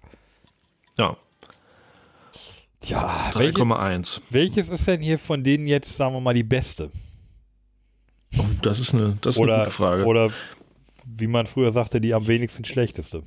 Ja, 0.99 1.17
Tja, 2.85 3.31
welche, 3.35 3.59
3,1. 3.59 4.21
welches 4.29 4.69
ist 4.69 4.87
denn 4.87 5.01
hier 5.01 5.19
von 5.19 5.43
denen 5.43 5.67
jetzt, 5.67 5.97
sagen 5.97 6.15
wir 6.15 6.21
mal, 6.21 6.35
die 6.35 6.43
beste? 6.43 6.91
Oh, 8.37 8.45
das 8.61 8.79
ist 8.79 8.93
eine, 8.93 9.17
das 9.23 9.37
ist 9.37 9.41
eine 9.41 9.53
Oder, 9.53 9.59
gute 9.65 9.71
Frage. 9.71 10.05
oder 10.05 10.31
wie 11.07 11.27
man 11.27 11.47
früher 11.47 11.73
sagte, 11.73 12.01
die 12.01 12.13
am 12.13 12.27
wenigsten 12.27 12.65
schlechteste. 12.65 13.23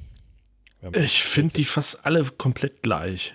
ich 0.94 1.24
finde 1.24 1.56
die 1.56 1.66
fast 1.66 2.06
alle 2.06 2.24
komplett 2.26 2.84
gleich. 2.84 3.34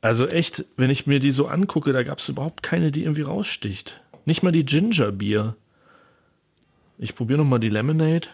Also 0.00 0.26
echt, 0.26 0.64
wenn 0.76 0.90
ich 0.90 1.06
mir 1.06 1.20
die 1.20 1.30
so 1.30 1.46
angucke, 1.46 1.92
da 1.92 2.02
gab 2.02 2.18
es 2.18 2.28
überhaupt 2.28 2.64
keine, 2.64 2.90
die 2.90 3.02
irgendwie 3.02 3.22
raussticht. 3.22 4.00
Nicht 4.24 4.42
mal 4.42 4.50
die 4.50 4.66
Ginger 4.66 5.12
Beer. 5.12 5.56
Ich 6.98 7.14
probiere 7.14 7.38
nochmal 7.38 7.60
die 7.60 7.68
Lemonade. 7.68 8.28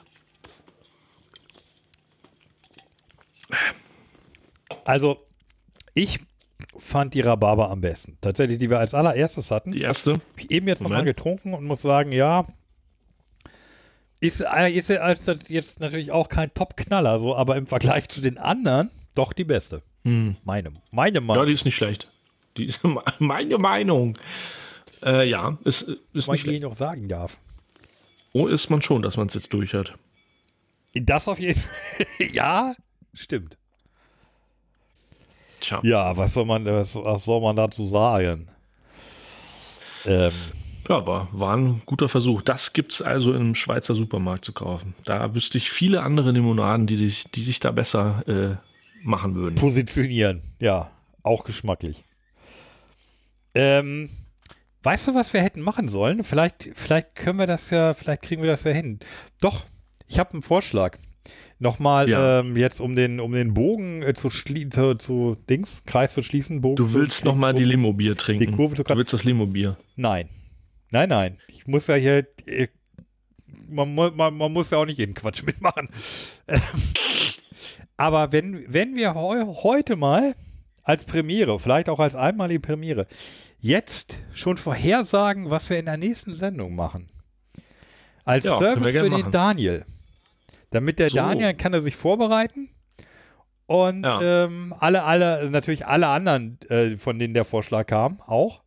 Also, 4.85 5.27
ich 5.93 6.21
fand 6.79 7.15
die 7.15 7.21
Rhabarber 7.21 7.71
am 7.71 7.81
besten. 7.81 8.17
Tatsächlich, 8.21 8.59
die 8.59 8.71
wir 8.71 8.79
als 8.79 8.95
allererstes 8.95 9.51
hatten. 9.51 9.73
Die 9.73 9.81
erste. 9.83 10.15
Ich 10.37 10.51
eben 10.51 10.69
jetzt 10.69 10.83
nochmal 10.83 11.05
getrunken 11.05 11.55
und 11.55 11.65
muss 11.65 11.83
sagen, 11.83 12.13
ja, 12.13 12.47
ist, 14.21 14.41
äh, 14.41 14.71
ist 14.71 14.89
ja 14.89 15.01
als 15.01 15.25
das 15.27 15.49
jetzt 15.49 15.81
natürlich 15.81 16.11
auch 16.11 16.29
kein 16.29 16.53
Top-Knaller, 16.55 17.19
so, 17.21 17.37
aber 17.37 17.57
im 17.57 17.67
Vergleich 17.67 18.09
zu 18.09 18.21
den 18.21 18.39
anderen 18.39 18.91
doch 19.15 19.33
die 19.33 19.45
beste. 19.45 19.83
Hm. 20.05 20.37
Meine, 20.45 20.71
meine 20.91 21.19
Ja, 21.19 21.21
Meinung. 21.21 21.47
die 21.47 21.53
ist 21.53 21.65
nicht 21.65 21.77
schlecht. 21.77 22.11
Die 22.57 22.67
ist 22.67 22.81
meine 23.19 23.59
Meinung. 23.59 24.19
Äh, 25.03 25.29
ja, 25.29 25.59
ist, 25.65 25.83
ist 25.83 26.27
Weil 26.29 26.33
nicht 26.35 26.41
ich 26.41 26.41
schlecht. 26.43 26.63
noch 26.63 26.75
sagen 26.75 27.09
darf. 27.09 27.39
Oh, 28.33 28.47
ist 28.47 28.69
man 28.71 28.83
schon, 28.83 29.03
dass 29.03 29.17
man 29.17 29.29
es 29.29 29.35
jetzt 29.35 29.53
durch 29.53 29.75
hat. 29.75 29.95
Das 30.95 31.29
auf 31.29 31.39
jeden 31.39 31.59
Fall. 31.61 32.29
ja, 32.33 32.75
stimmt. 33.15 33.57
Tja. 35.61 35.81
Ja, 35.83 36.17
was 36.17 36.35
soll 36.35 36.45
man, 36.45 36.65
was, 36.65 36.95
was 36.95 37.25
soll 37.25 37.41
man 37.41 37.57
dazu 37.57 37.87
sagen? 37.87 38.49
Ähm, 40.07 40.33
Ja, 40.89 41.07
war, 41.07 41.29
war 41.33 41.57
ein 41.57 41.83
guter 41.85 42.09
Versuch. 42.09 42.43
Das 42.43 42.73
gibt 42.73 42.93
es 42.93 43.03
also 43.03 43.33
im 43.35 43.55
Schweizer 43.55 43.95
Supermarkt 43.95 44.45
zu 44.45 44.53
kaufen. 44.53 44.95
Da 45.05 45.35
wüsste 45.35 45.59
ich 45.59 45.71
viele 45.71 46.03
andere 46.03 46.31
Limonaden, 46.31 46.87
die, 46.87 46.97
dich, 46.97 47.25
die 47.35 47.43
sich 47.43 47.61
da 47.61 47.71
besser 47.73 48.23
äh, 48.27 48.57
machen 49.03 49.35
würden. 49.35 49.57
positionieren. 49.57 50.43
Ja, 50.61 50.91
auch 51.23 51.45
geschmacklich. 51.45 52.05
Ähm, 53.55 54.09
weißt 54.83 55.09
du, 55.09 55.15
was 55.15 55.33
wir 55.33 55.41
hätten 55.43 55.61
machen 55.61 55.89
sollen? 55.89 56.23
Vielleicht, 56.25 56.71
vielleicht 56.75 57.15
können 57.17 57.39
wir 57.39 57.47
das 57.47 57.71
ja, 57.71 57.95
vielleicht 57.95 58.23
kriegen 58.23 58.43
wir 58.43 58.51
das 58.51 58.65
ja 58.65 58.71
hin. 58.71 59.01
Doch, 59.41 59.65
ich 60.07 60.19
habe 60.19 60.33
einen 60.33 60.43
Vorschlag. 60.43 60.97
Nochmal 61.61 62.09
Ja. 62.09 62.41
ähm, 62.41 62.57
jetzt, 62.57 62.81
um 62.81 62.95
den, 62.95 63.19
um 63.21 63.33
den 63.33 63.53
Bogen 63.55 64.03
äh, 64.03 64.15
zu, 64.15 64.29
zu, 64.31 64.95
zu 64.95 65.37
Dings, 65.51 65.83
Kreis 65.87 66.15
zu 66.15 66.23
schließen. 66.23 66.61
Bogen 66.61 66.77
Du 66.77 66.93
willst 66.93 67.25
noch 67.25 67.35
mal 67.35 67.53
die 67.53 67.65
Limo-Bier 67.65 68.17
trinken. 68.17 68.47
Die 68.47 68.53
Kurve 68.53 68.77
zu 68.77 68.85
du 68.85 68.97
willst 68.97 69.13
das 69.13 69.25
Limo-Bier. 69.25 69.77
Nein. 69.97 70.29
Nein, 70.91 71.09
nein. 71.09 71.39
Ich 71.49 71.67
muss 71.67 71.87
ja 71.89 71.97
hier. 71.97 72.27
äh, 72.47 72.69
Man, 73.69 73.95
man, 73.95 74.17
man 74.37 74.53
muss 74.53 74.71
ja 74.71 74.79
auch 74.79 74.87
nicht 74.87 74.99
jeden 74.99 75.15
Quatsch 75.15 75.43
mitmachen. 75.43 75.89
Ähm, 76.47 76.61
Aber 77.97 78.31
wenn, 78.33 78.65
wenn 78.73 78.95
wir 78.95 79.15
heu, 79.15 79.45
heute 79.63 79.97
mal 79.97 80.35
als 80.85 81.05
Premiere, 81.05 81.59
vielleicht 81.59 81.89
auch 81.89 81.99
als 81.99 82.15
einmalige 82.15 82.61
Premiere, 82.61 83.07
jetzt 83.61 84.21
schon 84.33 84.57
vorhersagen, 84.57 85.51
was 85.51 85.69
wir 85.69 85.79
in 85.79 85.87
der 85.87 85.97
nächsten 85.97 86.35
Sendung 86.35 86.77
machen. 86.77 87.09
Als 88.25 88.45
Ja, 88.45 88.57
Service 88.59 88.93
für 88.93 89.03
den 89.11 89.11
machen. 89.11 89.33
Daniel. 89.33 89.85
Damit 90.71 90.99
der 90.99 91.11
So. 91.11 91.17
Daniel 91.17 91.55
kann 91.55 91.73
er 91.73 91.83
sich 91.83 91.97
vorbereiten. 91.97 92.69
Und 93.67 94.03
Ja. 94.05 94.45
ähm, 94.45 94.75
alle, 94.79 95.05
alle, 95.05 95.51
natürlich 95.51 95.87
alle 95.87 96.09
anderen, 96.09 96.59
äh, 96.71 96.97
von 96.97 97.19
denen 97.19 97.35
der 97.35 97.45
Vorschlag 97.45 97.87
kam, 97.87 98.21
auch. 98.23 98.63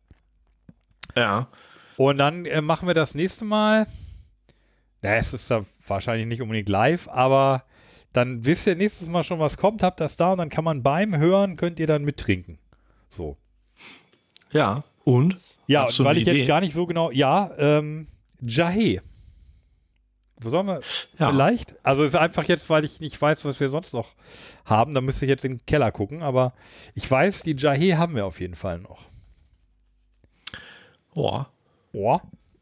Ja. 1.16 1.48
Und 1.96 2.18
dann 2.18 2.46
äh, 2.46 2.60
machen 2.60 2.86
wir 2.86 2.94
das 2.94 3.14
nächste 3.14 3.44
Mal. 3.44 3.86
Ja, 5.02 5.14
es 5.16 5.32
ist 5.32 5.50
da 5.50 5.64
wahrscheinlich 5.86 6.26
nicht 6.26 6.40
unbedingt 6.40 6.68
live, 6.68 7.08
aber 7.08 7.64
dann 8.12 8.44
wisst 8.44 8.66
ihr 8.68 8.76
nächstes 8.76 9.08
Mal 9.08 9.24
schon, 9.24 9.40
was 9.40 9.56
kommt, 9.56 9.82
habt 9.82 10.00
das 10.00 10.16
da 10.16 10.32
und 10.32 10.38
dann 10.38 10.48
kann 10.48 10.64
man 10.64 10.82
beim 10.82 11.16
Hören, 11.16 11.56
könnt 11.56 11.80
ihr 11.80 11.86
dann 11.88 12.04
mittrinken. 12.04 12.58
So. 13.08 13.36
Ja. 14.52 14.84
Und? 15.04 15.36
Ja, 15.66 15.86
und 15.86 15.98
weil 16.00 16.18
ich 16.18 16.26
jetzt 16.26 16.36
Idee? 16.38 16.46
gar 16.46 16.60
nicht 16.60 16.74
so 16.74 16.86
genau, 16.86 17.10
ja, 17.10 17.50
ähm, 17.58 18.06
Jahe. 18.40 19.00
Wo 20.44 20.50
sollen 20.50 20.66
wir 20.66 20.80
Ja. 21.18 21.30
vielleicht? 21.30 21.74
Also 21.84 22.02
es 22.02 22.10
ist 22.10 22.16
einfach 22.20 22.44
jetzt, 22.44 22.68
weil 22.70 22.84
ich 22.84 23.00
nicht 23.00 23.20
weiß, 23.20 23.44
was 23.44 23.58
wir 23.60 23.68
sonst 23.68 23.92
noch 23.94 24.14
haben, 24.64 24.94
da 24.94 25.00
müsste 25.00 25.24
ich 25.24 25.28
jetzt 25.30 25.44
in 25.44 25.58
den 25.58 25.66
Keller 25.66 25.90
gucken, 25.92 26.22
aber 26.22 26.52
ich 26.94 27.10
weiß, 27.10 27.42
die 27.42 27.56
Jahe 27.56 27.98
haben 27.98 28.14
wir 28.14 28.26
auf 28.26 28.40
jeden 28.40 28.54
Fall 28.54 28.78
noch. 28.78 29.06
Boah. 31.14 31.50
Boah. 31.92 32.20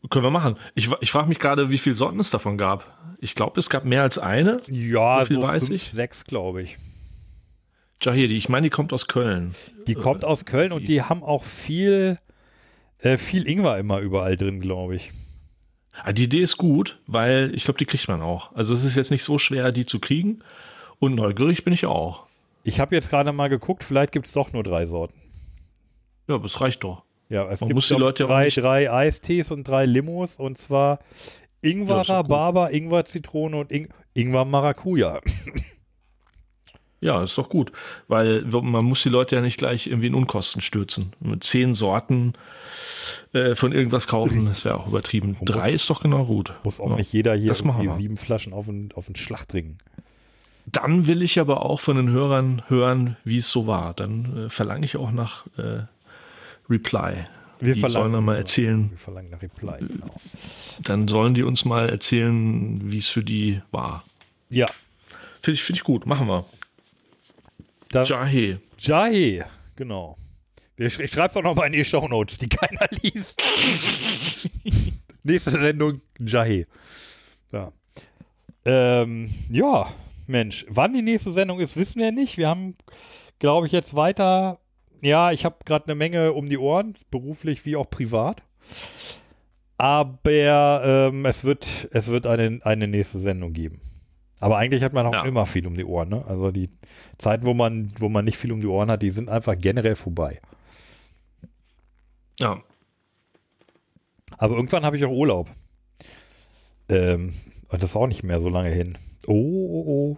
Können 0.08 0.24
wir 0.24 0.30
machen. 0.30 0.56
Ich, 0.74 0.90
ich 1.00 1.10
frage 1.12 1.28
mich 1.28 1.38
gerade, 1.38 1.68
wie 1.70 1.78
viele 1.78 1.94
Sorten 1.94 2.18
es 2.20 2.30
davon 2.30 2.56
gab. 2.56 2.84
Ich 3.20 3.34
glaube, 3.34 3.60
es 3.60 3.68
gab 3.68 3.84
mehr 3.84 4.02
als 4.02 4.16
eine. 4.18 4.60
Ja, 4.68 5.24
So 5.26 5.42
weiß 5.42 5.64
fünf, 5.66 5.74
ich. 5.82 5.90
sechs, 5.92 6.24
glaube 6.24 6.62
ich. 6.62 6.78
Jahedi, 8.02 8.34
ich 8.34 8.48
meine, 8.48 8.64
die 8.64 8.70
kommt 8.70 8.94
aus 8.94 9.06
Köln. 9.08 9.54
Die 9.86 9.94
kommt 9.94 10.24
aus 10.24 10.46
Köln 10.46 10.72
und 10.72 10.82
die- 10.82 10.86
die 10.86 11.02
haben 11.02 11.22
auch 11.22 11.44
viel, 11.44 12.18
äh, 12.98 13.18
viel 13.18 13.46
Ingwer 13.46 13.76
immer 13.76 13.98
überall 14.00 14.38
drin, 14.38 14.60
glaube 14.60 14.96
ich. 14.96 15.12
Ah, 15.92 16.12
Die 16.12 16.24
Idee 16.24 16.40
ist 16.42 16.56
gut, 16.56 16.98
weil 17.06 17.52
ich 17.54 17.64
glaube, 17.64 17.78
die 17.78 17.84
kriegt 17.86 18.08
man 18.08 18.22
auch. 18.22 18.54
Also 18.54 18.74
es 18.74 18.84
ist 18.84 18.96
jetzt 18.96 19.10
nicht 19.10 19.24
so 19.24 19.38
schwer, 19.38 19.72
die 19.72 19.84
zu 19.86 19.98
kriegen. 19.98 20.40
Und 20.98 21.14
neugierig 21.14 21.64
bin 21.64 21.72
ich 21.72 21.86
auch. 21.86 22.26
Ich 22.62 22.78
habe 22.80 22.94
jetzt 22.94 23.10
gerade 23.10 23.32
mal 23.32 23.48
geguckt, 23.48 23.84
vielleicht 23.84 24.12
gibt 24.12 24.26
es 24.26 24.32
doch 24.32 24.52
nur 24.52 24.62
drei 24.62 24.86
Sorten. 24.86 25.18
Ja, 26.28 26.38
das 26.38 26.60
reicht 26.60 26.84
doch. 26.84 27.02
Ja, 27.28 27.48
es 27.48 27.60
Man 27.60 27.68
gibt 27.68 27.76
muss 27.76 27.88
die 27.88 27.94
Leute 27.94 28.24
drei, 28.24 28.46
nicht- 28.46 28.58
drei 28.58 28.90
Eistees 28.92 29.50
und 29.50 29.66
drei 29.66 29.86
Limos 29.86 30.36
und 30.36 30.58
zwar 30.58 30.98
Ingwer. 31.62 32.08
Rhabarber, 32.08 32.72
Ingwer, 32.72 33.04
Zitrone 33.04 33.56
und 33.58 33.72
Ing 33.72 33.88
Ingwer 34.14 34.44
Maracuja. 34.44 35.20
Ja, 37.00 37.22
ist 37.22 37.38
doch 37.38 37.48
gut, 37.48 37.72
weil 38.08 38.42
man 38.42 38.84
muss 38.84 39.02
die 39.02 39.08
Leute 39.08 39.36
ja 39.36 39.42
nicht 39.42 39.56
gleich 39.58 39.86
irgendwie 39.86 40.08
in 40.08 40.14
Unkosten 40.14 40.60
stürzen. 40.60 41.14
Mit 41.20 41.42
zehn 41.44 41.74
Sorten 41.74 42.34
äh, 43.32 43.54
von 43.54 43.72
irgendwas 43.72 44.06
kaufen, 44.06 44.46
das 44.46 44.64
wäre 44.64 44.78
auch 44.78 44.86
übertrieben. 44.86 45.36
Drei 45.42 45.72
ist 45.72 45.88
doch 45.88 46.02
genau 46.02 46.26
gut. 46.26 46.52
Muss 46.62 46.78
auch 46.78 46.90
ja. 46.90 46.96
nicht 46.96 47.12
jeder 47.12 47.34
hier 47.34 47.54
sieben 47.54 48.16
Flaschen 48.18 48.52
auf 48.52 48.66
den, 48.66 48.90
auf 48.94 49.06
den 49.06 49.16
Schlag 49.16 49.48
trinken. 49.48 49.78
Dann 50.66 51.06
will 51.06 51.22
ich 51.22 51.40
aber 51.40 51.64
auch 51.64 51.80
von 51.80 51.96
den 51.96 52.10
Hörern 52.10 52.62
hören, 52.68 53.16
wie 53.24 53.38
es 53.38 53.50
so 53.50 53.66
war. 53.66 53.94
Dann 53.94 54.46
äh, 54.46 54.50
verlange 54.50 54.84
ich 54.84 54.96
auch 54.96 55.10
nach 55.10 55.46
äh, 55.56 55.84
Reply. 56.68 57.24
Wir 57.60 57.74
die 57.74 57.80
verlangen- 57.80 57.92
sollen 57.92 58.12
dann 58.12 58.24
mal 58.24 58.36
erzählen, 58.36 58.90
Wir 58.90 58.98
verlangen 58.98 59.30
nach 59.30 59.42
Reply, 59.42 59.86
genau. 59.86 60.14
dann 60.82 61.08
sollen 61.08 61.34
die 61.34 61.42
uns 61.42 61.64
mal 61.66 61.88
erzählen, 61.90 62.90
wie 62.90 62.98
es 62.98 63.08
für 63.08 63.22
die 63.22 63.60
war. 63.70 64.04
Ja, 64.48 64.68
Finde 65.42 65.54
ich, 65.54 65.62
find 65.62 65.78
ich 65.78 65.84
gut, 65.84 66.06
machen 66.06 66.26
wir. 66.26 66.44
Dann 67.90 68.06
Jahe. 68.06 68.60
Jahe, 68.78 69.44
genau. 69.76 70.16
Ich 70.76 70.94
schreibe 70.94 71.34
doch 71.34 71.42
noch 71.42 71.54
mal 71.54 71.66
in 71.66 71.74
die 71.74 71.84
Shownotes, 71.84 72.38
die 72.38 72.48
keiner 72.48 72.86
liest. 73.02 73.42
Nächste 75.22 75.50
Sendung, 75.50 76.00
Jahe. 76.18 76.66
Ja. 77.52 77.72
Ähm, 78.64 79.30
ja, 79.50 79.92
Mensch, 80.26 80.64
wann 80.68 80.92
die 80.92 81.02
nächste 81.02 81.32
Sendung 81.32 81.60
ist, 81.60 81.76
wissen 81.76 81.98
wir 81.98 82.12
nicht. 82.12 82.38
Wir 82.38 82.48
haben, 82.48 82.76
glaube 83.38 83.66
ich, 83.66 83.72
jetzt 83.72 83.94
weiter. 83.94 84.60
Ja, 85.02 85.32
ich 85.32 85.44
habe 85.44 85.56
gerade 85.64 85.86
eine 85.86 85.94
Menge 85.94 86.32
um 86.32 86.48
die 86.48 86.58
Ohren, 86.58 86.94
beruflich 87.10 87.66
wie 87.66 87.76
auch 87.76 87.90
privat. 87.90 88.42
Aber 89.76 91.10
ähm, 91.10 91.24
es 91.26 91.44
wird, 91.44 91.88
es 91.92 92.08
wird 92.08 92.26
eine, 92.26 92.60
eine 92.62 92.86
nächste 92.86 93.18
Sendung 93.18 93.52
geben. 93.52 93.80
Aber 94.40 94.56
eigentlich 94.56 94.82
hat 94.82 94.92
man 94.94 95.06
auch 95.06 95.12
Ja. 95.12 95.24
immer 95.24 95.46
viel 95.46 95.66
um 95.66 95.74
die 95.76 95.84
Ohren. 95.84 96.08
Ne? 96.08 96.24
Also 96.26 96.50
die 96.50 96.70
Zeiten, 97.18 97.44
wo 97.46 97.54
man, 97.54 97.92
wo 97.98 98.08
man 98.08 98.24
nicht 98.24 98.38
viel 98.38 98.52
um 98.52 98.60
die 98.60 98.66
Ohren 98.66 98.90
hat, 98.90 99.02
die 99.02 99.10
sind 99.10 99.28
einfach 99.28 99.54
generell 99.58 99.96
vorbei. 99.96 100.40
Ja. 102.38 102.60
Aber 104.38 104.56
irgendwann 104.56 104.84
habe 104.84 104.96
ich 104.96 105.04
auch 105.04 105.10
Urlaub. 105.10 105.50
Ähm, 106.88 107.34
und 107.68 107.82
das 107.82 107.90
ist 107.90 107.96
auch 107.96 108.06
nicht 108.06 108.22
mehr 108.22 108.40
so 108.40 108.48
lange 108.48 108.70
hin. 108.70 108.96
Oh, 109.26 109.32
oh, 109.34 109.84
oh. 109.86 110.16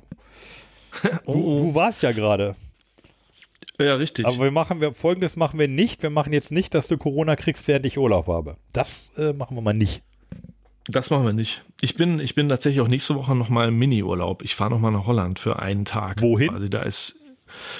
Du, 1.26 1.32
Oh, 1.32 1.58
du 1.58 1.74
warst 1.74 2.02
ja 2.02 2.12
gerade. 2.12 2.54
oh. 3.78 3.82
Ja, 3.82 3.94
richtig. 3.96 4.24
Aber 4.26 4.38
wir 4.38 4.50
machen, 4.52 4.80
wir, 4.80 4.94
folgendes 4.94 5.34
machen 5.36 5.58
wir 5.58 5.66
nicht. 5.66 6.02
Wir 6.02 6.10
machen 6.10 6.32
jetzt 6.32 6.52
nicht, 6.52 6.74
dass 6.74 6.86
du 6.86 6.96
Corona 6.98 7.34
kriegst, 7.34 7.66
während 7.66 7.86
ich 7.86 7.98
Urlaub 7.98 8.28
habe. 8.28 8.56
Das 8.72 9.12
äh, 9.16 9.32
machen 9.32 9.56
wir 9.56 9.62
mal 9.62 9.72
nicht. 9.72 10.02
Das 10.88 11.10
machen 11.10 11.24
wir 11.24 11.32
nicht. 11.32 11.62
Ich 11.80 11.94
bin, 11.94 12.18
ich 12.18 12.34
bin 12.34 12.48
tatsächlich 12.48 12.80
auch 12.80 12.88
nächste 12.88 13.14
Woche 13.14 13.34
nochmal 13.34 13.68
im 13.68 13.78
Mini-Urlaub. 13.78 14.42
Ich 14.42 14.54
fahre 14.56 14.70
nochmal 14.70 14.92
nach 14.92 15.06
Holland 15.06 15.38
für 15.38 15.60
einen 15.60 15.84
Tag. 15.84 16.20
Wohin? 16.22 16.50
Also 16.50 16.68
da 16.68 16.82
ist 16.82 17.16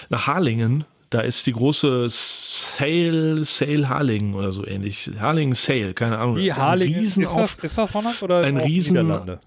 nach 0.08 0.26
Harlingen. 0.26 0.84
Da 1.10 1.20
ist 1.20 1.46
die 1.46 1.52
große 1.52 2.06
Sale, 2.08 3.44
Sale 3.44 3.88
Harlingen 3.88 4.34
oder 4.34 4.52
so 4.52 4.66
ähnlich. 4.66 5.10
Harlingen 5.18 5.54
Sale, 5.54 5.92
keine 5.94 6.18
Ahnung. 6.18 6.36
Wie 6.36 6.52
Harlingen, 6.52 7.02
ist 7.04 7.18
das, 7.18 7.58
ist 7.58 7.76
das 7.78 7.94
Holland 7.94 8.22
oder 8.22 8.40
ein 8.40 8.56
Riesen- 8.56 8.94
Niederlande? 8.94 9.40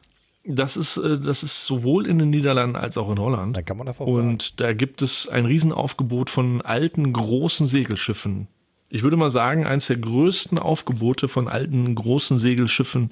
Das 0.48 0.78
ist, 0.78 0.98
äh, 0.98 1.18
das 1.20 1.42
ist 1.42 1.66
sowohl 1.66 2.06
in 2.06 2.20
den 2.20 2.30
Niederlanden 2.30 2.76
als 2.76 2.98
auch 2.98 3.10
in 3.12 3.18
Holland. 3.18 3.58
Dann 3.58 3.66
kann 3.66 3.78
man 3.78 3.88
das 3.88 4.00
auch 4.00 4.06
sagen. 4.06 4.30
Und 4.30 4.60
da 4.62 4.74
gibt 4.74 5.02
es 5.02 5.28
ein 5.28 5.46
Riesenaufgebot 5.48 6.30
von 6.30 6.62
alten, 6.62 7.12
großen 7.14 7.66
Segelschiffen. 7.66 8.48
Ich 8.90 9.04
würde 9.04 9.18
mal 9.18 9.32
sagen, 9.32 9.66
eines 9.66 9.88
der 9.88 9.98
größten 9.98 10.58
Aufgebote 10.60 11.28
von 11.28 11.48
alten, 11.48 11.96
großen 11.96 12.38
Segelschiffen, 12.38 13.10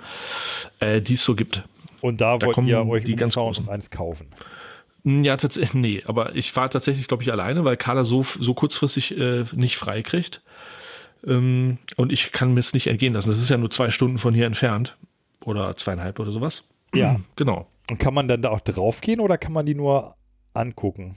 äh, 0.79 1.01
die 1.01 1.13
es 1.13 1.23
so 1.23 1.35
gibt. 1.35 1.63
Und 2.01 2.21
da, 2.21 2.37
da 2.37 2.47
wollt 2.47 2.57
ihr 2.67 2.85
euch 2.87 3.05
die 3.05 3.15
ganz 3.15 3.33
großen. 3.35 3.65
und 3.65 3.71
eins 3.71 3.89
kaufen. 3.89 4.27
Hm, 5.03 5.23
Ja, 5.23 5.37
tatsächlich, 5.37 5.73
nee, 5.81 6.03
aber 6.05 6.35
ich 6.35 6.51
fahre 6.51 6.69
tatsächlich, 6.69 7.07
glaube 7.07 7.23
ich, 7.23 7.31
alleine, 7.31 7.65
weil 7.65 7.77
Carla 7.77 8.03
so, 8.03 8.23
so 8.39 8.53
kurzfristig 8.53 9.17
äh, 9.17 9.45
nicht 9.53 9.77
frei 9.77 10.01
kriegt. 10.03 10.41
Ähm, 11.25 11.77
und 11.95 12.11
ich 12.11 12.31
kann 12.31 12.53
mir 12.53 12.59
es 12.59 12.73
nicht 12.73 12.87
entgehen 12.87 13.13
lassen. 13.13 13.29
Das 13.29 13.39
ist 13.39 13.49
ja 13.49 13.57
nur 13.57 13.71
zwei 13.71 13.89
Stunden 13.91 14.17
von 14.17 14.33
hier 14.33 14.45
entfernt. 14.45 14.97
Oder 15.45 15.75
zweieinhalb 15.75 16.19
oder 16.19 16.31
sowas. 16.31 16.63
Ja. 16.93 17.19
Genau. 17.35 17.67
Und 17.89 17.99
kann 17.99 18.13
man 18.13 18.27
dann 18.27 18.41
da 18.41 18.49
auch 18.49 18.61
draufgehen 18.61 19.19
oder 19.19 19.37
kann 19.37 19.51
man 19.53 19.65
die 19.65 19.75
nur 19.75 20.15
angucken? 20.53 21.15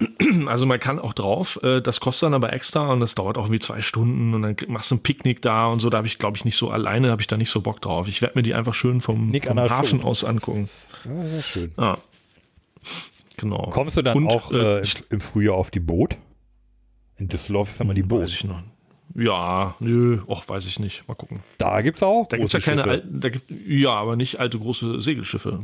Also 0.46 0.66
man 0.66 0.80
kann 0.80 0.98
auch 0.98 1.12
drauf, 1.12 1.60
äh, 1.62 1.80
das 1.80 2.00
kostet 2.00 2.26
dann 2.26 2.34
aber 2.34 2.52
extra 2.52 2.92
und 2.92 3.00
das 3.00 3.14
dauert 3.14 3.38
auch 3.38 3.50
wie 3.50 3.60
zwei 3.60 3.82
Stunden 3.82 4.34
und 4.34 4.42
dann 4.42 4.56
machst 4.68 4.90
du 4.90 4.96
ein 4.96 5.02
Picknick 5.02 5.42
da 5.42 5.66
und 5.66 5.80
so, 5.80 5.90
da 5.90 5.98
habe 5.98 6.06
ich 6.06 6.18
glaube 6.18 6.36
ich 6.36 6.44
nicht 6.44 6.56
so 6.56 6.70
alleine, 6.70 7.10
habe 7.10 7.20
ich 7.20 7.28
da 7.28 7.36
nicht 7.36 7.50
so 7.50 7.60
Bock 7.60 7.80
drauf. 7.80 8.08
Ich 8.08 8.22
werde 8.22 8.38
mir 8.38 8.42
die 8.42 8.54
einfach 8.54 8.74
schön 8.74 9.00
vom, 9.00 9.32
vom 9.32 9.60
Hafen 9.60 10.02
aus 10.02 10.24
angucken. 10.24 10.68
Ja, 11.04 11.26
sehr 11.26 11.42
schön. 11.42 11.72
Ja. 11.80 11.98
Genau. 13.36 13.70
Kommst 13.70 13.96
du 13.96 14.02
dann 14.02 14.16
Und, 14.16 14.28
auch 14.28 14.52
äh, 14.52 14.80
äh, 14.80 14.86
im, 15.10 15.20
Frühjahr 15.20 15.56
auf 15.56 15.70
die 15.70 15.80
Boot? 15.80 16.16
In 17.16 17.28
Düsseldorf 17.28 17.70
ist 17.70 17.80
immer 17.80 17.94
die 17.94 18.02
Weiß 18.02 18.08
Boot. 18.08 18.28
ich 18.28 18.44
noch. 18.44 18.62
Ja, 19.14 19.74
nö, 19.80 20.20
och, 20.26 20.48
weiß 20.48 20.66
ich 20.66 20.78
nicht. 20.78 21.06
Mal 21.06 21.14
gucken. 21.14 21.40
Da 21.58 21.82
gibt 21.82 21.98
es 21.98 22.02
auch 22.02 22.26
Da 22.28 22.38
gibt 22.38 22.52
ja 22.52 22.60
keine 22.60 22.84
alten, 22.84 23.20
da 23.20 23.28
gibt, 23.28 23.50
ja, 23.50 23.90
aber 23.90 24.16
nicht 24.16 24.40
alte 24.40 24.58
große 24.58 25.00
Segelschiffe. 25.02 25.60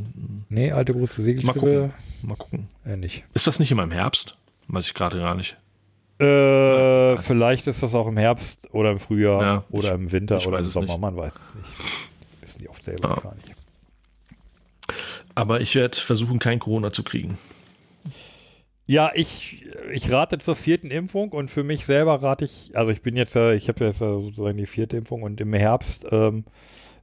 Nee, 0.51 0.71
alte 0.73 0.93
große 0.93 1.21
Mal 1.21 1.25
Segelschiffe 1.25 1.59
gucken. 1.59 1.93
Mal 2.25 2.37
gucken. 2.37 2.69
äh, 2.85 2.97
nicht. 2.97 3.25
Ist 3.35 3.47
das 3.47 3.59
nicht 3.59 3.71
immer 3.71 3.85
im 3.85 3.91
Herbst? 3.91 4.37
Weiß 4.69 4.87
ich 4.87 4.95
gerade 4.95 5.19
gar 5.19 5.35
nicht. 5.35 5.57
Äh, 6.21 7.17
vielleicht 7.19 7.67
ist 7.69 7.83
das 7.83 7.95
auch 7.95 8.07
im 8.09 8.17
Herbst 8.17 8.69
oder 8.73 8.91
im 8.91 8.99
Frühjahr 9.01 9.43
Ja, 9.43 9.65
oder 9.71 9.95
im 9.95 10.11
Winter 10.13 10.39
ich 10.39 10.47
oder 10.47 10.59
im 10.59 10.65
Sommer, 10.65 10.89
nicht. 10.95 11.01
man 11.01 11.17
weiß 11.17 11.37
es 11.37 11.55
nicht. 11.55 11.71
Wissen 12.43 12.59
die 12.63 12.69
oft 12.69 12.83
selber 12.85 13.09
Ja. 13.11 13.15
gar 13.21 13.35
nicht. 13.37 13.55
Aber 15.35 15.61
ich 15.61 15.75
werde 15.75 15.97
versuchen, 15.97 16.39
kein 16.39 16.59
Corona 16.59 16.93
zu 16.93 17.03
kriegen. 17.05 17.39
Ja, 18.91 19.13
ich, 19.15 19.67
ich 19.93 20.11
rate 20.11 20.39
zur 20.39 20.57
vierten 20.57 20.91
Impfung 20.91 21.29
und 21.33 21.51
für 21.51 21.63
mich 21.63 21.85
selber 21.85 22.23
rate 22.23 22.47
ich, 22.47 22.71
also 22.75 22.91
ich 22.91 23.03
bin 23.03 23.17
jetzt, 23.17 23.35
ja- 23.35 23.53
ich 23.53 23.69
habe 23.69 23.85
jetzt 23.85 24.01
ja 24.01 24.13
sozusagen 24.19 24.57
die 24.57 24.67
vierte 24.67 24.97
Impfung 24.97 25.23
und 25.23 25.41
im 25.43 25.53
Herbst, 25.53 26.07
ähm, 26.11 26.45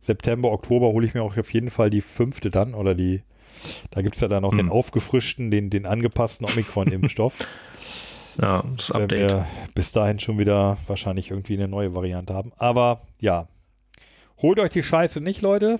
September, 0.01 0.51
Oktober 0.51 0.87
hole 0.87 1.05
ich 1.05 1.13
mir 1.13 1.21
auch 1.21 1.37
auf 1.37 1.53
jeden 1.53 1.69
Fall 1.69 1.91
die 1.91 2.01
fünfte 2.01 2.49
dann 2.49 2.73
oder 2.73 2.95
die, 2.95 3.21
da 3.91 4.01
gibt 4.01 4.15
es 4.15 4.21
ja 4.21 4.27
dann 4.27 4.41
noch 4.41 4.49
den 4.49 4.61
Hm. 4.67 4.71
aufgefrischten, 4.71 5.51
den, 5.51 5.69
den 5.69 5.85
angepassten 5.85 6.45
Omikron-Impfstoff. 6.47 7.33
Ja, 8.41 8.65
das 8.75 8.89
wenn 8.93 9.03
Update. 9.03 9.31
wir 9.31 9.47
bis 9.75 9.93
dahin 9.93 10.19
schon 10.19 10.37
wieder 10.37 10.77
wahrscheinlich 10.87 11.31
irgendwie 11.31 11.53
eine 11.53 11.69
neue 11.69 11.95
Variante 11.95 12.33
haben. 12.33 12.51
Aber 12.57 13.07
ja, 13.21 13.47
holt 14.41 14.59
euch 14.59 14.71
die 14.71 14.83
Scheiße 14.83 15.21
nicht, 15.21 15.39
Leute. 15.41 15.79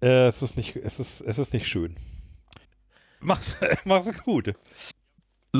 Äh, 0.00 0.28
es 0.28 0.42
ist 0.42 0.56
nicht, 0.56 0.76
es 0.76 1.00
ist, 1.00 1.22
es 1.22 1.38
ist 1.38 1.52
nicht 1.52 1.66
schön. 1.66 1.96
Mach's, 3.18 3.56
mach's 3.84 4.12
gut. 4.22 4.54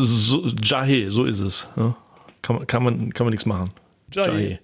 So, 0.05 0.47
Jahe, 0.62 1.10
so 1.10 1.24
ist 1.24 1.40
es. 1.40 1.68
Ja. 1.77 1.97
Kann, 2.43 2.56
man- 2.56 2.66
kann, 2.66 2.82
man, 2.82 3.12
kann 3.12 3.24
man 3.27 3.31
nichts 3.32 3.47
machen. 3.47 3.70
Jahe. 4.12 4.27
Jahe. 4.43 4.59